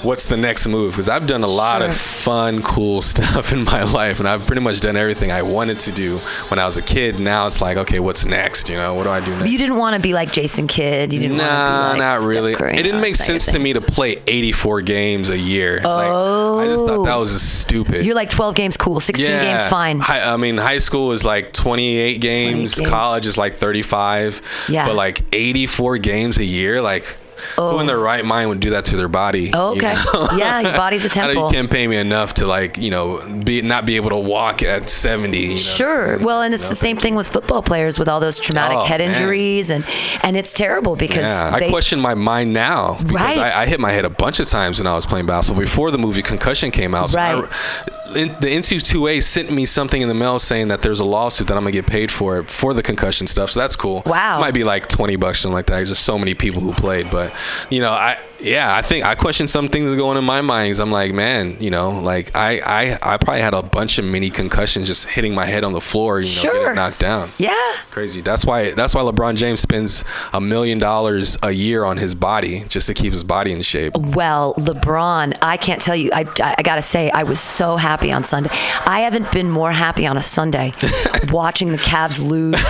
What's 0.05 0.25
the 0.25 0.37
next 0.37 0.67
move? 0.67 0.93
Because 0.93 1.09
I've 1.09 1.27
done 1.27 1.43
a 1.43 1.47
lot 1.47 1.81
of 1.81 1.95
fun, 1.95 2.61
cool 2.61 3.01
stuff 3.15 3.51
in 3.51 3.63
my 3.63 3.83
life, 3.83 4.19
and 4.19 4.29
I've 4.29 4.45
pretty 4.45 4.61
much 4.61 4.79
done 4.79 4.95
everything 4.95 5.31
I 5.31 5.41
wanted 5.41 5.79
to 5.81 5.91
do 5.91 6.19
when 6.47 6.59
I 6.59 6.65
was 6.65 6.77
a 6.77 6.81
kid. 6.81 7.19
Now 7.19 7.47
it's 7.47 7.61
like, 7.61 7.77
okay, 7.77 7.99
what's 7.99 8.25
next? 8.25 8.69
You 8.69 8.77
know, 8.77 8.93
what 8.93 9.03
do 9.03 9.09
I 9.09 9.19
do 9.19 9.31
next? 9.35 9.51
You 9.51 9.57
didn't 9.57 9.77
want 9.77 9.95
to 9.95 10.01
be 10.01 10.13
like 10.13 10.31
Jason 10.31 10.67
Kidd. 10.67 11.11
You 11.11 11.19
didn't 11.19 11.37
Nah, 11.37 11.43
want 11.43 11.91
to 11.91 11.95
be 11.95 11.99
like 11.99 12.19
not 12.19 12.27
really. 12.27 12.53
It 12.53 12.83
didn't 12.83 13.01
make 13.01 13.11
it's 13.11 13.19
not 13.21 13.29
your 13.29 13.39
sense 13.39 13.53
to 13.53 13.59
me 13.59 13.73
to 13.73 13.81
play 13.81 14.17
84 14.27 14.81
games 14.81 15.29
a 15.29 15.37
year. 15.37 15.81
Like, 15.81 16.11
I 16.11 16.65
just 16.67 16.85
thought 16.85 17.03
that 17.03 17.15
oh. 17.15 17.19
was 17.19 17.41
stupid. 17.41 18.05
You're 18.05 18.15
like 18.15 18.29
12 18.29 18.55
games 18.55 18.77
cool, 18.77 18.99
16 18.99 19.25
games 19.25 19.65
fine. 19.65 19.99
Hi, 19.99 20.33
I 20.33 20.37
mean, 20.37 20.57
high 20.57 20.77
school 20.77 21.11
is 21.11 21.25
like 21.25 21.51
28 21.53 22.21
games. 22.21 22.75
games. 22.75 22.89
College 22.89 23.25
is 23.25 23.37
like 23.37 23.55
35. 23.55 24.41
Yeah. 24.69 24.87
But 24.87 24.95
like 24.95 25.21
84 25.33 25.97
games 25.97 26.37
a 26.37 26.45
year, 26.45 26.81
like. 26.81 27.17
Who 27.57 27.79
in 27.79 27.85
their 27.85 27.97
oh. 27.97 28.01
right 28.03 28.23
mind 28.23 28.49
would 28.49 28.59
do 28.59 28.71
that 28.71 28.85
to 28.85 28.97
their 28.97 29.07
body? 29.07 29.51
Oh, 29.53 29.71
you 29.73 29.77
okay. 29.77 29.93
know? 30.13 30.27
Yeah, 30.37 30.59
your 30.61 30.73
body's 30.73 31.05
a 31.05 31.09
temple. 31.15 31.47
You 31.47 31.51
can't 31.53 31.69
pay 31.69 31.87
me 31.87 31.97
enough 31.97 32.35
to 32.35 32.47
like, 32.47 32.77
you 32.77 32.89
know, 32.89 33.21
be 33.43 33.61
not 33.61 33.85
be 33.85 33.95
able 33.97 34.09
to 34.11 34.17
walk 34.17 34.63
at 34.63 34.89
70. 34.89 35.37
You 35.37 35.49
know 35.49 35.55
Sure. 35.55 36.17
Well, 36.19 36.41
and 36.41 36.53
it's 36.53 36.69
the 36.69 36.75
same 36.75 36.97
thing 36.97 37.15
with 37.15 37.27
football 37.27 37.61
players 37.61 37.99
with 37.99 38.07
all 38.07 38.19
those 38.19 38.39
traumatic 38.39 38.77
Oh, 38.77 38.83
head 38.85 38.99
man. 39.01 39.11
injuries 39.11 39.69
and 39.69 39.85
and 40.23 40.35
it's 40.37 40.53
terrible 40.53 40.95
because 40.95 41.25
Yeah, 41.25 41.59
they 41.59 41.67
I 41.67 41.69
question 41.69 41.99
my 41.99 42.13
mind 42.15 42.53
now 42.53 42.97
because 42.99 43.13
Right. 43.15 43.37
I, 43.37 43.63
I 43.63 43.65
hit 43.67 43.79
my 43.79 43.91
head 43.91 44.05
a 44.05 44.09
bunch 44.09 44.39
of 44.39 44.47
times 44.47 44.79
when 44.79 44.87
I 44.87 44.95
was 44.95 45.05
playing 45.05 45.25
basketball 45.25 45.61
before 45.61 45.91
the 45.91 45.97
movie 45.97 46.21
Concussion 46.21 46.71
came 46.71 46.95
out. 46.95 47.09
So 47.11 47.17
Right. 47.17 47.43
I, 47.43 48.04
the 48.13 48.47
NCAA 48.47 49.21
sent 49.23 49.51
me 49.51 49.65
something 49.65 50.01
in 50.01 50.07
the 50.07 50.13
mail 50.13 50.39
saying 50.39 50.67
that 50.69 50.81
there's 50.81 50.99
a 50.99 51.05
lawsuit 51.05 51.47
that 51.47 51.57
I'm 51.57 51.63
gonna 51.63 51.71
get 51.71 51.87
paid 51.87 52.11
for 52.11 52.43
for 52.43 52.73
the 52.73 52.83
concussion 52.83 53.27
stuff. 53.27 53.51
So 53.51 53.59
that's 53.59 53.75
cool. 53.75 54.03
Wow. 54.05 54.39
might 54.39 54.53
be 54.53 54.63
like 54.63 54.87
20 54.87 55.15
bucks 55.15 55.39
something 55.39 55.53
like 55.53 55.65
that. 55.67 55.75
There's 55.77 55.89
just 55.89 56.03
so 56.03 56.17
many 56.17 56.33
people 56.33 56.61
who 56.61 56.71
played, 56.73 57.09
but 57.11 57.33
you 57.69 57.79
know, 57.81 57.91
I 57.91 58.17
yeah, 58.39 58.75
I 58.75 58.81
think 58.81 59.05
I 59.05 59.15
question 59.15 59.47
some 59.47 59.69
things 59.69 59.89
that 59.89 59.97
going 59.97 60.17
in 60.17 60.23
my 60.23 60.41
mind. 60.41 60.69
'cause 60.73 60.79
I'm 60.79 60.91
like, 60.91 61.13
man, 61.13 61.57
you 61.59 61.71
know, 61.71 61.91
like 62.01 62.35
I 62.35 62.59
I 62.59 62.99
I 63.01 63.17
probably 63.17 63.41
had 63.41 63.53
a 63.53 63.63
bunch 63.63 63.97
of 63.97 64.05
mini 64.05 64.29
concussions 64.29 64.87
just 64.87 65.07
hitting 65.07 65.33
my 65.33 65.45
head 65.45 65.63
on 65.63 65.73
the 65.73 65.81
floor, 65.81 66.19
you 66.19 66.27
know, 66.27 66.41
Sure. 66.41 66.53
getting 66.53 66.75
knocked 66.75 66.99
down. 66.99 67.31
Yeah. 67.37 67.53
Crazy. 67.91 68.21
That's 68.21 68.45
why. 68.45 68.71
That's 68.71 68.93
why 68.93 69.01
LeBron 69.01 69.35
James 69.37 69.61
spends 69.61 70.03
a 70.33 70.41
million 70.41 70.77
dollars 70.77 71.37
a 71.41 71.51
year 71.51 71.85
on 71.85 71.97
his 71.97 72.13
body 72.13 72.65
just 72.67 72.87
to 72.87 72.93
keep 72.93 73.13
his 73.13 73.23
body 73.23 73.51
in 73.53 73.61
shape. 73.61 73.93
Well, 73.97 74.53
LeBron, 74.57 75.37
I 75.41 75.57
can't 75.57 75.81
tell 75.81 75.95
you. 75.95 76.09
I, 76.13 76.25
I, 76.41 76.61
got 76.61 76.75
to 76.75 76.81
say, 76.81 77.09
I 77.11 77.23
was 77.23 77.39
so 77.39 77.77
happy 77.77 77.94
on 78.03 78.23
Sunday. 78.23 78.49
I 78.85 79.01
haven't 79.01 79.31
been 79.31 79.49
more 79.49 79.71
happy 79.71 80.05
on 80.05 80.17
a 80.17 80.21
Sunday 80.21 80.71
watching 81.31 81.69
the 81.71 81.77
Cavs 81.77 82.19
lose 82.19 82.61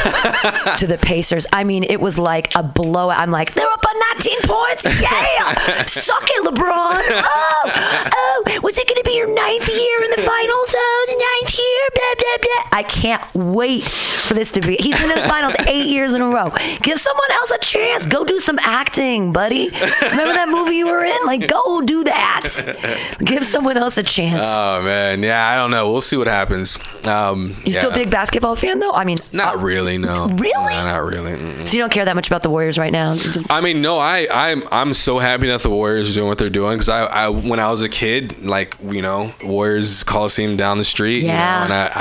to 0.80 0.88
the 0.88 0.98
Pacers. 1.02 1.48
I 1.52 1.64
mean, 1.64 1.84
it 1.84 2.00
was 2.00 2.18
like 2.20 2.54
a 2.56 2.64
blowout. 2.64 3.18
I'm 3.20 3.32
like, 3.32 3.54
they're 3.54 3.68
up 3.70 3.82
by 3.82 3.92
19 4.14 4.38
points. 4.44 4.86
Yeah. 4.86 5.86
Suck 5.86 6.24
it, 6.24 6.44
LeBron. 6.46 7.02
Oh, 7.10 8.12
oh, 8.16 8.60
was 8.64 8.78
it 8.78 8.88
going 8.88 9.02
to 9.02 9.04
be 9.10 9.16
your 9.18 9.28
ninth 9.34 9.68
year 9.68 10.00
in 10.04 10.12
the 10.12 10.22
finals? 10.22 10.76
Oh, 10.78 11.06
the 11.08 11.42
ninth 11.42 11.58
year. 11.58 11.90
Blah, 11.96 12.16
blah, 12.18 12.38
blah. 12.42 12.78
I 12.80 12.84
can't 12.84 13.36
wait 13.36 13.84
for 13.84 14.34
this 14.34 14.52
to 14.54 14.62
be. 14.62 14.76
He's 14.78 15.00
been 15.00 15.10
in 15.12 15.22
the 15.22 15.28
finals 15.28 15.56
eight 15.68 15.88
years 15.88 16.14
in 16.14 16.22
a 16.22 16.28
row. 16.28 16.52
Give 16.82 17.00
someone 17.00 17.32
else 17.32 17.52
a 17.52 17.58
chance. 17.60 18.06
Go 18.06 18.24
do 18.24 18.40
some 18.40 18.60
acting, 18.60 19.32
buddy. 19.34 19.70
Remember 19.70 20.34
that 20.34 20.50
movie 20.50 20.76
you 20.76 20.88
were 20.88 21.04
in? 21.04 21.18
Like, 21.26 21.48
go 21.48 21.82
do 21.82 22.04
that. 22.04 23.16
Give 23.20 23.46
someone 23.46 23.78
else 23.78 23.98
a 23.98 24.04
chance. 24.04 24.46
Oh 24.48 24.82
man, 24.84 25.15
yeah. 25.24 25.50
I 25.50 25.56
don't 25.56 25.72
know. 25.72 25.92
We'll 25.92 26.02
see 26.02 26.18
what 26.18 26.28
happens. 26.28 26.78
Um, 27.06 27.56
you 27.64 27.72
still 27.72 27.92
a 27.92 27.94
big 27.94 28.10
basketball 28.10 28.56
fan, 28.56 28.80
though? 28.80 28.92
I 28.92 29.04
mean, 29.06 29.18
Not 29.34 29.62
really. 29.62 29.98
No. 29.98 30.28
Really? 30.28 30.52
No, 30.54 30.84
not 30.86 31.04
really. 31.04 31.34
Mm-mm. 31.34 31.68
so 31.68 31.74
you 31.78 31.80
don't 31.84 31.92
care 31.92 32.06
that 32.06 32.16
much 32.16 32.28
about 32.28 32.42
the 32.44 32.50
Warriors 32.50 32.78
right 32.78 32.92
now? 32.92 33.16
I 33.50 33.62
mean, 33.62 33.82
no, 33.82 33.98
I, 34.00 34.28
I'm, 34.32 34.64
I'm 34.72 34.94
so 34.94 35.20
happy 35.20 35.48
that 35.48 35.62
the 35.62 35.70
Warriors 35.70 36.10
are 36.10 36.14
doing 36.14 36.28
what 36.28 36.38
they're 36.38 36.50
doing 36.50 36.74
because 36.74 36.90
I, 36.90 37.06
I, 37.06 37.30
when 37.30 37.60
I 37.60 37.70
was 37.72 37.82
a 37.82 37.90
kid, 37.90 38.44
like, 38.46 38.76
you 38.84 39.02
know, 39.02 39.34
Warriors 39.44 40.04
Coliseum 40.04 40.58
down 40.58 40.78
the 40.78 40.84
street, 40.86 41.22
you 41.22 41.28
know, 41.28 41.34
Yeah. 41.34 41.64
and 41.64 41.74
I, 41.74 41.92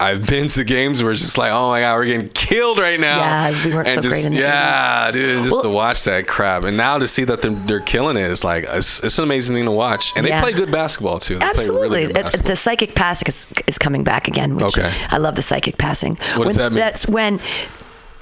I, 0.00 0.10
I've 0.10 0.26
been 0.26 0.48
to 0.48 0.64
games 0.64 1.02
where 1.02 1.12
it's 1.12 1.20
just 1.20 1.38
like, 1.38 1.52
oh 1.52 1.68
my 1.68 1.80
god, 1.80 1.96
we're 1.96 2.06
getting 2.06 2.28
killed 2.28 2.78
right 2.78 2.98
now. 2.98 3.18
Yeah, 3.50 3.64
we 3.64 3.74
weren't 3.74 3.88
and 3.88 3.94
so 3.96 4.00
just, 4.02 4.12
great 4.14 4.24
in 4.24 4.32
the 4.34 4.40
Yeah, 4.40 5.10
dude, 5.12 5.38
just 5.44 5.52
Well- 5.52 5.62
to 5.62 5.68
watch 5.70 6.04
that 6.04 6.26
crap, 6.26 6.64
and 6.64 6.76
now 6.76 6.98
to 6.98 7.06
see 7.08 7.24
that 7.24 7.42
they're, 7.42 7.50
they're 7.52 7.80
killing 7.80 8.16
it, 8.16 8.30
it's 8.30 8.44
like, 8.44 8.64
it's, 8.68 9.02
it's 9.04 9.18
an 9.18 9.24
amazing 9.24 9.54
thing 9.56 9.64
to 9.66 9.70
watch, 9.70 10.12
and 10.16 10.26
Yeah. 10.26 10.40
they 10.40 10.52
play 10.52 10.52
good 10.58 10.70
basketball 10.72 11.18
too. 11.20 11.34
They 11.34 11.40
play 11.40 11.48
Absolutely. 11.50 11.88
really 11.88 12.06
good 12.08 12.18
It- 12.18 12.22
basketball. 12.24 12.48
the 12.50 12.56
psychic 12.64 12.94
passing 12.94 13.28
is, 13.28 13.46
is 13.66 13.78
coming 13.78 14.04
back 14.04 14.26
again. 14.26 14.56
Which 14.56 14.78
Okay. 14.78 14.90
I 15.10 15.18
love 15.18 15.34
the 15.36 15.42
psychic 15.42 15.76
passing. 15.76 16.16
What 16.36 16.44
does 16.44 16.56
that 16.56 16.72
mean? 16.72 16.80
That's 16.80 17.06
when 17.06 17.38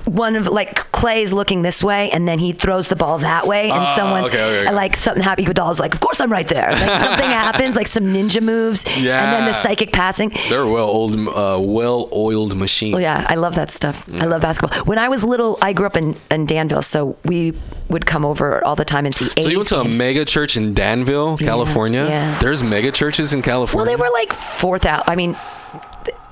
one 0.04 0.36
of 0.36 0.48
like 0.48 0.90
Clay's 0.92 1.32
looking 1.32 1.62
this 1.62 1.82
way 1.82 2.10
and 2.10 2.26
then 2.26 2.38
he 2.38 2.52
throws 2.52 2.88
the 2.88 2.96
ball 2.96 3.18
that 3.18 3.46
way 3.46 3.70
and 3.70 3.80
Oh, 3.82 3.92
someone's 3.96 4.26
okay, 4.28 4.42
okay, 4.42 4.60
okay. 4.66 4.74
like 4.74 4.96
something 4.96 5.22
happens. 5.22 5.48
Iguodala's 5.48 5.80
like, 5.80 5.94
of 5.94 6.00
course 6.00 6.20
I'm 6.20 6.30
right 6.30 6.46
there. 6.48 6.70
Like, 6.70 6.78
something 7.02 7.30
happens, 7.30 7.76
like 7.76 7.86
some 7.86 8.04
ninja 8.04 8.42
moves, 8.42 8.84
yeah. 9.00 9.22
and 9.24 9.32
then 9.32 9.44
the 9.46 9.52
psychic 9.52 9.92
passing. 9.92 10.30
They're 10.48 10.66
well 10.66 10.88
oiled, 10.90 11.16
uh, 11.28 11.60
well 11.60 12.08
oiled 12.12 12.56
machine. 12.56 12.94
Oh 12.94 12.98
yeah, 12.98 13.26
I 13.28 13.34
love 13.36 13.54
that 13.56 13.70
stuff. 13.70 14.08
I 14.14 14.26
love 14.26 14.42
basketball. 14.42 14.84
When 14.84 14.98
I 14.98 15.08
was 15.08 15.24
little, 15.24 15.58
I 15.62 15.72
grew 15.72 15.86
up 15.86 15.96
in, 15.96 16.16
in 16.30 16.46
Danville, 16.46 16.82
so 16.82 17.16
we 17.24 17.54
would 17.88 18.06
come 18.06 18.24
over 18.24 18.64
all 18.64 18.74
the 18.76 18.84
time 18.84 19.04
and 19.06 19.14
see. 19.14 19.26
So 19.42 19.48
you 19.48 19.58
went 19.58 19.68
to 19.68 19.80
a 19.80 19.84
games. 19.84 19.98
mega 19.98 20.24
church 20.24 20.56
in 20.56 20.74
Danville, 20.74 21.36
California. 21.38 22.06
yeah. 22.08 22.38
There's 22.40 22.62
mega 22.62 22.90
churches 22.90 23.32
in 23.34 23.42
California. 23.42 23.86
Well, 23.86 23.96
they 23.96 24.02
were 24.02 24.10
like 24.12 24.32
four 24.32 24.78
thousand. 24.78 25.10
I 25.10 25.16
mean, 25.16 25.36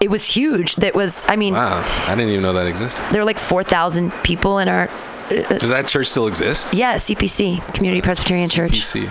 it 0.01 0.11
was 0.11 0.25
huge. 0.25 0.77
That 0.77 0.95
was. 0.95 1.25
I 1.29 1.37
mean, 1.37 1.55
Wow, 1.55 1.83
I 2.07 2.15
didn't 2.15 2.31
even 2.31 2.43
know 2.43 2.53
that 2.55 2.67
existed. 2.67 3.05
there 3.13 3.21
were 3.21 3.27
like 3.27 3.39
four 3.39 3.63
thousand 3.63 4.13
people 4.23 4.59
in 4.59 4.69
our. 4.69 4.89
uh, 5.31 5.43
Does 5.59 5.71
that 5.71 5.87
church 5.87 6.07
still 6.09 6.27
exist? 6.27 6.75
Yeah, 6.75 6.95
CPC, 6.97 7.75
Community 7.75 8.01
Presbyterian 8.03 8.49
Church. 8.49 8.73
PC. 8.73 9.09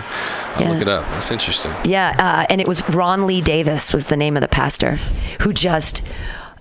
I'll 0.56 0.62
Yeah. 0.62 0.68
look 0.70 0.82
it 0.82 0.88
up. 0.88 1.04
That's 1.10 1.30
interesting. 1.30 1.72
Yeah, 1.84 2.14
uh, 2.18 2.46
and 2.50 2.60
it 2.60 2.68
was 2.68 2.86
Ron 2.90 3.26
Lee 3.26 3.40
Davis 3.40 3.92
was 3.92 4.06
the 4.06 4.16
name 4.16 4.36
of 4.36 4.40
the 4.42 4.48
pastor, 4.48 4.98
who 5.42 5.52
just 5.52 6.02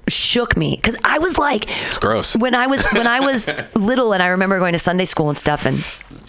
shook 0.07 0.57
me 0.57 0.75
because 0.75 0.95
I 1.03 1.19
was 1.19 1.37
like, 1.37 1.65
It's 1.87 1.99
gross. 1.99 2.35
when 2.35 2.55
I 2.55 2.65
was 2.67 2.83
when 2.93 3.05
I 3.07 3.19
was 3.19 3.47
little 3.75 4.11
and 4.13 4.23
I 4.23 4.27
remember 4.27 4.57
going 4.59 4.73
to 4.73 4.79
Sunday 4.79 5.05
school 5.05 5.29
and 5.29 5.37
stuff 5.37 5.65
and 5.67 5.77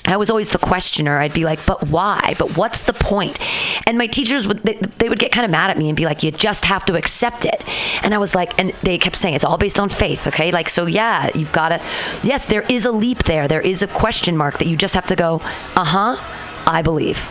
I 0.06 0.16
was 0.16 0.30
always 0.30 0.50
the 0.50 0.58
questioner. 0.58 1.18
I'd 1.18 1.34
be 1.34 1.44
like, 1.44 1.64
"But 1.66 1.88
why? 1.88 2.34
But 2.38 2.56
what's 2.56 2.84
the 2.84 2.92
point?" 2.92 3.38
And 3.86 3.98
my 3.98 4.06
teachers 4.06 4.46
would 4.48 4.58
they, 4.62 4.74
they 4.98 5.08
would 5.08 5.18
get 5.18 5.32
kind 5.32 5.44
of 5.44 5.50
mad 5.50 5.70
at 5.70 5.78
me 5.78 5.88
and 5.88 5.96
be 5.96 6.04
like, 6.04 6.22
"You 6.22 6.30
just 6.30 6.64
have 6.64 6.84
to 6.86 6.96
accept 6.96 7.44
it." 7.44 7.62
And 8.02 8.14
I 8.14 8.18
was 8.18 8.34
like, 8.34 8.58
and 8.58 8.70
they 8.82 8.98
kept 8.98 9.16
saying 9.16 9.34
it's 9.34 9.44
all 9.44 9.58
based 9.58 9.78
on 9.78 9.88
faith, 9.88 10.26
okay? 10.26 10.50
Like 10.50 10.68
so 10.68 10.86
yeah, 10.86 11.30
you've 11.34 11.52
got 11.52 11.70
to 11.70 11.80
Yes, 12.22 12.46
there 12.46 12.62
is 12.62 12.84
a 12.84 12.92
leap 12.92 13.24
there. 13.24 13.48
There 13.48 13.60
is 13.60 13.82
a 13.82 13.86
question 13.86 14.36
mark 14.36 14.58
that 14.58 14.66
you 14.66 14.76
just 14.76 14.94
have 14.94 15.06
to 15.06 15.16
go, 15.16 15.40
"Uh-huh, 15.76 16.16
I 16.66 16.82
believe." 16.82 17.30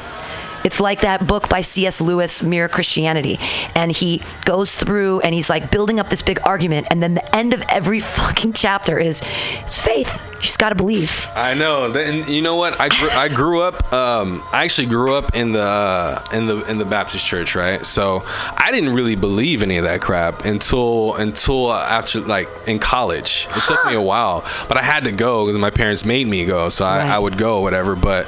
It's 0.64 0.80
like 0.80 1.02
that 1.02 1.26
book 1.28 1.50
by 1.50 1.62
C.S. 1.62 2.02
Lewis, 2.02 2.42
Mere 2.44 2.68
Christianity. 2.70 3.40
And 3.76 3.92
he 3.92 4.22
goes 4.46 4.76
through 4.76 5.22
and 5.22 5.34
he's 5.34 5.50
like 5.50 5.72
building 5.72 6.00
up 6.00 6.10
this 6.10 6.22
big 6.22 6.40
argument. 6.44 6.88
And 6.92 7.02
then 7.02 7.14
the 7.16 7.36
end 7.36 7.54
of 7.54 7.62
every 7.70 8.00
fucking 8.20 8.54
chapter 8.54 9.00
is 9.00 9.22
it's 9.62 9.82
faith. 9.82 10.26
You 10.36 10.44
just 10.44 10.58
got 10.60 10.70
to 10.70 10.76
believe. 10.76 11.28
I 11.36 11.54
know. 11.54 11.92
And 11.92 12.26
you 12.30 12.42
know 12.42 12.56
what? 12.56 12.80
I 12.80 12.88
grew, 12.88 13.10
I 13.10 13.28
grew 13.28 13.62
up. 13.62 13.92
Um, 13.92 14.42
I 14.54 14.64
actually 14.64 14.88
grew 14.88 15.14
up 15.14 15.36
in 15.36 15.52
the 15.52 15.62
uh, 15.62 16.24
in 16.32 16.48
the 16.48 16.64
in 16.72 16.78
the 16.78 16.86
Baptist 16.86 17.26
church, 17.26 17.56
right? 17.56 17.86
So 17.86 18.24
I 18.26 18.72
didn't 18.72 18.94
really 18.94 19.18
believe 19.18 19.64
any 19.64 19.76
of 19.78 19.84
that 19.84 20.00
crap 20.00 20.46
until 20.46 21.16
until 21.16 21.74
after 21.74 22.22
like 22.22 22.48
in 22.68 22.80
college. 22.80 23.50
It 23.54 23.64
took 23.64 23.86
me 23.86 23.96
a 23.96 24.02
while, 24.02 24.46
but 24.70 24.78
I 24.78 24.82
had 24.82 25.04
to 25.04 25.12
go 25.12 25.44
because 25.46 25.58
my 25.58 25.72
parents 25.72 26.06
made 26.06 26.26
me 26.26 26.46
go. 26.46 26.70
So 26.70 26.86
I, 26.86 27.00
Right. 27.00 27.12
I 27.12 27.20
would 27.20 27.38
go, 27.38 27.60
whatever. 27.60 27.98
But 27.98 28.26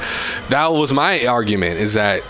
that 0.49 0.67
was 0.67 0.91
my 0.91 1.25
argument: 1.27 1.79
is 1.79 1.93
that 1.93 2.23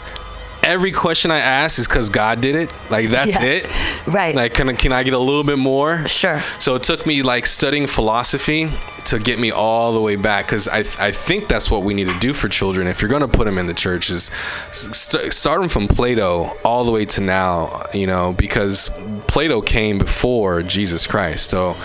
every 0.64 0.92
question 0.92 1.32
I 1.32 1.40
ask 1.40 1.80
is 1.80 1.88
because 1.88 2.10
God 2.10 2.42
did 2.42 2.56
it. 2.56 2.72
Like 2.90 3.10
that's 3.10 3.40
Yeah. 3.40 3.44
it. 3.46 3.72
Right. 4.08 4.36
Like 4.36 4.56
can 4.56 4.68
I, 4.70 4.74
can 4.74 4.92
I 4.92 5.04
get 5.04 5.14
a 5.14 5.20
little 5.20 5.44
bit 5.44 5.60
more? 5.60 6.08
Sure. 6.08 6.42
So 6.60 6.74
it 6.76 6.82
took 6.84 7.06
me 7.06 7.22
like 7.22 7.46
studying 7.46 7.86
philosophy 7.88 8.72
to 9.06 9.20
get 9.20 9.38
me 9.40 9.52
all 9.52 9.94
the 9.94 10.02
way 10.02 10.16
back 10.16 10.48
because 10.48 10.68
I, 10.68 10.80
I 10.80 11.12
think 11.12 11.48
that's 11.48 11.70
what 11.70 11.84
we 11.84 11.94
need 11.94 12.08
to 12.08 12.20
do 12.20 12.34
for 12.34 12.50
children. 12.50 12.88
If 12.88 13.02
you're 13.02 13.10
going 13.10 13.22
to 13.22 13.28
put 13.28 13.46
them 13.46 13.58
in 13.60 13.68
the 13.68 13.74
church, 13.76 14.10
is 14.10 14.32
st- 14.72 15.32
start 15.34 15.60
them 15.60 15.70
from 15.70 15.88
Plato 15.88 16.58
all 16.66 16.84
the 16.84 16.92
way 16.92 17.06
to 17.06 17.22
now, 17.22 17.84
you 17.94 18.08
know, 18.08 18.34
because 18.34 18.90
Plato 19.28 19.62
came 19.62 19.98
before 20.00 20.64
Jesus 20.64 21.06
Christ. 21.08 21.50
So, 21.52 21.76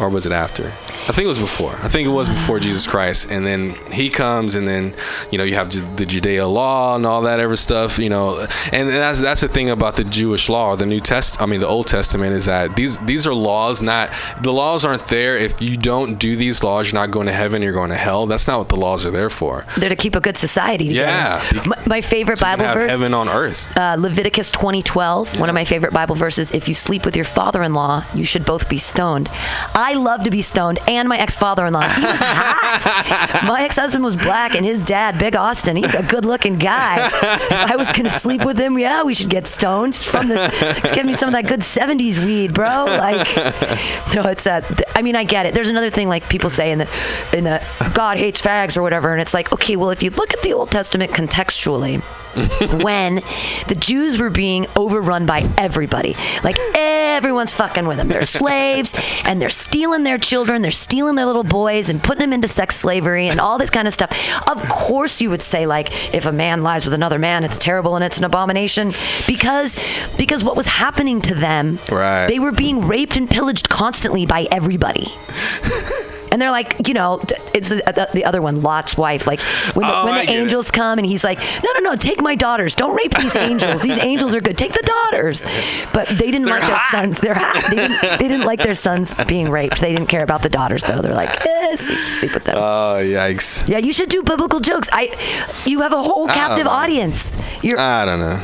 or 0.00 0.08
was 0.08 0.26
it 0.26 0.32
after? 0.32 0.66
I 0.66 1.12
think 1.12 1.26
it 1.26 1.28
was 1.28 1.38
before. 1.38 1.72
I 1.82 1.88
think 1.88 2.06
it 2.06 2.10
was 2.10 2.28
before 2.28 2.58
Jesus 2.66 2.86
Christ. 2.86 3.30
And 3.30 3.46
then 3.46 3.74
he 3.92 4.08
comes, 4.10 4.54
and 4.54 4.66
then, 4.66 4.94
you 5.30 5.38
know, 5.38 5.44
you 5.44 5.54
have 5.54 5.70
the 5.96 6.06
Judea 6.06 6.46
law 6.46 6.96
and 6.96 7.04
all 7.06 7.22
that 7.22 7.40
ever 7.40 7.56
stuff, 7.56 7.98
you 7.98 8.08
know. 8.08 8.46
And 8.72 8.88
that's 8.88 9.20
that's 9.20 9.40
the 9.40 9.48
thing 9.48 9.70
about 9.70 9.94
the 9.94 10.04
Jewish 10.04 10.48
law 10.48 10.70
or 10.70 10.76
the 10.76 10.86
New 10.86 11.00
Test. 11.00 11.40
I 11.40 11.46
mean, 11.46 11.60
the 11.60 11.66
Old 11.68 11.86
Testament 11.86 12.34
is 12.34 12.46
that 12.46 12.74
these 12.76 12.98
these 12.98 13.26
are 13.26 13.34
laws. 13.34 13.82
Not 13.82 14.10
the 14.42 14.52
laws 14.52 14.84
aren't 14.84 15.04
there 15.04 15.36
if 15.36 15.60
you 15.60 15.76
don't 15.76 16.18
do 16.18 16.36
these 16.36 16.62
laws. 16.64 16.90
You're 16.92 17.00
not 17.00 17.10
going 17.10 17.26
to 17.26 17.32
heaven. 17.32 17.62
You're 17.62 17.72
going 17.72 17.90
to 17.90 17.96
hell. 17.96 18.26
That's 18.26 18.46
not 18.46 18.58
what 18.58 18.68
the 18.68 18.76
laws 18.76 19.04
are 19.04 19.10
there 19.10 19.30
for. 19.30 19.62
They're 19.78 19.88
to 19.90 19.96
keep 19.96 20.14
a 20.14 20.20
good 20.20 20.36
society 20.36 20.88
together. 20.88 21.10
Yeah. 21.54 21.62
My, 21.66 21.82
my 21.86 22.00
favorite 22.00 22.38
can 22.38 22.58
Bible 22.58 22.72
verse. 22.74 22.90
heaven 22.90 23.14
on 23.14 23.28
earth. 23.28 23.76
uh, 23.76 23.96
Leviticus 23.98 24.50
20:12, 24.52 25.38
one 25.38 25.48
of 25.48 25.54
my 25.54 25.64
favorite 25.64 25.92
Bible 25.92 26.14
verses. 26.14 26.52
If 26.52 26.68
you 26.68 26.74
sleep 26.74 27.04
with 27.04 27.16
your 27.16 27.24
father-in-law, 27.24 28.04
you 28.14 28.24
should 28.24 28.44
both 28.44 28.68
be 28.68 28.78
stoned. 28.78 29.28
I 29.74 29.83
love 29.92 30.24
to 30.24 30.30
be 30.30 30.40
stoned, 30.40 30.78
and 30.88 31.06
my 31.06 31.18
ex 31.18 31.36
father-in-law, 31.36 31.86
he 31.86 32.04
was 32.06 32.20
hot. 32.20 33.42
my 33.46 33.62
ex-husband 33.62 34.02
was 34.02 34.16
black, 34.16 34.54
and 34.54 34.64
his 34.64 34.82
dad, 34.82 35.18
Big 35.18 35.36
Austin, 35.36 35.76
he's 35.76 35.94
a 35.94 36.02
good-looking 36.02 36.56
guy. 36.56 37.06
If 37.06 37.52
I 37.52 37.76
was 37.76 37.92
gonna 37.92 38.08
sleep 38.08 38.46
with 38.46 38.58
him, 38.58 38.78
yeah, 38.78 39.02
we 39.02 39.12
should 39.12 39.28
get 39.28 39.46
stoned 39.46 39.94
from 39.94 40.28
the. 40.28 40.36
Just 40.80 40.94
give 40.94 41.04
me 41.04 41.14
some 41.14 41.28
of 41.28 41.34
that 41.34 41.46
good 41.46 41.60
'70s 41.60 42.24
weed, 42.24 42.54
bro. 42.54 42.86
Like, 42.86 43.26
no, 44.14 44.22
it's 44.30 44.46
uh, 44.46 44.62
a, 44.64 44.98
I 44.98 45.02
mean, 45.02 45.16
I 45.16 45.24
get 45.24 45.44
it. 45.44 45.54
There's 45.54 45.68
another 45.68 45.90
thing 45.90 46.08
like 46.08 46.28
people 46.30 46.48
say 46.48 46.72
in 46.72 46.78
the 46.78 46.88
in 47.36 47.44
the 47.44 47.62
God 47.92 48.16
hates 48.16 48.40
fags 48.40 48.78
or 48.78 48.82
whatever, 48.82 49.12
and 49.12 49.20
it's 49.20 49.34
like, 49.34 49.52
okay, 49.52 49.76
well, 49.76 49.90
if 49.90 50.02
you 50.02 50.10
look 50.10 50.32
at 50.32 50.40
the 50.40 50.54
Old 50.54 50.70
Testament 50.70 51.12
contextually 51.12 52.02
when 52.82 53.16
the 53.68 53.76
Jews 53.78 54.18
were 54.18 54.30
being 54.30 54.66
overrun 54.76 55.26
by 55.26 55.48
everybody. 55.58 56.16
Like 56.42 56.56
everyone's 56.74 57.54
fucking 57.54 57.86
with 57.86 57.96
them. 57.96 58.08
They're 58.08 58.22
slaves 58.26 58.94
and 59.24 59.40
they're 59.40 59.50
stealing 59.50 60.02
their 60.04 60.18
children, 60.18 60.62
they're 60.62 60.70
stealing 60.70 61.14
their 61.14 61.26
little 61.26 61.44
boys 61.44 61.90
and 61.90 62.02
putting 62.02 62.20
them 62.20 62.32
into 62.32 62.48
sex 62.48 62.76
slavery 62.76 63.28
and 63.28 63.40
all 63.40 63.58
this 63.58 63.70
kind 63.70 63.86
of 63.86 63.94
stuff. 63.94 64.10
Of 64.48 64.68
course 64.68 65.20
you 65.20 65.30
would 65.30 65.42
say 65.42 65.66
like 65.66 66.14
if 66.14 66.26
a 66.26 66.32
man 66.32 66.62
lies 66.62 66.84
with 66.84 66.94
another 66.94 67.18
man, 67.18 67.44
it's 67.44 67.58
terrible 67.58 67.94
and 67.96 68.04
it's 68.04 68.18
an 68.18 68.24
abomination 68.24 68.92
because 69.26 69.76
because 70.18 70.42
what 70.42 70.56
was 70.56 70.66
happening 70.66 71.20
to 71.22 71.34
them, 71.34 71.78
Right. 71.90 72.26
they 72.26 72.38
were 72.38 72.52
being 72.52 72.86
raped 72.86 73.16
and 73.16 73.28
pillaged 73.30 73.68
constantly 73.68 74.26
by 74.26 74.46
everybody. 74.50 75.06
And 76.34 76.42
they're 76.42 76.50
like, 76.50 76.88
you 76.88 76.94
know, 76.94 77.22
it's 77.54 77.68
the, 77.68 77.76
the- 77.86 78.08
the 78.12 78.24
other 78.24 78.42
one, 78.42 78.60
Lot's 78.60 78.96
wife. 78.98 79.28
Like 79.28 79.40
when 79.76 79.86
the, 79.86 79.94
Oh, 79.94 80.04
when 80.06 80.14
the 80.16 80.22
get 80.26 80.34
it. 80.34 80.40
angels 80.40 80.72
come 80.72 80.98
and 80.98 81.06
he's 81.06 81.22
like, 81.22 81.38
no, 81.38 81.70
no, 81.74 81.90
no, 81.90 81.94
take 81.94 82.20
my 82.20 82.34
daughters. 82.34 82.74
Don't 82.74 82.96
rape 82.96 83.14
these 83.14 83.36
angels. 83.36 83.82
These 83.82 83.98
angels 84.10 84.34
are 84.34 84.40
good. 84.40 84.58
Take 84.58 84.72
the 84.72 84.82
daughters. 85.12 85.44
But 85.92 86.08
they 86.08 86.32
didn't 86.32 86.46
like 86.48 86.62
their 86.62 86.80
sons. 86.90 87.20
They're 87.20 87.34
hot. 87.34 87.62
They 87.70 87.76
didn't, 87.76 88.00
they 88.18 88.26
didn't 88.28 88.46
like 88.46 88.64
their 88.64 88.74
sons 88.74 89.14
being 89.26 89.48
raped. 89.48 89.80
They 89.80 89.92
didn't 89.92 90.08
care 90.08 90.24
about 90.24 90.42
the 90.42 90.48
daughters 90.48 90.82
though. 90.82 91.00
They're 91.00 91.14
like, 91.14 91.46
eh, 91.46 91.76
sleep, 91.76 91.98
sleep 92.18 92.34
with 92.34 92.42
them. 92.44 92.56
Oh 92.58 92.98
yikes! 93.00 93.68
yeah, 93.68 93.78
you 93.78 93.92
should 93.92 94.08
do 94.08 94.24
biblical 94.24 94.58
jokes. 94.58 94.88
I, 94.92 95.14
you 95.64 95.82
have 95.82 95.92
a 95.92 96.02
whole 96.02 96.26
captive 96.26 96.66
audience. 96.66 97.36
You're. 97.62 97.78
I 97.78 98.04
don't 98.04 98.18
know. 98.18 98.42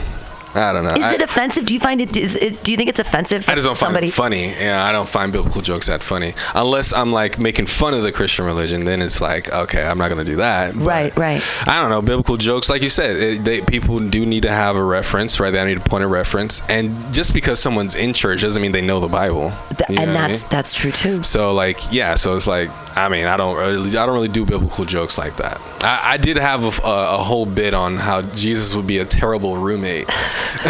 I 0.54 0.72
don't 0.72 0.84
know. 0.84 0.90
is 0.94 1.02
I, 1.04 1.14
it 1.14 1.22
offensive? 1.22 1.64
Do 1.66 1.74
you 1.74 1.80
find 1.80 2.00
it? 2.00 2.16
Is 2.16 2.34
it 2.36 2.62
do 2.64 2.72
you 2.72 2.76
think 2.76 2.88
it's 2.90 2.98
offensive? 3.00 3.48
I 3.48 3.54
just 3.54 3.66
don't 3.66 3.76
somebody? 3.76 4.10
find 4.10 4.34
it 4.34 4.38
funny. 4.48 4.64
Yeah, 4.64 4.84
I 4.84 4.92
don't 4.92 5.08
find 5.08 5.32
biblical 5.32 5.62
jokes 5.62 5.86
that 5.86 6.02
funny. 6.02 6.34
Unless 6.54 6.92
I'm 6.92 7.12
like 7.12 7.38
making 7.38 7.66
fun 7.66 7.94
of 7.94 8.02
the 8.02 8.10
Christian 8.12 8.44
religion, 8.44 8.84
then 8.84 9.00
it's 9.02 9.20
like, 9.20 9.52
okay, 9.52 9.84
I'm 9.84 9.98
not 9.98 10.08
gonna 10.08 10.24
do 10.24 10.36
that. 10.36 10.74
But 10.74 10.84
Right, 10.84 11.16
right. 11.16 11.42
I 11.68 11.80
don't 11.80 11.90
know. 11.90 12.02
Biblical 12.02 12.36
jokes, 12.36 12.68
like 12.68 12.82
you 12.82 12.88
said, 12.88 13.16
it, 13.16 13.44
they, 13.44 13.60
people 13.60 13.98
do 14.00 14.26
need 14.26 14.42
to 14.42 14.50
have 14.50 14.76
a 14.76 14.82
reference, 14.82 15.38
right? 15.38 15.50
They 15.50 15.64
need 15.64 15.76
a 15.76 15.80
point 15.80 16.04
of 16.04 16.10
reference, 16.10 16.62
and 16.68 16.94
just 17.14 17.32
because 17.32 17.60
someone's 17.60 17.94
in 17.94 18.12
church 18.12 18.40
doesn't 18.42 18.60
mean 18.60 18.72
they 18.72 18.80
know 18.82 18.98
the 19.00 19.08
Bible. 19.08 19.52
Th- 19.76 19.88
You 19.90 19.96
know 19.96 20.02
and 20.02 20.10
what 20.12 20.20
I 20.20 20.28
that's 20.28 20.42
mean? 20.44 20.48
that's 20.50 20.74
true 20.74 20.90
too. 20.92 21.22
So 21.22 21.52
like 21.54 21.92
yeah, 21.92 22.14
so 22.16 22.34
it's 22.36 22.46
like 22.46 22.70
I 23.04 23.08
mean 23.08 23.26
I 23.26 23.36
don't 23.36 23.56
really 23.56 23.90
I 23.96 24.06
don't 24.06 24.14
really 24.14 24.28
do 24.28 24.44
biblical 24.44 24.84
jokes 24.84 25.18
like 25.18 25.36
that. 25.36 25.60
I, 25.82 26.12
I 26.12 26.16
did 26.16 26.36
have 26.36 26.64
a, 26.64 26.86
a, 26.86 27.14
a 27.14 27.18
whole 27.18 27.46
bit 27.46 27.74
on 27.74 27.96
how 27.96 28.22
Jesus 28.22 28.74
would 28.74 28.86
be 28.86 28.98
a 28.98 29.04
terrible 29.04 29.56
roommate. 29.56 30.08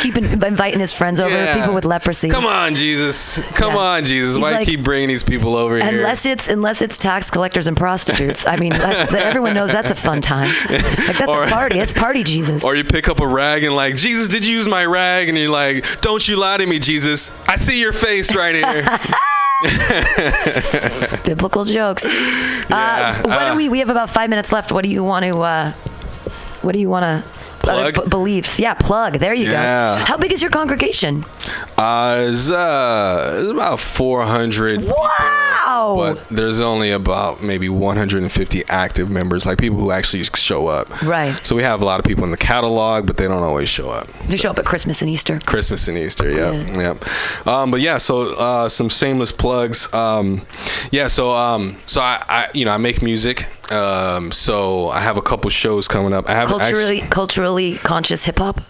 Keep 0.00 0.16
in- 0.16 0.42
inviting 0.44 0.80
his 0.80 0.94
friends 0.94 1.20
over, 1.20 1.34
Yeah. 1.34 1.58
people 1.58 1.74
with 1.74 1.84
leprosy. 1.84 2.30
Come 2.30 2.46
on, 2.46 2.74
Jesus. 2.74 3.38
Come 3.54 3.74
Yeah. 3.74 3.78
on, 3.80 4.04
Jesus. 4.04 4.34
He's 4.36 4.42
Why 4.42 4.52
like- 4.52 4.66
you 4.68 4.76
keep 4.76 4.84
bringing 4.84 5.08
these 5.08 5.22
people 5.24 5.56
over 5.56 5.76
here? 5.76 5.86
Unless 5.86 6.26
it's 6.26 6.48
unless 6.48 6.82
it's 6.82 6.96
tax 6.98 7.30
collectors 7.30 7.66
and 7.66 7.76
prostitutes. 7.76 8.46
I 8.46 8.56
mean, 8.56 8.72
that's, 8.72 9.12
everyone 9.28 9.54
knows 9.54 9.72
that's 9.72 9.90
a 9.90 9.94
fun 9.94 10.20
time. 10.20 10.48
Like 10.70 11.18
that's 11.18 11.28
Or- 11.28 11.44
a 11.44 11.48
party. 11.50 11.78
It's 11.78 11.92
party 11.92 12.22
Jesus. 12.24 12.64
or 12.64 12.74
you 12.76 12.84
pick 12.84 13.08
up 13.08 13.20
a 13.20 13.26
rag 13.26 13.64
and 13.64 13.74
like, 13.74 13.96
Jesus, 13.96 14.28
did 14.28 14.46
you 14.46 14.54
use 14.56 14.68
my 14.68 14.84
rag? 14.86 15.28
And 15.28 15.36
you're 15.36 15.50
like, 15.50 15.84
don't 16.00 16.26
you 16.26 16.36
lie 16.36 16.56
to 16.56 16.66
me, 16.66 16.78
Jesus. 16.78 17.36
I 17.48 17.56
see 17.56 17.80
your 17.80 17.92
face 17.92 18.34
right 18.34 18.54
here. 18.54 18.98
Biblical 21.24 21.64
jokes. 21.64 22.04
Yeah, 22.04 23.20
uh, 23.24 23.28
what 23.28 23.42
uh. 23.42 23.50
do 23.52 23.56
we? 23.56 23.68
We 23.68 23.78
have 23.80 23.90
about 23.90 24.08
five 24.08 24.30
minutes 24.30 24.52
left. 24.52 24.72
What 24.72 24.84
do 24.84 24.90
you 24.90 25.04
want 25.04 25.24
to? 25.26 25.38
Uh, 25.38 25.72
what 26.62 26.72
do 26.72 26.78
you 26.80 26.88
want 26.88 27.04
to? 27.04 27.39
Plug? 27.62 28.08
beliefs. 28.10 28.58
Yeah, 28.58 28.74
plug. 28.74 29.14
There 29.18 29.34
you 29.34 29.50
Yeah. 29.50 29.98
go. 29.98 30.04
How 30.06 30.16
big 30.16 30.32
is 30.32 30.40
your 30.42 30.50
congregation? 30.50 31.24
uh, 31.78 32.24
it's, 32.28 32.50
uh, 32.50 33.38
it's 33.40 33.50
about 33.50 33.80
400 33.80 34.84
Wow. 34.84 35.94
but 35.96 36.28
there's 36.28 36.60
only 36.60 36.90
about 36.90 37.42
maybe 37.42 37.68
150 37.68 38.62
active 38.68 39.10
members, 39.10 39.46
like 39.46 39.58
people 39.58 39.78
who 39.78 39.90
actually 39.90 40.22
show 40.24 40.66
up. 40.68 41.02
Right. 41.02 41.34
So 41.46 41.54
we 41.56 41.62
have 41.62 41.80
a 41.82 41.84
lot 41.84 42.00
of 42.00 42.04
people 42.06 42.24
in 42.24 42.30
the 42.30 42.36
catalog, 42.36 43.06
but 43.06 43.16
they 43.16 43.28
don't 43.28 43.42
always 43.42 43.68
show 43.68 43.88
up. 43.90 44.08
They 44.28 44.36
show 44.36 44.50
up 44.50 44.58
at 44.58 44.64
Christmas 44.64 45.00
and 45.00 45.10
Easter. 45.10 45.40
Christmas 45.46 45.86
and 45.88 45.96
Easter, 45.96 46.28
yep, 46.30 46.54
Yeah. 46.54 46.80
yep. 46.80 47.46
Um, 47.46 47.70
but 47.70 47.80
yeah, 47.80 47.98
so 47.98 48.34
uh, 48.36 48.68
some 48.68 48.88
shameless 48.88 49.32
plugs. 49.32 49.92
Um, 49.94 50.42
yeah, 50.90 51.06
so 51.06 51.30
um, 51.32 51.76
so 51.86 52.00
I, 52.00 52.22
I, 52.28 52.48
you 52.52 52.64
know, 52.64 52.72
I 52.72 52.78
make 52.78 53.02
music. 53.02 53.46
Um, 53.70 54.32
so 54.32 54.88
I 54.88 55.00
have 55.00 55.16
a 55.16 55.22
couple 55.22 55.48
shows 55.50 55.86
coming 55.88 56.12
up. 56.12 56.28
I 56.28 56.32
have 56.34 56.48
Culturally, 56.48 57.00
culturally 57.00 57.76
conscious 57.76 58.24
hip 58.24 58.38
hop, 58.38 58.60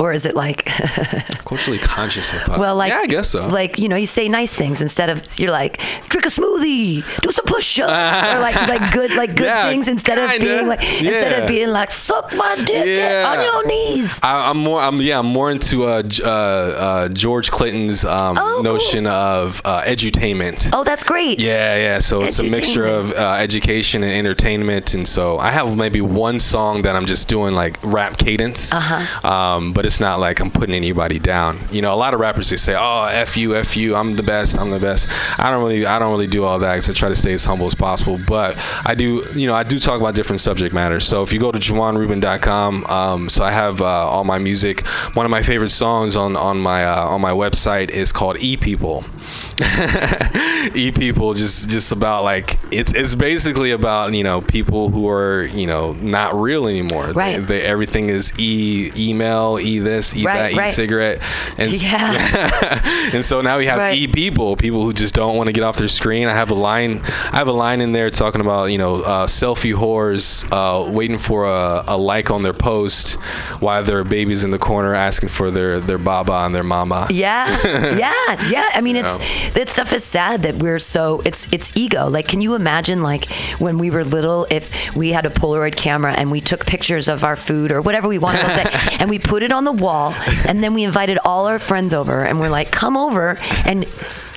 or 0.00 0.12
is 0.12 0.24
it 0.26 0.34
like? 0.34 0.64
culturally 1.44 1.78
conscious 1.78 2.30
hip 2.30 2.42
hop. 2.42 2.58
Well, 2.58 2.74
like, 2.76 2.90
yeah, 2.90 3.00
I 3.00 3.06
guess 3.06 3.28
so. 3.30 3.46
Like, 3.48 3.78
you 3.78 3.88
know, 3.88 3.96
you 3.96 4.06
say 4.06 4.28
nice 4.28 4.54
things 4.54 4.80
instead 4.80 5.10
of 5.10 5.22
you're 5.38 5.50
like, 5.50 5.80
drink 6.08 6.24
a 6.26 6.28
smoothie, 6.28 7.02
do 7.22 7.32
some 7.32 7.44
push-ups, 7.44 7.90
or 8.34 8.40
like, 8.40 8.54
like 8.68 8.92
good, 8.92 9.14
like 9.16 9.34
good 9.36 9.46
Yeah, 9.46 9.68
things 9.68 9.88
instead 9.88 10.18
of 10.18 10.30
kinda. 10.30 10.46
being 10.46 10.66
like, 10.68 10.80
instead 10.82 11.42
of 11.42 11.48
being 11.48 11.68
like, 11.68 11.90
suck 11.90 12.32
my 12.36 12.54
dick 12.56 12.86
Yeah. 12.86 13.26
on 13.30 13.44
your 13.44 13.66
knees. 13.66 14.20
I, 14.22 14.50
I'm 14.50 14.58
more. 14.58 14.80
I'm 14.80 15.00
yeah. 15.00 15.18
I'm 15.18 15.26
more 15.26 15.50
into 15.50 15.84
uh, 15.84 16.02
uh, 16.24 16.28
uh, 16.28 17.08
George 17.08 17.50
Clinton's 17.50 18.04
um, 18.04 18.38
Oh, 18.38 18.54
cool. 18.54 18.62
notion 18.62 19.06
of 19.06 19.60
uh, 19.64 19.82
edutainment. 19.82 20.70
Oh, 20.72 20.84
that's 20.84 21.04
great. 21.04 21.40
Yeah, 21.40 21.76
yeah. 21.76 21.98
So 21.98 22.22
it's 22.22 22.38
a 22.38 22.44
mixture 22.44 22.86
of 22.86 23.12
uh, 23.12 23.36
education 23.40 24.02
and 24.02 24.12
entertainment, 24.12 24.94
and 24.94 25.06
so 25.06 25.38
I 25.38 25.50
have 25.50 25.76
maybe 25.76 26.00
one 26.00 26.38
song 26.40 26.82
that 26.82 26.94
I'm 26.96 27.06
just 27.06 27.28
doing 27.28 27.54
like 27.54 27.76
rap 27.82 28.16
cadence. 28.18 28.72
Uh-huh. 28.72 29.28
Um, 29.28 29.72
but 29.72 29.84
it's 29.90 29.98
not 29.98 30.20
like 30.20 30.38
I'm 30.38 30.52
putting 30.52 30.76
anybody 30.76 31.18
down. 31.18 31.58
You 31.72 31.82
know, 31.82 31.92
a 31.92 31.96
lot 31.96 32.14
of 32.14 32.20
rappers 32.20 32.48
they 32.48 32.54
say, 32.54 32.76
"Oh, 32.78 33.06
f 33.10 33.36
you, 33.36 33.56
f 33.56 33.76
you, 33.76 33.96
I'm 33.96 34.14
the 34.14 34.22
best, 34.22 34.56
I'm 34.56 34.70
the 34.70 34.78
best." 34.78 35.08
I 35.36 35.50
don't 35.50 35.64
really, 35.64 35.84
I 35.84 35.98
don't 35.98 36.12
really 36.12 36.28
do 36.28 36.44
all 36.44 36.60
that 36.60 36.74
because 36.74 36.88
I 36.88 36.92
try 36.92 37.08
to 37.08 37.16
stay 37.16 37.32
as 37.32 37.44
humble 37.44 37.66
as 37.66 37.74
possible. 37.74 38.16
But 38.24 38.56
I 38.84 38.94
do, 38.94 39.26
you 39.34 39.48
know, 39.48 39.54
I 39.54 39.64
do 39.64 39.80
talk 39.80 40.00
about 40.00 40.14
different 40.14 40.40
subject 40.40 40.72
matters. 40.72 41.04
So 41.04 41.24
if 41.24 41.32
you 41.32 41.40
go 41.40 41.50
to 41.50 41.58
JawaanRubin.com, 41.58 42.86
um, 42.86 43.28
so 43.28 43.42
I 43.42 43.50
have 43.50 43.80
uh, 43.80 43.84
all 43.84 44.22
my 44.22 44.38
music. 44.38 44.86
One 45.14 45.26
of 45.26 45.30
my 45.30 45.42
favorite 45.42 45.70
songs 45.70 46.14
on 46.14 46.36
on 46.36 46.60
my 46.60 46.84
uh, 46.84 47.06
on 47.08 47.20
my 47.20 47.32
website 47.32 47.90
is 47.90 48.12
called 48.12 48.38
E 48.38 48.56
People. 48.56 49.04
e 50.74 50.90
people 50.92 51.34
just 51.34 51.68
just 51.68 51.92
about 51.92 52.24
like 52.24 52.58
it's 52.70 52.92
it's 52.94 53.14
basically 53.14 53.70
about 53.72 54.12
you 54.12 54.22
know 54.24 54.40
people 54.40 54.88
who 54.90 55.08
are 55.08 55.44
you 55.44 55.66
know 55.66 55.92
not 55.94 56.34
real 56.34 56.66
anymore 56.66 57.08
Right. 57.10 57.38
they, 57.38 57.60
they, 57.60 57.62
everything 57.62 58.08
is 58.08 58.32
e 58.38 58.90
email 58.96 59.58
e 59.60 59.78
this 59.78 60.14
e 60.16 60.24
Right, 60.24 60.54
that 60.54 60.68
e 60.68 60.72
cigarette 60.72 61.20
and 61.58 61.70
Yeah. 61.72 63.10
and 63.14 63.24
so 63.24 63.40
now 63.40 63.58
we 63.58 63.66
have 63.66 63.78
Right. 63.78 63.96
e 63.98 64.06
people 64.08 64.56
people 64.56 64.82
who 64.82 64.92
just 64.92 65.14
don't 65.14 65.36
want 65.36 65.46
to 65.48 65.52
get 65.52 65.62
off 65.64 65.76
their 65.76 65.88
screen 65.88 66.28
i 66.28 66.32
have 66.34 66.50
a 66.50 66.54
line 66.54 67.00
i 67.32 67.36
have 67.36 67.48
a 67.48 67.52
line 67.52 67.80
in 67.80 67.92
there 67.92 68.10
talking 68.10 68.40
about 68.40 68.66
you 68.66 68.78
know 68.78 69.02
uh, 69.02 69.26
selfie 69.26 69.74
whores 69.74 70.44
uh, 70.52 70.90
waiting 70.90 71.18
for 71.18 71.44
a, 71.46 71.84
a 71.88 71.96
like 71.96 72.30
on 72.30 72.42
their 72.42 72.52
post 72.52 73.14
while 73.60 73.82
their 73.82 74.04
babies 74.04 74.44
in 74.44 74.50
the 74.50 74.58
corner 74.58 74.94
asking 74.94 75.28
for 75.28 75.50
their 75.50 75.80
their 75.80 75.98
baba 75.98 76.44
and 76.46 76.54
their 76.54 76.64
mama 76.64 77.06
Yeah, 77.10 77.46
yeah, 77.96 78.48
yeah. 78.50 78.68
I 78.74 78.80
mean, 78.80 78.96
You 78.96 79.02
it's 79.02 79.18
that 79.54 79.68
stuff 79.68 79.92
is 79.92 80.04
sad 80.04 80.42
that 80.42 80.56
we're 80.56 80.78
so 80.78 81.22
it's 81.24 81.46
it's 81.52 81.72
ego. 81.76 82.08
Like, 82.08 82.28
can 82.28 82.40
you 82.40 82.54
imagine 82.54 83.02
like 83.02 83.30
when 83.58 83.78
we 83.78 83.90
were 83.90 84.04
little, 84.04 84.46
if 84.50 84.94
we 84.94 85.10
had 85.12 85.26
a 85.26 85.30
Polaroid 85.30 85.76
camera 85.76 86.12
and 86.12 86.30
we 86.30 86.40
took 86.40 86.66
pictures 86.66 87.08
of 87.08 87.24
our 87.24 87.36
food 87.36 87.72
or 87.72 87.82
whatever 87.82 88.08
we 88.08 88.18
wanted 88.18 88.40
to 88.40 88.54
say, 88.54 88.96
and 89.00 89.10
we 89.10 89.18
put 89.18 89.42
it 89.42 89.52
on 89.52 89.64
the 89.64 89.72
wall, 89.72 90.14
and 90.46 90.62
then 90.62 90.74
we 90.74 90.84
invited 90.84 91.18
all 91.24 91.46
our 91.46 91.58
friends 91.58 91.94
over, 91.94 92.24
and 92.24 92.40
we're 92.40 92.50
like, 92.50 92.70
come 92.70 92.96
over 92.96 93.38
and 93.64 93.86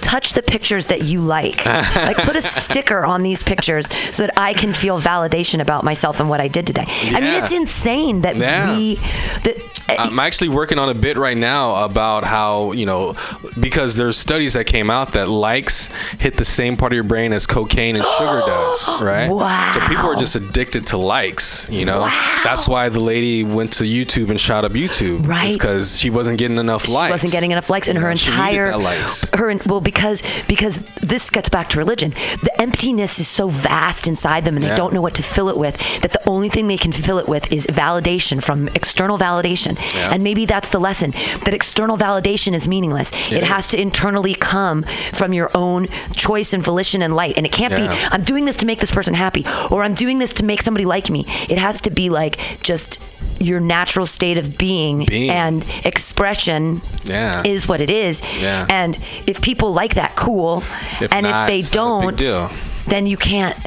touch 0.04 0.34
the 0.34 0.44
pictures 0.44 0.88
that 0.88 1.04
you 1.04 1.22
like. 1.22 1.66
like 1.66 2.18
put 2.18 2.36
a 2.36 2.42
sticker 2.66 3.04
on 3.06 3.24
these 3.24 3.42
pictures 3.42 3.88
so 4.12 4.28
that 4.28 4.34
I 4.38 4.54
can 4.54 4.74
feel 4.74 5.00
validation 5.00 5.60
about 5.62 5.84
myself 5.84 6.20
and 6.20 6.30
what 6.30 6.42
I 6.42 6.48
did 6.48 6.68
today. 6.68 6.86
I 6.88 7.20
mean, 7.22 7.34
it's 7.44 7.52
insane 7.54 8.22
that 8.22 8.36
Yeah. 8.36 8.76
we 8.78 8.96
that 9.44 9.58
I'm 9.90 10.18
actually 10.20 10.48
working 10.50 10.80
on 10.80 10.90
a 10.90 10.94
bit 10.94 11.18
right 11.18 11.38
now 11.38 11.84
about 11.84 12.24
how 12.24 12.72
you 12.72 12.86
know 12.86 13.16
because 13.60 13.96
there's 13.98 14.18
studies 14.18 14.54
that 14.54 14.64
came 14.66 14.90
out 14.90 15.14
that 15.14 15.28
likes 15.30 15.90
hit 16.20 16.38
the 16.38 16.46
same 16.46 16.78
part 16.78 16.92
of 16.94 16.96
your 16.96 17.04
brain 17.04 17.34
as 17.34 17.46
cocaine 17.46 17.96
and 17.98 18.06
sugar 18.06 18.42
does, 18.46 18.90
right? 19.02 19.28
Wow. 19.30 19.72
So 19.74 19.80
people 19.88 20.06
are 20.06 20.16
just 20.16 20.36
addicted 20.36 20.88
to 20.88 20.98
likes, 20.98 21.70
you 21.70 21.86
know. 21.86 22.02
Wow. 22.02 22.42
That's 22.44 22.68
why 22.68 22.90
the 22.90 23.00
lady 23.02 23.44
went 23.44 23.74
to 23.74 23.84
YouTube 23.84 24.30
and 24.30 24.40
shot 24.40 24.64
up 24.66 24.72
YouTube, 24.74 25.28
Right. 25.28 25.54
Because 25.54 26.00
she 26.00 26.10
wasn't 26.10 26.40
getting 26.40 26.58
enough 26.58 26.86
she 26.86 26.92
likes. 26.94 27.10
She 27.10 27.14
wasn't 27.14 27.32
getting 27.34 27.52
enough 27.52 27.70
likes, 27.70 27.88
and 27.88 27.98
You 27.98 28.02
her 28.04 28.10
know, 28.12 28.16
she 28.16 28.30
needed 28.32 28.40
entire 28.40 28.72
that 28.72 28.80
likes. 28.80 29.30
her 29.32 29.54
well 29.68 29.82
because 29.82 29.93
because 29.94 30.22
because 30.48 30.80
this 31.02 31.30
gets 31.30 31.50
back 31.50 31.70
to 31.70 31.78
religion. 31.78 32.12
The 32.42 32.54
emptiness 32.62 33.20
is 33.20 33.28
so 33.28 33.48
vast 33.50 34.08
inside 34.08 34.46
them, 34.46 34.56
and 34.56 34.64
Yeah. 34.64 34.72
they 34.72 34.76
don't 34.76 34.94
know 34.94 35.02
what 35.02 35.14
to 35.16 35.24
fill 35.24 35.50
it 35.50 35.58
with. 35.58 35.78
That 36.02 36.12
the 36.14 36.22
only 36.30 36.50
thing 36.50 36.68
they 36.68 36.78
can 36.78 36.92
fill 36.92 37.20
it 37.20 37.28
with 37.28 37.52
is 37.52 37.68
validation 37.68 38.42
from 38.44 38.68
external 38.70 39.18
validation. 39.18 39.78
Yeah. 39.94 40.12
And 40.14 40.24
maybe 40.24 40.46
that's 40.46 40.70
the 40.70 40.80
lesson. 40.80 41.12
That 41.46 41.54
external 41.54 41.98
validation 41.98 42.54
is 42.54 42.68
meaningless. 42.68 43.12
It, 43.32 43.44
It 43.44 43.44
has 43.44 43.68
to 43.70 43.82
internally 43.82 44.34
come 44.36 44.84
from 45.14 45.34
your 45.34 45.50
own 45.54 45.88
choice 46.14 46.54
and 46.54 46.64
volition 46.64 47.02
and 47.02 47.16
light. 47.16 47.34
And 47.38 47.46
it 47.46 47.52
can't 47.52 47.74
Yeah. 47.74 47.88
be 47.88 48.08
I'm 48.12 48.24
doing 48.24 48.46
this 48.46 48.58
to 48.58 48.66
make 48.66 48.80
this 48.80 48.92
person 48.92 49.14
happy, 49.14 49.46
or 49.70 49.84
I'm 49.84 49.94
doing 49.94 50.20
this 50.20 50.34
to 50.34 50.44
make 50.46 50.62
somebody 50.62 50.86
like 50.86 51.10
me. 51.10 51.26
It 51.50 51.58
has 51.58 51.82
to 51.82 51.92
be 51.92 52.10
like 52.10 52.38
just 52.64 52.98
your 53.44 53.60
natural 53.60 54.06
state 54.06 54.38
of 54.38 54.58
being, 54.58 55.06
Being. 55.06 55.30
and 55.30 55.66
expression 55.84 56.82
Yeah. 57.04 57.44
is 57.46 57.68
what 57.68 57.82
it 57.82 57.90
is. 57.90 58.22
Yeah. 58.42 58.66
And 58.70 58.98
if 59.28 59.42
people 59.42 59.74
like 59.74 59.96
that, 59.96 60.16
cool. 60.16 60.64
If 61.02 61.12
and 61.14 61.26
not, 61.26 61.44
if 61.44 61.52
they 61.54 61.60
it's 61.60 61.76
not 61.76 62.04
a 62.04 62.08
big 62.08 62.18
don't, 62.18 62.52
then 62.88 63.06
you 63.08 63.18
can't. 63.18 63.58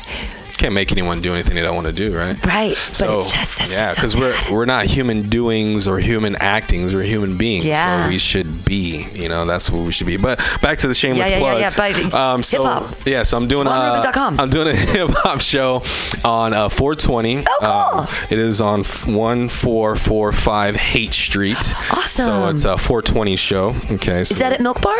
Can't 0.57 0.75
make 0.75 0.91
anyone 0.93 1.21
do 1.21 1.33
anything 1.35 1.55
they 1.55 1.63
don't 1.63 1.75
want 1.75 1.87
to 1.87 1.93
do, 1.93 2.17
right? 2.17 2.45
Right. 2.47 2.77
So 2.77 3.07
but 3.09 3.19
it's 3.19 3.33
just, 3.33 3.59
that's 3.59 3.73
yeah, 3.73 3.79
just 3.79 3.95
so 3.95 3.95
because 3.97 4.17
we're 4.51 4.55
we're 4.55 4.65
not 4.65 4.87
human 4.87 5.29
doings 5.29 5.87
or 5.87 5.99
human 5.99 6.35
actings. 6.37 6.95
We're 6.95 7.03
human 7.03 7.37
beings. 7.37 7.65
Yeah. 7.65 8.05
So 8.05 8.09
we 8.09 8.19
should 8.19 8.65
be. 8.65 9.07
You 9.13 9.29
know, 9.29 9.45
that's 9.45 9.71
what 9.71 9.85
we 9.85 9.93
should 9.93 10.07
be. 10.07 10.17
But 10.17 10.39
back 10.63 10.79
to 10.79 10.89
the 10.89 10.95
shameless 10.95 11.29
Yeah, 11.29 11.39
yeah, 11.39 11.59
yeah, 11.59 11.69
plugs. 11.71 11.97
yeah, 11.97 12.11
but 12.11 12.15
um, 12.15 12.43
so 12.43 12.63
hip-hop. 12.65 13.07
yeah, 13.07 13.23
so 13.23 13.37
I'm 13.37 13.49
doing 13.49 13.67
Uh, 13.67 14.13
I'm 14.17 14.51
doing 14.51 14.69
a 14.69 14.75
hip 14.77 15.11
hop 15.13 15.41
show 15.41 15.83
on 16.25 16.55
uh, 16.55 16.69
420. 16.69 17.45
Oh, 17.49 17.59
cool. 17.61 18.01
Um, 18.01 18.09
it 18.31 18.39
is 18.39 18.61
on 18.61 18.79
1445 18.85 20.77
Haight 20.77 21.13
Street. 21.15 21.57
Awesome. 21.93 22.25
So 22.27 22.49
it's 22.49 22.65
a 22.65 22.77
420 22.79 23.37
show. 23.37 23.75
Okay. 23.93 24.25
So 24.25 24.33
Is 24.33 24.39
that 24.39 24.53
at 24.53 24.61
Milk 24.61 24.81
Bar? 24.81 24.97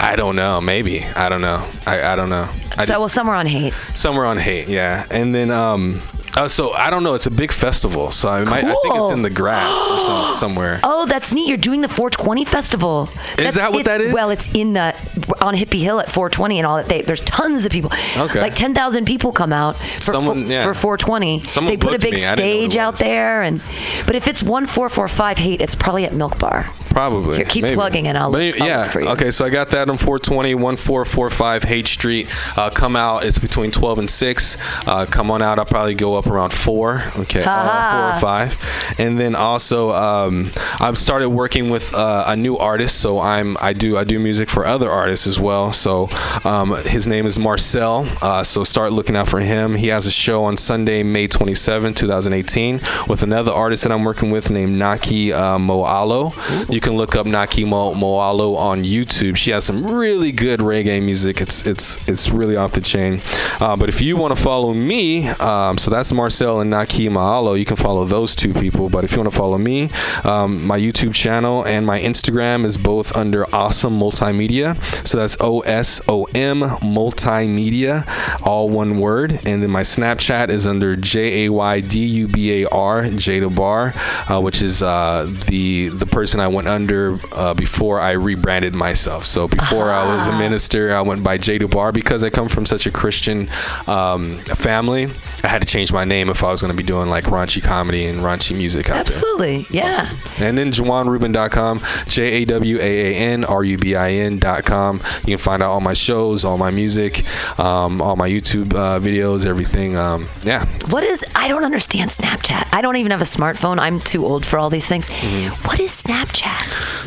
I 0.00 0.16
don't 0.16 0.36
know. 0.36 0.60
Maybe. 0.60 1.04
I 1.04 1.28
don't 1.28 1.40
know. 1.40 1.68
I, 1.86 2.02
I 2.12 2.16
don't 2.16 2.30
know. 2.30 2.48
I 2.76 2.84
so 2.84 2.86
just- 2.86 2.90
well, 3.00 3.08
somewhere 3.08 3.36
on 3.36 3.46
Haight. 3.46 3.74
somewhere 3.94 4.24
on 4.26 4.38
Haight 4.38 4.68
yeah 4.68 5.04
and 5.10 5.34
then 5.34 5.50
um 5.50 6.00
uh, 6.36 6.46
so 6.46 6.72
i 6.74 6.90
don't 6.90 7.02
know 7.02 7.14
it's 7.14 7.26
a 7.26 7.30
big 7.30 7.50
festival 7.50 8.12
so 8.12 8.28
i 8.28 8.44
might 8.44 8.62
i 8.64 8.72
think 8.82 8.94
it's 8.94 9.10
in 9.10 9.22
the 9.22 9.30
grass 9.30 9.74
or 9.90 9.98
some, 9.98 10.30
somewhere 10.42 10.78
Oh, 10.84 11.06
that's 11.06 11.32
neat. 11.32 11.48
You're 11.48 11.56
doing 11.56 11.80
the 11.80 11.88
420 11.88 12.44
festival. 12.44 13.06
That's- 13.36 13.56
that 13.56 13.72
what 13.72 13.84
that 13.86 14.00
is? 14.00 14.12
Well, 14.12 14.30
it's 14.30 14.48
in 14.54 14.74
the 14.74 14.94
on 15.40 15.54
Hippie 15.56 15.80
Hill 15.80 15.98
at 16.00 16.06
420 16.08 16.58
and 16.58 16.66
all 16.66 16.76
that. 16.76 16.88
They, 16.88 17.02
there's 17.02 17.20
tons 17.22 17.66
of 17.66 17.72
people. 17.72 17.90
Okay. 18.16 18.40
Like 18.40 18.54
10,000 18.54 19.04
people 19.06 19.32
come 19.32 19.52
out 19.52 19.76
for 19.96 20.00
Someone- 20.12 20.44
for, 20.44 20.50
yeah. 20.52 20.62
for 20.64 20.74
420. 20.74 21.42
Someone 21.44 21.72
they 21.72 21.76
put 21.76 21.94
a 21.94 21.98
big 21.98 22.14
me. 22.14 22.24
I 22.26 22.34
didn't 22.36 22.48
know 22.54 22.60
what 22.62 22.70
stage 22.70 22.76
out 22.76 22.98
there, 22.98 23.42
and 23.42 23.60
but 24.06 24.14
if 24.14 24.28
it's 24.28 24.42
1445 24.42 25.38
Haight, 25.38 25.60
it's 25.60 25.74
probably 25.74 26.04
at 26.04 26.12
Milk 26.12 26.38
Bar. 26.38 26.70
Probably. 26.98 27.36
Here, 27.36 27.44
keep 27.44 27.62
maybe. 27.62 27.76
plugging 27.76 28.08
and 28.08 28.18
I'll- 28.18 28.32
but 28.32 28.40
anyway, 28.40 28.58
I'll 28.60 28.66
yeah. 28.66 28.82
look 28.82 28.90
for 28.90 29.00
you. 29.00 29.08
okay 29.10 29.30
so 29.30 29.44
i 29.44 29.50
got 29.50 29.70
that 29.70 29.88
on 29.88 29.98
420 29.98 30.56
1445 30.56 31.62
Haight 31.62 31.86
street. 31.86 32.26
Uh, 32.58 32.70
come 32.70 32.96
out 32.96 33.24
it's 33.24 33.38
between 33.38 33.70
12 33.70 34.00
and 34.00 34.10
6 34.10 34.56
uh, 34.88 35.06
come 35.06 35.30
on 35.30 35.40
out 35.40 35.60
i'll 35.60 35.64
probably 35.64 35.94
go 35.94 36.16
up 36.16 36.26
around 36.26 36.52
4 36.52 37.04
okay 37.18 37.44
uh, 37.46 38.18
4 38.18 38.18
or 38.18 38.20
5 38.20 38.94
and 38.98 39.16
then 39.20 39.36
also 39.36 39.92
um, 39.92 40.50
i've 40.80 40.98
started 40.98 41.28
working 41.30 41.70
with 41.70 41.94
uh, 41.94 42.24
a 42.26 42.34
new 42.36 42.56
artist 42.58 43.00
so 43.00 43.20
i'm 43.20 43.56
i 43.60 43.72
do 43.72 43.96
i 43.96 44.02
do 44.02 44.18
music 44.18 44.50
for 44.50 44.66
other 44.66 44.90
artists 44.90 45.28
as 45.28 45.38
well. 45.38 45.72
So 45.72 46.08
um, 46.44 46.74
his 46.84 47.06
name 47.06 47.26
is 47.26 47.38
marcel 47.38 48.08
uh, 48.22 48.42
so 48.42 48.64
start 48.64 48.92
looking 48.92 49.14
out 49.14 49.28
for 49.28 49.38
him. 49.38 49.76
He 49.76 49.86
has 49.88 50.06
a 50.06 50.10
show 50.10 50.42
on 50.44 50.56
sunday 50.56 51.04
may 51.04 51.28
27 51.28 51.94
2018 51.94 52.80
with 53.06 53.22
another 53.22 53.52
artist 53.52 53.84
that 53.84 53.92
i'm 53.92 54.02
working 54.02 54.32
with 54.32 54.50
named 54.50 54.76
naki 54.76 55.32
uh, 55.32 55.58
moalo. 55.58 56.34
You 56.72 56.80
can 56.80 56.87
look 56.96 57.16
up 57.16 57.26
naki 57.26 57.64
Mo- 57.64 57.94
moalo 57.94 58.56
on 58.56 58.84
youtube. 58.84 59.36
She 59.36 59.50
has 59.50 59.64
some 59.64 59.86
really 59.86 60.32
good 60.32 60.60
reggae 60.60 61.02
music. 61.02 61.40
It's 61.40 61.66
it's 61.66 62.08
it's 62.08 62.30
really 62.30 62.56
off 62.56 62.72
the 62.72 62.80
chain. 62.80 63.20
Uh, 63.60 63.76
but 63.76 63.88
if 63.88 64.00
you 64.00 64.16
want 64.16 64.36
to 64.36 64.42
follow 64.42 64.72
me 64.72 65.28
um, 65.28 65.78
so 65.78 65.90
that's 65.90 66.12
marcel 66.12 66.60
and 66.60 66.70
naki 66.70 67.08
moalo. 67.08 67.58
You 67.58 67.64
can 67.64 67.76
follow 67.76 68.04
those 68.04 68.34
two 68.34 68.54
people. 68.54 68.88
But 68.88 69.04
if 69.04 69.12
you 69.12 69.18
want 69.18 69.30
to 69.30 69.36
follow 69.36 69.58
me 69.58 69.90
um, 70.24 70.66
my 70.66 70.78
youtube 70.78 71.14
channel 71.14 71.64
and 71.66 71.86
my 71.86 72.00
instagram 72.00 72.64
is 72.64 72.78
both 72.78 73.16
under 73.16 73.44
osom 73.54 73.98
multimedia. 73.98 74.76
So 75.06 75.18
that's 75.18 75.36
o-s-o-m 75.40 76.60
multimedia 76.60 78.06
all 78.46 78.68
one 78.68 78.98
word. 78.98 79.32
And 79.44 79.62
then 79.62 79.70
my 79.70 79.82
snapchat 79.82 80.48
is 80.48 80.66
under 80.66 80.96
j-a-y-d-u-b-a-r 80.96 83.02
jada 83.02 83.54
bar 83.54 83.94
uh, 84.28 84.40
which 84.40 84.62
is 84.62 84.82
uh, 84.82 85.32
the 85.46 85.88
the 85.88 86.06
person 86.06 86.40
i 86.40 86.48
went 86.48 86.67
under 86.68 87.18
uh, 87.32 87.54
before 87.54 88.00
i 88.00 88.12
rebranded 88.12 88.74
myself 88.74 89.24
so 89.24 89.48
before 89.48 89.90
i 89.90 90.04
was 90.06 90.26
a 90.26 90.38
minister 90.38 90.94
i 90.94 91.00
went 91.00 91.22
by 91.22 91.36
jada 91.38 91.58
Dubar 91.58 91.92
because 91.92 92.22
i 92.22 92.30
come 92.30 92.48
from 92.48 92.66
such 92.66 92.86
a 92.86 92.90
christian 92.90 93.48
um, 93.86 94.38
family 94.38 95.08
i 95.42 95.48
had 95.48 95.60
to 95.62 95.66
change 95.66 95.92
my 95.92 96.04
name 96.04 96.28
if 96.28 96.44
i 96.44 96.50
was 96.50 96.60
going 96.60 96.72
to 96.72 96.76
be 96.76 96.82
doing 96.82 97.08
like 97.08 97.24
raunchy 97.24 97.62
comedy 97.62 98.06
and 98.06 98.20
raunchy 98.20 98.56
music 98.56 98.88
out 98.90 99.06
there 99.06 99.18
Absolutely, 99.18 99.66
yeah. 99.70 100.14
and 100.38 100.56
then 100.58 100.70
JawaanRubin.com, 100.70 101.82
J 102.06 102.42
A 102.42 102.44
W 102.44 102.78
A 102.78 102.80
A 102.80 103.14
N 103.14 103.44
R 103.44 103.64
U 103.64 103.78
B 103.78 103.94
I 103.94 104.10
N.com. 104.12 105.02
You 105.20 105.36
can 105.36 105.38
find 105.38 105.62
out 105.62 105.70
all 105.70 105.80
my 105.80 105.94
shows, 105.94 106.44
all 106.44 106.58
my 106.58 106.70
music, 106.70 107.24
um, 107.58 108.00
all 108.02 108.16
my 108.16 108.28
YouTube 108.28 108.74
uh, 108.74 109.00
videos, 109.00 109.46
everything. 109.46 109.96
Um, 109.96 110.28
yeah. 110.42 110.66
What 110.90 111.04
is? 111.04 111.24
I 111.34 111.48
don't 111.48 111.64
understand 111.64 112.10
Snapchat. 112.10 112.68
I 112.72 112.80
don't 112.80 112.96
even 112.96 113.12
have 113.12 113.22
a 113.22 113.24
smartphone. 113.24 113.78
I'm 113.78 114.00
too 114.00 114.24
old 114.26 114.44
for 114.44 114.58
all 114.58 114.70
these 114.70 114.86
things. 114.86 115.08
Mm-hmm. 115.08 115.54
What 115.66 115.80
is 115.80 115.90
Snapchat? 115.90 116.57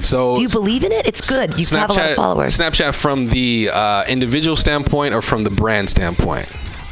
So 0.01 0.35
Do 0.35 0.41
you 0.41 0.49
believe 0.49 0.83
in 0.83 0.91
it? 0.91 1.05
It's 1.05 1.27
good. 1.27 1.59
You 1.59 1.65
have 1.77 1.89
a 1.89 1.93
lot 1.93 2.09
of 2.09 2.15
followers. 2.15 2.57
Snapchat 2.57 2.93
from 2.93 3.27
the 3.27 3.69
uh, 3.71 4.05
individual 4.07 4.55
standpoint 4.55 5.13
or 5.13 5.21
from 5.21 5.43
the 5.43 5.49
brand 5.51 5.89
standpoint? 5.89 6.47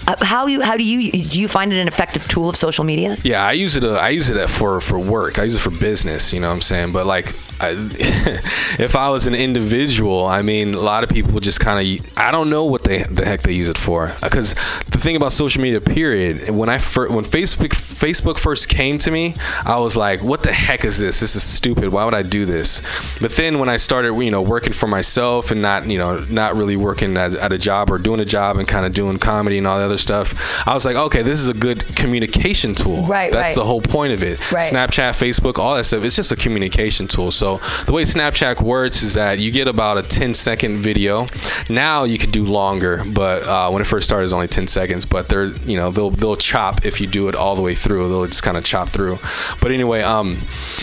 Uh, 0.08 0.16
how 0.22 0.48
you? 0.48 0.62
How 0.62 0.78
do 0.78 0.84
you? 0.84 1.12
Do 1.12 1.40
you 1.40 1.48
find 1.48 1.72
it 1.72 1.80
an 1.80 1.88
effective 1.88 2.28
tool 2.28 2.50
of 2.50 2.56
social 2.56 2.84
media? 2.84 3.18
Yeah, 3.24 3.46
I 3.46 3.52
use 3.52 3.76
it. 3.76 3.84
Uh, 3.84 3.94
I 3.94 4.10
use 4.10 4.30
it 4.30 4.50
for 4.50 4.82
for 4.82 4.98
work. 4.98 5.38
I 5.38 5.44
use 5.44 5.56
it 5.56 5.60
for 5.60 5.72
business. 5.72 6.34
You 6.34 6.40
know 6.40 6.48
what 6.50 6.56
I'm 6.56 6.62
saying? 6.62 6.92
But 6.92 7.06
like, 7.06 7.36
I, 7.60 7.72
if 8.80 8.96
I 8.96 9.10
was 9.10 9.28
an 9.28 9.36
individual, 9.36 10.26
I 10.26 10.42
mean, 10.42 10.74
a 10.74 10.80
lot 10.80 11.04
of 11.04 11.10
people 11.10 11.40
just 11.40 11.60
kind 11.60 11.80
of. 11.80 12.18
I 12.18 12.32
don't 12.32 12.50
know 12.50 12.66
what 12.66 12.84
they 12.84 13.04
the 13.04 13.26
heck 13.26 13.42
they 13.42 13.54
use 13.54 13.70
it 13.70 13.78
for. 13.78 14.08
Uh, 14.22 14.30
because 14.30 14.54
the 14.92 14.98
thing 14.98 15.16
about 15.16 15.32
social 15.32 15.62
media, 15.62 15.82
period. 15.82 16.50
When 16.50 16.70
I 16.70 16.78
fir- 16.78 17.10
when 17.10 17.26
Facebook 17.26 17.70
Facebook 17.70 18.38
first 18.38 18.70
came 18.70 18.98
to 19.00 19.12
me, 19.12 19.36
I 19.66 19.78
was 19.80 19.98
like, 19.98 20.22
what 20.22 20.44
the 20.44 20.54
heck 20.54 20.86
is 20.86 21.00
this? 21.00 21.20
This 21.20 21.36
is 21.36 21.44
stupid. 21.44 21.90
Why 21.90 22.06
would 22.06 22.14
I 22.14 22.24
do 22.24 22.46
this? 22.46 22.82
But 23.20 23.32
then 23.32 23.60
when 23.60 23.70
I 23.70 23.78
started, 23.78 24.14
you 24.16 24.32
know, 24.32 24.42
working 24.42 24.74
for 24.74 24.88
myself 24.88 25.52
and 25.52 25.62
not, 25.62 25.86
you 25.88 25.98
know, 25.98 26.20
not 26.30 26.56
really 26.56 26.76
working 26.76 27.18
at, 27.18 27.36
at 27.36 27.52
a 27.52 27.58
job 27.58 27.90
or 27.90 27.98
doing 27.98 28.20
a 28.20 28.26
job 28.26 28.58
and 28.58 28.68
kind 28.68 28.86
of 28.86 28.94
doing 28.94 29.20
comedy 29.20 29.58
and 29.58 29.68
all 29.68 29.80
the 29.80 29.86
other 29.86 29.98
stuff, 29.98 30.34
I 30.68 30.74
was 30.74 30.86
like, 30.86 30.96
okay, 30.96 31.22
this 31.22 31.40
is 31.40 31.48
a 31.48 31.54
good 31.54 31.86
communication 31.96 32.76
tool. 32.76 33.06
Right, 33.06 33.32
That's 33.32 33.50
right. 33.50 33.56
the 33.56 33.66
whole 33.66 33.82
point 33.82 34.14
of 34.14 34.24
it. 34.24 34.52
Right. 34.52 34.72
Snapchat, 34.72 35.12
Facebook, 35.12 35.58
all 35.58 35.76
that 35.76 35.86
stuff. 35.86 36.04
It's 36.04 36.16
just 36.16 36.32
a 36.32 36.36
communication 36.36 37.08
tool. 37.08 37.32
So 37.32 37.49
the 37.86 37.92
way 37.92 38.04
Snapchat 38.04 38.62
works 38.62 39.02
is 39.02 39.16
that 39.16 39.40
you 39.40 39.52
get 39.52 39.68
about 39.68 39.98
a 39.98 40.04
10 40.04 40.34
second 40.34 40.78
video. 40.82 41.26
Now 41.70 42.04
you 42.06 42.18
can 42.18 42.32
do 42.32 42.46
longer, 42.46 43.04
but 43.06 43.44
uh, 43.44 43.70
when 43.72 43.82
it 43.82 43.86
first 43.86 44.06
started, 44.08 44.22
it 44.22 44.26
was 44.26 44.34
only 44.34 44.48
10 44.48 44.68
seconds. 44.68 45.06
But 45.06 45.28
they're, 45.30 45.48
you 45.66 45.78
know, 45.78 45.92
they'll 45.92 46.12
they'll 46.12 46.36
chop 46.38 46.86
if 46.86 47.02
you 47.02 47.08
do 47.08 47.28
it 47.30 47.36
all 47.36 47.56
the 47.56 47.62
way 47.62 47.76
through. 47.76 48.08
They'll 48.10 48.26
just 48.28 48.44
kind 48.44 48.58
of 48.58 48.64
chop 48.64 48.90
through. 48.90 49.20
But 49.62 49.72
anyway, 49.72 50.02
um, 50.02 50.40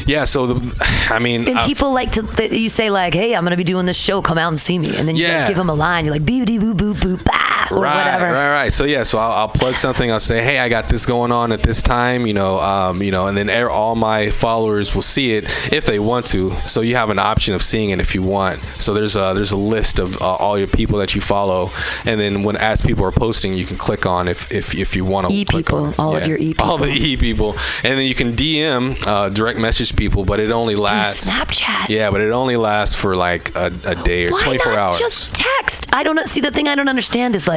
yeah. 0.06 0.24
So 0.24 0.46
the, 0.46 0.84
I 1.10 1.18
mean, 1.18 1.46
And 1.48 1.58
I've- 1.58 1.68
people 1.68 1.92
like 1.92 2.12
to. 2.12 2.22
Th- 2.22 2.52
you 2.52 2.68
say 2.68 2.90
like, 2.90 3.14
"Hey, 3.14 3.34
I'm 3.34 3.44
gonna 3.44 3.56
be 3.56 3.64
doing 3.64 3.86
this 3.86 3.98
show. 3.98 4.20
Come 4.22 4.38
out 4.38 4.48
and 4.48 4.58
see 4.58 4.78
me." 4.78 4.96
And 4.96 5.06
then 5.08 5.16
you 5.16 5.24
Yeah. 5.26 5.38
like, 5.40 5.48
give 5.48 5.56
them 5.56 5.68
a 5.70 5.74
line. 5.74 6.04
You're 6.04 6.14
like, 6.14 6.24
"Boop 6.24 6.44
boop 6.46 6.72
boop 6.74 6.94
boop 6.96 7.24
bah," 7.24 7.55
right, 7.70 7.96
whatever. 7.96 8.24
Right, 8.32 8.50
right. 8.50 8.72
So 8.72 8.84
yeah, 8.84 9.02
so 9.04 9.18
I'll, 9.18 9.32
I'll 9.32 9.48
plug 9.48 9.76
something. 9.76 10.10
I'll 10.10 10.20
say, 10.20 10.42
hey, 10.42 10.58
I 10.58 10.68
got 10.68 10.88
this 10.88 11.06
going 11.06 11.32
on 11.32 11.52
at 11.52 11.60
this 11.62 11.82
time. 11.82 12.26
You 12.26 12.34
know, 12.34 12.58
um, 12.60 13.02
you 13.02 13.10
know, 13.10 13.26
and 13.28 13.36
then 13.36 13.48
er- 13.48 13.70
all 13.70 13.94
my 13.94 14.30
followers 14.30 14.94
will 14.94 15.02
see 15.02 15.32
it 15.34 15.44
if 15.72 15.84
they 15.84 15.98
want 15.98 16.26
to. 16.26 16.52
So 16.66 16.80
you 16.80 16.96
have 16.96 17.10
an 17.10 17.18
option 17.18 17.54
of 17.54 17.62
seeing 17.62 17.90
it 17.90 18.00
if 18.00 18.14
you 18.14 18.22
want. 18.22 18.60
So 18.78 18.92
there's 18.92 19.16
a 19.16 19.32
there's 19.34 19.52
a 19.52 19.56
list 19.56 19.98
of 19.98 20.20
uh, 20.20 20.34
all 20.34 20.58
your 20.58 20.68
people 20.68 20.98
that 20.98 21.14
you 21.14 21.20
follow, 21.20 21.70
and 22.04 22.20
then 22.20 22.42
when 22.42 22.56
as 22.56 22.82
people 22.82 23.04
are 23.04 23.12
posting, 23.12 23.54
you 23.54 23.64
can 23.64 23.76
click 23.76 24.06
on 24.06 24.28
if 24.28 24.50
if, 24.52 24.74
if 24.74 24.96
you 24.96 25.04
want 25.04 25.28
to. 25.28 25.34
E 25.34 25.44
people, 25.44 25.94
all 25.98 26.16
of 26.16 26.26
your 26.26 26.38
E 26.38 26.48
people, 26.48 26.64
all 26.70 26.78
the. 26.78 26.96
E 26.96 27.16
people, 27.16 27.52
and 27.84 27.98
then 27.98 28.06
you 28.06 28.14
can 28.14 28.34
DM 28.34 28.96
uh, 29.06 29.28
direct 29.28 29.58
message 29.58 29.94
people, 29.96 30.24
but 30.24 30.40
it 30.40 30.50
only 30.50 30.74
lasts. 30.74 31.28
Snapchat. 31.30 31.88
Yeah, 31.88 32.10
but 32.10 32.20
it 32.20 32.30
only 32.30 32.56
lasts 32.56 32.94
for 32.94 33.16
like 33.16 33.54
a, 33.54 33.66
a 33.84 33.94
day 33.94 34.26
or 34.26 34.32
Why 34.32 34.42
24 34.42 34.72
not 34.72 34.78
hours. 34.78 34.98
just 34.98 35.34
text? 35.34 35.94
I 35.94 36.02
don't. 36.02 36.18
See, 36.26 36.40
the 36.40 36.50
thing 36.50 36.68
I 36.68 36.74
don't 36.74 36.88
understand 36.88 37.34
is 37.34 37.46
like, 37.48 37.55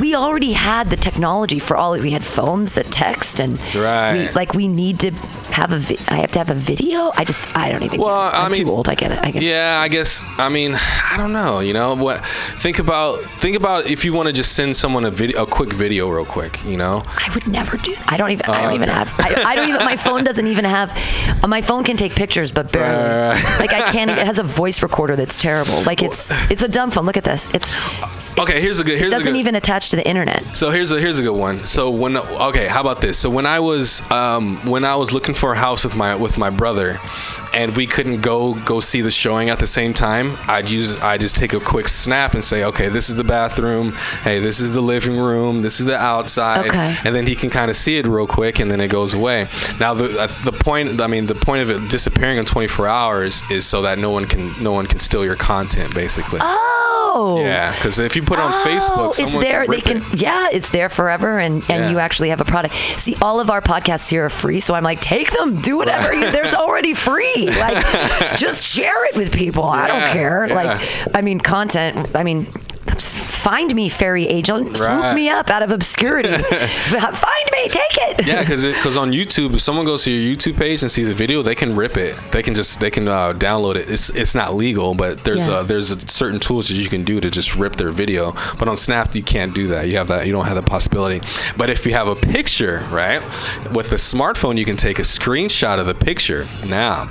we 0.00 0.14
already 0.14 0.52
had 0.52 0.90
the 0.90 0.96
technology 0.96 1.58
for 1.58 1.76
all. 1.76 1.94
It 1.94 2.02
we 2.02 2.10
had 2.10 2.24
phones 2.24 2.74
that 2.74 2.86
text, 2.86 3.40
and 3.40 3.58
Right. 3.74 4.28
we, 4.28 4.28
like 4.34 4.54
we 4.54 4.68
need 4.68 4.98
to 5.00 5.10
have 5.52 5.72
a 5.72 5.78
vi- 5.78 5.98
I 6.08 6.16
have 6.16 6.32
to 6.32 6.38
have 6.38 6.50
a 6.50 6.54
video. 6.54 7.12
I 7.16 7.24
just 7.24 7.54
I 7.56 7.70
don't 7.70 7.82
even. 7.82 8.00
Well, 8.00 8.30
get 8.30 8.36
it. 8.36 8.40
I'm 8.40 8.46
I 8.46 8.48
mean, 8.56 8.66
too 8.66 8.72
old. 8.72 8.88
I 8.88 8.94
get 8.94 9.12
it. 9.12 9.18
I 9.22 9.30
get 9.30 9.42
it. 9.42 9.46
Yeah, 9.46 9.80
I 9.80 9.88
guess. 9.88 10.22
I 10.38 10.48
mean, 10.48 10.74
I 10.74 11.16
don't 11.16 11.32
know. 11.32 11.60
You 11.60 11.72
know 11.72 11.94
what? 11.94 12.24
Think 12.58 12.78
about 12.78 13.22
think 13.40 13.56
about 13.56 13.86
if 13.86 14.04
you 14.04 14.12
want 14.12 14.26
to 14.28 14.32
just 14.32 14.52
send 14.52 14.76
someone 14.76 15.04
a 15.04 15.10
video, 15.10 15.42
a 15.42 15.46
quick 15.46 15.72
video, 15.72 16.08
real 16.08 16.24
quick. 16.24 16.62
You 16.64 16.76
know. 16.76 17.02
I 17.06 17.30
would 17.34 17.46
never 17.48 17.76
do. 17.76 17.94
I 18.08 18.16
don't 18.16 18.30
even. 18.30 18.46
I 18.46 18.62
don't 18.62 18.74
even 18.74 18.88
have. 18.88 19.12
I, 19.18 19.34
I 19.46 19.54
don't 19.54 19.68
even. 19.68 19.84
My 19.84 19.96
phone 20.06 20.24
doesn't 20.24 20.46
even 20.46 20.64
have. 20.64 20.90
uh, 21.42 21.46
My 21.46 21.62
phone 21.62 21.84
can 21.84 21.96
take 21.96 22.14
pictures, 22.14 22.50
but 22.50 22.72
barely. 22.72 23.40
like 23.58 23.72
I 23.72 23.90
can't. 23.92 24.10
It 24.10 24.26
has 24.26 24.38
a 24.38 24.42
voice 24.42 24.82
recorder 24.82 25.16
that's 25.16 25.40
terrible. 25.40 25.82
Like 25.82 26.02
it's 26.02 26.30
it's 26.50 26.62
a 26.62 26.68
dumb 26.68 26.90
phone. 26.90 27.06
Look 27.06 27.16
at 27.16 27.24
this. 27.24 27.48
It's 27.54 27.70
Okay, 28.38 28.62
here's 28.62 28.80
a 28.80 28.84
good. 28.84 28.98
Here's 28.98 29.12
doesn't 29.22 29.34
good, 29.34 29.38
even 29.38 29.54
attached 29.54 29.90
to 29.90 29.96
the 29.96 30.06
internet. 30.06 30.56
So 30.56 30.70
here's 30.70 30.90
a 30.92 31.00
here's 31.00 31.18
a 31.18 31.22
good 31.22 31.36
one. 31.36 31.64
So 31.66 31.90
when 31.90 32.16
okay, 32.16 32.68
how 32.68 32.80
about 32.80 33.00
this? 33.00 33.18
So 33.18 33.30
when 33.30 33.46
I 33.46 33.60
was 33.60 34.02
um, 34.10 34.56
when 34.68 34.84
I 34.84 34.96
was 34.96 35.12
looking 35.12 35.34
for 35.34 35.52
a 35.52 35.56
house 35.56 35.84
with 35.84 35.96
my 35.96 36.14
with 36.14 36.38
my 36.38 36.50
brother, 36.50 36.98
and 37.54 37.76
we 37.76 37.86
couldn't 37.86 38.20
go 38.20 38.54
go 38.54 38.80
see 38.80 39.00
the 39.00 39.10
showing 39.10 39.50
at 39.50 39.58
the 39.58 39.66
same 39.66 39.94
time, 39.94 40.36
I'd 40.48 40.70
use 40.70 40.98
I 41.00 41.18
just 41.18 41.36
take 41.36 41.52
a 41.52 41.60
quick 41.60 41.88
snap 41.88 42.34
and 42.34 42.44
say, 42.44 42.64
okay, 42.64 42.88
this 42.88 43.08
is 43.08 43.16
the 43.16 43.24
bathroom. 43.24 43.92
Hey, 44.22 44.38
this 44.38 44.60
is 44.60 44.70
the 44.72 44.80
living 44.80 45.16
room. 45.16 45.62
This 45.62 45.80
is 45.80 45.86
the 45.86 45.96
outside. 45.96 46.66
Okay. 46.66 46.96
And 47.04 47.14
then 47.14 47.26
he 47.26 47.34
can 47.34 47.50
kind 47.50 47.70
of 47.70 47.76
see 47.76 47.98
it 47.98 48.06
real 48.06 48.26
quick, 48.26 48.60
and 48.60 48.70
then 48.70 48.80
it 48.80 48.88
goes 48.88 49.14
away. 49.14 49.46
Now 49.78 49.94
the 49.94 50.08
the 50.44 50.52
point. 50.52 51.00
I 51.00 51.06
mean, 51.06 51.26
the 51.26 51.34
point 51.34 51.62
of 51.62 51.70
it 51.70 51.90
disappearing 51.90 52.38
in 52.38 52.44
24 52.44 52.86
hours 52.88 53.42
is 53.50 53.66
so 53.66 53.82
that 53.82 53.98
no 53.98 54.10
one 54.10 54.26
can 54.26 54.52
no 54.62 54.72
one 54.72 54.86
can 54.86 54.98
steal 54.98 55.24
your 55.24 55.36
content, 55.36 55.94
basically. 55.94 56.40
Oh. 56.42 56.91
Oh. 57.14 57.40
Yeah, 57.40 57.72
because 57.74 57.98
if 58.00 58.16
you 58.16 58.22
put 58.22 58.38
it 58.38 58.42
on 58.42 58.52
Oh, 58.52 58.64
Facebook, 58.66 59.20
it's 59.22 59.34
there. 59.34 59.62
Can 59.64 59.70
they 59.70 59.80
can, 59.80 59.96
it. 59.98 60.20
yeah, 60.22 60.48
it's 60.52 60.70
there 60.70 60.88
forever, 60.88 61.38
and 61.38 61.56
and 61.68 61.84
Yeah. 61.84 61.90
you 61.90 61.98
actually 61.98 62.30
have 62.30 62.40
a 62.40 62.44
product. 62.44 62.74
See, 62.74 63.16
all 63.20 63.38
of 63.40 63.50
our 63.50 63.60
podcasts 63.60 64.08
here 64.08 64.24
are 64.24 64.30
free, 64.30 64.60
so 64.60 64.74
I'm 64.74 64.82
like, 64.84 65.00
take 65.00 65.30
them, 65.32 65.60
do 65.60 65.76
whatever. 65.76 66.12
you, 66.14 66.30
there's 66.30 66.54
already 66.54 66.94
free. 66.94 67.48
Like, 67.62 68.36
just 68.38 68.64
share 68.66 69.04
it 69.06 69.16
with 69.16 69.32
people. 69.32 69.64
I 69.64 69.86
don't 69.86 70.10
care. 70.12 70.46
yeah. 70.48 70.54
Like, 70.54 70.82
I 71.14 71.20
mean, 71.22 71.38
content. 71.38 72.16
I 72.16 72.24
mean. 72.24 72.46
Find 72.98 73.74
me, 73.74 73.88
fairy 73.88 74.26
angel. 74.28 74.58
Swoop 74.74 74.80
Right. 74.80 75.14
me 75.14 75.28
up 75.28 75.50
out 75.50 75.62
of 75.62 75.70
obscurity. 75.70 76.28
Find 76.42 77.48
me, 77.52 77.68
take 77.68 77.96
it. 77.98 78.26
Yeah, 78.26 78.40
because 78.40 78.64
because 78.64 78.96
on 78.96 79.12
YouTube, 79.12 79.54
if 79.54 79.60
someone 79.60 79.84
goes 79.84 80.04
to 80.04 80.10
your 80.10 80.36
YouTube 80.36 80.56
page 80.56 80.82
and 80.82 80.90
sees 80.90 81.08
a 81.10 81.14
video, 81.14 81.42
they 81.42 81.54
can 81.54 81.74
rip 81.74 81.96
it. 81.96 82.16
They 82.30 82.42
can 82.42 82.54
just 82.54 82.80
they 82.80 82.90
can 82.90 83.08
uh, 83.08 83.32
download 83.34 83.76
it. 83.76 83.90
It's 83.90 84.10
it's 84.10 84.34
not 84.34 84.54
legal, 84.54 84.94
but 84.94 85.24
there's 85.24 85.46
Yeah. 85.46 85.54
uh, 85.54 85.62
there's 85.62 85.90
a 85.90 85.98
certain 86.08 86.38
tools 86.40 86.68
that 86.68 86.74
you 86.74 86.88
can 86.88 87.04
do 87.04 87.20
to 87.20 87.30
just 87.30 87.56
rip 87.56 87.76
their 87.76 87.90
video. 87.90 88.32
But 88.58 88.68
on 88.68 88.76
Snap, 88.76 89.14
you 89.14 89.22
can't 89.22 89.54
do 89.54 89.68
that. 89.68 89.88
You 89.88 89.96
have 89.96 90.08
that. 90.08 90.26
You 90.26 90.32
don't 90.32 90.44
have 90.46 90.56
the 90.56 90.62
possibility. 90.62 91.20
But 91.56 91.70
if 91.70 91.84
you 91.86 91.92
have 91.94 92.08
a 92.08 92.16
picture, 92.16 92.86
right, 92.90 93.22
with 93.72 93.90
the 93.90 93.96
smartphone, 93.96 94.58
you 94.58 94.64
can 94.64 94.76
take 94.76 94.98
a 94.98 95.02
screenshot 95.02 95.78
of 95.78 95.86
the 95.86 95.94
picture. 95.94 96.46
Now. 96.66 97.08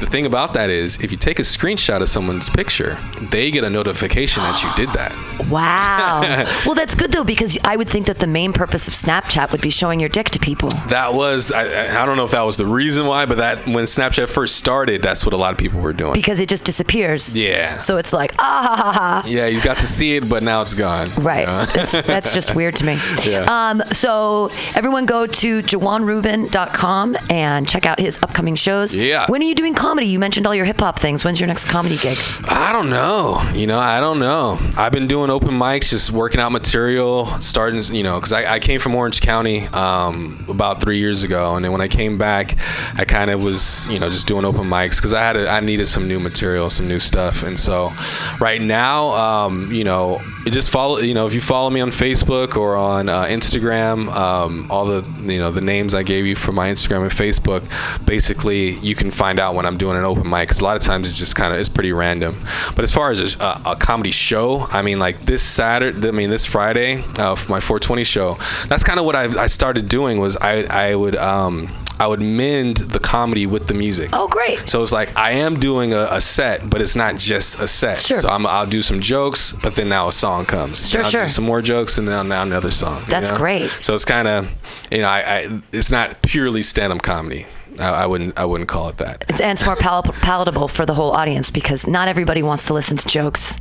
The 0.00 0.06
thing 0.06 0.24
about 0.26 0.54
that 0.54 0.70
is, 0.70 0.98
if 1.04 1.10
you 1.12 1.16
take 1.18 1.38
a 1.38 1.42
screenshot 1.42 2.00
of 2.00 2.08
someone's 2.08 2.48
picture, 2.48 2.98
they 3.30 3.50
get 3.50 3.64
a 3.64 3.70
notification 3.70 4.42
that 4.42 4.62
you 4.62 4.70
did 4.74 4.92
that. 4.94 5.12
Wow. 5.50 6.20
well, 6.66 6.74
that's 6.74 6.94
good 6.94 7.10
though 7.12 7.24
because 7.24 7.58
I 7.64 7.74
would 7.74 7.88
think 7.88 8.06
that 8.06 8.18
the 8.18 8.26
main 8.26 8.52
purpose 8.52 8.86
of 8.86 8.94
Snapchat 8.94 9.50
would 9.52 9.60
be 9.62 9.70
showing 9.70 9.98
your 9.98 10.08
dick 10.10 10.28
to 10.30 10.38
people. 10.38 10.68
That 10.88 11.14
was 11.14 11.50
I, 11.50 12.02
I 12.02 12.04
don't 12.06 12.16
know 12.18 12.24
if 12.26 12.30
that 12.32 12.42
was 12.42 12.56
the 12.58 12.66
reason 12.66 13.06
why, 13.06 13.24
but 13.26 13.38
that 13.38 13.64
when 13.66 13.84
Snapchat 13.84 14.28
first 14.28 14.56
started, 14.56 15.02
that's 15.02 15.24
what 15.24 15.32
a 15.32 15.36
lot 15.38 15.50
of 15.52 15.58
people 15.58 15.80
were 15.80 15.94
doing. 15.94 16.12
because 16.12 16.40
it 16.40 16.48
just 16.48 16.64
disappears. 16.64 17.36
Yeah. 17.36 17.78
So 17.78 17.96
it's 17.96 18.12
like 18.12 18.32
ah 18.38 18.62
ha 18.62 18.76
ha 18.76 18.92
ha. 18.92 19.24
yeah, 19.26 19.46
you 19.46 19.60
got 19.62 19.80
to 19.80 19.86
see 19.86 20.14
it, 20.16 20.28
but 20.28 20.42
now 20.42 20.60
it's 20.62 20.74
gone. 20.74 21.08
you 21.08 21.14
Right. 21.22 21.46
know? 21.46 21.64
That's, 21.74 21.92
that's 21.92 22.34
just 22.34 22.54
weird 22.54 22.76
to 22.76 22.84
me. 22.84 22.98
Yeah. 23.24 23.44
Um, 23.48 23.82
so 23.92 24.50
everyone 24.74 25.06
go 25.06 25.26
to 25.26 25.62
jawaanrubin.com 25.62 27.16
and 27.28 27.68
check 27.68 27.86
out 27.86 27.98
his 27.98 28.18
upcoming 28.22 28.54
shows. 28.56 28.94
Yeah. 28.94 29.26
When 29.28 29.40
are 29.42 29.44
you 29.46 29.54
doing 29.54 29.74
comedy? 29.90 30.06
You 30.06 30.20
mentioned 30.20 30.46
all 30.46 30.54
your 30.54 30.66
hip 30.66 30.78
hop 30.78 31.00
things. 31.00 31.24
When's 31.24 31.40
your 31.40 31.48
next 31.48 31.64
comedy 31.64 31.96
gig? 31.96 32.16
I 32.44 32.72
don't 32.72 32.90
know. 32.90 33.42
You 33.56 33.66
know, 33.66 33.80
I 33.80 33.98
don't 33.98 34.20
know. 34.20 34.56
I've 34.76 34.92
been 34.92 35.08
doing 35.08 35.30
open 35.30 35.50
mics, 35.50 35.88
just 35.88 36.12
working 36.12 36.40
out 36.40 36.52
material, 36.52 37.26
starting, 37.40 37.82
you 37.92 38.04
know, 38.04 38.14
because 38.14 38.32
I, 38.32 38.54
I 38.54 38.58
came 38.60 38.78
from 38.78 38.94
Orange 38.94 39.20
County 39.20 39.66
um, 39.68 40.44
about 40.48 40.80
three 40.80 40.98
years 40.98 41.24
ago. 41.24 41.56
And 41.56 41.64
then 41.64 41.72
when 41.72 41.80
I 41.80 41.88
came 41.88 42.18
back, 42.18 42.56
I 42.94 43.04
kind 43.04 43.32
of 43.32 43.42
was, 43.42 43.88
you 43.88 43.98
know, 43.98 44.08
just 44.08 44.28
doing 44.28 44.44
open 44.44 44.68
mics 44.68 44.98
because 44.98 45.12
I 45.12 45.24
had 45.24 45.36
a, 45.36 45.48
I 45.48 45.58
needed 45.58 45.86
some 45.86 46.06
new 46.06 46.20
material, 46.20 46.70
some 46.70 46.86
new 46.86 47.00
stuff. 47.00 47.42
And 47.42 47.58
so 47.58 47.92
right 48.38 48.62
now, 48.62 49.08
um, 49.14 49.72
you 49.72 49.82
know, 49.82 50.22
just 50.50 50.70
follow, 50.70 50.98
you 50.98 51.14
know, 51.14 51.26
if 51.26 51.34
you 51.34 51.40
follow 51.40 51.70
me 51.70 51.80
on 51.80 51.90
Facebook 51.90 52.56
or 52.56 52.76
on 52.76 53.08
uh, 53.08 53.24
Instagram, 53.24 54.08
um, 54.08 54.70
all 54.70 54.84
the, 54.84 55.02
you 55.20 55.38
know, 55.38 55.50
the 55.50 55.60
names 55.60 55.94
I 55.94 56.02
gave 56.02 56.26
you 56.26 56.36
for 56.36 56.52
my 56.52 56.68
Instagram 56.70 57.02
and 57.02 57.10
Facebook, 57.10 57.64
basically 58.04 58.70
you 58.78 58.94
can 58.94 59.10
find 59.10 59.38
out 59.38 59.54
when 59.54 59.66
I'm 59.66 59.76
doing 59.76 59.96
an 59.96 60.04
open 60.04 60.28
mic 60.28 60.48
because 60.48 60.60
a 60.60 60.64
lot 60.64 60.76
of 60.76 60.82
times 60.82 61.08
it's 61.08 61.18
just 61.18 61.36
kind 61.36 61.52
of 61.52 61.58
it's 61.58 61.68
pretty 61.68 61.92
random. 61.92 62.38
But 62.74 62.82
as 62.82 62.92
far 62.92 63.10
as 63.10 63.36
a, 63.36 63.60
a 63.64 63.76
comedy 63.76 64.10
show, 64.10 64.66
I 64.70 64.82
mean, 64.82 64.98
like 64.98 65.20
this 65.24 65.42
Saturday, 65.42 66.08
I 66.08 66.10
mean 66.10 66.30
this 66.30 66.46
Friday 66.46 67.02
uh, 67.18 67.34
for 67.34 67.50
my 67.50 67.60
420 67.60 68.04
show, 68.04 68.36
that's 68.68 68.84
kind 68.84 68.98
of 68.98 69.06
what 69.06 69.16
I, 69.16 69.24
I 69.40 69.46
started 69.46 69.88
doing 69.88 70.18
was 70.18 70.36
I 70.36 70.64
I 70.64 70.94
would 70.94 71.16
um 71.16 71.70
I 72.00 72.06
would 72.06 72.22
mend 72.22 72.78
the 72.78 72.98
comedy 72.98 73.46
with 73.46 73.68
the 73.68 73.74
music. 73.74 74.08
Oh, 74.14 74.26
great. 74.26 74.66
So 74.68 74.80
it's 74.80 74.90
like 74.90 75.14
I 75.16 75.32
am 75.32 75.60
doing 75.60 75.92
a, 75.92 76.08
a 76.10 76.20
set, 76.20 76.68
but 76.70 76.80
it's 76.80 76.96
not 76.96 77.16
just 77.16 77.60
a 77.60 77.68
set. 77.68 77.98
Sure. 77.98 78.18
So 78.18 78.28
I'm, 78.28 78.46
I'll 78.46 78.66
do 78.66 78.80
some 78.80 79.00
jokes, 79.00 79.52
but 79.52 79.74
then 79.74 79.90
now 79.90 80.08
a 80.08 80.12
song 80.12 80.46
comes. 80.46 80.88
Sure, 80.88 81.02
I'll 81.04 81.10
sure. 81.10 81.22
Do 81.22 81.28
some 81.28 81.44
more 81.44 81.60
jokes, 81.60 81.98
and 81.98 82.08
then 82.08 82.28
now 82.28 82.42
another 82.42 82.70
song. 82.70 83.00
you 83.02 83.06
That's 83.08 83.30
know? 83.30 83.36
great. 83.36 83.68
So 83.82 83.92
it's 83.94 84.06
kind 84.06 84.26
of, 84.26 84.48
you 84.90 84.98
know, 84.98 85.08
I, 85.08 85.20
I 85.20 85.62
it's 85.72 85.90
not 85.90 86.22
purely 86.22 86.62
stand-up 86.62 87.02
comedy. 87.02 87.44
I, 87.78 88.04
I 88.04 88.06
wouldn't 88.06 88.38
I 88.38 88.46
wouldn't 88.46 88.68
call 88.68 88.88
it 88.88 88.96
that. 88.96 89.24
It's, 89.28 89.40
and 89.40 89.52
it's 89.52 89.64
more 89.64 89.76
pal- 89.76 90.02
palatable 90.02 90.68
for 90.68 90.86
the 90.86 90.94
whole 90.94 91.12
audience 91.12 91.50
because 91.50 91.86
not 91.86 92.08
everybody 92.08 92.42
wants 92.42 92.64
to 92.66 92.74
listen 92.74 92.96
to 92.96 93.08
jokes 93.08 93.60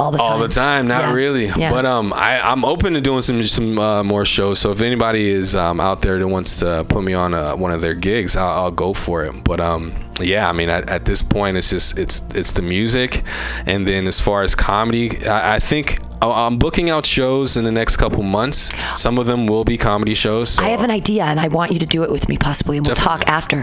all 0.00 0.10
the 0.10 0.18
time. 0.18 0.26
all 0.32 0.38
the 0.38 0.48
time 0.48 0.86
not 0.88 1.02
Yeah. 1.04 1.12
really 1.12 1.46
Yeah. 1.46 1.70
but 1.70 1.84
um 1.86 2.12
I, 2.14 2.40
i'm 2.40 2.64
open 2.64 2.94
to 2.94 3.00
doing 3.00 3.22
some 3.22 3.46
some 3.46 3.78
uh, 3.78 4.02
more 4.02 4.24
shows 4.24 4.58
so 4.58 4.70
if 4.72 4.80
anybody 4.80 5.28
is 5.30 5.54
um, 5.54 5.80
out 5.80 6.00
there 6.02 6.18
that 6.18 6.26
wants 6.28 6.58
to 6.60 6.84
put 6.88 7.02
me 7.04 7.14
on 7.14 7.34
uh, 7.34 7.54
one 7.56 7.70
of 7.72 7.80
their 7.80 7.94
gigs 7.94 8.36
I'll, 8.36 8.64
I'll 8.64 8.70
go 8.70 8.94
for 8.94 9.24
it 9.26 9.44
but 9.44 9.60
um 9.60 9.92
yeah 10.20 10.48
i 10.48 10.52
mean 10.52 10.68
at, 10.70 10.88
at 10.90 11.04
this 11.04 11.22
point 11.22 11.56
it's 11.56 11.70
just 11.70 11.98
it's 11.98 12.22
it's 12.34 12.52
the 12.54 12.62
music 12.62 13.22
and 13.66 13.86
then 13.86 14.06
as 14.06 14.20
far 14.20 14.42
as 14.42 14.54
comedy 14.54 15.26
i, 15.26 15.56
I 15.56 15.58
think 15.60 15.98
I'm 16.22 16.58
booking 16.58 16.90
out 16.90 17.06
shows 17.06 17.56
in 17.56 17.64
the 17.64 17.72
next 17.72 17.96
couple 17.96 18.22
months. 18.22 18.70
Some 18.94 19.16
of 19.18 19.24
them 19.26 19.46
will 19.46 19.64
be 19.64 19.78
comedy 19.78 20.12
shows. 20.12 20.50
So 20.50 20.62
I 20.62 20.68
have 20.68 20.84
an 20.84 20.90
idea, 20.90 21.24
and 21.24 21.40
I 21.40 21.48
want 21.48 21.72
you 21.72 21.78
to 21.78 21.86
do 21.86 22.02
it 22.02 22.10
with 22.10 22.28
me, 22.28 22.36
possibly, 22.36 22.76
and 22.76 22.84
we'll 22.86 22.94
talk 22.94 23.26
after. 23.26 23.62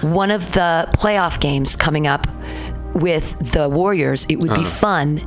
One 0.00 0.30
of 0.30 0.52
the 0.52 0.88
playoff 0.94 1.38
games 1.38 1.76
coming 1.76 2.06
up 2.06 2.26
with 2.94 3.36
the 3.52 3.68
Warriors, 3.68 4.26
it 4.28 4.36
would 4.36 4.48
be 4.50 4.60
Uh-huh. 4.60 4.64
fun 4.64 5.20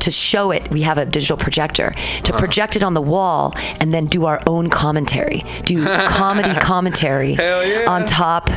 to 0.00 0.10
show 0.10 0.50
it. 0.50 0.70
We 0.70 0.82
have 0.82 0.98
a 0.98 1.04
digital 1.06 1.36
projector 1.36 1.90
to 2.24 2.32
Uh-huh. 2.32 2.38
project 2.38 2.76
it 2.76 2.82
on 2.82 2.94
the 2.94 3.02
wall 3.02 3.54
and 3.80 3.92
then 3.92 4.06
do 4.06 4.24
our 4.26 4.40
own 4.46 4.70
commentary, 4.70 5.44
do 5.64 5.84
comedy 6.08 6.54
commentary 6.60 7.32
yeah. 7.34 7.84
on 7.88 8.06
top 8.06 8.50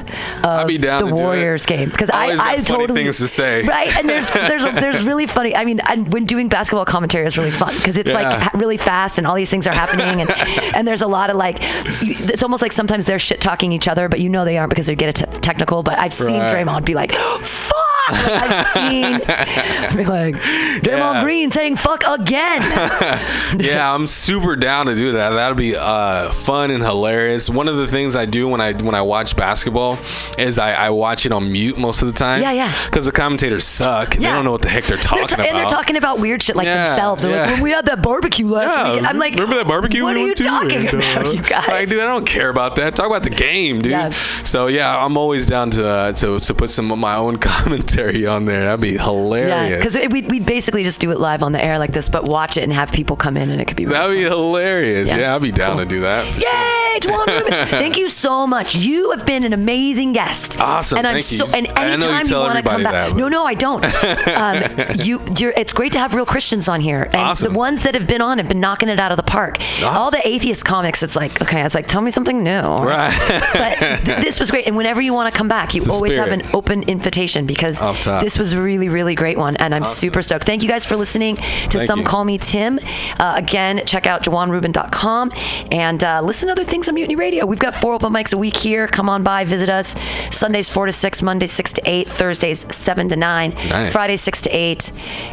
of 0.43 0.67
be 0.67 0.77
the. 0.77 1.01
Warriors 1.05 1.65
game. 1.65 1.89
Because 1.89 2.09
I, 2.09 2.37
I 2.39 2.57
totally 2.57 3.03
things 3.03 3.17
to 3.17 3.27
say. 3.27 3.63
right, 3.63 3.95
and 3.97 4.07
there's 4.07 4.29
there's 4.31 4.63
there's 4.63 5.03
really 5.05 5.27
funny. 5.27 5.55
I 5.55 5.65
mean, 5.65 5.79
and 5.89 6.11
when 6.13 6.25
doing 6.25 6.47
basketball 6.49 6.85
commentary 6.85 7.25
is 7.25 7.37
really 7.37 7.51
fun 7.51 7.73
because 7.75 7.97
it's 7.97 8.11
like 8.13 8.23
Yeah. 8.23 8.39
ha- 8.39 8.51
really 8.53 8.77
fast 8.77 9.17
and 9.17 9.27
all 9.27 9.35
these 9.35 9.49
things 9.49 9.67
are 9.67 9.73
happening 9.73 10.21
and 10.21 10.29
and 10.75 10.87
there's 10.87 11.01
a 11.01 11.07
lot 11.07 11.29
of 11.29 11.35
like 11.35 11.57
it's 12.01 12.43
almost 12.43 12.61
like 12.61 12.71
sometimes 12.71 13.05
they're 13.05 13.19
shit 13.19 13.41
talking 13.41 13.71
each 13.71 13.87
other 13.87 14.07
but 14.09 14.19
you 14.19 14.29
know 14.29 14.45
they 14.45 14.57
aren't 14.57 14.69
because 14.69 14.87
they 14.87 14.95
get 14.95 15.09
it 15.21 15.41
technical 15.41 15.83
but 15.83 15.97
I've 15.99 16.13
seen 16.13 16.39
Right. 16.39 16.51
Draymond 16.51 16.85
be 16.85 16.93
like 16.93 17.11
fuck 17.41 17.75
Like, 18.11 18.50
I've 18.51 18.67
seen 18.67 19.97
be 19.97 20.05
like 20.05 20.35
Draymond 20.35 20.83
Yeah. 21.13 21.23
Green 21.23 21.51
saying 21.51 21.75
fuck 21.77 22.03
again 22.07 22.61
yeah, 23.59 23.93
I'm 23.93 24.07
super 24.07 24.55
down 24.55 24.85
to 24.87 24.95
do 24.95 25.13
that. 25.13 25.29
That'll 25.31 25.55
be 25.55 25.75
uh, 25.75 26.31
fun 26.31 26.71
and 26.71 26.83
hilarious. 26.83 27.49
One 27.49 27.67
of 27.67 27.77
the 27.77 27.87
things 27.87 28.15
I 28.15 28.25
do 28.25 28.47
when 28.47 28.61
I 28.61 28.73
when 28.73 28.95
I 28.95 29.01
watch 29.01 29.35
basketball 29.35 29.97
is 30.37 30.57
I, 30.59 30.73
I 30.73 30.89
watch 30.89 31.25
it 31.25 31.31
on 31.31 31.51
mute 31.51 31.77
most 31.77 32.01
of 32.01 32.07
the 32.07 32.13
time. 32.13 32.41
Yeah, 32.41 32.51
yeah. 32.51 32.73
Because 32.85 33.05
the 33.05 33.11
commentators 33.11 33.63
suck. 33.65 34.15
Yeah. 34.15 34.19
They 34.19 34.25
don't 34.27 34.45
know 34.45 34.51
what 34.51 34.61
the 34.61 34.69
heck 34.69 34.83
they're 34.85 34.97
talking 34.97 35.19
They're 35.19 35.27
ta- 35.27 35.35
about. 35.35 35.47
and 35.49 35.57
they're 35.57 35.65
talking 35.67 35.95
about 35.97 36.19
weird 36.19 36.43
shit 36.43 36.55
like 36.55 36.65
Yeah, 36.65 36.85
themselves. 36.87 37.23
They're 37.23 37.31
like, 37.31 37.47
yeah. 37.49 37.53
when 37.55 37.61
we 37.63 37.71
had 37.71 37.85
that 37.87 38.01
barbecue 38.01 38.47
last 38.47 38.95
week, 38.95 39.03
I'm 39.05 39.17
like, 39.17 39.33
remember 39.33 39.55
that 39.57 39.67
barbecue? 39.67 40.03
What 40.03 40.15
we 40.15 40.23
are 40.23 40.27
you 40.27 40.35
talking 40.35 40.85
And, 40.87 40.93
about, 40.93 41.27
uh, 41.27 41.29
you 41.31 41.41
guys? 41.41 41.67
Like, 41.67 41.89
dude, 41.89 41.99
I 41.99 42.05
don't 42.07 42.25
care 42.27 42.49
about 42.49 42.75
that. 42.77 42.95
Talk 42.95 43.07
about 43.07 43.23
the 43.23 43.29
game, 43.29 43.81
dude. 43.81 43.91
Yeah. 43.91 44.09
So 44.09 44.67
yeah, 44.67 45.03
I'm 45.03 45.17
always 45.17 45.45
down 45.45 45.71
to 45.71 45.87
uh, 45.87 46.11
to 46.13 46.39
to 46.39 46.53
put 46.53 46.69
some 46.69 46.91
of 46.91 46.97
my 46.97 47.15
own 47.15 47.37
commentary 47.51 48.25
on 48.25 48.40
there. 48.45 48.65
That'd 48.65 48.81
be 48.81 48.97
hilarious. 48.97 49.69
yeah, 49.69 49.77
because 49.77 49.97
we 50.11 50.21
we 50.23 50.39
basically 50.39 50.83
just 50.83 51.01
do 51.01 51.11
it 51.11 51.19
live 51.19 51.43
on 51.43 51.51
the 51.51 51.63
air 51.63 51.77
like 51.79 51.91
this, 51.91 52.09
but 52.09 52.25
watch 52.25 52.57
it 52.57 52.63
and 52.63 52.73
have 52.73 52.91
people 52.91 53.15
come 53.15 53.37
in, 53.37 53.49
and 53.49 53.61
it 53.61 53.65
could 53.67 53.77
be 53.77 53.85
really 53.85 53.97
That'd 53.97 54.15
be 54.17 54.23
hilarious. 54.23 55.09
Yeah. 55.09 55.17
Yeah, 55.17 55.35
I'd 55.35 55.41
be 55.41 55.51
down 55.51 55.75
Cool. 55.77 55.83
to 55.85 55.89
do 55.89 56.01
that. 56.01 56.25
Yay! 56.35 56.99
Jawaan 56.99 57.27
Rubin. 57.27 57.67
Thank 57.67 57.97
you 57.97 58.09
so 58.09 58.45
much. 58.45 58.75
You 58.75 59.11
have 59.11 59.25
been 59.25 59.43
an 59.43 59.53
amazing 59.53 60.11
guest. 60.13 60.59
Awesome, 60.59 60.97
And 60.97 61.07
I'm 61.07 61.13
thank 61.13 61.23
so 61.25 61.45
you. 61.47 61.53
and 61.55 61.67
I 61.77 61.95
know 61.95 62.05
you 62.19 62.29
you, 62.29 62.35
want 62.35 62.57
to 62.57 62.69
come 62.69 62.83
back. 62.83 63.09
that, 63.09 63.15
no, 63.15 63.27
no, 63.29 63.45
I 63.45 63.53
don't. 63.53 63.83
um, 64.27 64.95
you 65.03 65.21
you're 65.37 65.53
it's 65.55 65.73
great 65.73 65.93
to 65.93 65.99
have 65.99 66.13
real 66.13 66.25
Christians 66.25 66.67
on 66.67 66.81
here. 66.81 67.03
And 67.03 67.15
Awesome. 67.15 67.53
the 67.53 67.57
ones 67.57 67.83
that 67.83 67.95
have 67.95 68.07
been 68.07 68.21
on 68.21 68.37
have 68.39 68.49
been 68.49 68.59
knocking 68.59 68.89
it 68.89 68.99
out 68.99 69.11
of 69.11 69.17
the 69.17 69.23
park. 69.23 69.57
Awesome. 69.59 69.85
All 69.87 70.11
the 70.11 70.25
atheist 70.27 70.65
comics, 70.65 71.01
it's 71.01 71.15
like, 71.15 71.41
okay, 71.41 71.61
it's 71.63 71.73
like, 71.75 71.87
tell 71.87 72.01
me 72.01 72.11
something 72.11 72.43
new. 72.43 72.49
Right. 72.61 73.13
but 73.53 73.77
th- 74.05 74.19
this 74.21 74.39
was 74.39 74.51
great. 74.51 74.67
And 74.67 74.75
whenever 74.75 75.01
you 75.01 75.13
want 75.13 75.33
to 75.33 75.37
come 75.37 75.47
back, 75.47 75.73
you 75.73 75.83
always 75.89 76.17
have 76.17 76.29
an 76.29 76.43
open 76.53 76.83
invitation 76.83 77.45
because 77.45 77.79
top. 77.79 78.21
This 78.31 78.39
was 78.39 78.53
a 78.53 78.61
really, 78.61 78.87
really 78.87 79.13
great 79.13 79.37
one. 79.37 79.57
And 79.57 79.75
I'm 79.75 79.83
super 79.83 80.21
stoked. 80.21 80.45
Thank 80.45 80.63
you 80.63 80.69
guys 80.69 80.85
for 80.85 80.95
listening 80.95 81.35
to 81.35 81.41
Thank 81.79 81.87
Some 81.87 81.99
you. 81.99 82.05
Call 82.05 82.23
Me 82.23 82.37
Tim. 82.37 82.79
Uh, 83.19 83.33
again, 83.35 83.85
check 83.85 84.07
out 84.07 84.23
JawaanRubin.com 84.23 85.33
and 85.69 86.01
uh, 86.01 86.21
listen 86.21 86.47
to 86.47 86.53
other 86.53 86.63
things 86.63 86.87
on 86.87 86.95
Mutiny 86.95 87.17
Radio. 87.17 87.45
We've 87.45 87.59
got 87.59 87.75
four 87.75 87.93
open 87.93 88.13
mics 88.13 88.33
a 88.33 88.37
week 88.37 88.55
here. 88.55 88.87
Come 88.87 89.09
on 89.09 89.21
by, 89.21 89.43
visit 89.43 89.69
us. 89.69 89.99
Sundays 90.33 90.69
4 90.69 90.85
to 90.85 90.93
6, 90.93 91.21
Mondays 91.21 91.51
6 91.51 91.73
to 91.73 91.81
8, 91.83 92.07
Thursdays 92.07 92.73
7 92.73 93.09
to 93.09 93.17
9, 93.17 93.49
Nice. 93.49 93.91
Fridays 93.91 94.21
6 94.21 94.43
to 94.43 94.49
8. 94.49 94.91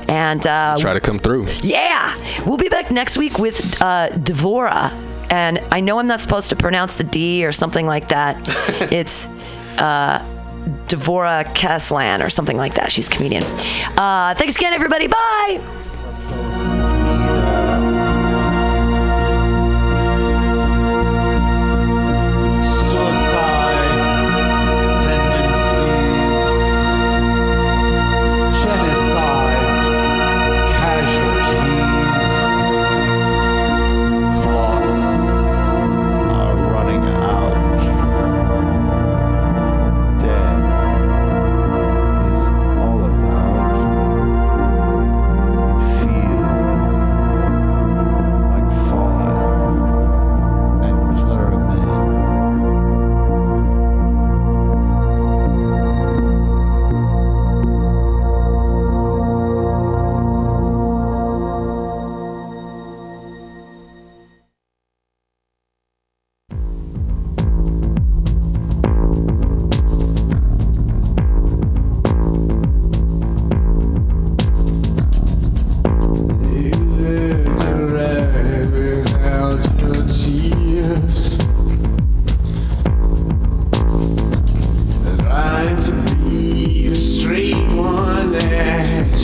And 0.09 0.45
uh, 0.45 0.77
Try 0.81 0.95
to 0.95 1.01
come 1.01 1.21
through. 1.21 1.47
yeah, 1.63 2.17
we'll 2.47 2.57
be 2.57 2.69
back 2.69 2.91
next 2.91 3.17
week 3.17 3.39
with 3.39 3.81
uh, 3.81 4.09
Devora, 4.11 4.91
and 5.31 5.61
I 5.71 5.79
know 5.79 6.01
I'm 6.01 6.09
not 6.09 6.19
supposed 6.19 6.49
to 6.49 6.57
pronounce 6.57 6.97
the 6.97 7.05
D 7.05 7.47
or 7.47 7.53
something 7.53 7.87
like 7.87 8.09
that. 8.09 8.37
it's 8.93 9.27
uh, 9.79 10.25
Devora 10.87 11.45
Keslan 11.55 12.25
or 12.25 12.31
something 12.31 12.57
like 12.57 12.75
that. 12.75 12.93
She's 12.93 13.09
a 13.09 13.11
comedian. 13.11 13.45
Uh, 13.97 14.35
thanks 14.37 14.57
again, 14.57 14.73
everybody. 14.73 15.07
Bye. 15.07 15.61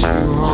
You 0.04 0.53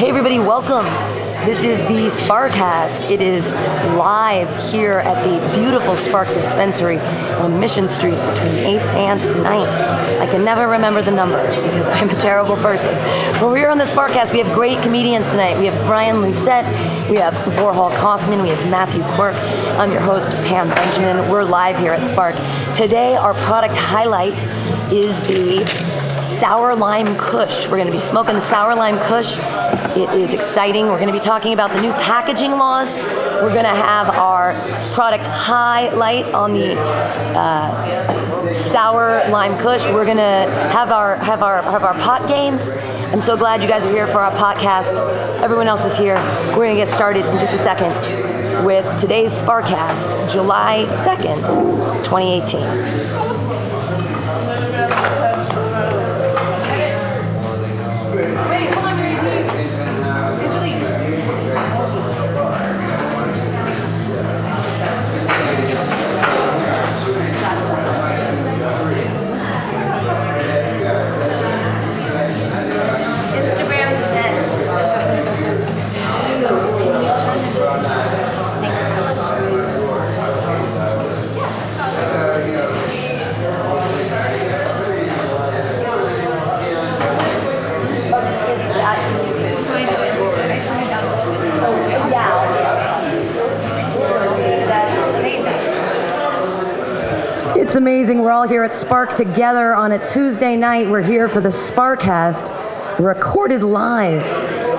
Hey, 0.00 0.08
everybody, 0.08 0.38
welcome. 0.38 0.86
This 1.44 1.62
is 1.62 1.82
the 1.82 2.06
Sparkcast. 2.06 3.10
It 3.10 3.20
is 3.20 3.52
live 3.98 4.48
here 4.72 5.00
at 5.00 5.22
the 5.22 5.60
beautiful 5.60 5.94
Spark 5.94 6.28
Dispensary 6.28 6.96
on 7.36 7.60
Mission 7.60 7.86
Street 7.86 8.16
between 8.32 8.78
8th 8.78 8.94
and 8.94 9.20
9th. 9.20 10.20
I 10.20 10.26
can 10.30 10.42
never 10.42 10.68
remember 10.68 11.02
the 11.02 11.10
number 11.10 11.36
because 11.48 11.88
I'm 11.90 12.08
a 12.08 12.14
terrible 12.14 12.56
person. 12.56 12.94
But 13.38 13.50
we're 13.50 13.68
on 13.68 13.76
the 13.76 13.84
Sparkcast. 13.84 14.32
We 14.32 14.38
have 14.38 14.50
great 14.54 14.82
comedians 14.82 15.32
tonight. 15.32 15.58
We 15.58 15.66
have 15.66 15.86
Brian 15.86 16.22
Lucette, 16.22 16.64
we 17.10 17.16
have 17.16 17.34
Warhol 17.58 17.94
Kaufman, 17.98 18.40
we 18.40 18.48
have 18.48 18.70
Matthew 18.70 19.02
Quirk. 19.16 19.34
I'm 19.78 19.92
your 19.92 20.00
host, 20.00 20.30
Pam 20.46 20.70
Benjamin. 20.70 21.30
We're 21.30 21.44
live 21.44 21.76
here 21.76 21.92
at 21.92 22.08
Spark. 22.08 22.36
Today, 22.74 23.16
our 23.16 23.34
product 23.34 23.76
highlight 23.76 24.32
is 24.90 25.20
the 25.28 25.89
Sour 26.22 26.74
Lime 26.74 27.16
Kush. 27.16 27.66
We're 27.66 27.76
going 27.76 27.86
to 27.86 27.92
be 27.92 28.00
smoking 28.00 28.34
the 28.34 28.40
Sour 28.40 28.74
Lime 28.74 28.98
Kush. 28.98 29.38
It 29.96 30.10
is 30.10 30.34
exciting. 30.34 30.86
We're 30.86 30.98
going 30.98 31.08
to 31.08 31.12
be 31.12 31.18
talking 31.18 31.52
about 31.52 31.70
the 31.70 31.80
new 31.80 31.92
packaging 31.92 32.52
laws. 32.52 32.94
We're 32.94 33.52
going 33.52 33.64
to 33.64 33.68
have 33.68 34.08
our 34.10 34.54
product 34.92 35.26
highlight 35.26 36.26
on 36.34 36.52
the 36.52 36.78
uh, 36.78 38.54
Sour 38.54 39.22
Lime 39.30 39.56
Kush. 39.58 39.86
We're 39.86 40.04
going 40.04 40.18
to 40.18 40.50
have 40.72 40.90
our 40.90 41.16
have 41.16 41.42
our 41.42 41.62
have 41.62 41.84
our 41.84 41.94
pot 41.94 42.28
games. 42.28 42.70
I'm 43.12 43.20
so 43.20 43.36
glad 43.36 43.62
you 43.62 43.68
guys 43.68 43.84
are 43.84 43.90
here 43.90 44.06
for 44.06 44.18
our 44.18 44.32
podcast. 44.32 44.98
Everyone 45.40 45.68
else 45.68 45.84
is 45.84 45.96
here. 45.96 46.16
We're 46.48 46.66
going 46.66 46.74
to 46.74 46.80
get 46.80 46.88
started 46.88 47.24
in 47.26 47.38
just 47.38 47.54
a 47.54 47.58
second 47.58 47.90
with 48.64 48.86
today's 49.00 49.34
Sparkcast, 49.34 50.30
July 50.30 50.86
2nd, 50.90 52.04
2018. 52.04 53.69
It's 97.70 97.76
amazing. 97.76 98.22
We're 98.22 98.32
all 98.32 98.48
here 98.48 98.64
at 98.64 98.74
Spark 98.74 99.14
together 99.14 99.76
on 99.76 99.92
a 99.92 100.04
Tuesday 100.04 100.56
night. 100.56 100.88
We're 100.88 101.02
here 101.02 101.28
for 101.28 101.40
the 101.40 101.50
Sparkcast, 101.50 102.98
recorded 102.98 103.62
live 103.62 104.26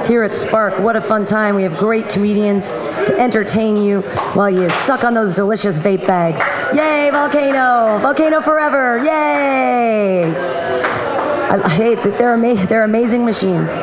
here 0.05 0.23
at 0.23 0.33
Spark. 0.33 0.77
What 0.77 0.97
a 0.97 1.01
fun 1.01 1.25
time. 1.25 1.55
We 1.55 1.63
have 1.63 1.77
great 1.77 2.09
comedians 2.09 2.67
to 2.67 3.15
entertain 3.17 3.77
you 3.77 4.01
while 4.33 4.49
you 4.49 4.69
suck 4.71 5.05
on 5.05 5.13
those 5.13 5.33
delicious 5.33 5.79
vape 5.79 6.05
bags. 6.05 6.41
Yay, 6.75 7.09
Volcano! 7.11 7.97
Volcano 7.99 8.41
forever! 8.41 8.97
Yay! 8.97 10.25
I, 10.25 11.69
hate 11.69 12.03
that 12.03 12.17
they're, 12.17 12.33
ama- 12.33 12.65
they're 12.65 12.83
amazing 12.83 13.23
machines. 13.23 13.79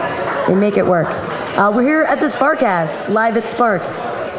They 0.46 0.54
make 0.54 0.76
it 0.76 0.84
work. 0.84 1.08
Uh, 1.56 1.72
we're 1.74 1.80
here 1.82 2.02
at 2.02 2.20
the 2.20 2.26
Sparkcast, 2.26 3.08
live 3.08 3.38
at 3.38 3.48
Spark. 3.48 3.80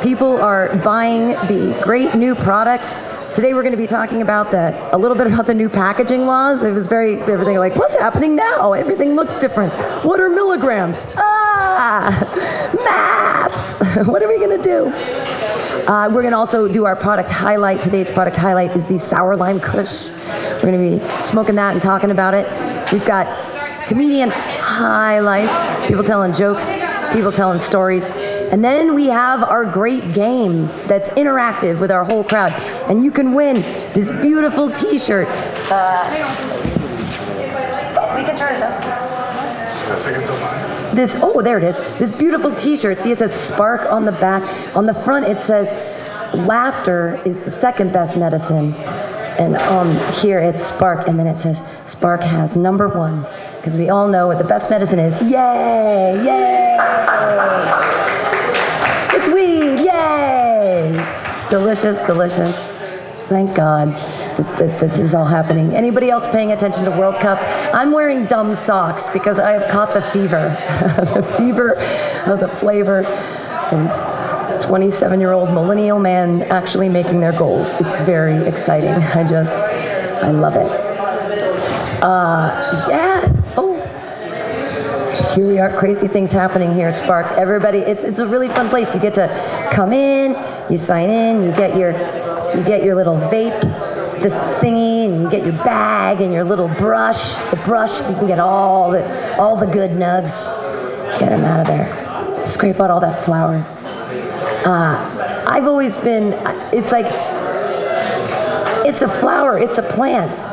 People 0.04 0.40
are 0.40 0.78
buying 0.84 1.30
the 1.48 1.76
great 1.84 2.14
new 2.14 2.36
product. 2.36 2.94
Today 3.34 3.54
we're 3.54 3.62
going 3.62 3.74
to 3.74 3.78
be 3.78 3.86
talking 3.86 4.24
about 4.24 4.50
the 4.50 4.76
a 4.92 4.98
little 4.98 5.16
bit 5.16 5.28
about 5.28 5.46
the 5.46 5.54
new 5.54 5.70
packaging 5.70 6.26
laws. 6.26 6.64
It 6.64 6.72
was 6.72 6.88
very 6.88 7.22
everything 7.22 7.58
like 7.58 7.76
what's 7.76 7.96
happening 7.96 8.36
now? 8.36 8.74
Everything 8.74 9.16
looks 9.16 9.36
different. 9.36 9.72
What 10.04 10.20
are 10.20 10.30
milligrams? 10.30 11.06
Ah, 11.16 12.10
maths. 12.74 14.08
what 14.08 14.24
are 14.24 14.28
we 14.28 14.38
going 14.40 14.58
to 14.58 14.64
do? 14.64 14.88
Uh, 15.88 16.08
we're 16.08 16.24
going 16.24 16.32
to 16.32 16.38
also 16.38 16.68
do 16.68 16.86
our 16.86 16.96
product 16.96 17.30
highlight. 17.30 17.84
Today's 17.84 18.10
product 18.10 18.36
highlight 18.36 18.76
is 18.76 18.86
the 18.88 18.98
sour 18.98 19.36
lime 19.36 19.60
Kush. 19.60 20.10
We're 20.10 20.72
going 20.72 21.00
to 21.00 21.00
be 21.00 21.08
smoking 21.24 21.54
that 21.56 21.74
and 21.74 21.82
talking 21.82 22.10
about 22.10 22.34
it. 22.34 22.48
We've 22.92 23.06
got 23.06 23.28
comedian 23.88 24.32
highlights, 24.32 25.88
people 25.88 26.04
telling 26.04 26.34
jokes, 26.34 26.68
people 27.14 27.32
telling 27.32 27.60
stories. 27.60 28.10
And 28.52 28.64
then 28.64 28.96
we 28.96 29.08
have 29.08 29.44
our 29.44 29.64
great 29.64 30.14
game 30.14 30.66
that's 30.88 31.12
interactive 31.12 31.80
with 31.80 31.92
our 31.92 32.04
whole 32.04 32.24
crowd. 32.24 32.52
And 32.90 33.04
you 33.04 33.12
can 33.12 33.34
win 33.34 33.56
this 33.94 34.10
beautiful 34.22 34.72
t 34.72 34.98
shirt. 34.98 35.28
Uh, 35.72 36.04
we 38.18 38.24
can 38.24 38.36
turn 38.36 38.56
it 38.56 38.64
up. 38.64 38.80
This, 40.96 41.20
oh, 41.22 41.42
there 41.42 41.58
it 41.60 41.64
is. 41.64 41.78
This 42.00 42.12
beautiful 42.12 42.52
t 42.56 42.76
shirt. 42.76 42.98
See, 42.98 43.12
it 43.12 43.20
says 43.20 43.34
Spark 43.34 43.92
on 43.92 44.04
the 44.04 44.12
back. 44.14 44.44
On 44.76 44.86
the 44.86 44.94
front, 44.94 45.28
it 45.28 45.42
says, 45.42 45.72
Laughter 46.34 47.22
is 47.26 47.40
the 47.40 47.52
second 47.52 47.94
best 47.94 48.18
medicine. 48.18 48.74
And 49.40 49.56
um, 49.58 49.96
here 50.14 50.40
it's 50.40 50.66
Spark, 50.66 51.08
and 51.08 51.18
then 51.18 51.28
it 51.28 51.38
says, 51.38 51.66
Spark 51.86 52.22
has 52.22 52.56
number 52.56 52.88
one. 52.88 53.26
Because 53.56 53.78
we 53.78 53.90
all 53.90 54.08
know 54.08 54.28
what 54.28 54.38
the 54.38 54.44
best 54.44 54.70
medicine 54.70 55.00
is. 55.00 55.22
Yay! 55.22 56.22
Yay! 56.26 56.70
Yay! 60.10 60.92
Delicious, 61.50 62.02
delicious. 62.08 62.76
Thank 63.28 63.56
God 63.56 63.90
that, 63.90 64.80
this 64.80 64.98
is 64.98 65.14
all 65.14 65.26
happening. 65.26 65.76
Anybody 65.76 66.10
else 66.10 66.26
paying 66.32 66.52
attention 66.52 66.84
to 66.86 66.92
World 66.92 67.16
Cup? 67.16 67.40
I'm 67.76 67.92
wearing 67.92 68.26
dumb 68.26 68.56
socks 68.56 69.08
because 69.10 69.40
I 69.40 69.52
have 69.52 69.70
caught 69.70 69.94
the 69.94 70.02
fever. 70.02 70.50
the 71.14 71.22
fever 71.38 71.76
of 72.26 72.40
the 72.40 72.48
flavor 72.48 73.06
of 73.72 74.62
27 74.64 75.20
year 75.20 75.32
old 75.32 75.54
millennial 75.54 76.00
man 76.00 76.42
actually 76.44 76.90
making 76.90 77.20
their 77.20 77.38
goals. 77.38 77.80
It's 77.80 77.96
very 77.98 78.48
exciting. 78.48 78.90
I 78.90 79.28
just, 79.28 79.54
I 79.54 80.32
love 80.32 80.56
it. 80.56 80.72
Uh, 82.02 82.88
yeah. 82.90 83.39
Here 85.20 85.46
we 85.46 85.60
are, 85.60 85.70
crazy 85.78 86.08
things 86.08 86.32
happening 86.32 86.74
here 86.74 86.88
at 86.88 86.98
Spark. 86.98 87.28
Everybody, 87.38 87.80
it's 87.80 88.04
it's 88.04 88.20
a 88.20 88.26
really 88.26 88.48
fun 88.48 88.70
place. 88.70 88.96
You 88.96 89.02
get 89.02 89.14
to 89.16 89.28
come 89.72 89.92
in, 89.92 90.36
you 90.72 90.78
sign 90.78 91.10
in, 91.10 91.44
you 91.44 91.52
get 91.52 91.78
your 91.78 91.92
you 92.56 92.64
get 92.64 92.84
your 92.84 92.96
little 92.96 93.18
vape 93.18 93.60
this 94.22 94.40
thingy 94.62 95.06
and 95.06 95.22
you 95.22 95.30
get 95.30 95.46
your 95.46 95.56
bag 95.64 96.22
and 96.22 96.34
your 96.34 96.44
little 96.44 96.68
brush, 96.68 97.36
the 97.52 97.58
brush 97.64 97.92
so 97.92 98.10
you 98.12 98.16
can 98.18 98.28
get 98.28 98.40
all 98.40 98.92
the 98.92 99.38
all 99.38 99.56
the 99.56 99.68
good 99.68 99.92
nugs. 99.92 100.46
Get 101.20 101.30
them 101.30 101.44
out 101.44 101.60
of 101.60 101.68
there. 101.68 102.42
Scrape 102.42 102.80
out 102.80 102.90
all 102.90 103.02
that 103.02 103.20
flour. 103.20 103.64
Uh, 104.66 105.46
I've 105.48 105.68
always 105.68 105.98
been 105.98 106.34
it's 106.74 106.92
like 106.92 107.06
it's 108.86 109.02
a 109.02 109.10
flower, 109.10 109.60
it's 109.60 109.78
a 109.78 109.84
plant. 109.84 110.49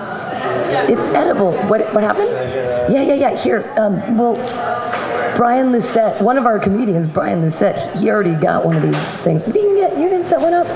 It's 0.88 1.08
edible. 1.10 1.52
What 1.68 1.92
what 1.94 2.04
happened? 2.04 2.30
Yeah, 2.92 3.02
yeah, 3.02 3.14
yeah. 3.14 3.36
Here, 3.36 3.72
um, 3.78 4.16
well, 4.16 4.34
Brian 5.36 5.70
Lucette, 5.70 6.20
one 6.22 6.38
of 6.38 6.46
our 6.46 6.58
comedians, 6.58 7.06
Brian 7.06 7.42
Lucette, 7.42 7.98
he 7.98 8.10
already 8.10 8.34
got 8.34 8.64
one 8.64 8.76
of 8.76 8.82
these 8.82 8.98
things. 9.22 9.46
You 9.46 9.52
can 9.52 9.76
get, 9.76 9.98
you 9.98 10.08
can 10.08 10.24
set 10.24 10.40
one 10.40 10.54
up. 10.54 10.66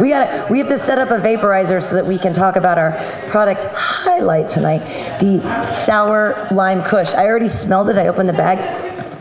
We 0.00 0.10
got 0.10 0.50
we 0.50 0.58
have 0.58 0.68
to 0.68 0.76
set 0.76 0.98
up 0.98 1.10
a 1.10 1.18
vaporizer 1.18 1.82
so 1.82 1.94
that 1.96 2.04
we 2.04 2.18
can 2.18 2.34
talk 2.34 2.56
about 2.56 2.78
our 2.78 2.92
product 3.28 3.64
highlight 3.72 4.50
tonight, 4.50 4.80
the 5.20 5.40
sour 5.64 6.46
lime 6.50 6.82
Kush. 6.82 7.14
I 7.14 7.26
already 7.26 7.48
smelled 7.48 7.88
it. 7.88 7.96
I 7.96 8.08
opened 8.08 8.28
the 8.28 8.34
bag, 8.34 8.58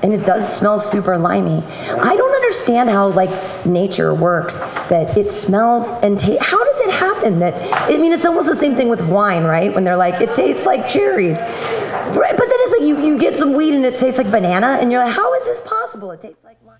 and 0.03 0.11
it 0.11 0.26
does 0.26 0.51
smell 0.57 0.77
super 0.77 1.17
limey. 1.17 1.63
I 1.89 2.15
don't 2.15 2.35
understand 2.45 2.89
how 2.89 3.07
like 3.07 3.30
nature 3.65 4.13
works. 4.13 4.61
That 4.89 5.17
it 5.17 5.31
smells 5.31 5.89
and. 6.03 6.22
How 6.22 6.63
does 6.63 6.81
it 6.81 6.91
happen? 6.91 7.39
That 7.39 7.53
I 7.89 7.97
mean, 7.97 8.11
it's 8.11 8.26
almost 8.26 8.47
the 8.47 8.55
same 8.55 8.76
thing 8.76 8.89
with 8.89 9.01
wine, 9.09 9.43
right? 9.43 9.73
When 9.73 9.84
they're 9.84 9.97
like, 9.97 10.22
it 10.22 10.35
tastes 10.35 10.65
like 10.65 10.88
cherries, 10.88 11.41
right? 11.41 12.35
But 12.38 12.47
then 12.47 12.59
it's 12.63 12.80
like 12.80 12.88
you 12.88 13.01
you 13.01 13.17
get 13.17 13.38
some 13.38 13.53
weed 13.53 13.73
and 13.73 13.85
it 13.85 13.97
tastes 13.97 14.19
like 14.19 14.31
banana, 14.31 14.77
and 14.80 14.91
you're 14.91 15.03
like, 15.03 15.15
how 15.15 15.34
is 15.34 15.43
this 15.45 15.59
possible? 15.61 16.11
It 16.11 16.22
tastes 16.22 16.43
like 16.43 16.57
wine. 16.63 16.80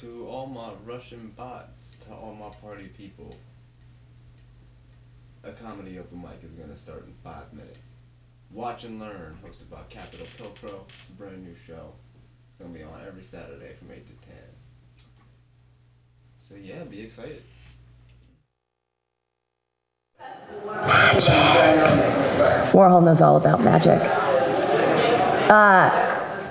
To 0.00 0.28
all 0.28 0.46
my 0.46 0.72
Russian 0.84 1.32
bots, 1.36 1.96
to 2.06 2.14
all 2.14 2.34
my 2.34 2.50
party 2.60 2.88
people, 2.88 3.34
a 5.42 5.52
comedy 5.52 5.98
open 5.98 6.20
mic 6.20 6.42
is 6.44 6.50
to 6.68 6.76
start 6.76 7.06
in 7.06 7.14
five 7.24 7.52
minutes. 7.52 7.78
Watch 8.50 8.84
and 8.84 8.98
Learn, 8.98 9.38
hosted 9.44 9.68
by 9.70 9.82
Capital 9.90 10.26
a 11.08 11.12
brand 11.12 11.44
new 11.44 11.54
show. 11.66 11.92
It's 12.48 12.58
to 12.72 12.78
be 12.78 12.82
on 12.82 13.00
every 13.06 13.22
Saturday 13.22 13.74
from 13.78 13.90
8 13.92 14.06
to 14.06 14.12
10. 14.12 14.17
So, 16.48 16.54
yeah, 16.54 16.82
be 16.84 17.02
excited. 17.02 17.42
Magic. 20.64 21.34
Warhol 22.72 23.04
knows 23.04 23.20
all 23.20 23.36
about 23.36 23.62
magic. 23.62 24.00
Uh, 25.50 25.90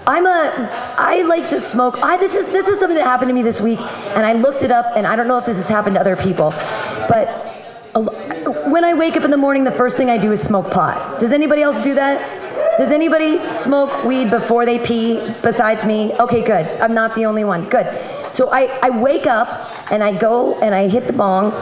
I'm 0.05 0.27
a. 0.27 0.69
I 0.99 1.23
like 1.23 1.49
to 1.49 1.59
smoke. 1.59 1.97
I 2.03 2.15
this 2.17 2.35
is 2.35 2.45
this 2.51 2.67
is 2.67 2.79
something 2.79 2.95
that 2.95 3.05
happened 3.05 3.29
to 3.29 3.33
me 3.33 3.41
this 3.41 3.59
week, 3.59 3.79
and 4.15 4.23
I 4.23 4.33
looked 4.33 4.61
it 4.61 4.69
up, 4.69 4.95
and 4.95 5.07
I 5.07 5.15
don't 5.15 5.27
know 5.27 5.39
if 5.39 5.47
this 5.47 5.57
has 5.57 5.67
happened 5.67 5.95
to 5.95 5.99
other 5.99 6.15
people, 6.15 6.51
but 7.09 7.27
a 7.95 8.03
when 8.69 8.83
I 8.83 8.93
wake 8.93 9.17
up 9.17 9.23
in 9.25 9.31
the 9.31 9.37
morning, 9.37 9.63
the 9.63 9.71
first 9.71 9.97
thing 9.97 10.11
I 10.11 10.19
do 10.19 10.31
is 10.31 10.43
smoke 10.43 10.69
pot. 10.69 11.19
Does 11.19 11.31
anybody 11.31 11.63
else 11.63 11.79
do 11.79 11.95
that? 11.95 12.21
Does 12.77 12.91
anybody 12.91 13.39
smoke 13.53 14.03
weed 14.03 14.29
before 14.29 14.63
they 14.63 14.77
pee 14.77 15.33
besides 15.41 15.83
me? 15.83 16.13
Okay, 16.19 16.43
good. 16.43 16.67
I'm 16.79 16.93
not 16.93 17.15
the 17.15 17.25
only 17.25 17.43
one. 17.43 17.67
Good. 17.69 17.87
So 18.31 18.51
I, 18.51 18.67
I 18.83 18.91
wake 18.91 19.25
up 19.25 19.91
and 19.91 20.03
I 20.03 20.15
go 20.15 20.59
and 20.59 20.75
I 20.75 20.87
hit 20.87 21.07
the 21.07 21.13
bong 21.13 21.53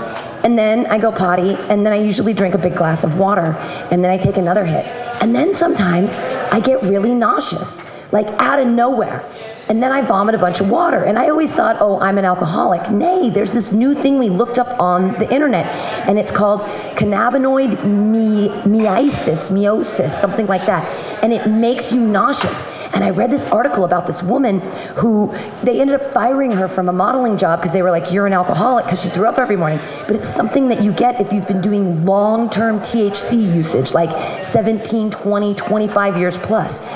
and 0.43 0.59
then 0.59 0.85
I 0.87 0.97
go 0.97 1.13
potty 1.13 1.55
and 1.69 1.85
then 1.85 1.93
I 1.93 1.95
usually 1.95 2.33
drink 2.33 2.53
a 2.53 2.57
big 2.57 2.75
glass 2.75 3.05
of 3.05 3.17
water 3.17 3.55
and 3.91 4.03
then 4.03 4.11
I 4.11 4.17
take 4.17 4.35
another 4.35 4.65
hit. 4.65 4.85
And 5.21 5.33
then 5.33 5.53
sometimes 5.53 6.17
I 6.51 6.59
get 6.59 6.81
really 6.83 7.15
nauseous, 7.15 8.11
like 8.11 8.27
out 8.41 8.59
of 8.59 8.67
nowhere. 8.67 9.23
And 9.67 9.81
then 9.81 9.91
I 9.91 10.01
vomit 10.01 10.35
a 10.35 10.37
bunch 10.37 10.61
of 10.61 10.69
water. 10.69 11.03
And 11.03 11.17
I 11.17 11.29
always 11.29 11.53
thought, 11.53 11.77
oh, 11.79 11.99
I'm 11.99 12.17
an 12.17 12.25
alcoholic. 12.25 12.91
Nay, 12.91 13.31
there's 13.31 13.51
this 13.51 13.71
new 13.73 13.95
thing 13.95 14.19
we 14.19 14.29
looked 14.29 14.59
up 14.59 14.79
on 14.79 15.13
the 15.13 15.33
internet, 15.33 15.65
and 16.07 16.19
it's 16.19 16.31
called 16.31 16.61
cannabinoid 16.95 17.83
me- 17.83 18.49
meiosis, 18.49 19.51
meiosis, 19.51 20.11
something 20.11 20.45
like 20.45 20.65
that. 20.67 20.85
And 21.23 21.33
it 21.33 21.47
makes 21.47 21.91
you 21.91 21.99
nauseous. 21.99 22.85
And 22.93 23.03
I 23.03 23.09
read 23.09 23.31
this 23.31 23.51
article 23.51 23.85
about 23.85 24.05
this 24.05 24.21
woman 24.21 24.61
who 24.95 25.33
they 25.63 25.81
ended 25.81 25.99
up 25.99 26.13
firing 26.13 26.51
her 26.51 26.67
from 26.67 26.87
a 26.87 26.93
modeling 26.93 27.37
job 27.37 27.59
because 27.59 27.73
they 27.73 27.81
were 27.81 27.91
like, 27.91 28.13
you're 28.13 28.27
an 28.27 28.33
alcoholic 28.33 28.85
because 28.85 29.01
she 29.01 29.09
threw 29.09 29.27
up 29.27 29.39
every 29.39 29.57
morning. 29.57 29.79
But 30.07 30.15
it's 30.15 30.27
something 30.27 30.67
that 30.69 30.81
you 30.81 30.93
get 30.93 31.19
if 31.19 31.33
you've 31.33 31.47
been 31.47 31.61
doing 31.61 32.05
long 32.05 32.49
term 32.49 32.79
THC 32.79 33.53
usage, 33.53 33.93
like 33.93 34.11
17, 34.43 35.09
20, 35.09 35.55
25 35.55 36.17
years 36.17 36.37
plus. 36.37 36.87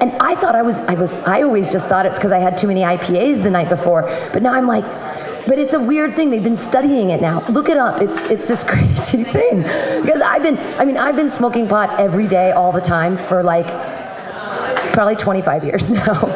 And 0.00 0.12
I 0.20 0.34
thought 0.34 0.54
I 0.54 0.60
was, 0.62 0.78
I 0.80 0.94
was, 0.94 1.14
I 1.24 1.42
always 1.42 1.72
just 1.72 1.88
thought 1.88 2.04
because 2.18 2.32
I 2.32 2.38
had 2.38 2.56
too 2.56 2.66
many 2.66 2.82
IPAs 2.82 3.42
the 3.42 3.50
night 3.50 3.68
before. 3.68 4.02
But 4.32 4.42
now 4.42 4.52
I'm 4.52 4.66
like, 4.66 4.84
but 5.46 5.58
it's 5.58 5.74
a 5.74 5.80
weird 5.80 6.16
thing. 6.16 6.30
They've 6.30 6.42
been 6.42 6.56
studying 6.56 7.10
it 7.10 7.20
now. 7.20 7.46
Look 7.48 7.68
it 7.68 7.76
up. 7.76 8.02
It's 8.02 8.28
it's 8.30 8.48
this 8.48 8.64
crazy 8.68 9.22
thing. 9.22 9.62
Because 10.02 10.20
I've 10.20 10.42
been, 10.42 10.58
I 10.78 10.84
mean, 10.84 10.96
I've 10.96 11.16
been 11.16 11.30
smoking 11.30 11.68
pot 11.68 11.98
every 12.00 12.26
day, 12.26 12.52
all 12.52 12.72
the 12.72 12.80
time 12.80 13.16
for 13.16 13.42
like 13.42 13.66
probably 14.92 15.16
25 15.16 15.64
years 15.64 15.90
now. 16.06 16.34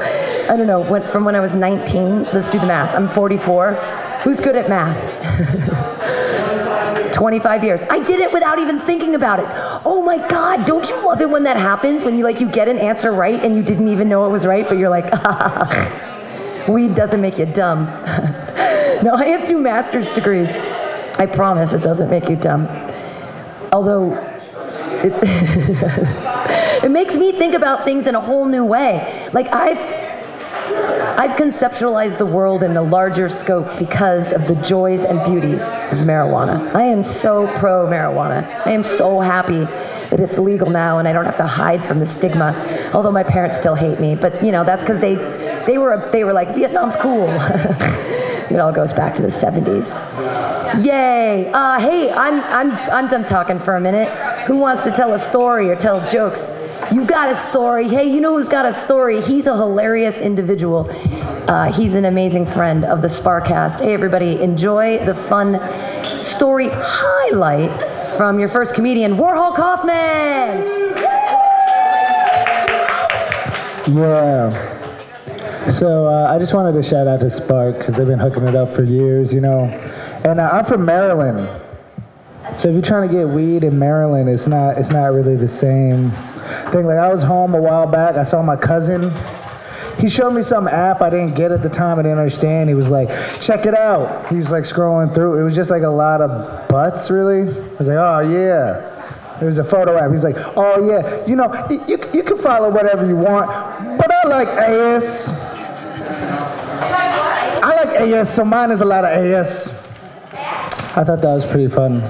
I 0.49 0.57
don't 0.57 0.67
know. 0.67 0.83
When, 0.83 1.03
from 1.03 1.25
when 1.25 1.35
I 1.35 1.41
was 1.41 1.55
19. 1.55 2.25
Let's 2.25 2.51
do 2.51 2.59
the 2.59 2.67
math. 2.67 2.95
I'm 2.95 3.09
44. 3.09 3.75
Who's 4.23 4.41
good 4.41 4.57
at 4.57 4.69
math? 4.69 4.99
25 7.21 7.65
years. 7.65 7.83
I 7.91 8.03
did 8.03 8.19
it 8.21 8.33
without 8.33 8.59
even 8.59 8.81
thinking 8.81 9.15
about 9.15 9.41
it. 9.41 9.45
Oh 9.85 10.03
my 10.03 10.17
God, 10.29 10.65
don't 10.65 10.89
you 10.89 10.97
love 11.07 11.21
it 11.21 11.29
when 11.29 11.43
that 11.43 11.59
happens? 11.59 12.03
When 12.03 12.17
you 12.17 12.25
like 12.25 12.41
you 12.41 12.51
get 12.51 12.67
an 12.67 12.79
answer 12.79 13.13
right 13.13 13.39
and 13.45 13.55
you 13.55 13.63
didn't 13.63 13.89
even 13.89 14.09
know 14.09 14.25
it 14.25 14.31
was 14.31 14.47
right, 14.47 14.67
but 14.67 14.79
you're 14.79 14.89
like, 14.89 15.05
weed 16.69 16.95
doesn't 16.95 17.21
make 17.21 17.37
you 17.37 17.45
dumb. 17.45 17.85
no, 19.05 19.13
I 19.13 19.27
have 19.27 19.47
two 19.47 19.59
master's 19.59 20.13
degrees. 20.13 20.57
I 21.19 21.27
promise 21.27 21.75
it 21.75 21.83
doesn't 21.83 22.09
make 22.09 22.31
you 22.31 22.37
dumb. 22.37 22.67
Although 23.71 24.15
it, 25.05 25.13
it 26.85 26.91
makes 26.91 27.19
me 27.19 27.33
think 27.33 27.53
about 27.53 27.85
things 27.85 28.07
in 28.07 28.15
a 28.15 28.21
whole 28.21 28.47
new 28.47 28.65
way. 28.65 29.29
Like 29.35 29.49
I've 29.49 29.77
I've 31.21 31.37
conceptualized 31.39 32.19
the 32.19 32.27
world 32.27 32.63
in 32.63 32.77
a 32.77 32.83
larger 32.83 33.29
scope 33.29 33.79
because 33.79 34.33
of 34.33 34.47
the 34.49 34.55
joys 34.63 35.05
and 35.05 35.23
beauties 35.25 35.69
of 35.69 35.99
marijuana. 35.99 36.75
I 36.75 36.85
am 36.85 37.05
so 37.05 37.47
pro 37.59 37.87
marijuana. 37.87 38.45
I 38.67 38.71
am 38.71 38.83
so 38.83 39.21
happy 39.21 39.67
that 40.11 40.19
it's 40.21 40.39
legal 40.39 40.71
now 40.71 40.99
and 40.99 41.07
I 41.07 41.13
don't 41.13 41.25
have 41.25 41.37
to 41.37 41.47
hide 41.47 41.83
from 41.83 41.99
the 41.99 42.07
stigma. 42.07 42.55
Although 42.95 43.13
my 43.13 43.23
parents 43.23 43.59
still 43.59 43.75
hate 43.75 44.01
me, 44.01 44.17
but 44.17 44.43
you 44.43 44.51
know 44.53 44.65
that's 44.65 44.83
because 44.83 45.01
they 45.01 45.17
they 45.67 45.79
were 45.79 46.09
they 46.11 46.25
were 46.25 46.33
like 46.33 46.55
Vietnam's 46.55 46.97
cool. 46.97 47.29
it 48.51 48.59
all 48.59 48.73
goes 48.73 48.93
back 48.93 49.15
to 49.17 49.23
the 49.23 49.29
70s. 49.29 49.95
Yay! 50.85 51.51
Uh, 51.53 51.79
hey, 51.81 52.11
I'm 52.13 52.41
I'm 52.41 52.73
I'm 52.91 53.09
done 53.09 53.25
talking 53.25 53.59
for 53.59 53.77
a 53.77 53.81
minute. 53.81 54.09
Who 54.47 54.57
wants 54.57 54.85
to 54.85 54.91
tell 54.91 55.13
a 55.15 55.19
story 55.19 55.71
or 55.71 55.77
tell 55.77 56.05
jokes? 56.07 56.57
You 56.93 57.05
got 57.05 57.29
a 57.29 57.35
story. 57.35 57.87
Hey, 57.87 58.13
you 58.13 58.21
know 58.21 58.37
who's 58.37 58.49
got 58.49 58.65
a 58.65 58.73
story? 58.73 59.21
He's 59.21 59.47
a 59.47 59.55
hilarious 59.55 60.19
individual. 60.19 60.91
Uh, 61.49 61.71
he's 61.73 61.95
an 61.95 62.07
amazing 62.07 62.47
friend 62.47 62.85
of 62.85 63.03
the 63.03 63.09
Sparkcast. 63.09 63.81
Hey, 63.81 63.93
everybody, 63.93 64.41
enjoy 64.41 64.99
the 65.05 65.15
fun 65.15 65.61
story 66.23 66.69
highlight 66.71 67.71
from 68.17 68.39
your 68.39 68.49
first 68.49 68.75
comedian, 68.75 69.13
Warhol 69.13 69.55
Kaufman. 69.55 70.81
Yeah. 73.95 75.69
So 75.69 76.07
uh, 76.07 76.33
I 76.33 76.39
just 76.39 76.55
wanted 76.55 76.73
to 76.73 76.83
shout 76.83 77.07
out 77.07 77.21
to 77.21 77.31
Spark 77.31 77.79
because 77.79 77.97
they've 77.97 78.07
been 78.07 78.19
hooking 78.19 78.49
it 78.49 78.55
up 78.55 78.75
for 78.75 78.83
years, 78.83 79.35
you 79.35 79.41
know. 79.41 79.65
And 80.25 80.41
uh, 80.41 80.51
I'm 80.53 80.65
from 80.65 80.85
Maryland. 80.85 81.60
So 82.57 82.69
if 82.69 82.75
you're 82.75 82.83
trying 82.83 83.09
to 83.09 83.15
get 83.15 83.29
weed 83.29 83.65
in 83.65 83.79
Maryland, 83.79 84.29
it's 84.29 84.47
not 84.47 84.79
it's 84.79 84.91
not 84.91 85.07
really 85.13 85.37
the 85.37 85.49
same 85.49 86.11
thing. 86.71 86.87
Like 86.87 86.99
I 86.99 87.09
was 87.09 87.23
home 87.23 87.55
a 87.55 87.61
while 87.61 87.87
back, 87.87 88.17
I 88.17 88.23
saw 88.23 88.43
my 88.43 88.57
cousin. 88.57 89.13
He 89.99 90.09
showed 90.09 90.31
me 90.31 90.41
some 90.41 90.67
app 90.67 91.03
I 91.03 91.11
didn't 91.11 91.35
get 91.35 91.53
at 91.53 91.63
the 91.63 91.69
time. 91.69 91.99
I 91.99 92.03
didn't 92.03 92.19
understand. 92.19 92.71
He 92.71 92.75
was 92.75 92.89
like, 92.89 93.09
"Check 93.41 93.67
it 93.67 93.75
out." 93.75 94.29
He 94.29 94.37
was 94.37 94.51
like 94.51 94.65
scrolling 94.65 95.15
through. 95.15 95.39
It 95.39 95.43
was 95.43 95.55
just 95.55 95.71
like 95.71 95.83
a 95.83 95.89
lot 95.89 96.23
of 96.23 96.69
butts, 96.69 97.11
really. 97.11 97.43
I 97.43 97.77
was 97.79 97.89
like, 97.89 97.99
"Oh 97.99 98.21
yeah." 98.21 98.87
It 99.41 99.45
was 99.45 99.59
a 99.59 99.65
photo 99.65 99.99
app. 99.99 100.11
He's 100.11 100.25
like, 100.25 100.37
"Oh 100.57 100.87
yeah, 100.87 101.27
you 101.27 101.37
know, 101.37 101.53
you 101.87 101.99
you 102.15 102.23
can 102.23 102.39
follow 102.39 102.71
whatever 102.71 103.07
you 103.07 103.17
want, 103.17 103.49
but 103.99 104.11
I 104.11 104.29
like 104.29 104.49
AS. 104.49 105.29
I 107.63 107.85
like 107.85 108.01
AS, 108.01 108.35
so 108.35 108.45
mine 108.45 108.71
is 108.71 108.81
a 108.81 108.87
lot 108.87 109.05
of 109.05 109.11
AS." 109.11 109.69
I 110.97 111.05
thought 111.05 111.21
that 111.21 111.35
was 111.35 111.45
pretty 111.45 111.69
fun. 111.69 112.03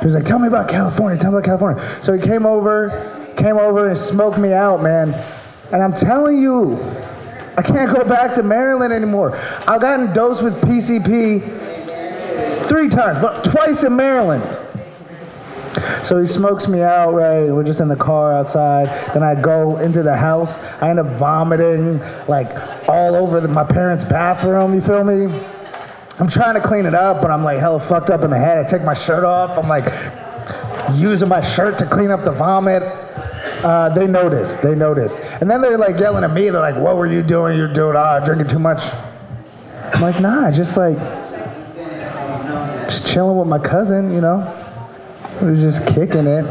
He 0.00 0.04
was 0.04 0.14
like, 0.14 0.24
"Tell 0.24 0.38
me 0.38 0.48
about 0.48 0.68
California. 0.68 1.18
Tell 1.18 1.32
me 1.32 1.38
about 1.38 1.46
California." 1.46 1.82
So 2.02 2.12
he 2.12 2.20
came 2.20 2.46
over, 2.46 2.90
came 3.36 3.56
over 3.58 3.88
and 3.88 3.96
smoked 3.98 4.38
me 4.38 4.52
out, 4.52 4.82
man. 4.82 5.14
And 5.72 5.82
I'm 5.82 5.92
telling 5.92 6.38
you, 6.38 6.78
I 7.56 7.62
can't 7.62 7.92
go 7.92 8.04
back 8.04 8.34
to 8.34 8.42
Maryland 8.42 8.92
anymore. 8.92 9.36
I've 9.66 9.80
gotten 9.80 10.12
dosed 10.12 10.42
with 10.42 10.60
PCP 10.62 11.40
three 12.66 12.88
times, 12.88 13.18
but 13.18 13.44
twice 13.44 13.84
in 13.84 13.96
Maryland. 13.96 14.44
So 16.02 16.20
he 16.20 16.26
smokes 16.26 16.68
me 16.68 16.82
out, 16.82 17.14
right? 17.14 17.50
We're 17.50 17.64
just 17.64 17.80
in 17.80 17.88
the 17.88 17.96
car 17.96 18.32
outside. 18.32 18.86
Then 19.12 19.22
I 19.22 19.40
go 19.40 19.78
into 19.78 20.02
the 20.02 20.16
house. 20.16 20.62
I 20.80 20.90
end 20.90 21.00
up 21.00 21.06
vomiting 21.18 22.00
like 22.28 22.48
all 22.88 23.14
over 23.16 23.40
the, 23.40 23.48
my 23.48 23.64
parents' 23.64 24.04
bathroom. 24.04 24.74
You 24.74 24.80
feel 24.80 25.04
me? 25.04 25.26
I'm 26.18 26.28
trying 26.28 26.54
to 26.54 26.66
clean 26.66 26.86
it 26.86 26.94
up, 26.94 27.20
but 27.20 27.30
I'm 27.30 27.44
like 27.44 27.58
hella 27.58 27.78
fucked 27.78 28.08
up 28.08 28.22
in 28.22 28.30
the 28.30 28.38
head. 28.38 28.56
I 28.56 28.64
take 28.64 28.82
my 28.82 28.94
shirt 28.94 29.22
off. 29.22 29.58
I'm 29.58 29.68
like 29.68 29.84
using 30.94 31.28
my 31.28 31.42
shirt 31.42 31.78
to 31.78 31.86
clean 31.86 32.10
up 32.10 32.24
the 32.24 32.32
vomit. 32.32 32.82
Uh, 33.62 33.90
they 33.90 34.06
notice. 34.06 34.56
They 34.56 34.74
notice. 34.74 35.20
And 35.42 35.50
then 35.50 35.60
they're 35.60 35.76
like 35.76 35.98
yelling 36.00 36.24
at 36.24 36.32
me. 36.32 36.48
They're 36.48 36.60
like, 36.60 36.76
"What 36.76 36.96
were 36.96 37.06
you 37.06 37.22
doing? 37.22 37.58
You're 37.58 37.72
doing 37.72 37.96
ah, 37.96 38.20
drinking 38.20 38.48
too 38.48 38.58
much." 38.58 38.80
I'm 39.92 40.00
like, 40.00 40.18
"Nah, 40.20 40.50
just 40.50 40.78
like 40.78 40.96
just 42.84 43.12
chilling 43.12 43.36
with 43.36 43.48
my 43.48 43.58
cousin, 43.58 44.14
you 44.14 44.22
know. 44.22 44.40
We 45.42 45.50
was 45.50 45.60
just 45.60 45.86
kicking 45.94 46.26
it." 46.26 46.46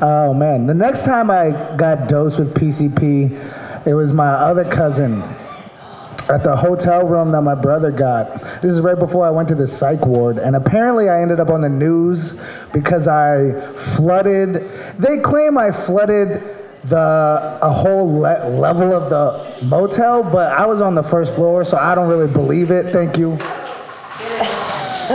Oh 0.00 0.32
man, 0.32 0.66
the 0.66 0.74
next 0.74 1.04
time 1.04 1.30
I 1.30 1.50
got 1.76 2.08
dosed 2.08 2.38
with 2.38 2.54
PCP, 2.54 3.86
it 3.86 3.92
was 3.92 4.14
my 4.14 4.28
other 4.28 4.64
cousin 4.64 5.22
at 6.30 6.42
the 6.42 6.54
hotel 6.54 7.06
room 7.06 7.30
that 7.32 7.42
my 7.42 7.54
brother 7.54 7.90
got. 7.90 8.40
This 8.62 8.72
is 8.72 8.80
right 8.80 8.98
before 8.98 9.26
I 9.26 9.30
went 9.30 9.48
to 9.48 9.54
the 9.54 9.66
psych 9.66 10.04
ward, 10.06 10.38
and 10.38 10.56
apparently 10.56 11.08
I 11.08 11.22
ended 11.22 11.40
up 11.40 11.50
on 11.50 11.60
the 11.60 11.68
news 11.68 12.40
because 12.72 13.08
I 13.08 13.60
flooded. 13.72 14.70
They 14.98 15.18
claim 15.20 15.58
I 15.58 15.70
flooded 15.70 16.42
the 16.84 17.58
a 17.62 17.70
whole 17.70 18.20
le- 18.20 18.48
level 18.48 18.92
of 18.92 19.10
the 19.10 19.66
motel, 19.66 20.22
but 20.22 20.52
I 20.52 20.66
was 20.66 20.80
on 20.80 20.94
the 20.94 21.02
first 21.02 21.34
floor, 21.34 21.64
so 21.64 21.76
I 21.76 21.94
don't 21.94 22.08
really 22.08 22.32
believe 22.32 22.70
it. 22.70 22.86
Thank 22.86 23.18
you. 23.18 23.38